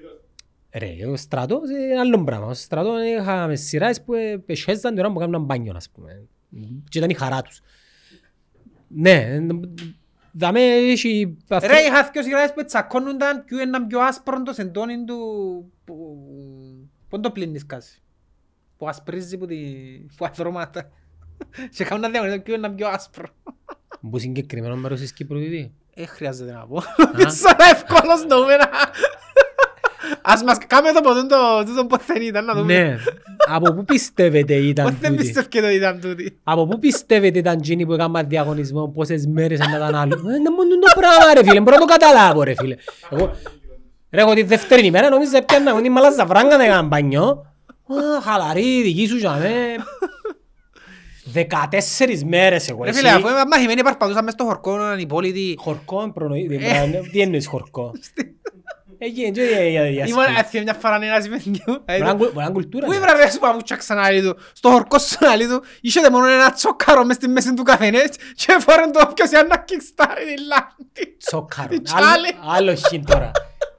Ρε, 0.77 1.07
ο 1.07 1.15
στρατός 1.15 1.69
είναι 1.69 1.99
άλλο 1.99 2.23
πράγμα. 2.23 2.45
Ο 2.47 2.53
στρατός 2.53 2.99
είχαμε 3.05 3.55
σειράς 3.55 4.03
που 4.03 4.13
ε, 4.13 4.37
πεσχέζαν 4.45 4.93
την 4.95 5.03
ώρα 5.03 5.13
που 5.13 5.19
κάνουν 5.19 5.43
μπάνιο, 5.43 5.73
ας 5.75 5.89
πούμε. 5.89 6.27
Και 6.89 6.97
ήταν 6.97 7.09
η 7.09 7.13
χαρά 7.13 7.41
τους. 7.41 7.61
Ναι, 8.87 9.39
δαμε 10.31 10.59
έχει... 10.61 11.37
Ρε, 11.49 11.79
είχα 11.79 12.09
δυο 12.11 12.23
σιγάρες 12.23 12.53
που 12.53 12.65
τσακώνονταν 12.65 13.43
ποιο 13.45 13.61
είναι 13.61 13.85
πιο 13.87 13.99
άσπρο 13.99 14.43
το 14.43 14.53
σεντόνι 14.53 15.03
του... 15.05 15.15
που- 15.85 16.89
Πού 17.09 17.19
το 17.19 17.31
πλύνεις 17.31 17.65
κάση. 17.65 18.01
Που 18.77 18.87
ασπρίζει 18.87 19.37
που 19.37 19.45
τη... 19.45 19.55
που 20.17 20.25
αδρώματα. 20.25 20.89
Και 21.75 21.83
κάνουν 21.83 22.01
να 22.03 22.09
διαγωνίζουν 22.09 22.43
ποιο 22.43 22.53
είναι 22.55 22.69
πιο 22.69 22.87
άσπρο. 22.87 23.27
Που 24.11 24.17
συγκεκριμένο 24.19 24.75
μέρος 24.75 24.99
της 24.99 25.13
Κύπρου 25.13 25.37
δίδει. 25.37 25.73
Ε, 25.93 26.05
χρειάζεται 26.05 26.51
να 26.51 26.67
πω. 26.67 26.81
Σαν 27.41 27.55
εύκολος 27.71 28.25
νούμερα. 28.29 28.69
Ας 30.21 30.43
μας 30.43 30.57
κάμε 30.67 30.91
το 30.91 31.01
ποτέ 31.01 31.21
το 31.25 31.63
τούτο 31.65 31.85
πώς 31.85 32.05
δεν 32.05 32.21
ήταν 32.21 32.45
να 32.45 32.53
δούμε. 32.53 32.73
Ναι. 32.73 32.97
Από 33.47 33.73
πού 33.73 33.85
πιστεύετε 33.85 34.55
Πώς 34.55 34.63
ήταν 34.65 34.97
δεν 35.01 35.11
τούτη. 35.11 35.23
πιστεύετε 35.23 35.65
ότι 35.67 35.75
ήταν 35.75 35.99
τούτη. 35.99 36.39
Από 36.43 36.67
πού 36.67 36.79
πιστεύετε 36.79 37.39
ήταν 37.39 37.57
εκείνοι 37.57 37.85
που 37.85 37.93
έκαναν 37.93 38.27
διαγωνισμό 38.27 38.87
πόσες 38.87 39.27
μέρες 39.27 39.59
να 39.59 39.65
ήταν 39.75 39.95
άλλο. 39.95 40.13
Ε, 40.15 40.35
Είναι 40.35 40.49
μόνο 40.49 40.69
το 40.69 40.99
πράγμα 40.99 41.33
ρε 41.33 41.43
φίλε, 41.43 41.59
μπορώ 41.61 41.75
να 41.77 41.85
το 41.85 41.91
καταλάβω 41.93 42.43
ρε 42.43 42.53
φίλε. 42.55 42.75
Εγώ, 44.09 44.15
ρε 44.15 44.21
εγώ 44.21 44.33
τη 44.33 44.43
δεύτερη 44.43 44.85
ημέρα 44.85 45.09
νομίζω 45.09 45.37
έπιανα 45.37 45.75
με 45.75 45.81
την 45.81 45.91
μαλάζα 45.91 46.25
φράγκα 46.25 46.57
να 46.57 46.63
έκανα 46.63 46.81
μπανιό. 46.81 47.45
Α, 47.87 48.21
χαλαρή, 48.21 48.81
δική 48.81 49.07
σου 49.07 49.17
για 49.17 49.31
με. 49.31 49.75
Δεκατέσσερις 51.23 52.23
μέρες 52.23 52.69
εγώ 52.69 52.83
Ρε 52.83 52.89
εσύ. 52.89 52.99
φίλε, 52.99 53.09
αφού 53.11 53.27
είμαστε 53.27 53.47
μαθημένοι 53.47 53.83
παρπατούσαν 53.83 54.23
μες 54.23 54.33
στο 54.33 54.43
χορκό 54.43 54.71
ανυπόλοιτοι. 54.75 55.55
Χορκό 55.59 56.11
προνοεί, 56.13 56.59
τι 57.11 57.21
εννοείς 57.21 57.47
χορκό; 57.47 57.91
Εκεί, 58.97 59.21
έτσι 59.21 59.41
για 59.69 59.87
Ήμουν 59.87 59.91
διασπή. 59.93 60.33
έθιε 60.39 60.61
μια 60.61 60.73
φορά 60.73 60.95
ένας 61.01 61.23
σημαντικό. 61.23 61.71
Μπορεί 61.71 61.83
να 61.87 61.95
είναι- 61.95 62.13
μπορεί 62.15 62.31
να 62.35 62.41
είναι 62.43 62.51
κουλτούρα. 62.51 62.85
Πού 62.85 62.91
ρε. 62.91 62.97
ήβρα 62.97 63.13
ρε 63.13 63.29
σου 63.31 63.39
παπούτσια 63.39 63.75
ξαναλή 63.75 64.21
του. 64.21 64.37
Στο 64.53 64.69
χορκό 64.69 64.99
σου 64.99 65.17
ξαναλή 65.17 65.47
του. 65.47 65.63
Είχε 65.81 66.09
μόνο 66.09 66.27
ένα 66.27 66.51
τσόκαρο 66.51 67.05
μες 67.05 67.15
στη 67.15 67.27
μέση 67.27 67.53
του 67.53 67.63
καφενές 67.63 68.09
και 68.35 68.57
φορέν 68.59 68.91
το 68.91 68.99
όποιος 69.09 69.29
για 69.29 69.43
να 69.43 69.57
κικστάρει 69.57 70.23
τη 70.25 70.33
λάμπη. 70.41 71.17
Τσόκαρο. 71.17 71.67
Τι 71.67 71.75
Άλλο- 71.75 71.83
τσάλι. 72.05 72.57
Άλλο 72.57 72.73
χιν 72.75 73.05
τώρα. 73.05 73.31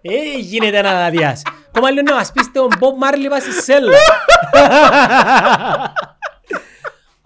Ε, 0.09 0.39
γίνεται 0.39 0.81
να 0.83 0.91
αδειάσει. 1.05 1.43
Κόμμα 1.73 1.91
λέω 1.91 2.03
να 2.03 2.15
μας 2.15 2.33
πείστε 2.33 2.61
ο 2.61 2.69
Μπομπ 2.79 2.97
Μάρλι 2.99 3.29
πας 3.29 3.43
στη 3.43 3.53
σέλα. 3.53 3.97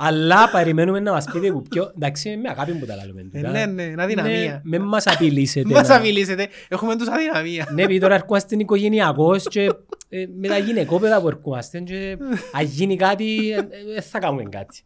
Αλλά 0.03 0.49
περιμένουμε 0.53 1.01
να 1.01 1.13
μας 1.13 1.25
πείτε 1.33 1.51
που 1.53 1.63
πιο... 1.63 1.93
Εντάξει, 1.97 2.37
με 2.37 2.49
αγάπη 2.49 2.73
μου 2.73 2.87
τα 2.87 2.95
λέμε. 2.97 3.31
Ε, 3.33 3.41
Ναι, 3.51 3.67
ναι, 3.67 3.83
είναι 3.83 4.03
αδυναμία. 4.03 4.61
Με 4.65 4.79
μας 4.79 5.07
απειλήσετε. 5.07 5.69
Μας 5.75 5.89
να- 5.89 5.97
απειλήσετε. 5.97 6.49
Έχουμε 6.69 6.97
τους 6.97 7.09
αδυναμία. 7.09 7.67
Ναι, 7.75 7.83
επειδή 7.83 8.01
τώρα 8.01 8.15
ερχόμαστε 8.15 8.57
οικογενειακός 8.59 9.45
και 9.49 9.63
ε, 10.09 10.25
με 10.41 10.49
τα 10.49 10.59
γυναικόπαιδα 10.59 11.21
που 11.21 11.29
ερχόμαστε 11.29 11.79
και 11.79 12.17
αν 12.53 12.65
γίνει 12.65 12.97
κάτι, 12.97 13.51
ε, 13.53 13.57
ε, 13.59 13.93
δεν 13.95 14.03
θα 14.03 14.19
κάνουμε 14.19 14.43
κάτι. 14.43 14.83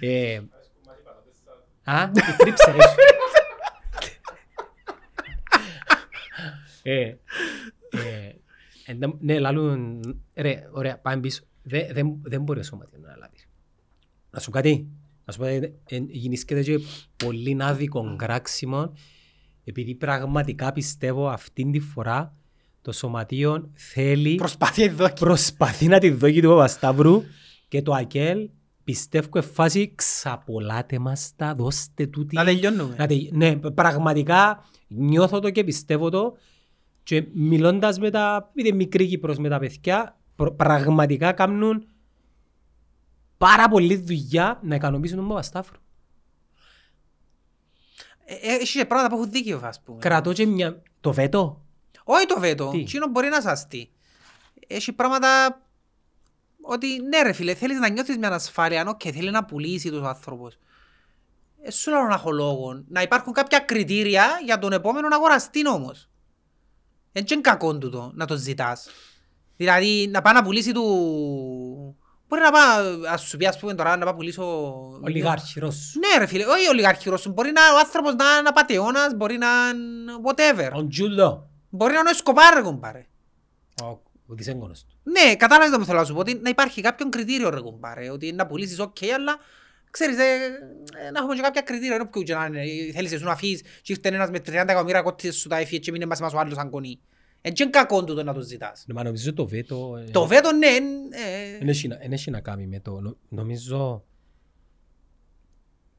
Ε, 0.00 0.40
Α, 1.84 2.10
η 2.14 2.20
τρίψε 2.36 2.70
ρε. 2.70 2.76
Ε, 2.76 2.82
ε, 2.82 2.84
εντα- 6.44 6.66
Ναι, 9.20 9.38
λαλούν, 9.38 10.00
ρε, 10.34 10.68
ωραία, 10.72 10.98
πάμε 10.98 11.20
πίσω. 11.20 11.42
Δε- 11.62 11.92
Δεν 11.92 12.16
δεν 12.22 12.42
μπορεί 12.42 12.60
ο 12.60 12.62
σωματιό 12.62 12.98
να 13.02 13.16
λάβεις. 13.16 13.48
Να 14.30 14.40
σου 14.40 14.50
κάτι, 14.50 14.88
να 15.24 15.32
σου 15.32 15.38
πω, 15.38 15.44
ε, 15.44 15.72
ε, 15.88 15.96
γεννήσκεται 16.08 16.62
και 16.62 16.78
πολύ 17.16 17.56
άδικο 17.60 18.14
κράξιμο 18.18 18.92
επειδή 19.64 19.94
πραγματικά 19.94 20.72
πιστεύω 20.72 21.28
αυτήν 21.28 21.72
τη 21.72 21.80
φορά 21.80 22.34
το 22.82 22.92
σωματείο 22.92 23.70
θέλει, 23.74 24.34
Προσπαθεί 24.34 24.82
εδώ. 24.82 25.12
προσπαθεί 25.12 25.86
να 25.86 25.98
τη 25.98 26.10
δώσει 26.10 26.40
του 26.40 26.48
Παπασταύρου 26.48 27.22
και 27.68 27.82
το 27.82 27.92
ΑΚΕΛ 27.92 28.48
πιστεύω 28.84 29.28
εφάση 29.34 29.92
ξαπολάτε 29.94 30.98
μας 30.98 31.32
τα, 31.36 31.54
δώστε 31.54 32.06
τούτη. 32.06 32.34
Να 32.36 32.44
τελειώνουμε. 32.44 32.94
Να 32.98 33.06
τελει- 33.06 33.32
Ναι, 33.32 33.56
πραγματικά 33.56 34.64
νιώθω 34.88 35.38
το 35.40 35.50
και 35.50 35.64
πιστεύω 35.64 36.10
το 36.10 36.36
και 37.08 37.26
μιλώντας 37.32 37.98
με 37.98 38.10
τα, 38.10 38.50
είτε 38.54 38.72
μικρή 38.72 39.06
Κύπρος 39.06 39.38
με 39.38 39.48
τα 39.48 39.58
παιδιά, 39.58 40.16
προ- 40.36 40.54
πραγματικά 40.54 41.32
κάνουν 41.32 41.86
πάρα 43.38 43.68
πολλή 43.68 43.96
δουλειά 43.96 44.60
να 44.62 44.74
ικανοποιήσουν 44.74 45.16
τον 45.16 45.28
Παπασταύρο. 45.28 45.76
Ε, 48.24 48.34
ε, 48.34 48.54
Έχει 48.54 48.78
και 48.78 48.84
πράγματα 48.84 49.08
που 49.08 49.20
έχουν 49.20 49.30
δίκιο, 49.30 49.60
ας 49.64 49.80
πούμε. 49.82 49.98
Κρατώ 49.98 50.32
και 50.32 50.46
μια... 50.46 50.82
Το 51.00 51.12
βέτο. 51.12 51.64
Όχι 52.04 52.26
το 52.26 52.40
βέτο. 52.40 52.70
Τι; 52.70 52.78
Εκείνο 52.78 53.06
μπορεί 53.06 53.28
να 53.28 53.40
σαστεί. 53.40 53.90
Έχει 54.66 54.92
πράγματα 54.92 55.62
ότι 56.60 57.00
ναι 57.02 57.22
ρε 57.22 57.32
φίλε, 57.32 57.54
θέλεις 57.54 57.78
να 57.78 57.88
νιώθεις 57.88 58.16
μια 58.16 58.28
ανασφάλεια, 58.28 58.84
οκ, 58.88 59.00
θέλει 59.04 59.30
να 59.30 59.44
πουλήσει 59.44 59.90
ο 59.90 60.02
άνθρωπος. 60.02 60.58
Ε, 61.62 61.70
σου 61.70 61.90
λέω 61.90 62.02
να 62.02 62.14
έχω 62.14 62.30
λόγο. 62.30 62.84
Να 62.88 63.02
υπάρχουν 63.02 63.32
κάποια 63.32 63.58
κριτήρια 63.58 64.26
για 64.44 64.58
τον 64.58 64.72
επόμενο 64.72 65.08
αγοραστή 65.12 65.68
όμως. 65.68 66.08
Δεν 67.18 67.26
είναι 67.32 67.40
κακό 67.40 67.78
τούτο 67.78 68.10
να 68.14 68.26
το 68.26 68.36
ζητάς. 68.36 68.88
Δηλαδή 69.56 70.08
να 70.12 70.22
πάει 70.22 70.34
να 70.34 70.42
πουλήσει 70.42 70.72
του... 70.72 70.84
Μπορεί 72.28 72.42
να 72.42 72.50
πάει, 72.50 72.84
ας 73.12 73.20
σου 73.22 73.36
πει 73.36 73.46
ας 73.46 73.58
πούμε 73.58 73.74
τώρα 73.74 73.90
να 73.90 73.96
πάει 73.98 74.06
να 74.06 74.14
πουλήσω... 74.14 74.44
Ολιγάρχη 75.04 75.60
Ρώσου. 75.60 75.98
Ναι 75.98 76.18
ρε 76.18 76.26
φίλε, 76.26 76.44
όχι 76.44 76.68
ολιγάρχη 76.68 77.08
Ρώσου. 77.10 77.32
Μπορεί 77.32 77.50
να 77.52 77.60
ο 77.74 77.78
άνθρωπος 77.78 78.14
να 78.14 78.24
είναι 78.38 78.48
απατεώνας, 78.48 79.14
μπορεί 79.16 79.38
να 79.38 79.46
είναι 79.74 80.12
whatever. 80.26 80.70
Ο 80.74 80.86
Τζούλο. 80.88 81.50
Μπορεί 81.68 81.92
να 81.92 81.98
είναι 81.98 82.08
ο 82.08 82.12
Εσκοπάρ 82.12 82.54
ρε 82.54 82.62
κουμπάρε. 82.62 83.06
Ο- 83.82 83.86
Ο 84.30 84.34
δυσέγγωνος 84.34 84.84
του. 84.84 84.94
Ναι, 85.02 85.36
κατάλαβες 85.36 85.70
το 85.72 85.78
που 85.78 85.84
θέλω 85.84 85.98
να 85.98 86.04
σου 86.04 86.14
πω, 86.14 86.20
ότι 86.20 86.40
να 86.42 86.48
υπάρχει 86.48 86.80
κάποιον 86.80 87.10
κριτήριο 87.10 87.50
ρε 87.50 87.60
κουμπάρε, 87.60 88.10
ότι 88.10 88.32
να 88.32 88.46
πουλήσεις 88.46 88.78
οκ, 88.78 88.96
αλλά 89.14 89.36
ξέρεις, 89.90 90.18
ε, 90.18 90.22
ε, 91.06 91.10
να 91.10 91.18
έχουμε 91.18 91.34
και 91.34 91.40
κάποια 91.40 91.60
κριτήρια, 91.60 91.94
ενώ 91.94 92.06
ποιο 92.06 92.22
και 92.22 92.34
να 92.34 92.44
είναι, 92.46 92.60
ε, 92.60 92.92
θέλεις 92.92 93.12
εσύ 93.12 93.24
να 93.24 93.32
αφήσεις 93.32 93.60
και 93.82 93.92
ήρθε 93.92 94.08
ένας 94.08 94.30
με 94.30 94.38
30 94.38 94.52
εκατομμύρια 94.52 95.02
κόττες 95.02 95.36
σου 95.36 95.48
τα 95.48 95.56
έφυγε 95.56 95.78
και 95.78 95.90
μείνε 95.90 96.06
μας 96.06 96.20
μας 96.20 96.32
ο 96.32 96.38
άλλος 96.38 96.56
αν 96.58 96.70
κονεί. 97.42 97.48
Εν 97.48 97.52
και 97.52 97.62
είναι 97.62 97.72
κακό 97.72 98.04
τούτο 98.04 98.22
να 98.22 98.34
το 98.34 98.40
ζητάς. 98.40 98.84
Ναι, 98.86 98.94
Μα 98.94 99.02
νομίζω 99.02 99.32
το 99.32 99.46
βέτο... 99.46 99.96
ε, 100.06 100.10
Το 100.10 100.26
βέτο 100.26 100.52
ναι, 100.52 100.66
ε, 100.66 101.58
Δεν 101.58 101.68
έχει 101.68 101.88
να- 101.88 101.96
δεν 101.96 102.12
έχει 102.12 102.30
να 102.30 102.40
κάνει 102.40 102.66
με 102.66 102.80
το... 102.80 103.00
νο- 103.00 103.16
Νομίζω... 103.28 104.04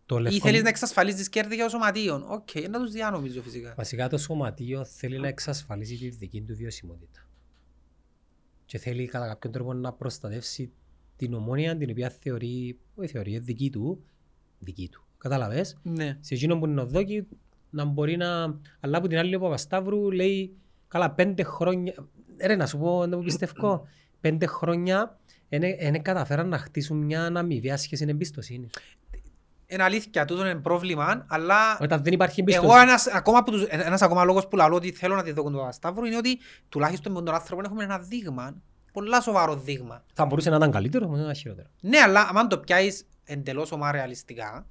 Το 0.06 0.18
ή 0.18 0.22
λευκό... 0.22 0.40
θέλεις 0.48 0.62
να 0.64 0.70
εξασφαλίσεις 0.70 1.30
κέρδη 1.30 1.56
για 1.56 1.64
το 1.64 1.70
σωματείο. 1.70 2.26
Οκ, 2.30 2.68
να 2.70 2.80
τους 2.80 2.92
διά 2.92 3.10
νομίζω 3.12 3.42
φυσικά. 3.42 3.74
Βασικά 3.78 4.10
το 4.10 4.18
σωματείο 4.18 4.86
θέλει 4.86 5.20
να 5.20 5.28
εξασφαλίσει 5.28 5.98
τη 5.98 6.10
δική 6.10 6.42
του 6.42 6.56
βιωσιμότητα. 6.56 7.28
Και 8.66 8.78
θέλει 8.78 9.06
κατά 9.06 9.28
κάποιον 9.28 9.54
τρόπο 9.54 9.74
να 9.74 9.94
προστατεύσει 9.94 10.72
την 11.16 11.34
Ομόνοια 11.34 11.78
την 11.78 11.90
οποία 11.90 12.10
θεωρεί, 12.10 12.80
όχι 12.96 13.08
θεωρεί, 13.12 13.32
είναι 13.32 13.40
δική 13.40 13.70
του, 13.70 14.04
δική 14.60 14.90
του. 14.90 15.04
Κατάλαβες. 15.18 15.78
Ναι. 15.84 16.18
Σε 16.20 16.34
εκείνο 16.34 16.60
που 16.60 16.66
είναι 16.66 16.82
ο 16.82 16.86
Δόκης 16.86 17.24
να 17.70 17.86
μπορεί 17.86 18.18
να... 18.18 18.60
Αλλά 18.80 18.98
από 18.98 19.08
την 19.08 19.18
άλλη 19.18 19.36
ο 19.36 19.40
Παπασταύρου 19.40 20.12
λέει 20.12 20.58
καλά 20.90 21.12
πέντε 21.12 21.44
χρόνια... 21.44 21.94
Ρε 22.42 22.56
να 22.56 22.66
σου 22.66 22.78
πω 22.78 23.06
να 23.06 23.18
μου 23.18 23.24
πιστεύω. 23.24 23.88
πέντε 24.22 24.46
χρόνια 24.46 25.18
δεν 25.50 26.02
καταφέραν 26.02 26.48
να 26.48 26.58
χτίσουν 26.58 26.98
μια 26.98 27.32
αμοιβαία 27.36 27.78
σχέση 27.78 28.06
εμπιστοσύνη. 28.10 28.70
Είναι 29.66 29.84
αλήθεια, 29.84 30.26
τούτο 30.26 30.46
είναι 30.46 30.56
πρόβλημα, 30.56 31.26
αλλά 31.28 31.78
Όταν 31.82 32.04
δεν 32.04 32.14
υπάρχει 32.14 32.44
εγώ 32.48 32.52
εμπιστοσύνη. 32.52 32.82
ένας 32.82 33.08
ακόμα, 33.08 33.38
από 33.38 33.52
τους, 33.52 33.64
ένας 33.64 34.02
ακόμα 34.02 34.24
λόγος 34.24 34.48
που 34.48 34.56
λαλώ 34.56 34.76
ότι 34.76 34.92
θέλω 34.92 35.16
να 35.16 35.24
τη 35.24 35.32
δω 35.32 35.44
τον 35.44 35.72
Σταύρο 35.72 36.06
είναι 36.06 36.18
ότι 36.18 36.40
τουλάχιστον 36.70 37.12
με 37.12 37.22
τον 37.22 37.34
άνθρωπο 37.34 37.62
έχουμε 37.66 37.84
ένα 37.84 38.00
δείγμα 38.00 38.62
πολλά 38.92 39.22
σοβαρό 39.22 39.56
δείγμα. 39.56 40.04
Θα 40.14 40.26
μπορούσε 40.26 40.50
να 40.50 40.56
ήταν 40.56 40.72
καλύτερο, 40.72 41.06
όμως 41.06 41.18
να 41.18 41.24
ήταν 41.24 41.36
χειρότερο. 41.36 41.68
Ναι, 41.82 41.98
αλλά 41.98 42.30
αν 42.34 42.48
το 42.48 42.60
πιάσεις 42.60 43.08
εντελώς 43.24 43.72
ομά 43.72 43.92
ρεαλιστικά, 43.92 44.68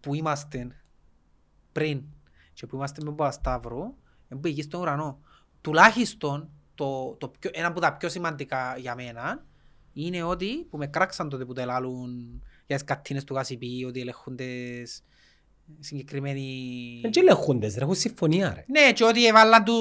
που 0.00 0.14
είμαστε 0.14 0.68
πριν 1.72 2.02
και 2.52 2.66
που 2.66 2.76
είμαστε 2.76 3.00
με 3.00 3.06
τον 3.06 3.16
Παπασταύρο, 3.16 3.80
δεν 3.80 4.05
πήγε 4.40 4.62
στον 4.62 4.80
ουρανό. 4.80 5.20
Τουλάχιστον, 5.60 6.50
το, 6.74 7.16
το 7.18 7.28
πιο, 7.38 7.50
ένα 7.52 7.66
από 7.66 7.80
τα 7.80 7.96
πιο 7.96 8.08
σημαντικά 8.08 8.76
για 8.78 8.94
μένα, 8.94 9.44
είναι 9.92 10.22
ότι, 10.22 10.66
που 10.70 10.76
με 10.76 10.86
κράξαν 10.86 11.28
τότε 11.28 11.44
που 11.44 11.52
το 11.52 11.60
ελάλουν 11.60 12.42
για 12.66 12.76
τις 12.76 12.84
κατίνες 12.84 13.24
του 13.24 13.34
Κασιπί, 13.34 13.84
ότι 13.88 14.00
ελεγχούνται 14.00 14.46
συγκεκριμένοι... 15.80 16.98
Δεν 17.02 17.10
και 17.10 17.20
ελεγχούντες, 17.20 17.74
ρε, 17.74 17.82
έχουν 17.82 17.94
συμφωνία 17.94 18.54
ρε. 18.54 18.64
Ναι, 18.68 18.92
και 18.92 19.04
ότι 19.04 19.26
έβαλαν 19.26 19.64
του, 19.64 19.74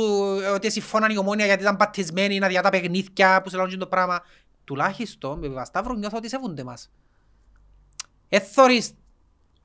ότι 0.53 0.72
συμφώναν 0.72 1.11
η 1.11 1.17
ομόνια 1.17 1.45
γιατί 1.45 1.61
ήταν 1.61 1.77
πατισμένοι 1.77 2.39
να 2.39 2.47
διά 2.47 2.61
τα 2.61 2.69
παιχνίδια 2.69 3.41
που 3.41 3.49
σε 3.49 3.57
λάβουν 3.57 3.80
το 3.80 3.88
πράγμα. 3.88 4.23
Τουλάχιστον, 4.63 5.39
με 5.39 5.47
Παπασταύρο 5.47 5.93
νιώθω 5.93 6.17
ότι 6.17 6.30
σέβονται 6.30 6.63
μας. 6.63 6.91
Εθώρεις 8.30 8.91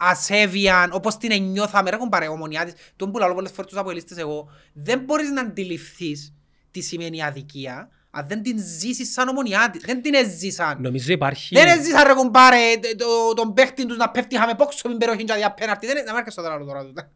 ασέβεια, 0.01 0.89
όπως 0.93 1.17
την 1.17 1.33
ενιώθαμε, 1.33 1.91
ρε 1.91 1.97
κομπάρε 1.97 2.29
ομονιά 2.29 2.65
της, 2.65 2.75
τον 2.97 3.11
που 3.13 3.19
λαλώ 3.19 3.35
πολλές 3.35 3.51
φορές 3.51 3.71
τους 3.71 3.81
αποελίστες 3.81 4.19
εγώ, 4.19 4.49
δεν 4.73 4.99
μπορείς 4.99 5.31
να 5.31 5.41
αντιληφθείς 5.41 6.35
τι 6.71 6.81
σημαίνει 6.81 7.23
αδικία, 7.23 7.89
αν 8.11 8.27
δεν 8.29 8.43
την 8.43 8.59
ζήσεις 8.59 9.13
σαν 9.13 9.29
ομονιά 9.29 9.71
της, 9.71 9.83
δεν 9.85 10.03
την 10.03 10.15
έζησαν. 10.15 10.81
Νομίζω 10.81 11.13
υπάρχει... 11.13 11.55
Δεν 11.55 11.69
έζησαν 11.69 12.07
ρε 12.07 12.13
κουμπάρε 12.15 12.59
το- 12.97 13.35
τον 13.35 13.55
παίχτη 13.55 13.87
τους 13.87 13.97
να 13.97 14.11
πέφτει 14.11 14.39
χάμε 14.39 14.55
πόξο 14.55 14.89
με 14.89 14.97
περιοχή 14.97 15.25
και 15.25 15.35
για 15.37 15.53
πέναρτη. 15.53 15.87
Δεν 15.87 16.05
να 16.05 16.13
μάρκες 16.13 16.35
το 16.35 16.43
τώρα 16.43 16.59
τώρα 16.65 16.85
τούτα. 16.87 17.11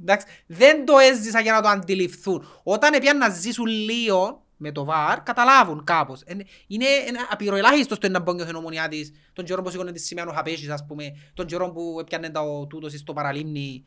Εντάξει, 0.00 0.26
δεν 0.46 0.84
το 0.84 0.98
έζησαν 0.98 1.42
για 1.42 1.52
να 1.52 1.62
το 1.62 1.68
αντιληφθούν. 1.68 2.46
Όταν 2.62 2.94
έπιαν 2.94 3.18
να 3.18 3.28
ζήσουν 3.28 3.66
λίγο 3.66 4.45
με 4.56 4.72
το 4.72 4.84
βαρ, 4.84 5.22
καταλάβουν 5.22 5.84
κάπως. 5.84 6.22
Είναι, 6.26 6.44
είναι 6.66 6.84
ένα 7.06 7.26
απειροελάχιστος 7.30 7.96
στο 7.96 8.08
να 8.08 8.20
μπόγγιο 8.20 8.44
την 8.44 8.54
ομονιά 8.54 8.88
της, 8.88 9.12
τον 9.32 9.44
καιρό 9.44 9.62
που 9.62 9.70
σήκωνε 9.70 9.92
τη 9.92 9.98
σημαία 10.00 10.26
ο 10.26 10.32
Χαπέσης, 10.32 10.68
ας 10.68 10.84
πούμε, 10.86 11.16
τον 11.34 11.46
καιρό 11.46 11.70
που 11.70 11.96
έπιανε 12.00 12.30
το 12.30 12.66
τούτος 12.66 12.92
στο 12.92 13.12
παραλίμνη. 13.12 13.84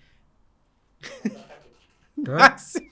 Εντάξει. 2.18 2.92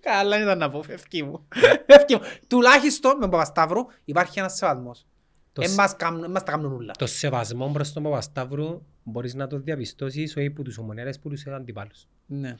Καλά 0.00 0.40
ήταν 0.42 0.58
να 0.58 0.70
πω, 0.70 0.82
φεύγει 0.82 1.22
μου. 1.22 1.46
Φεύγει 1.86 2.14
μου. 2.14 2.20
Τουλάχιστον 2.46 3.14
με 3.14 3.20
τον 3.20 3.30
Παπασταύρο 3.30 3.86
υπάρχει 4.04 4.38
ένας 4.38 4.54
σεβασμός. 4.56 5.06
Το 5.52 5.62
Εν 5.62 5.68
σ- 5.70 5.76
μας 5.76 5.96
κάνουν- 5.96 6.22
εν 6.24 6.30
μας 6.30 6.42
τα 6.42 6.50
κάνουν 6.50 6.72
ούλα. 6.72 6.92
Το 6.98 7.06
σεβασμό 7.06 7.70
προς 7.72 7.92
τον 7.92 8.02
Παπασταύρου 8.02 8.82
μπορείς 9.02 9.34
να 9.34 9.46
το 9.46 9.58
διαπιστώσεις 9.58 10.36
όχι 10.36 10.50
που 10.50 10.62
τους 10.62 10.78
ομονιάρες 10.78 11.18
που 11.18 11.28
τους 11.28 11.46
αντιπάλους. 11.46 12.06
Ναι. 12.26 12.54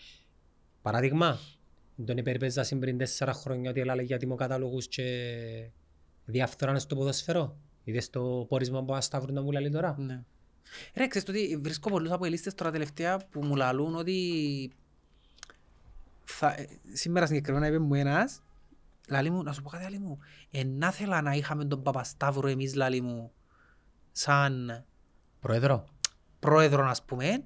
Παράδειγμα, 0.82 1.38
τον 2.04 2.16
υπερπέζασαν 2.16 2.78
πριν 2.78 2.98
τέσσερα 2.98 3.32
χρόνια 3.32 3.70
ότι 3.70 3.80
έλαλε 3.80 4.02
για 4.02 4.18
τιμοκατάλογους 4.18 4.88
και 4.88 5.04
διαφθοράνε 6.24 6.78
στο 6.78 6.96
ποδοσφαιρό. 6.96 7.56
Είδες 7.84 8.10
το 8.10 8.46
πόρισμα 8.48 8.78
που 8.78 8.84
Παπασταύρου 8.84 9.32
να 9.32 9.42
μου 9.42 9.50
λέει 9.50 9.70
τώρα. 9.70 9.96
Ναι. 9.98 10.22
Ρε, 10.94 11.06
ξέρεις 11.06 11.28
το 11.28 11.32
ότι 11.32 11.56
βρίσκω 11.56 11.90
πολλούς 11.90 12.10
από 12.10 12.24
ελίστες 12.24 12.54
τώρα 12.54 12.70
τελευταία 12.70 13.26
που 13.30 13.44
μου 13.44 13.56
λαλούν 13.56 13.94
ότι 13.94 14.72
θα, 16.24 16.52
ε, 16.52 16.68
σήμερα 16.92 17.26
συγκεκριμένα 17.26 17.66
είπε 17.66 17.78
μου 17.78 17.94
ένας 17.94 18.42
λαλή 19.08 19.30
μου, 19.30 19.42
να 19.42 19.52
σου 19.52 19.62
πω 19.62 19.68
κάτι 19.68 19.84
άλλη 19.84 19.98
μου 19.98 20.18
ενά 20.50 20.90
θέλα 20.90 21.22
να 21.22 21.32
είχαμε 21.32 21.64
τον 21.64 21.82
Παπασταύρο 21.82 22.48
εμείς 22.48 22.74
λαλή 22.74 23.00
μου 23.00 23.32
σαν 24.12 24.84
Πρόεδρο, 25.40 25.84
πρόεδρο 26.38 26.86
ας 26.88 27.04
πούμε 27.04 27.44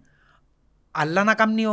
αλλά 0.97 1.25
να 1.25 1.35
κάνει 1.35 1.67
ο, 1.67 1.73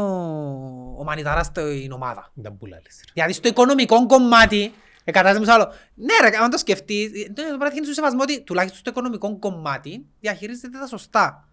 ο 0.98 1.04
Μανιταράς 1.04 1.46
στην 1.46 1.92
ομάδα. 1.92 2.32
δεν 2.34 2.58
που 2.58 2.66
λάλες. 2.66 3.04
ρε. 3.06 3.12
Δηλαδή 3.14 3.34
στο 3.34 3.48
οικονομικό 3.48 4.06
κομμάτι, 4.06 4.74
ε, 5.04 5.12
κατάσταση 5.12 5.40
μου 5.40 5.46
σε 5.46 5.52
άλλο. 5.52 5.72
Ναι 5.96 6.30
ρε, 6.30 6.38
αν 6.38 6.50
το 6.50 6.58
σκεφτείς, 6.58 7.06
ε, 7.06 7.34
το 7.34 7.58
πρέπει 7.60 7.80
να 7.80 7.86
σου 7.86 7.94
σεβασμό 7.94 8.22
ότι 8.22 8.42
τουλάχιστον 8.42 8.80
στο 8.80 8.90
οικονομικό 8.90 9.40
κομμάτι 9.40 10.06
διαχειρίζεται 10.20 10.78
τα 10.80 10.88
σωστά. 10.88 11.48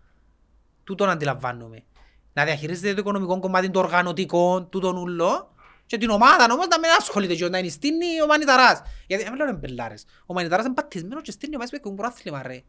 Τούτον 0.85 1.09
αντιλαμβάνομαι. 1.09 1.85
Να 2.33 2.45
διαχειρίζεται 2.45 2.95
το 2.95 3.01
οικονομικό 3.01 3.39
κομμάτι, 3.39 3.71
το 3.71 3.79
οργανωτικό, 3.79 4.63
τούτον 4.63 4.97
ούλο. 4.97 5.55
Και 5.87 5.99
την 5.99 6.11
ομάδα 6.11 6.47
όμως 6.53 6.67
να 6.69 6.79
μην 6.79 6.91
ασχολείται 6.99 7.35
και 7.35 7.49
να 7.49 7.59
είναι 7.59 7.69
στήνει 7.69 8.23
ο 8.23 8.27
Μανιταράς. 8.27 8.83
Γιατί, 9.07 9.25
δεν 9.25 9.35
λέω 9.37 9.53
μπελάρες. 9.53 10.05
Ο 10.27 10.35
Μανιταράς 10.35 10.65
είναι 10.65 10.75
πατισμένος 10.75 11.23
και 11.23 11.31
στήνει 11.31 11.55
ο 11.55 11.59
Μάης 11.59 11.71
που 11.83 11.95
προάθλημα 11.95 12.43
ρε. 12.43 12.63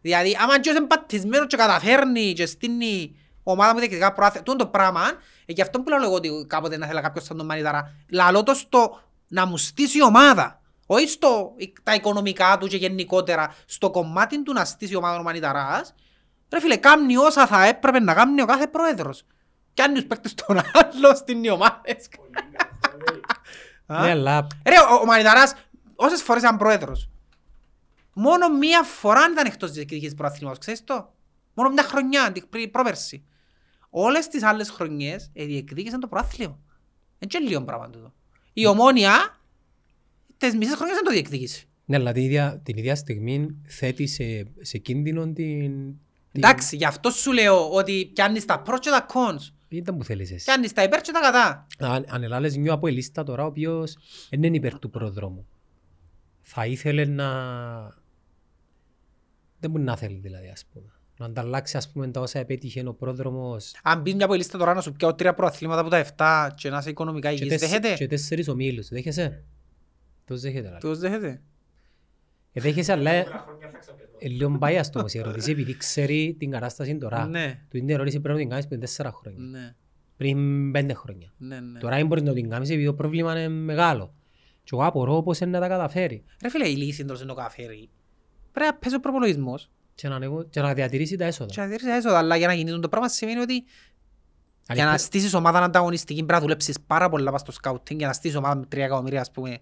Δηλαδή, 0.00 0.36
άμα 0.40 0.60
και 0.60 0.70
είναι 0.70 0.80
πατισμένος 0.80 1.46
και 1.46 1.56
καταφέρνει 1.56 2.32
και 2.32 2.46
στείνει 2.46 3.16
ομάδα 3.52 3.72
μου 3.72 3.78
διεκδικά 3.78 4.12
προάθλημα, 4.12 4.44
τούτο 4.44 4.64
το 4.64 4.66
πράγμα, 4.70 5.02
ε, 5.46 5.52
γι' 5.52 5.62
αυτό 5.62 5.80
που 5.80 5.88
λέω 5.88 6.02
εγώ 6.02 6.14
ότι 6.14 6.44
κάποτε 6.48 6.76
να 6.76 6.86
θέλα 6.86 7.00
κάποιος 7.00 7.24
σαν 7.24 7.36
τον 7.36 7.46
Μανιταρά, 7.46 7.94
λαλώ 8.10 8.42
το 8.42 8.54
στο 8.54 9.00
να 9.28 9.46
μου 9.46 9.56
στήσει 9.56 9.98
η 9.98 10.02
ομάδα. 10.02 10.60
Όχι 10.86 11.08
στο, 11.08 11.52
τα 11.82 11.94
οικονομικά 11.94 12.58
του 12.58 12.66
και 12.66 12.76
γενικότερα, 12.76 13.54
στο 13.66 13.90
κομμάτι 13.90 14.42
του 14.42 14.52
να 14.52 14.64
στήσει 14.64 14.92
η 14.92 14.96
ομάδα 14.96 15.18
ο 15.18 15.22
Μανιταράς, 15.22 15.94
ρε 16.52 16.60
φίλε, 16.60 16.76
κάνει 16.76 17.16
όσα 17.16 17.46
θα 17.46 17.64
έπρεπε 17.64 18.00
να 18.00 18.14
κάνει 18.14 18.42
ο 18.42 18.46
κάθε 18.46 18.66
πρόεδρος. 18.66 19.24
Κι 19.74 19.82
αν 19.82 19.94
τους 19.94 20.04
παίκτες 20.04 20.34
τον 20.34 20.58
άλλο 20.72 21.14
στην 21.14 21.44
οι 21.44 21.50
ομάδες. 21.50 22.08
Α; 23.86 24.00
Ναι, 24.00 24.10
αλλά 24.10 24.46
Ρε, 24.66 24.74
ο, 24.78 25.00
ο 25.00 25.04
Μανιταράς, 25.04 25.54
όσες 25.96 26.22
φορές 26.22 26.42
ήταν 26.42 26.56
πρόεδρος, 26.56 27.08
μόνο 28.12 28.48
μία 28.48 28.82
φορά 28.82 29.28
ήταν 29.32 29.46
εκτός 29.46 29.68
της 29.68 29.76
διεκδικής 29.78 30.14
προαθλήματος, 30.14 30.58
ξέρεις 30.58 30.84
το; 30.84 31.14
Μόνο 31.54 31.70
μια 31.70 31.82
χρονιά, 31.82 32.32
την 32.32 32.48
πρι- 32.48 32.70
πρόπερση. 32.70 33.24
Όλες 33.98 34.28
τις 34.28 34.42
άλλες 34.42 34.70
χρονιές 34.70 35.30
ε, 35.32 35.44
διεκδίκησαν 35.44 36.00
το 36.00 36.06
προάθλημα. 36.08 36.58
Είναι 37.18 37.30
και 37.30 37.38
λίγο 37.38 37.64
πράγμα 37.64 37.90
τούτο. 37.90 38.12
Η 38.52 38.66
ομόνια, 38.66 39.40
τις 40.36 40.56
μισές 40.56 40.74
χρονιές 40.74 40.96
δεν 40.96 41.04
το 41.04 41.10
διεκδίκησε. 41.10 41.64
Ναι, 41.84 41.96
αλλά 41.96 42.12
την 42.12 42.22
ίδια, 42.22 42.60
την 42.62 42.76
ίδια 42.76 42.94
στιγμή 42.96 43.56
θέτει 43.66 44.06
σε, 44.06 44.46
σε 44.60 44.78
κίνδυνο 44.78 45.22
την... 45.24 45.32
την- 45.32 45.96
Εντάξει, 46.32 46.76
γι' 46.76 46.84
αυτό 46.84 47.10
σου 47.10 47.32
λέω 47.32 47.70
ότι 47.70 48.10
πιάνεις 48.14 48.44
τα 48.44 48.60
προ 48.60 48.78
και 48.78 48.90
τα 48.90 49.06
cons. 49.08 49.52
Ήταν 49.68 49.96
που 49.96 50.04
θέλεις 50.04 50.30
εσύ. 50.30 50.44
Πιάνεις 50.44 50.72
τα 50.72 50.82
υπέρ 50.82 51.00
και 51.00 51.12
τα 51.12 51.20
κατά. 51.20 51.66
Αν, 51.78 52.04
αν 52.08 52.22
ελάλες 52.22 52.56
νιώ 52.56 52.72
από 52.72 52.86
η 52.86 52.92
λίστα 52.92 53.22
τώρα, 53.22 53.42
ο 53.42 53.46
οποίος 53.46 53.98
δεν 54.30 54.42
είναι 54.42 54.56
υπέρ 54.56 54.78
του 54.78 54.90
προδρόμου. 54.90 55.46
Θα 56.42 56.66
ήθελε 56.66 57.04
να... 57.04 57.28
Δεν 59.60 59.70
μπορεί 59.70 59.82
να 59.82 59.96
θέλει 59.96 60.18
δηλαδή, 60.18 60.48
ας 60.48 60.64
πούμε. 60.72 60.90
Να 61.18 61.26
ανταλλάξει, 61.26 61.76
ας 61.76 61.90
πούμε, 61.92 62.08
τα 62.08 62.20
όσα 62.20 62.38
επέτυχε 62.38 62.82
ο 62.88 62.94
πρόδρομος 62.94 63.74
Αν 63.82 64.00
μπεις 64.00 64.14
μια 64.14 64.24
από 64.24 64.34
η 64.34 64.36
λίστα 64.36 64.58
τώρα 64.58 64.74
να 64.74 64.80
σου 64.80 64.92
πιάω 64.92 65.14
τρία 65.14 65.34
προαθλήματα 65.34 65.80
από 65.80 65.90
τα 65.90 65.98
7 66.16 66.54
και 66.56 66.70
να 66.70 66.78
είσαι 66.78 66.90
οικονομικά 66.90 67.28
και, 67.28 67.44
υγιής, 67.44 67.60
τέσσε- 67.60 67.80
δέχεται; 67.80 67.94
και 67.96 68.06
τέσσερις 68.06 68.48
ομίλους. 68.48 68.88
Δέχεσαι; 68.88 69.44
Τους 70.24 70.40
δέχεται. 70.40 70.60
δηλαδή. 70.60 70.80
Τους 70.80 70.98
δέχεται. 70.98 71.40
Ε, 72.52 72.60
δέχεσαι, 72.60 72.92
αλλά 72.92 73.10
ε, 73.10 73.26
ε, 74.18 74.28
λίγο 74.28 74.58
biased 74.60 74.90
όμως 74.94 75.14
η 75.14 75.18
ερώτηση, 75.18 75.50
επειδή 75.50 75.76
ξέρει 75.76 76.36
την 76.38 76.50
κατάσταση 76.50 76.96
τώρα. 76.96 77.26
Ναι, 77.26 77.60
Του 77.70 77.76
είναι 77.76 77.92
ερώτηση 77.92 78.20
πρέπει 78.20 78.34
να 78.34 78.40
την 78.40 78.50
κάνεις 78.50 78.66
πριν 78.66 78.80
τέσσερα 78.80 79.12
χρόνια. 79.12 79.40
ναι, 79.40 79.74
Πριν 80.16 80.70
πέντε 80.72 80.94
χρόνια. 80.94 81.32
ναι, 81.38 81.60
ναι. 81.60 81.78
Τώρα 81.78 81.96
δεν 81.96 82.06
μπορείς 82.06 82.22
να 82.22 82.32
την 82.32 82.48
κάνεις 82.50 82.70
επειδή 82.70 82.86
το 82.86 82.94
πρόβλημα 82.94 83.32
είναι 83.32 83.48
μεγάλο. 83.48 84.14
Και 84.62 84.70
εγώ 84.72 84.84
απορώ 84.84 85.22
πώς 85.22 85.40
είναι 85.40 85.50
να 85.50 85.60
τα 85.60 85.68
καταφέρει. 85.68 86.24
Ρε 86.42 86.48
φίλε, 86.50 86.68
η 86.68 86.76
λύση 86.76 87.00
εντός 87.02 87.18
είναι 87.20 87.28
το 87.28 87.34
καφέρι. 87.34 87.88
Πρέπει 88.52 88.70
να 88.70 88.76
παίζει 88.78 88.96
ο 88.96 89.00
προπολογισμός 89.00 89.70
Και 89.96 90.08
να, 90.08 90.14
ανεβώ- 90.14 90.48
και 90.50 90.60
να 90.60 90.74
διατηρήσει 90.74 91.16
τα 91.16 91.24
έσοδα. 91.24 91.52
και 91.52 91.60
να 91.60 91.66
δεις 91.66 91.82
έσοδα, 91.84 92.18
αλλά 92.18 92.36
για 92.36 92.46
να 92.46 92.52
γίνει 92.54 92.80
το 92.80 92.88
πράγμα 92.88 93.08
σημαίνει 93.08 93.40
ότι 93.40 93.64
Αλλά 94.66 94.74
για 94.78 94.84
να 94.84 94.90
υπό- 94.90 95.02
στήσεις 95.02 95.34
ομάδα 95.34 95.62
ανταγωνιστική 95.62 96.18
πρέπει 96.18 96.32
να 96.32 96.40
δουλέψεις 96.40 96.80
πάρα 96.86 97.08
πολλά 97.08 97.30
πας 97.30 97.40
στο 97.40 97.52
σκάουτινγκ 97.52 97.98
για 97.98 98.08
να 98.08 98.12
στήσεις 98.14 98.36
ομάδα 98.36 98.56
με 98.56 98.66
τρία 98.66 98.84
εκατομμύρια 98.84 99.20
ας 99.20 99.30
πούμε. 99.30 99.58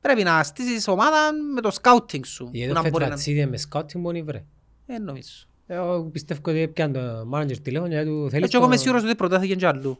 Πρέπει 0.00 0.22
να 0.22 0.42
στήσεις 0.42 0.88
ομάδα 0.88 1.32
με 1.54 1.60
το 1.60 1.70
σκάουτινγκ 1.70 2.24
σου. 2.24 2.48
Γιατί 2.52 2.68
που 2.72 2.74
το 2.78 2.82
να 2.82 2.88
μπορεί 2.88 3.02
να... 3.02 3.08
φετβατσίδι 3.08 3.46
με 3.46 3.56
σκάουτινγκ 3.56 4.04
μπορεί 4.04 4.22
βρε. 4.22 4.44
Ε, 4.86 4.98
νομίζω. 4.98 5.30
Εγώ 5.66 6.02
πιστεύω 6.04 6.40
ότι 6.46 6.58
έπιαν 6.58 6.92
το 6.92 7.00
manager 7.32 7.58
τηλέφωνο 7.62 7.90
γιατί 7.90 8.06
του 8.06 8.26
θέλεις 8.30 8.44
Έτσι 8.44 8.56
εγώ 8.56 8.66
είμαι 8.66 8.76
σίγουρος 8.76 9.02
ότι 9.04 9.14
προτάθηκε 9.14 9.54
και 9.54 9.66
αλλού. 9.66 9.98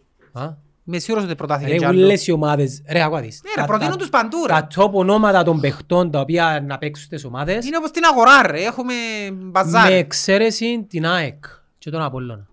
Είμαι 0.85 0.99
σίγουρος 0.99 1.25
ότι 1.25 1.35
προτάθηκε 1.35 1.71
Ρε 1.71 1.77
και 1.77 1.87
αλλού. 1.87 2.01
ούλες 2.03 2.27
οι 2.27 2.31
ομάδες, 2.33 2.83
ρε 2.89 3.03
ακούω 3.03 3.21
δεις. 3.21 3.41
Ναι 3.45 3.51
ρε, 3.55 3.61
Τα- 3.61 3.67
προτείνουν 3.67 3.93
τα- 3.93 3.99
τους 3.99 4.09
παντού 4.09 4.47
ρε. 4.47 4.53
Τα 4.53 4.67
top 4.77 4.91
ονόματα 4.93 5.43
των 5.43 5.61
παιχτών 5.61 6.11
τα 6.11 6.21
οποία 6.21 6.65
να 6.67 6.79
παίξουν 6.79 7.05
στις 7.07 7.25
ομάδες 7.25 7.67
Είναι 7.67 7.77
όπως 7.77 7.91
την 7.91 8.05
αγορά 8.05 8.43
ρε, 8.47 8.63
έχουμε 8.65 8.95
με 9.31 9.31
μπαζάρ. 9.45 9.93
εξαίρεση 9.93 10.87
την 10.89 11.07
ΑΕΚ 11.07 11.45
και 11.79 11.91
τον 11.91 12.03
Απόλλωνα. 12.03 12.47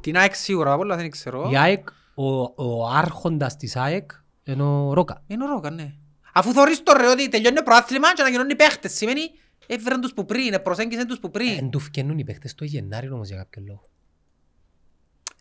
Την 0.00 0.16
ΑΕΚ 0.16 0.34
σίγουρα, 0.34 0.72
από 0.72 0.82
όλα 0.82 0.96
δεν 0.96 1.10
ξέρω. 1.10 1.48
Η 1.52 1.56
ΑΕΚ, 1.56 1.88
ο, 2.14 2.40
ο 2.42 2.86
άρχοντας 2.94 3.56
της 3.56 3.76
ΑΕΚ 3.76 4.10
είναι 4.44 4.62
ο 4.62 4.92
Ρόκα. 4.92 5.22
Είναι 5.26 5.44
ο 5.44 5.46
Ρόκα, 5.46 5.70
ναι. 5.70 5.94
Αφού 6.34 6.52
θωρείς 6.52 6.82
το 6.82 6.92
ρε 6.96 7.06
ότι 7.10 7.28
τελειώνει 7.28 7.56
το 7.56 7.62
προάθλημα 7.62 8.14
και 8.14 8.20
ανακοινώνει 8.20 8.54
παίχτες, 8.56 8.92
σημαίνει 8.92 9.20
έφεραν 9.66 10.00
τους 10.00 10.12
που 10.14 10.24
πριν, 10.24 10.62
προσέγγισαν 10.62 11.06
τους 11.06 11.18
που 11.18 11.30
πριν. 11.30 11.58
Εν 11.58 11.70
του 11.70 11.78
φκαινούν 11.78 12.18
οι 12.18 12.24
παίχτες 12.24 12.54
το 12.54 12.64
Γενάρη 12.64 13.10
όμως 13.10 13.28
για 13.28 13.36
κάποιο 13.36 13.62
λόγο. 13.66 13.88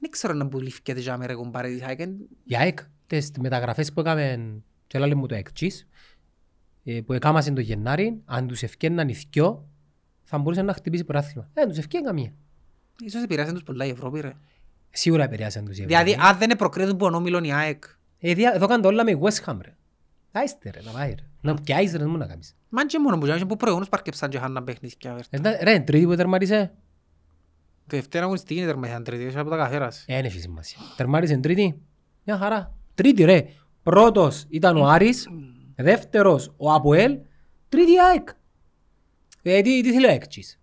Δεν 0.04 0.12
ξέρω 0.12 0.34
να 0.34 0.44
μπουλήφκεται 0.46 1.00
για 1.00 1.18
μέρα 1.18 1.36
κομπάρε 1.36 1.68
της 1.70 1.82
ΑΕΚ. 1.82 2.00
Η 2.44 2.56
ΑΕΚ, 2.56 2.80
τις 3.08 3.32
μεταγραφές 3.40 3.94
που 3.94 4.00
έκαμε 4.00 4.54
και 4.88 4.98
έλαβε 4.98 5.16
μου 5.16 5.26
το 5.26 5.36
εξής, 5.36 5.88
ε, 6.84 7.02
που 7.06 7.14
έκαμασαν 7.14 7.56
το 7.56 7.62
Γενάρη, 7.62 8.22
αν 8.26 8.48
τους 8.48 8.64
ευκέναν 8.64 9.10
οι 9.10 9.16
δυο, 9.32 9.68
θα 10.24 10.38
μπορούσε 10.38 10.62
να 10.62 10.74
χτυπήσει 10.74 11.04
πρωτάθλημα. 11.04 11.50
Δεν 11.54 11.68
τους 11.68 11.78
ευκέναν 11.78 12.06
καμία. 12.06 12.34
Ίσως 13.06 13.24
επηρεάσαν 13.24 13.54
τους 13.54 13.64
πολλά 13.64 13.86
η 13.86 13.90
Ευρώπη 13.90 14.20
ρε. 14.20 14.32
Σίγουρα 14.90 15.24
επηρεάσαν 15.24 15.66
τους 15.66 15.78
οι 15.78 15.86
Δηλαδή 15.86 16.12
Ευρωπαίοι. 16.12 16.30
αν 16.32 16.38
δεν 16.38 16.58
προκρίνουν 16.58 16.98
που 16.98 17.06
ο 17.06 17.16
Όμιλον 17.16 17.44
η 17.44 17.54
ΑΕΚ, 17.54 17.84
Ε, 18.20 18.34
δια- 18.34 18.54
Εδώ 18.56 18.68
κάνουν 18.68 18.86
όλα 18.86 19.04
με 19.04 19.20
West 19.22 19.44
Ham 19.46 19.58
ρε. 19.62 19.76
Άιστε 20.32 20.70
ρε, 20.70 20.82
να 20.82 20.92
πάει 20.92 21.10
ρε. 21.10 21.24
Να 21.42 21.54
πιάεις 21.56 21.94
ρε, 21.94 22.06
μου 22.06 22.18
να 22.18 22.26
κάνεις. 22.28 22.56
Μα 22.70 22.86
και 22.86 23.00
μόνο 23.00 23.18
που 23.18 23.24
τζάμε, 23.26 23.46
που 23.46 23.56
προηγούμενος 23.56 23.90
παρκεψαν 23.90 24.30
και 24.30 24.38
χάναν 24.40 24.64
παιχνίδια. 24.64 25.14
βέρ. 25.14 25.24
Ε, 25.30 25.40
να- 25.40 25.58
Ρε, 25.64 25.80
τρίτη 25.80 26.06
που 26.06 26.16
τερμάρισε. 26.16 26.74
Το 27.88 27.98
δεύτερο 27.98 28.24
αγωνιστική 28.24 28.60
είναι 28.60 28.66
τερμαχιάν 28.66 29.04
τρίτης, 29.04 29.28
όχι 29.28 29.38
από 29.38 29.50
τα 29.50 29.58
καθέρας. 29.58 30.04
Ε, 30.08 30.16
δεν 30.16 30.26
έχει 30.26 30.40
σημασία. 30.40 30.78
Τερμάρισε 30.96 31.38
τρίτη; 31.38 31.82
Μια 32.24 32.38
χαρά. 32.38 32.74
Τρίτη 32.96 33.24
ρε. 33.24 33.46
Πρώτος 33.84 34.46
ήταν 34.50 34.78
ο 34.78 34.88
Άρης. 34.88 35.28
Δεύτερος 35.76 36.54
ο 36.58 36.72
Αποέλ. 36.74 37.18
Τρίτη 37.70 37.92
η 37.92 38.00
ΑΕΚ. 38.00 38.30
Ε, 39.42 39.62
τι, 39.62 39.82
τι 39.82 39.92
θέλει 39.92 40.06
ο 40.06 40.10
Έκτσις. 40.10 40.60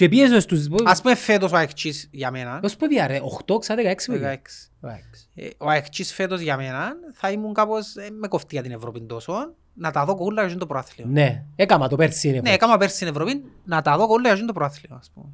Και 0.00 0.08
πίεζε 0.08 0.40
στους... 0.40 0.66
Ας 0.84 1.00
πούμε 1.00 1.14
φέτος 1.14 1.52
ο 1.52 1.56
Αεκτσής 1.56 2.08
για 2.10 2.30
μένα, 2.30 2.58
Πώς 2.60 2.76
πω 2.76 2.86
πια 2.88 3.06
ρε, 3.06 3.20
8 3.46 3.60
ξα 3.60 3.74
16 3.74 3.78
που 4.06 4.12
είπε. 4.12 4.40
16. 4.44 4.70
Ο 4.80 4.88
Αεξ. 4.88 5.28
Ε, 5.34 5.48
ο 5.58 5.68
Αεκτσής 5.68 6.12
φέτος 6.12 6.40
για 6.40 6.56
μένα 6.56 6.92
θα 7.12 7.30
ήμουν 7.30 7.54
κάπως 7.54 7.96
ε, 7.96 8.10
με 8.10 8.28
κοφτή 8.28 8.54
για 8.54 8.62
την 8.62 8.72
Ευρώπη 8.72 9.00
τόσο, 9.00 9.54
να 9.74 9.90
τα 9.90 10.04
δω 10.04 10.14
κούλα 10.14 10.46
για 10.46 10.56
το 10.56 10.66
προάθλιο. 10.66 11.06
Ναι, 11.08 11.44
έκαμα 11.56 11.88
το 11.88 11.96
πέρσι 11.96 12.28
είναι. 12.28 12.40
Ναι, 12.40 12.50
έκανα 12.50 12.76
πέρσι 12.76 12.94
στην 12.94 13.08
Ευρώπη, 13.08 13.44
να 13.64 13.82
τα 13.82 13.96
δω 13.96 14.06
κούλα 14.06 14.34
για 14.34 14.44
το 14.46 14.52
προάθλιο, 14.52 14.96
ας 14.96 15.10
πούμε. 15.14 15.26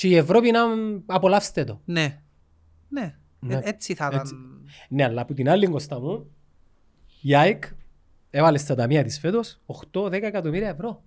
Και 0.00 0.08
η 0.08 0.16
Ευρώπη 0.16 0.50
να 0.50 0.60
απολαύσετε 1.06 1.64
το. 1.64 1.80
Ναι. 1.84 2.22
Ναι. 2.88 3.16
Ναι. 3.40 3.54
Ε, 3.54 3.60
Έτσι 3.62 3.94
θα 3.94 4.06
Έτσι. 4.12 4.34
ήταν. 4.34 4.68
Ναι, 4.88 5.04
αλλά 5.04 5.20
από 5.20 5.34
την 5.34 5.48
άλλη 5.48 5.66
Κώστα 5.66 6.00
μου, 6.00 6.30
η 7.20 7.34
ΑΕΚ 7.34 7.64
έβαλε 8.30 8.58
στα 8.58 8.74
ταμεία 8.74 9.04
της 9.04 9.18
φέτος 9.18 9.60
8-10 9.92 10.12
εκατομμύρια 10.12 10.68
ευρώ. 10.68 11.02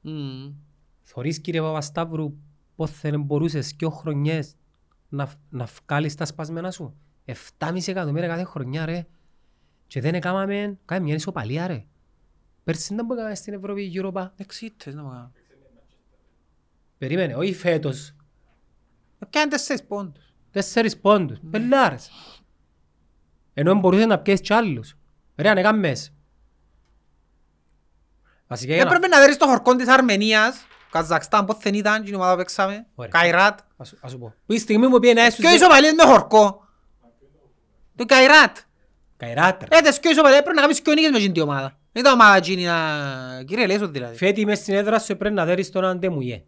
Μμμ. 0.00 0.52
Θωρείς 1.02 1.40
κύριε 1.40 1.60
Παπασταύρου 1.60 2.36
πώς 2.76 3.00
δεν 3.00 3.22
μπορούσες 3.22 3.72
και 3.72 3.86
χρονιές 3.86 4.56
να, 5.08 5.32
να 5.48 5.68
βγάλεις 5.86 6.14
τα 6.14 6.24
σπασμένα 6.24 6.70
σου; 6.70 6.96
7,5 7.58 7.88
εκατομμύρια 7.88 8.28
κάθε 8.28 8.44
χρονιά 8.44 8.84
ρε. 8.84 9.06
Και 9.86 10.00
δεν 10.00 10.14
έκαναμε, 10.14 10.78
κάμε 10.84 11.00
μια 11.00 11.14
ισοπαλία 11.14 11.66
ρε. 11.66 11.84
Πέρσι 12.64 12.94
δεν 12.94 13.04
μπορούσαμε 13.04 13.34
στην 13.34 13.54
Ευρώπη 13.54 13.82
η 13.82 13.92
Europa. 13.94 14.30
Εξήτες, 14.36 14.94
να 14.94 15.02
μου 15.02 15.08
κάνω. 15.08 15.32
Περίμενε, 16.98 17.34
όχι 17.34 17.54
φέτος. 17.54 18.08
Ε, 19.18 19.26
Πιάνε 19.30 19.48
τέσσερις 19.50 19.84
πόντους. 19.84 20.24
Τέσσερις 20.50 20.98
πόντους. 20.98 21.38
Πελάρες. 21.50 22.10
Ενώ 23.54 23.74
μπορούσε 23.74 24.06
να 24.06 24.18
πιέσεις 24.18 24.46
κι 24.46 24.52
άλλους. 24.54 24.96
Ρε, 25.36 25.48
αν 25.48 25.56
έκαμες. 25.58 26.12
Βασικά 28.46 28.74
για 28.74 28.84
να- 28.84 28.90
Έπρεπε 28.94 29.16
να 29.16 29.26
δεις 29.26 29.36
το 29.36 29.46
χορκό 29.46 29.76
της 29.76 29.88
Αρμενίας, 29.88 30.66
Καζακστάν, 30.90 31.44
πώς 31.44 31.56
δεν 31.62 31.74
ήταν, 31.74 32.04
και 32.04 32.10
η 32.10 32.14
ομάδα 32.14 32.30
που 32.32 32.36
παίξαμε. 32.38 32.86
Ωραία. 32.94 33.10
Καϊράτ. 33.10 33.58
Ας 33.76 33.88
σου- 33.88 33.98
ας 34.00 34.10
σου 34.10 34.18
πω. 34.18 34.34
Που 34.46 34.52
η 34.52 34.58
στιγμή 34.58 34.86
μου 34.86 34.98
πήγαινε 34.98 35.20
έσους... 35.20 35.44
Και 35.44 35.46
ο 35.46 35.54
ισοπαλίες 35.54 35.92
με 35.92 36.02
χορκό. 36.02 36.66
Το 37.96 38.04
Καϊράτ. 38.06 38.56
Καϊράτρα. 39.16 39.68
Ε, 39.78 39.80
τις 39.80 40.00
και 40.00 40.08
ο 40.08 40.10
ισοπαλίες 40.10 40.40
πρέπει 40.40 40.54
να 40.56 40.60
κάνεις 40.62 40.80
και 40.80 40.90
ο 40.90 40.92
νίκες 40.92 41.10
με 41.10 41.16
εκείνη 41.16 41.32
την 41.32 41.42
ομάδα. 41.42 41.78
Δεν 41.92 42.02
ήταν 42.02 42.12
ομάδα 42.12 42.36
εκείνη 42.36 42.64
να... 42.64 43.44
Κύριε 43.46 43.66
Λέσο 43.66 43.88
δηλαδή. 43.88 44.16
Φέτη 44.16 44.44
μες 44.46 44.58
στην 44.58 44.74
έδρα 44.74 44.98
σου 44.98 45.16
πρέπει 45.16 45.34
να 45.34 45.44
δέρεις 45.44 45.70
τον 45.70 45.84
αντεμουιέ. 45.84 46.44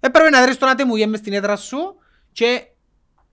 Έπρεπε 0.00 0.28
να 0.30 0.46
δεις 0.46 0.56
τον 0.58 0.68
ατεμουγέ 0.68 1.06
μες 1.06 1.18
στην 1.18 1.32
έδρα 1.32 1.56
σου 1.56 1.78
και 2.32 2.62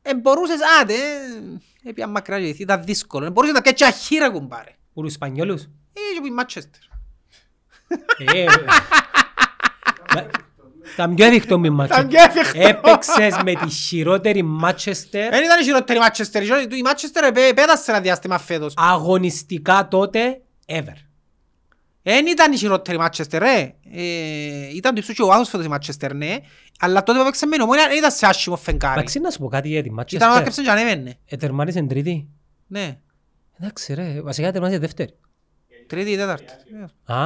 ε, 0.01 0.15
μπορούσες, 0.15 0.57
άντε, 0.81 0.93
ε, 0.93 1.89
έπια 1.89 2.07
μακριά 2.07 2.39
και 2.39 2.61
ήταν 2.63 2.83
δύσκολο. 2.83 3.25
Ε, 3.25 3.29
Μπορούσες 3.29 3.55
να 3.55 3.61
πιάσεις 3.61 3.87
αχύρα 3.95 4.31
κουμπάρε. 4.31 4.71
Που 4.93 5.01
τους 5.01 5.11
Ισπανιόλους. 5.11 5.61
Ε, 5.63 5.99
και 6.13 6.19
που 6.19 6.25
η 6.25 6.31
Μάτσεστερ. 6.31 6.81
Ε, 8.33 8.41
ε, 8.41 8.45
τα- 10.13 10.29
Τα 10.95 11.09
πιο 11.09 11.25
έδεικτο 11.25 11.59
με 11.59 11.69
μάτσο. 11.69 11.95
Τα 11.95 12.07
πιο 12.07 12.19
έδεικτο. 12.23 12.67
Έπαιξες 12.67 13.43
με 13.43 13.53
τη 13.53 13.69
χειρότερη 13.69 14.41
Μάτσεστερ 14.43 15.29
Δεν 15.29 15.43
ήταν 15.43 15.59
η 15.59 15.63
χειρότερη 15.63 15.99
Μάτσεστερ. 15.99 16.43
Η 16.73 16.81
Μάτσεστερ 16.83 17.23
επέ- 17.23 17.53
πέτασε 17.53 17.91
ένα 17.91 17.99
διάστημα 18.01 18.37
φέτος. 18.37 18.73
αγωνιστικά 18.77 19.87
τότε 19.87 20.41
ever. 20.67 20.95
Δεν 22.07 22.25
ήταν 22.27 22.51
η 22.53 22.57
χειρότερη 22.57 22.97
Μάτσεστερ, 22.97 23.41
ρε. 23.41 23.73
Ε, 23.93 24.75
ήταν 24.75 24.93
το 24.93 24.99
ύψος 24.99 25.15
και 25.15 25.21
ο 25.21 25.31
Άδος 25.31 25.49
φέτος 25.49 25.65
η 25.65 25.69
Μάτσεστερ, 25.69 26.13
ναι. 26.15 26.35
Αλλά 26.79 27.03
τότε 27.03 27.17
που 27.17 27.23
έπαιξε 27.23 27.45
με 27.45 27.55
η 27.59 27.61
Ομόνια 27.61 27.87
δεν 27.87 27.97
ήταν 27.97 28.11
σε 28.11 28.25
άσχημο 28.25 28.55
φεγγάρι. 28.55 28.93
Εντάξει 28.99 29.19
να 29.19 29.29
σου 29.29 29.39
πω 29.39 29.47
κάτι 29.47 29.67
για 29.67 29.81
τη 29.83 29.89
Ήταν 29.89 29.95
να 29.95 30.01
Μάτσεστερ. 30.01 30.37
έρκεψε 30.37 30.61
και 30.61 30.69
ανέβαινε. 30.69 31.17
Ετερμάρισε 31.25 31.81
τρίτη. 31.81 32.27
Ναι. 32.67 32.97
Εντάξει 33.59 33.93
ρε, 33.93 34.21
βασικά 34.21 34.47
ετερμάρισε 34.47 34.79
δεύτερη. 34.79 35.13
Τρίτη 35.87 36.11
ή 36.11 36.15
τέταρτη. 36.15 36.45
Α, 37.05 37.25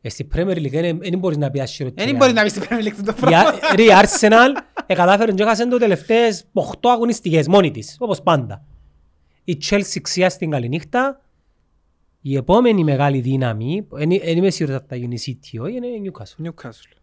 ε, 0.00 0.08
στη 0.08 0.28
Premier 0.34 0.56
League 0.56 0.70
δεν- 0.70 0.98
δεν 0.98 1.18
μπορείς 1.18 1.36
να 1.36 1.50
πεις 1.50 1.60
ασχηρότερη. 1.60 2.08
Δεν 2.08 2.18
μπορεί 2.18 2.32
να 2.32 2.42
μπει 2.42 2.48
στην 2.48 2.62
Premier 2.62 2.84
League 2.84 3.04
το 3.04 3.14
Η 3.16 3.20
πράγμα. 3.20 3.38
Α- 3.48 3.74
Ρε, 3.76 3.82
η 3.82 3.88
Arsenal 4.02 4.56
εκατάφερε 4.86 5.32
και 5.32 5.42
έχασε 5.42 5.66
το 5.66 5.78
τελευταίες 5.78 6.44
8 6.52 6.90
αγωνιστικές 6.90 7.46
μόνη 7.48 7.70
της, 7.70 7.96
όπως 7.98 8.22
πάντα. 8.22 8.64
Η 9.44 9.58
Chelsea 9.70 10.00
ξιά 10.02 10.30
στην 10.30 10.50
καληνύχτα. 10.50 11.20
Η 12.20 12.36
επόμενη 12.36 12.84
μεγάλη 12.84 13.20
δύναμη, 13.20 13.86
δεν 13.90 14.10
είμαι 14.10 14.50
σίγουρος 14.50 14.78
ότι 14.78 14.88
θα 14.88 14.96
γίνει 14.96 15.14
η 15.14 15.38
City, 15.52 15.60
όχι, 15.62 15.76
είναι 15.76 15.86
η 15.86 16.12
Newcastle. 16.12 16.46
Newcastle. 16.46 16.96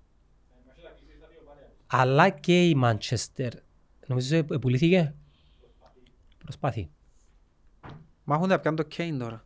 Αλλά 1.88 2.30
και 2.30 2.66
η 2.66 2.78
Manchester. 2.84 3.50
Νομίζω 4.08 4.36
ε, 4.36 4.42
πουλήθηκε. 4.44 5.14
Προσπάθει. 6.38 6.90
Μάχονται 8.24 8.54
να 8.54 8.60
πιάνουν 8.60 8.80
το 8.80 8.88
Kane 8.98 9.18
τώρα. 9.20 9.46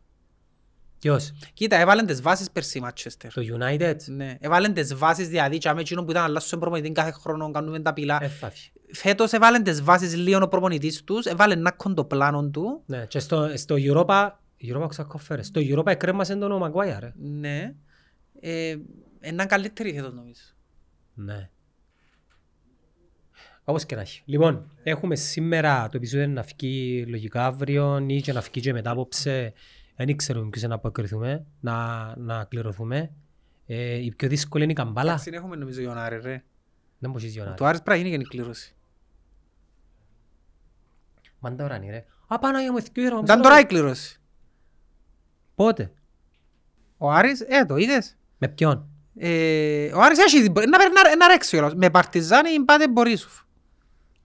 Ποιος, 0.98 1.32
Κοίτα, 1.54 1.76
έβαλαν 1.76 2.06
τις 2.06 2.22
βάσεις 2.22 2.50
πέρσι 2.50 2.78
η 2.78 2.82
Manchester. 2.84 3.28
το 3.34 3.42
United; 3.58 3.96
Ναι, 4.06 4.36
έβαλαν 4.40 4.72
τις 4.72 4.94
βάσεις 4.94 5.28
δηλαδή 5.28 5.58
και 5.58 5.72
με 5.72 5.80
εκείνο 5.80 6.04
που 6.04 6.10
ήταν 6.10 6.22
να 6.22 6.28
αλλάσουν 6.28 6.58
προπονητή 6.58 6.92
κάθε 6.92 7.10
χρόνο, 7.10 7.50
κάνουμε 7.50 7.80
τα 7.80 7.92
πυλά. 7.92 8.18
Ε, 8.22 8.28
θα 8.28 8.50
φύγει. 8.50 8.70
Φέτος 8.92 9.32
έβαλαν 9.32 9.62
τις 9.62 9.82
βάσεις 9.82 10.16
λίγο 10.16 10.40
ο 10.42 10.48
προπονητής 10.48 11.04
τους, 11.04 11.24
έβαλαν 11.24 11.62
να 11.62 11.70
έχουν 11.74 11.94
το 11.94 12.04
πλάνο 12.04 12.48
του. 12.50 12.82
Ναι, 12.86 13.06
και 13.06 13.18
στο, 13.18 13.52
στο 13.56 13.74
Europa, 13.78 14.30
Europa 14.62 14.86
ξακόφερε. 14.88 15.42
Στο 15.42 15.60
Europa 15.64 15.86
εκρέμασε 15.86 16.36
τον 16.36 16.52
ο 16.52 16.66
Maguire, 16.66 16.96
ρε. 17.00 17.12
Ναι. 17.16 17.74
Ε, 18.40 18.76
έναν 19.20 19.46
καλύτερη 19.46 19.92
φέτος 19.94 20.14
νομίζω. 20.14 20.42
Ναι. 21.14 21.50
Όπως 23.64 23.86
και 23.86 23.94
να 23.94 24.00
έχει. 24.00 24.22
Λοιπόν, 24.24 24.70
έχουμε 24.82 25.16
σήμερα 25.16 25.88
το 25.88 25.96
επεισόδιο 25.96 26.26
να 26.26 26.42
βγει 26.42 27.04
λογικά 27.06 27.46
αύριο 27.46 28.04
ή 28.06 28.20
και 28.20 28.32
να 28.32 28.40
βγει 28.40 28.60
και 28.60 28.72
μετά 28.72 28.90
απόψε. 28.90 29.52
Δεν 29.96 30.16
ξέρουμε 30.16 30.48
ποιος 30.50 30.62
να 30.62 30.74
αποκριθούμε, 30.74 31.46
να, 31.60 32.14
να 32.16 32.44
κληρωθούμε. 32.44 33.12
Ε, 33.66 33.94
η 33.94 34.14
πιο 34.16 34.28
δύσκολη 34.28 34.62
είναι 34.62 34.72
η 34.72 34.74
καμπάλα. 34.74 35.10
Εντάξει, 35.10 35.30
έχουμε 35.34 35.56
νομίζω 35.56 35.80
για 35.80 35.88
τον 35.88 35.98
Άρη, 35.98 36.20
ρε. 36.20 36.42
Δεν 36.98 37.10
μπορείς 37.10 37.32
Γιονάρη. 37.32 37.56
Το 37.56 37.64
Άρης 37.64 37.82
πρέπει 37.82 38.00
να 38.00 38.08
γίνει 38.08 38.22
και 38.22 38.26
η 38.26 38.36
κλήρωση. 38.36 38.76
Μάντα 41.38 41.64
ουρανή 41.64 41.90
ρε. 41.90 42.04
Α, 42.26 42.38
Παναγία 42.38 42.70
μου, 42.72 42.76
εθικιό 42.76 43.02
ήρωμα. 43.04 43.22
Ήταν 43.24 43.42
τώρα 43.42 43.60
η 43.60 43.64
κλήρωση. 43.64 44.20
Πότε; 45.54 45.92
Ο 46.98 47.10
Άρης, 47.10 47.40
ε, 47.40 47.64
το 47.66 47.76
είδες; 47.76 48.16
Με 48.38 48.48
ποιον; 48.48 48.86
Ε, 49.18 49.92
ο 49.94 50.00
Άρης 50.00 50.18
έχει, 50.18 50.38
να, 50.42 50.64
να, 50.64 51.16
να 51.16 51.26
ρέξει 51.26 51.56
όλος. 51.56 51.74
Με 51.74 51.90
Παρτιζάνη 51.90 52.60
πάτε 52.64 52.88
Μπορίσουφ. 52.88 53.32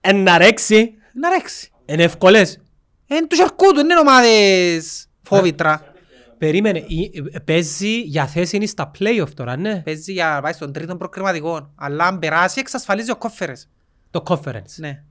Εν 0.00 0.22
να 0.22 0.38
ρέξει. 0.38 0.94
Να 1.12 1.28
ρέξει. 1.30 1.70
Είναι 1.86 2.02
εύκολες. 2.02 2.60
Εν 3.06 3.28
τους 3.28 3.40
αρκούτου, 3.40 3.80
είναι 3.80 3.98
ομάδες 3.98 5.06
φόβητρα. 5.22 5.92
Περίμενε, 6.38 6.78
η- 6.78 7.12
ε, 7.32 7.38
παίζει 7.38 8.00
για 8.00 8.26
θέση 8.26 8.56
είναι 8.56 8.66
στα 8.66 8.90
play-off 8.98 9.30
τώρα, 9.34 9.56
ναι. 9.56 9.80
Παίζει 9.82 10.12
για 10.12 10.26
να 10.28 10.40
πάει 10.40 10.52
στον 10.52 10.72
τρίτο 10.72 10.96
προκριματικό. 10.96 11.72
Αλλά 11.74 12.04
αν 12.04 12.18
περάσει 12.18 12.60
εξασφαλίζει 12.60 13.10
ο 13.10 13.16
κόφερες. 13.16 13.68
Το 14.10 14.22
conference. 14.28 14.74
Ναι. 14.76 15.02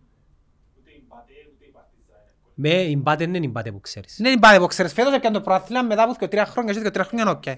Με 2.60 2.70
η 2.70 3.00
μπάτε 3.02 3.24
είναι 3.24 3.38
η 3.38 3.50
μπάτε 3.52 3.72
που 3.72 3.80
ξέρεις. 3.80 4.16
Δεν 4.18 4.32
είναι 4.32 4.40
πάτε 4.40 4.68
ξέρεις 4.68 4.94
φέτος 4.94 5.14
έπιαν 5.14 5.34
το 5.34 5.42
προάθλημα 5.42 5.82
μετά 5.82 6.04
από 6.04 6.16
και 6.20 6.28
τρία 6.28 6.46
χρόνια 6.46 6.74
και 6.74 6.92
τρία 6.92 7.04
χρόνια 7.04 7.26
νόκια. 7.26 7.58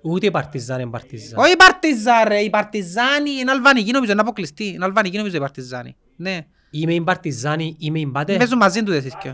Ούτε 0.00 0.26
η 0.26 0.30
Παρτιζάν 0.30 0.80
είναι 0.80 0.90
Παρτιζάν. 0.90 1.38
Όχι 1.38 1.52
η 1.52 1.56
Παρτιζάν 1.56 2.28
ρε, 2.28 2.38
η 2.38 2.50
Παρτιζάνη 2.50 3.30
είναι 3.30 3.50
αλβανική 3.50 3.90
νομίζω, 3.90 4.12
είναι 4.12 4.20
αποκλειστή. 4.20 4.66
Είναι 4.66 4.84
αλβανική 4.84 5.16
νομίζω 5.16 5.36
η 5.36 5.40
Παρτιζάνη. 5.40 5.96
Ναι. 6.16 6.46
Είμαι 6.70 6.94
η 6.94 7.00
Παρτιζάνη, 7.00 7.76
είμαι 7.78 7.98
η 8.00 8.06
μπάτες. 8.10 8.36
Παίζουν 8.36 8.58
μαζί 8.58 8.82
τους 8.82 8.94
εσείς 8.94 9.14
και. 9.22 9.32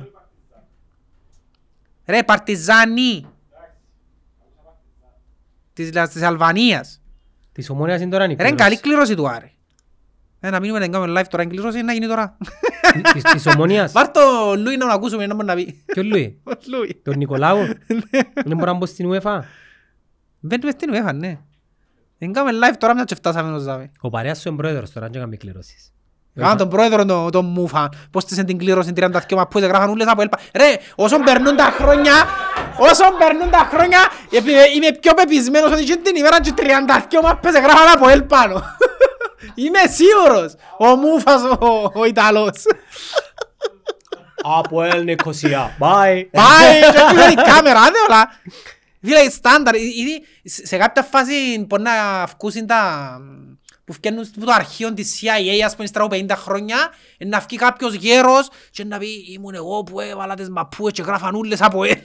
Ρε, 2.06 2.22
Παρτιζάνη. 2.22 3.26
Της, 5.72 5.90
της 5.90 6.22
Αλβανίας. 6.22 7.00
Της 7.52 7.70
ομόνιας 7.70 8.00
είναι 8.00 8.10
τώρα 8.10 8.24
η 8.24 8.26
Ρε, 8.26 8.32
είναι 8.32 8.42
κλήρωση. 8.42 8.64
καλή 8.64 8.80
κλήρωση 8.80 9.14
του 9.14 9.28
Άρη. 9.28 9.56
Ε, 10.40 10.50
να 10.50 10.60
μείνουμε 10.60 10.78
να 10.78 10.88
κάνουμε 10.88 11.20
live 11.20 11.26
τώρα, 11.28 11.42
είναι 11.42 11.52
κλήρωση, 11.52 11.82
να 11.82 11.92
γίνει 11.92 12.06
τώρα. 12.06 12.36
Της- 13.12 13.22
Της 13.22 13.46
ομόνιας. 13.46 13.92
Βάρ' 13.92 14.10
το 14.18 14.20
Λούι 14.56 14.76
να 14.76 14.86
τον 14.86 14.90
ακούσουμε, 14.94 15.26
να 15.26 15.34
μπορεί 15.34 15.46
να 15.46 15.54
πει. 15.54 15.82
Ποιος 15.86 16.06
Λουί. 16.06 16.40
Ο 16.48 16.50
Λούι. 16.76 17.00
Τον 17.04 17.16
Νικολάου. 17.16 17.58
Δεν 18.46 18.56
μπορώ 18.56 18.72
να 18.72 18.78
μπω 18.78 18.86
στην 18.86 19.10
UEFA. 19.12 19.40
Μπαίνουμε 20.40 20.70
στην 20.70 20.90
UEFA, 20.94 21.14
ναι. 21.14 21.38
Δεν 22.18 22.32
κάνουμε 22.32 22.66
live 22.66 22.74
τώρα, 22.78 22.94
μια 22.94 23.04
και 23.04 23.14
φτάσαμε 23.14 23.52
ως 23.56 23.64
δάμε. 23.64 23.90
Ο 24.00 24.10
παρέας 24.10 24.40
σου 24.40 24.48
είναι 24.48 24.56
πρόεδρος 24.56 24.92
τώρα, 24.92 25.06
αν 25.06 25.12
και 25.12 25.18
κάνει 25.18 25.36
κλήρωσης. 25.36 25.86
Κάνα 26.34 26.54
τον 26.56 26.68
πρόεδρο 26.68 27.04
τον, 27.04 27.30
τον 27.30 27.44
Μούφα, 27.44 27.88
πώς 28.10 28.24
της 28.24 28.44
την 28.44 28.58
κλήρωση 28.58 28.92
32 28.96 29.08
μαππούες, 29.36 29.64
γράφαν 29.66 29.90
ούλες 29.90 30.06
από 30.06 30.22
έλπα. 30.22 30.38
Ρε, 30.54 30.64
όσον 30.94 31.22
περνούν 31.22 31.56
τα 31.56 31.64
χρόνια, 31.78 32.12
όσον 32.78 33.08
περνούν 33.18 33.50
τα 33.50 33.68
χρόνια, 33.72 33.98
επει- 34.30 34.74
είμαι 34.76 34.92
πιο 35.00 35.14
πεπισμένος 35.14 35.72
ότι 35.72 35.84
και 35.84 35.96
την 35.96 36.16
ημέρα 36.16 36.40
και 36.40 36.52
32 36.56 37.22
μαππές 37.22 37.52
γράφαν 37.52 37.88
από 37.96 38.08
έλπανο. 38.08 38.62
Είμαι 39.54 39.78
σίγουρος, 39.88 40.54
ο 40.78 40.96
Μούφας 40.96 41.42
ο, 41.42 41.90
ο 41.94 42.04
Ιταλός. 42.04 42.62
Από 44.42 44.82
Ελ 44.82 45.04
Νικοσία. 45.04 45.76
Bye. 45.80 46.26
Πάει 46.30 46.80
και 46.80 46.98
έκλεισε 47.08 47.30
η 47.30 47.34
κάμερα, 47.34 47.80
άντε 47.80 47.98
όλα. 48.08 48.30
Φίλε, 49.02 49.30
στάνταρ, 49.30 49.74
ήδη 49.74 50.22
σε 50.42 50.76
κάποια 50.76 51.02
φάση 51.02 51.64
μπορεί 51.68 51.82
να 51.82 52.26
βγουν 52.26 52.66
τα 52.66 53.20
που 53.84 53.92
φτιάχνουν 53.92 54.24
στο 54.24 54.44
το 54.44 54.52
αρχείο 54.52 54.94
της 54.94 55.20
CIA, 55.20 55.64
ας 55.64 55.74
πούμε, 55.74 55.86
στραβώ 55.86 56.08
50 56.12 56.30
χρόνια, 56.30 56.76
ε, 57.18 57.24
να 57.24 57.38
βγει 57.38 57.56
κάποιος 57.56 57.94
γέρος 57.94 58.48
και 58.70 58.84
να 58.84 58.98
πει 58.98 59.08
«Ήμουν 59.32 59.54
εγώ 59.54 59.82
που 59.82 60.00
έβαλα 60.00 60.34
τις 60.34 60.48
μαπούες 60.48 60.92
και 60.92 61.02
γράφαν 61.02 61.34
ούλες 61.34 61.62
από 61.62 61.84
ελ». 61.84 62.00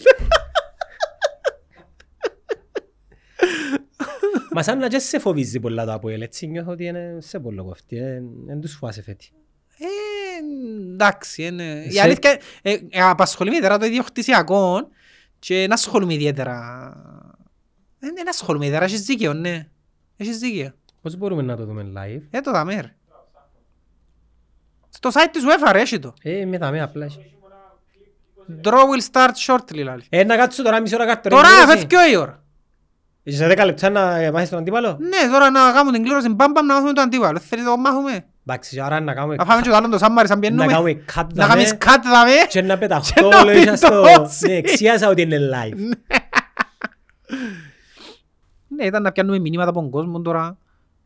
Μα 4.58 4.64
σαν 4.64 4.78
να 4.80 4.88
και 4.88 5.00
σε 5.00 5.20
φοβίζει 5.20 5.60
πολλά 5.60 5.86
το 5.86 5.94
Αποέλ, 5.94 6.22
έτσι 6.22 6.48
νιώθω 6.48 6.72
ότι 6.72 6.86
είναι 6.86 7.18
σε 7.20 7.40
πολύ 7.40 7.58
κοφτή, 7.58 8.00
δεν 8.46 8.62
τους 8.62 8.74
φοβάσαι 8.74 9.02
φέτη. 9.02 9.30
Ε, 9.78 9.86
εντάξει, 10.94 11.44
είναι... 11.44 11.84
Η 11.88 11.92
Σε- 11.92 12.02
αλήθεια, 12.02 12.40
ε, 12.62 12.74
ε, 12.90 13.02
απασχολεί 13.02 13.50
με 13.50 13.56
ιδιαίτερα 13.56 13.80
το 13.80 13.86
ιδιοκτησιακό 13.86 14.88
και 15.40 15.56
δεν 15.56 15.74
ασχολούμαι 15.74 16.14
ιδιαίτερα. 16.14 16.58
Δεν 18.00 18.16
δεν 18.16 18.30
ασχολούμαι 18.30 18.66
ιδιαίτερα, 18.66 18.90
έχεις 18.92 19.02
δίκαιο, 19.06 19.34
ναι. 19.34 19.68
Έχεις 20.18 20.38
δίκαιο. 20.38 20.72
Πώς 21.02 21.16
μπορούμε 21.18 21.42
να 21.42 21.56
το 21.56 21.66
δούμε 21.66 21.92
live; 21.96 22.22
Ε, 22.30 22.42
το 22.42 22.52
δάμε, 22.52 22.82
ρε. 22.82 22.96
Στο 24.90 25.10
site 25.14 25.30
της 25.32 25.44
UEFA, 25.46 25.72
ρε, 25.72 25.82
έχει 25.82 26.00
το. 26.00 26.14
Ε, 26.22 26.46
με 26.46 26.58
τα 26.58 26.72
με 26.72 26.82
απλά. 26.82 27.08
Draw 28.64 28.72
will 28.72 29.12
start 29.12 29.32
shortly, 29.48 29.84
λάλη. 29.84 30.04
Ε, 30.10 30.24
να 30.24 30.36
κάτσω 30.36 30.64
τώρα 30.64 30.82
μισή 30.82 30.96
ώρα 30.96 31.06
κάτω. 31.06 31.30
Τώρα, 31.30 31.48
φεύγει 31.68 32.12
η 32.12 32.16
ώρα. 32.16 32.46
Είσαι 33.28 33.50
σε 33.50 33.54
10 33.62 33.66
λεπτά 33.66 33.90
να 33.90 34.32
μάθεις 34.34 34.50
τον 34.50 34.60
αντίπαλο; 34.60 34.98
Ναι, 35.00 35.32
τώρα 35.32 35.50
να 35.50 35.72
κάνουμε 35.72 35.92
την 35.92 36.04
κλήρωση 36.04 36.30
μπαμ 36.30 36.52
μπαμ 36.52 36.66
να 36.66 36.74
μάθουμε 36.74 36.94
το 36.94 37.02
αντίπαλο. 37.02 37.40
Θέλεις 37.40 37.66
το 37.66 37.78
μάθουμε; 37.78 38.26
Εντάξει, 38.46 38.80
άρα 38.80 39.00
να 39.00 39.14
κάνουμε 39.14 39.36
Να 39.36 39.46
φάμε 39.46 39.62
και 39.62 39.70
το 39.70 39.76
άλλο 39.76 39.90
το 39.90 39.98
σάμπαρι 39.98 40.28
σαν 40.28 40.40
να 40.40 40.42
πιένουμε. 40.42 40.66
κάνουμε 40.66 40.92
cut 41.16 41.26
Να 41.34 41.48
κάνεις 41.48 41.66
δαμέ 41.66 41.78
κάτι 41.78 42.08
δάμε. 42.08 42.32
και 42.50 42.62
να 42.62 42.74
Και 42.74 42.80
πεταχτώ 42.80 43.30
να 43.30 43.44
λόγια 43.44 43.76
στο... 43.76 44.04
πιτώσει. 44.08 44.48
Ναι, 44.48 44.54
εξιάσα 44.54 45.10
ότι 45.10 45.22
είναι 45.22 45.38
live. 45.54 45.78
Ναι, 48.68 48.86
ήταν 48.86 49.02
να 49.02 49.12
πιάνουμε 49.12 49.40
μηνύματα 49.40 49.70
από 49.70 49.80
τον 49.80 49.90
κόσμο 49.90 50.22
τώρα. 50.22 50.58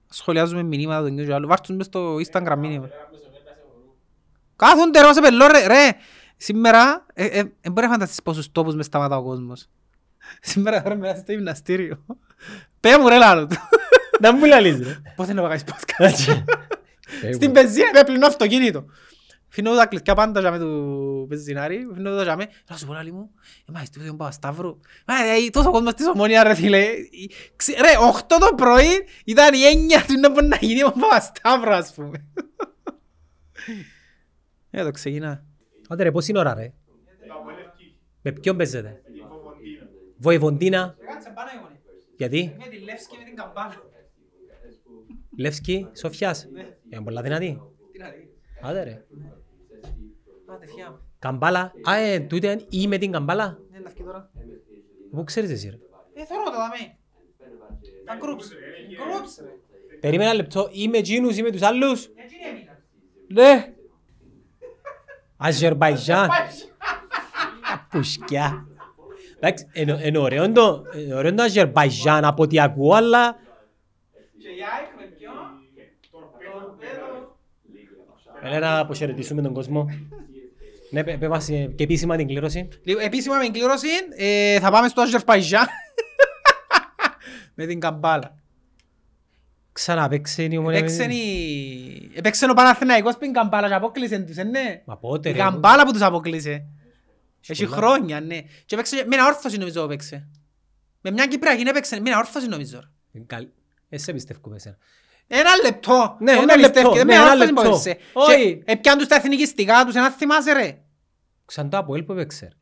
Σχολιάζουμε 0.09 0.63
μηνύματα 0.63 1.01
τον 1.01 1.25
και 1.25 1.33
άλλο. 1.33 1.47
Βάρτουν 1.47 1.75
μες 1.75 1.85
στο 1.85 2.15
Instagram 2.15 2.55
μήνυμα. 2.57 2.89
Κάθονται 4.55 4.99
ρε, 4.99 5.05
μας 5.07 5.17
επελώ 5.17 5.47
ρε, 5.47 5.67
ρε. 5.67 5.89
Σήμερα, 6.37 7.05
ε, 7.13 7.25
ε, 7.25 7.43
ε, 7.61 7.69
μπορεί 7.69 7.85
να 7.87 7.91
φανταστείς 7.91 8.21
πόσους 8.21 8.51
τόπους 8.51 8.75
μες 8.75 8.85
σταματά 8.85 9.17
ο 9.17 9.23
κόσμος. 9.23 9.69
Σήμερα 10.41 10.83
ρε, 10.85 10.95
μέσα 10.95 11.15
στο 11.15 11.31
γυμναστήριο. 11.31 12.05
Πέ 12.79 12.97
μου 12.97 13.07
ρε 13.09 13.17
λάλο 13.17 13.47
του. 13.47 13.55
Να 14.19 14.33
μου 14.33 14.45
λαλείς 14.45 14.79
ρε. 14.79 15.01
Πότε 15.15 15.33
να 15.33 15.41
παγάεις 15.41 15.63
podcast. 15.63 16.43
Ε, 17.23 17.31
Στην 17.33 17.51
πεζίνα 17.51 17.89
με 17.93 18.03
πλυνό 18.03 18.27
αυτοκίνητο. 18.27 18.85
Φινώ 19.53 19.75
τα 19.75 19.85
κλειδιά 19.85 20.15
πάντα 20.15 20.39
για 20.39 20.51
με 20.51 20.59
του 20.59 21.25
πεζινάρι, 21.29 21.87
φινώ 21.93 22.15
τα 22.15 22.23
για 22.23 22.35
με. 22.35 22.47
Θα 22.65 22.77
σου 22.77 22.85
πω 22.85 22.93
λάλη 22.93 23.11
μου, 23.11 23.29
ε, 23.67 23.71
μα 23.71 23.81
είστε 23.81 23.99
τον 23.99 24.17
Παπασταύρου. 24.17 24.79
Μα 25.05 25.15
ε, 25.15 25.49
τόσο 25.51 25.71
κόσμος 25.71 25.93
της 25.93 26.07
ομόνια 26.07 26.43
ρε 26.43 26.53
φίλε. 26.55 26.85
Ξε- 27.55 27.79
Ρε, 27.79 27.87
8 28.17 28.21
το 28.39 28.55
πρωί 28.55 29.05
ήταν 29.25 29.53
η 29.53 29.63
έννοια 29.65 30.03
του 30.07 30.19
να 30.19 30.29
μπορεί 30.29 30.45
να 30.45 30.57
γίνει 30.61 30.83
ο 30.83 30.91
Παπασταύρου 30.91 31.73
ας 31.73 31.93
πούμε. 31.93 32.25
Ε, 34.71 34.83
το 34.83 34.91
ξεκινά. 34.91 35.43
Άντε 35.89 36.03
ρε, 36.03 36.11
πώς 36.11 36.27
είναι 36.27 36.39
ώρα 36.39 36.53
ρε; 36.53 36.73
Με 38.21 38.31
ποιον 38.31 38.57
παίζετε; 38.57 39.01
Βοηβοντίνα. 40.21 40.95
Γιατί; 42.17 42.55
Με 42.57 42.67
τη 42.67 42.77
Λεύσκη 42.77 43.17
με 43.17 43.23
την 43.23 43.35
καμπάνα. 43.35 43.81
Λεύσκη, 45.37 45.87
Σοφιάς. 45.93 46.47
Είναι 46.89 47.01
πολλά 47.03 47.21
δυνατή. 47.21 47.61
Άντε 48.61 48.83
ρε. 48.83 49.05
Πάτε 50.45 50.67
φιά. 50.67 51.01
Καμπάλα. 51.19 51.73
Α, 51.89 51.95
ε, 51.95 52.19
τούτε 52.19 52.51
είναι 52.51 52.65
ή 52.69 52.87
με 52.87 52.97
την 52.97 53.11
καμπάλα. 53.11 53.59
Ναι, 53.71 53.79
να 53.79 53.89
φύγει 53.89 54.03
τώρα. 54.03 54.29
Πού 55.11 55.23
ξέρεις 55.23 55.49
εσύ 55.49 55.69
ρε. 55.69 55.77
Ε, 56.21 56.25
θέλω 56.25 56.43
το 56.43 56.51
δάμε. 56.51 56.97
Τα 58.05 58.17
groups. 58.21 58.45
Groups 59.01 59.43
ρε. 59.43 59.49
Περίμενα 59.99 60.29
ένα 60.29 60.39
λεπτό. 60.39 60.69
Ή 60.71 60.87
με 60.87 60.97
εκείνους 60.97 61.37
ή 61.37 61.41
με 61.41 61.51
τους 61.51 61.61
άλλους. 61.61 62.05
Έτσι 62.05 62.35
έμεινα. 62.49 62.83
Ναι. 63.27 63.73
Αζερμπαϊτζάν. 65.37 66.29
Πουσκιά. 67.89 68.65
Εντάξει, 69.43 69.67
είναι 69.73 69.99
είναι 70.03 70.17
ωραίο 70.17 70.51
το 70.51 70.83
είναι 70.97 71.15
ωραίο 71.15 71.33
το 71.33 71.43
Αζερμπαϊτζάν 71.43 72.25
από 72.25 72.43
ό,τι 72.43 72.59
ακούω, 72.59 72.93
αλλά 72.93 73.35
Και 74.37 74.47
η 74.47 74.61
ΑΕΚ 74.77 74.89
με 74.97 75.15
ποιον; 75.17 75.33
Τορπέδο. 76.11 77.37
Έλα 78.55 78.59
να 78.73 78.79
αποχαιρετήσουμε 78.79 79.41
τον 79.41 79.53
κόσμο. 79.53 79.85
Ναι, 80.91 81.03
πέ 81.03 81.17
πέ 81.17 81.27
μας 81.27 81.49
ε, 81.49 81.73
και 81.75 81.83
επίσημα 81.83 82.15
την 82.15 82.27
κλήρωση. 82.27 82.67
Λοιπόν, 82.83 83.03
επίσημα 83.03 83.37
με 83.37 83.47
κλήρωση 83.49 83.87
ε, 84.15 84.59
θα 84.59 84.71
πάμε 84.71 84.87
στο 84.87 85.01
Αζερπαϊτζάν 85.01 85.65
με 87.55 87.65
την 87.65 87.79
καμπάλα. 87.79 88.35
Ξαναπαίξε 89.71 90.43
η 90.43 90.57
ομονία. 90.57 90.79
με 90.81 90.85
την- 90.85 90.99
Έπαιξε 90.99 91.15
η- 91.17 92.11
έπαιξε 92.15 92.45
ο 92.49 92.53
Παναθηναϊκός 92.53 93.17
πριν 93.17 93.33
καμπάλα 93.33 93.67
και 93.67 93.73
αποκλείσαν 93.73 94.25
τους, 94.25 94.37
ε, 94.37 94.43
ναι. 94.43 94.81
Μα 94.85 94.97
πότε 94.97 95.29
Η 95.29 95.31
ρε. 95.31 95.37
καμπάλα 95.37 95.85
που 95.85 95.91
τους 95.91 96.01
αποκλείσε. 96.01 96.65
Έχει 97.47 97.65
πολλά. 97.65 97.77
χρόνια, 97.77 98.21
ναι. 98.21 98.41
Και 98.65 98.75
έπαιξε 98.75 99.05
με 99.07 99.15
ένα 99.15 99.25
όρθωση 99.27 99.57
νομίζω 99.57 99.83
έπαιξε. 99.83 100.27
Με 101.01 101.11
μια 101.11 101.25
Κυπριακή 101.27 101.61
έπαιξε, 101.67 101.99
με 101.99 102.09
ένα 102.09 102.17
όρθωση 102.17 102.47
νομίζω. 102.47 102.81
Είναι 103.11 103.25
καλ- 103.27 103.47
Ε, 103.89 103.97
σε 103.97 104.13
πιστεύουμε 104.13 104.55
εσένα. 104.55 104.77
Ένα 105.27 105.55
λεπτό. 105.63 106.17
Ναι, 106.19 106.31
Όχι 106.31 106.41
ένα 106.41 106.55
με 106.55 106.61
λεπτό, 106.61 106.81
πιστεύετε, 106.81 107.03
ναι, 107.03 107.05
με 107.05 107.13
ένα 107.13 107.23
όρθωση 107.31 107.45
λεπτό. 107.53 107.61
έπαιξε. 107.61 107.97
Όχι. 108.13 108.57
Και 108.57 108.71
έπιαν 108.71 108.97
τους 108.97 109.07
τα 109.07 109.15
εθνικιστικά 109.15 109.85
τους, 109.85 109.95
ένα 109.95 110.11
θυμάσαι 110.11 110.51
ρε. 110.53 110.81
Ξαν 111.45 111.69
το 111.69 111.77
Αποέλ 111.77 112.03
που 112.03 112.11
έπαιξε. 112.11 112.45
ρε. 112.45 112.55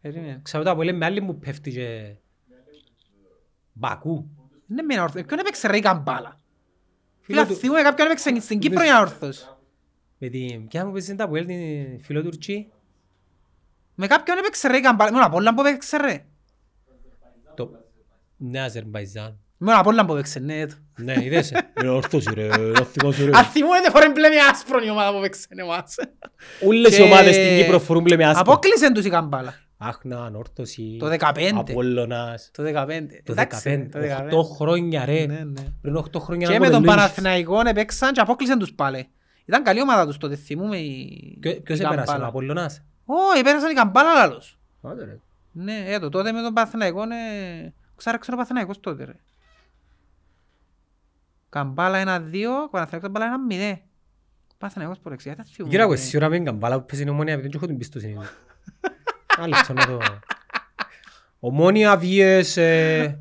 Περίμενε. 0.00 0.40
Ξαν 0.42 0.64
το 0.64 0.70
Αποέλ 0.70 0.96
με 0.96 1.04
άλλη 1.04 1.20
μου 1.20 1.38
πέφτει 1.38 1.70
και... 1.70 2.14
Μπακού. 3.72 4.28
Ναι, 4.66 4.82
με 4.82 4.94
ένα 4.94 5.02
όρθωση. 5.02 5.24
Ποιον 5.24 5.38
έπαιξε 5.38 5.68
ρε 5.68 5.76
η 5.76 5.80
καμπάλα; 5.80 6.40
Φίλο 7.20 7.40
Φίλε, 7.44 7.52
του- 7.54 7.60
θυμούμαι 7.60 7.82
κάποιον 7.82 8.06
έπαιξε 8.06 8.40
στην 8.40 8.58
Κύπρο 8.58 8.82
για 8.84 9.00
όρθωση. 9.00 9.46
Με 10.18 10.28
την... 10.28 10.68
Ποια 10.68 10.86
μου 10.86 10.92
παίζει 10.92 11.14
το 11.14 11.24
Αποέλ, 11.24 11.46
την 11.46 12.00
φιλοτουρκή. 12.02 12.68
Με 13.94 14.06
κάποιον 14.06 14.38
έπαιξε 14.38 14.68
ρε 14.68 14.76
η 14.76 14.80
καμπάλα. 14.80 15.10
Με 15.10 15.16
τον 15.16 15.26
Απόλλαν 15.26 15.54
που 15.54 15.60
έπαιξε 15.60 15.96
ρε. 15.96 16.24
Το... 17.54 17.70
Ναι, 18.36 18.60
Αζερμπαϊτζάν. 18.60 19.38
Με 19.56 19.70
τον 19.70 19.78
Απόλλαν 19.80 20.06
που 20.06 20.12
έπαιξε, 20.12 20.38
ναι. 20.38 20.66
το. 20.66 20.74
Ναι, 20.96 21.14
είδες. 21.24 21.50
Είναι 21.80 21.88
ορθός 21.90 22.24
ρε, 22.24 22.46
να 22.46 22.84
θυμάσαι 22.84 23.24
ρε. 23.24 23.30
Αν 23.34 23.44
θυμούμαι 23.44 23.90
φορέ 23.90 24.10
μπλε 24.10 24.28
με 24.28 24.36
άσπρο 24.50 24.78
η 24.84 24.90
ομάδα 24.90 25.10
που 25.12 25.18
έπαιξε 25.18 25.46
εμάς. 25.50 25.94
Όλες 26.66 26.92
οι 26.92 26.96
Και- 26.96 27.02
ομάδες 27.02 27.34
στην 27.34 27.56
Κύπρο 27.56 27.78
φορούν 27.78 28.02
μπλε 28.02 28.16
με 28.16 28.24
άσπρο. 28.24 28.40
Απόκλεισεν 28.40 28.92
τους 28.92 29.04
η 29.04 29.10
καμπάλα. 29.10 29.54
Άχναν, 29.78 30.34
όρθωση. 30.36 30.96
Το 30.98 31.06
15. 31.06 31.50
Απόλλωνας. 31.54 32.50
Το 32.52 32.62
15. 32.62 33.22
Το 33.24 33.32
Εντάξει, 33.32 33.88
15. 33.88 33.88
το 33.92 33.98
15. 33.98 34.30
8 34.30 34.42
χρόνια 34.56 35.04
ρε. 35.04 35.26
Ναι, 35.26 35.44
ναι. 35.44 35.62
Πριν 35.80 35.96
8 35.96 36.20
χρόνια 36.20 36.46
Και 36.46 36.52
να 36.52 36.58
με 36.58 36.64
τον 36.64 36.74
κοπελούεις. 36.74 36.96
Παναθηναϊκό 36.96 37.60
έπαιξαν 37.68 38.12
και 38.12 38.20
απόκλεισαν 38.20 38.58
τους 38.58 38.72
πάλι. 38.72 39.08
Ήταν 39.48 39.62
καλή 39.62 39.80
ομάδα 39.80 40.06
τους 40.06 40.16
τότε, 40.16 40.36
θυμούμαι 40.36 40.76
η... 40.76 41.36
Ποιο- 41.40 41.60
Ποιος 41.62 41.78
η 41.78 41.82
έπερασε, 41.82 42.02
ο 42.02 42.04
Καμπάλα. 42.06 42.26
Απολλωνάς. 42.28 42.82
Ω, 43.04 43.14
επέρασαν 43.38 43.70
η 43.70 43.74
καμπάλα 43.74 44.12
λάλος. 44.14 44.58
Άντε 44.82 45.04
ρε. 45.04 45.18
Ναι, 45.52 45.84
έτω, 45.86 46.08
τότε 46.08 46.32
με 46.32 46.42
τον 46.42 46.52
Παναθηναϊκό, 46.52 47.04
ναι... 47.06 47.16
Ξάραξε 47.96 48.30
ο 48.30 48.34
Παναθηναϊκός 48.34 48.80
τότε, 48.80 49.04
ρε. 49.04 49.14
Καμπάλα 51.48 51.98
1-2, 52.02 52.04
Παναθηναϊκός 52.70 53.00
καμπάλα 53.00 53.36
1-0. 53.50 53.78
Παναθηναϊκός 54.58 54.98
προρεξιά, 54.98 55.36
τα 55.36 55.44
θυμούμαι. 55.44 55.72
Γύρω 55.74 55.84
από 55.84 55.92
εσύ 55.92 56.16
ώρα 56.16 56.28
με 56.28 56.36
την 56.36 56.44
καμπάλα 56.44 56.80
που 56.80 56.86
παίζει 56.86 57.06
η 57.06 57.10
ομόνια, 57.10 57.32
επειδή 57.32 57.48
δεν 57.48 57.56
έχω 57.56 57.66
την 57.66 57.78
πίστοση. 57.78 58.16
Άλλο 59.36 59.54
αυτό 59.54 59.72
να 59.72 59.86
το... 59.86 59.98
Ομόνια 61.40 61.96
βίες 61.96 62.56
ε, 62.56 63.20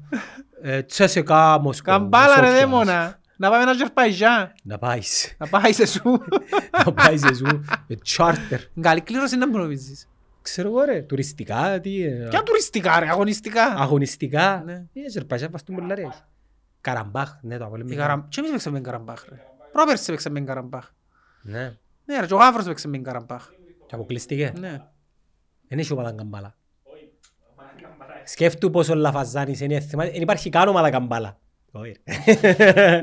ε, 0.62 0.82
Τσέσεκα 0.84 1.60
Μοσκό. 1.60 1.92
Καμπάλα 1.92 2.28
ρε 2.28 2.34
Σόφιας. 2.48 2.54
δαίμονα. 2.60 3.17
Να 3.38 3.50
πάμε 3.50 3.62
ένα 3.62 3.72
Αζερπαϊτζάν. 3.72 4.54
Να 4.64 4.78
πάεις. 4.78 5.36
Να 5.38 5.48
πάεις 5.48 5.76
σε 5.76 5.86
σου. 5.86 6.02
Να 6.86 6.94
πάεις 6.94 7.24
εσύ 7.24 7.44
με 7.88 7.96
τσάρτερ. 7.96 8.60
Καλή 8.82 9.02
κλήρωση 9.02 9.38
να 9.38 9.48
μου 9.48 9.58
νομίζεις. 9.58 10.08
Ξέρω 10.42 10.68
εγώ 10.70 10.84
ρε, 10.84 11.02
τουριστικά, 11.02 11.80
τι... 11.80 12.04
ε, 12.04 12.28
Ποια 12.30 12.44
τουριστικά 12.44 13.00
ρε, 13.00 13.10
αγωνιστικά. 13.10 13.64
Αγωνιστικά. 13.66 14.62
Ναι. 14.66 14.74
Ε, 14.94 15.06
Αζερπαϊτζάν 15.08 15.52
βαστούν 15.52 15.76
πολλά 15.76 15.96
ρε. 15.96 16.08
Καραμπάχ, 16.82 17.38
ναι 17.42 17.58
το 17.58 17.66
απολύμε. 17.66 17.94
Η 17.94 17.96
Καραμ- 17.96 18.28
Και 18.30 18.40
εμείς 18.40 18.52
παίξαμε 18.52 18.78
με 18.78 18.82
την 18.84 18.92
Καραμπάχ 18.92 19.26
ρε. 19.30 19.36
Πρόπερσι 19.72 20.12
παίξαμε 20.12 20.34
με 20.40 20.46
την 20.46 20.48
Καραμπάχ. 20.56 20.92
Ναι. 21.42 21.78
Ναι 22.06 22.20
ρε, 22.20 22.26
και 22.26 22.34
ο 22.34 22.38
Γάβρος 22.38 22.66
παίξαμε 22.66 22.98
με 22.98 23.04
την 23.04 23.12
Καραμπάχ. 23.14 23.50
Και 23.88 23.96
αποκλειστήκε. 23.96 24.54
Ναι. 24.60 24.82
Δεν 25.68 25.80
έχει 25.80 25.94
ομάδα 25.94 26.12
καμπάλα. 26.12 26.56
Σκέφτου 28.24 28.70
πόσο 28.70 28.96
λαφαζάνης 28.96 29.60
είναι. 29.60 29.80
θυμάσαι- 29.80 30.12
Δεν 30.14 30.22
υπάρχει 30.22 30.50
καν 30.50 30.68
ομάδα 30.68 30.90
καμπάλα. 30.90 31.38
Όχι, 31.82 31.96
ρε. 32.06 33.02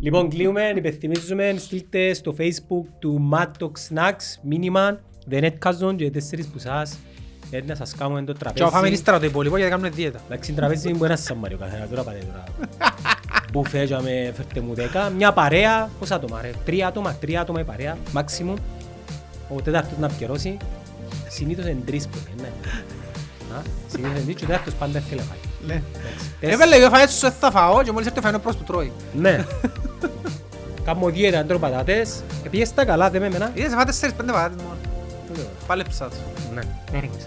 λοιπόν, 0.00 0.28
κλείουμε, 0.28 0.72
υπενθυμίζουμε, 0.76 1.54
στείλτε 1.58 2.14
στο 2.14 2.34
facebook 2.38 2.84
του 2.98 3.30
Mad 3.32 3.50
Dog 3.62 3.70
Snacks 3.88 4.38
μήνυμα 4.42 5.00
The 5.30 5.42
Netcast 5.42 5.78
Zone 5.84 5.96
και 5.96 6.10
τέσσερις 6.10 6.46
που 6.46 6.58
σας 6.58 6.98
ε, 7.50 7.60
να 7.66 7.74
σας 7.74 7.94
κάνουμε 7.94 8.22
το 8.22 8.32
Και 8.32 8.44
ο 8.44 8.52
φάμε 8.52 8.70
τραπέζι. 8.70 8.92
ύστερα 8.92 9.18
το 9.18 9.24
υπόλοιπο 9.26 9.56
γιατί 9.56 9.70
κάνουμε 9.70 9.88
δίαιτα. 9.90 10.20
Εντάξει, 10.26 10.52
τραπέζι 10.52 10.92
μου 10.92 11.04
ένας 11.04 11.22
σαν 11.22 11.36
Μάριο 11.36 11.56
καθένα, 11.58 11.86
τώρα 11.86 12.02
πάτε 12.02 12.18
τώρα. 12.26 12.44
Μπουφέ 13.52 13.84
για 13.84 14.00
με 14.00 14.32
φέρτε 14.36 14.60
μου 14.60 14.74
δέκα, 14.74 15.10
μια 15.10 15.32
παρέα, 15.32 15.90
πόσα 15.98 16.14
άτομα 16.14 16.40
ρε, 16.42 16.50
τρία 16.64 16.86
άτομα, 16.86 17.14
τρία 17.14 17.40
άτομα 17.40 17.60
η 17.60 17.64
παρέα, 17.64 17.96
maximum. 18.14 18.54
ο 19.48 19.62
τέταρτος 19.62 19.98
να 19.98 20.08
πιερώσει, 20.08 20.56
συνήθως 21.28 21.64
είναι 21.66 21.82
τρεις 21.86 22.06
που 22.08 22.18
είναι. 22.36 22.42
ναι. 22.42 22.48
Α, 23.56 23.62
Συνήθως 23.86 24.12
είναι 24.16 24.22
τρεις 24.24 24.34
και 24.34 24.44
ο 24.44 24.46
τέταρτος 24.46 24.74
πάντα 24.74 25.00
θέλει 25.00 25.20
να 25.20 25.26
φάει. 25.26 25.38
Ναι. 25.66 25.72
Εντάξει. 25.72 26.26
Έβαλε 26.40 26.76
δύο 26.76 26.88
φαές 26.88 27.12
σου 27.12 27.32
θα 27.40 27.50
φάω 27.50 27.82
και 27.82 27.92
μόλις 27.92 28.06
έρθει 28.06 28.18
ο 28.18 28.22
φαένος 28.22 28.40
προς 28.40 28.56
που 28.56 28.64
τρώει. 28.64 28.92
Ναι. 29.12 29.44
Κάμω 30.84 31.08
δίαιτα, 31.10 31.44
τρώω 31.44 31.58
πατάτες. 31.58 32.22
Επήγε 32.44 32.64
στα 32.64 32.84
καλά, 32.84 33.10
δεν 33.10 33.20
με 33.20 33.26
εμένα. 33.26 33.50
Είδες, 33.54 33.72
φάτε 33.72 33.84
τέσσερις 33.84 34.14
πέντε 34.14 34.32
πατάτες 34.32 34.62
μόνο. 34.62 34.76
Τότε, 35.28 35.48
Πάλεψα 35.66 36.08
το. 36.08 36.16
Ναι. 36.54 36.60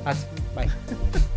Άτσε, 0.03 0.27
bye. 0.55 0.65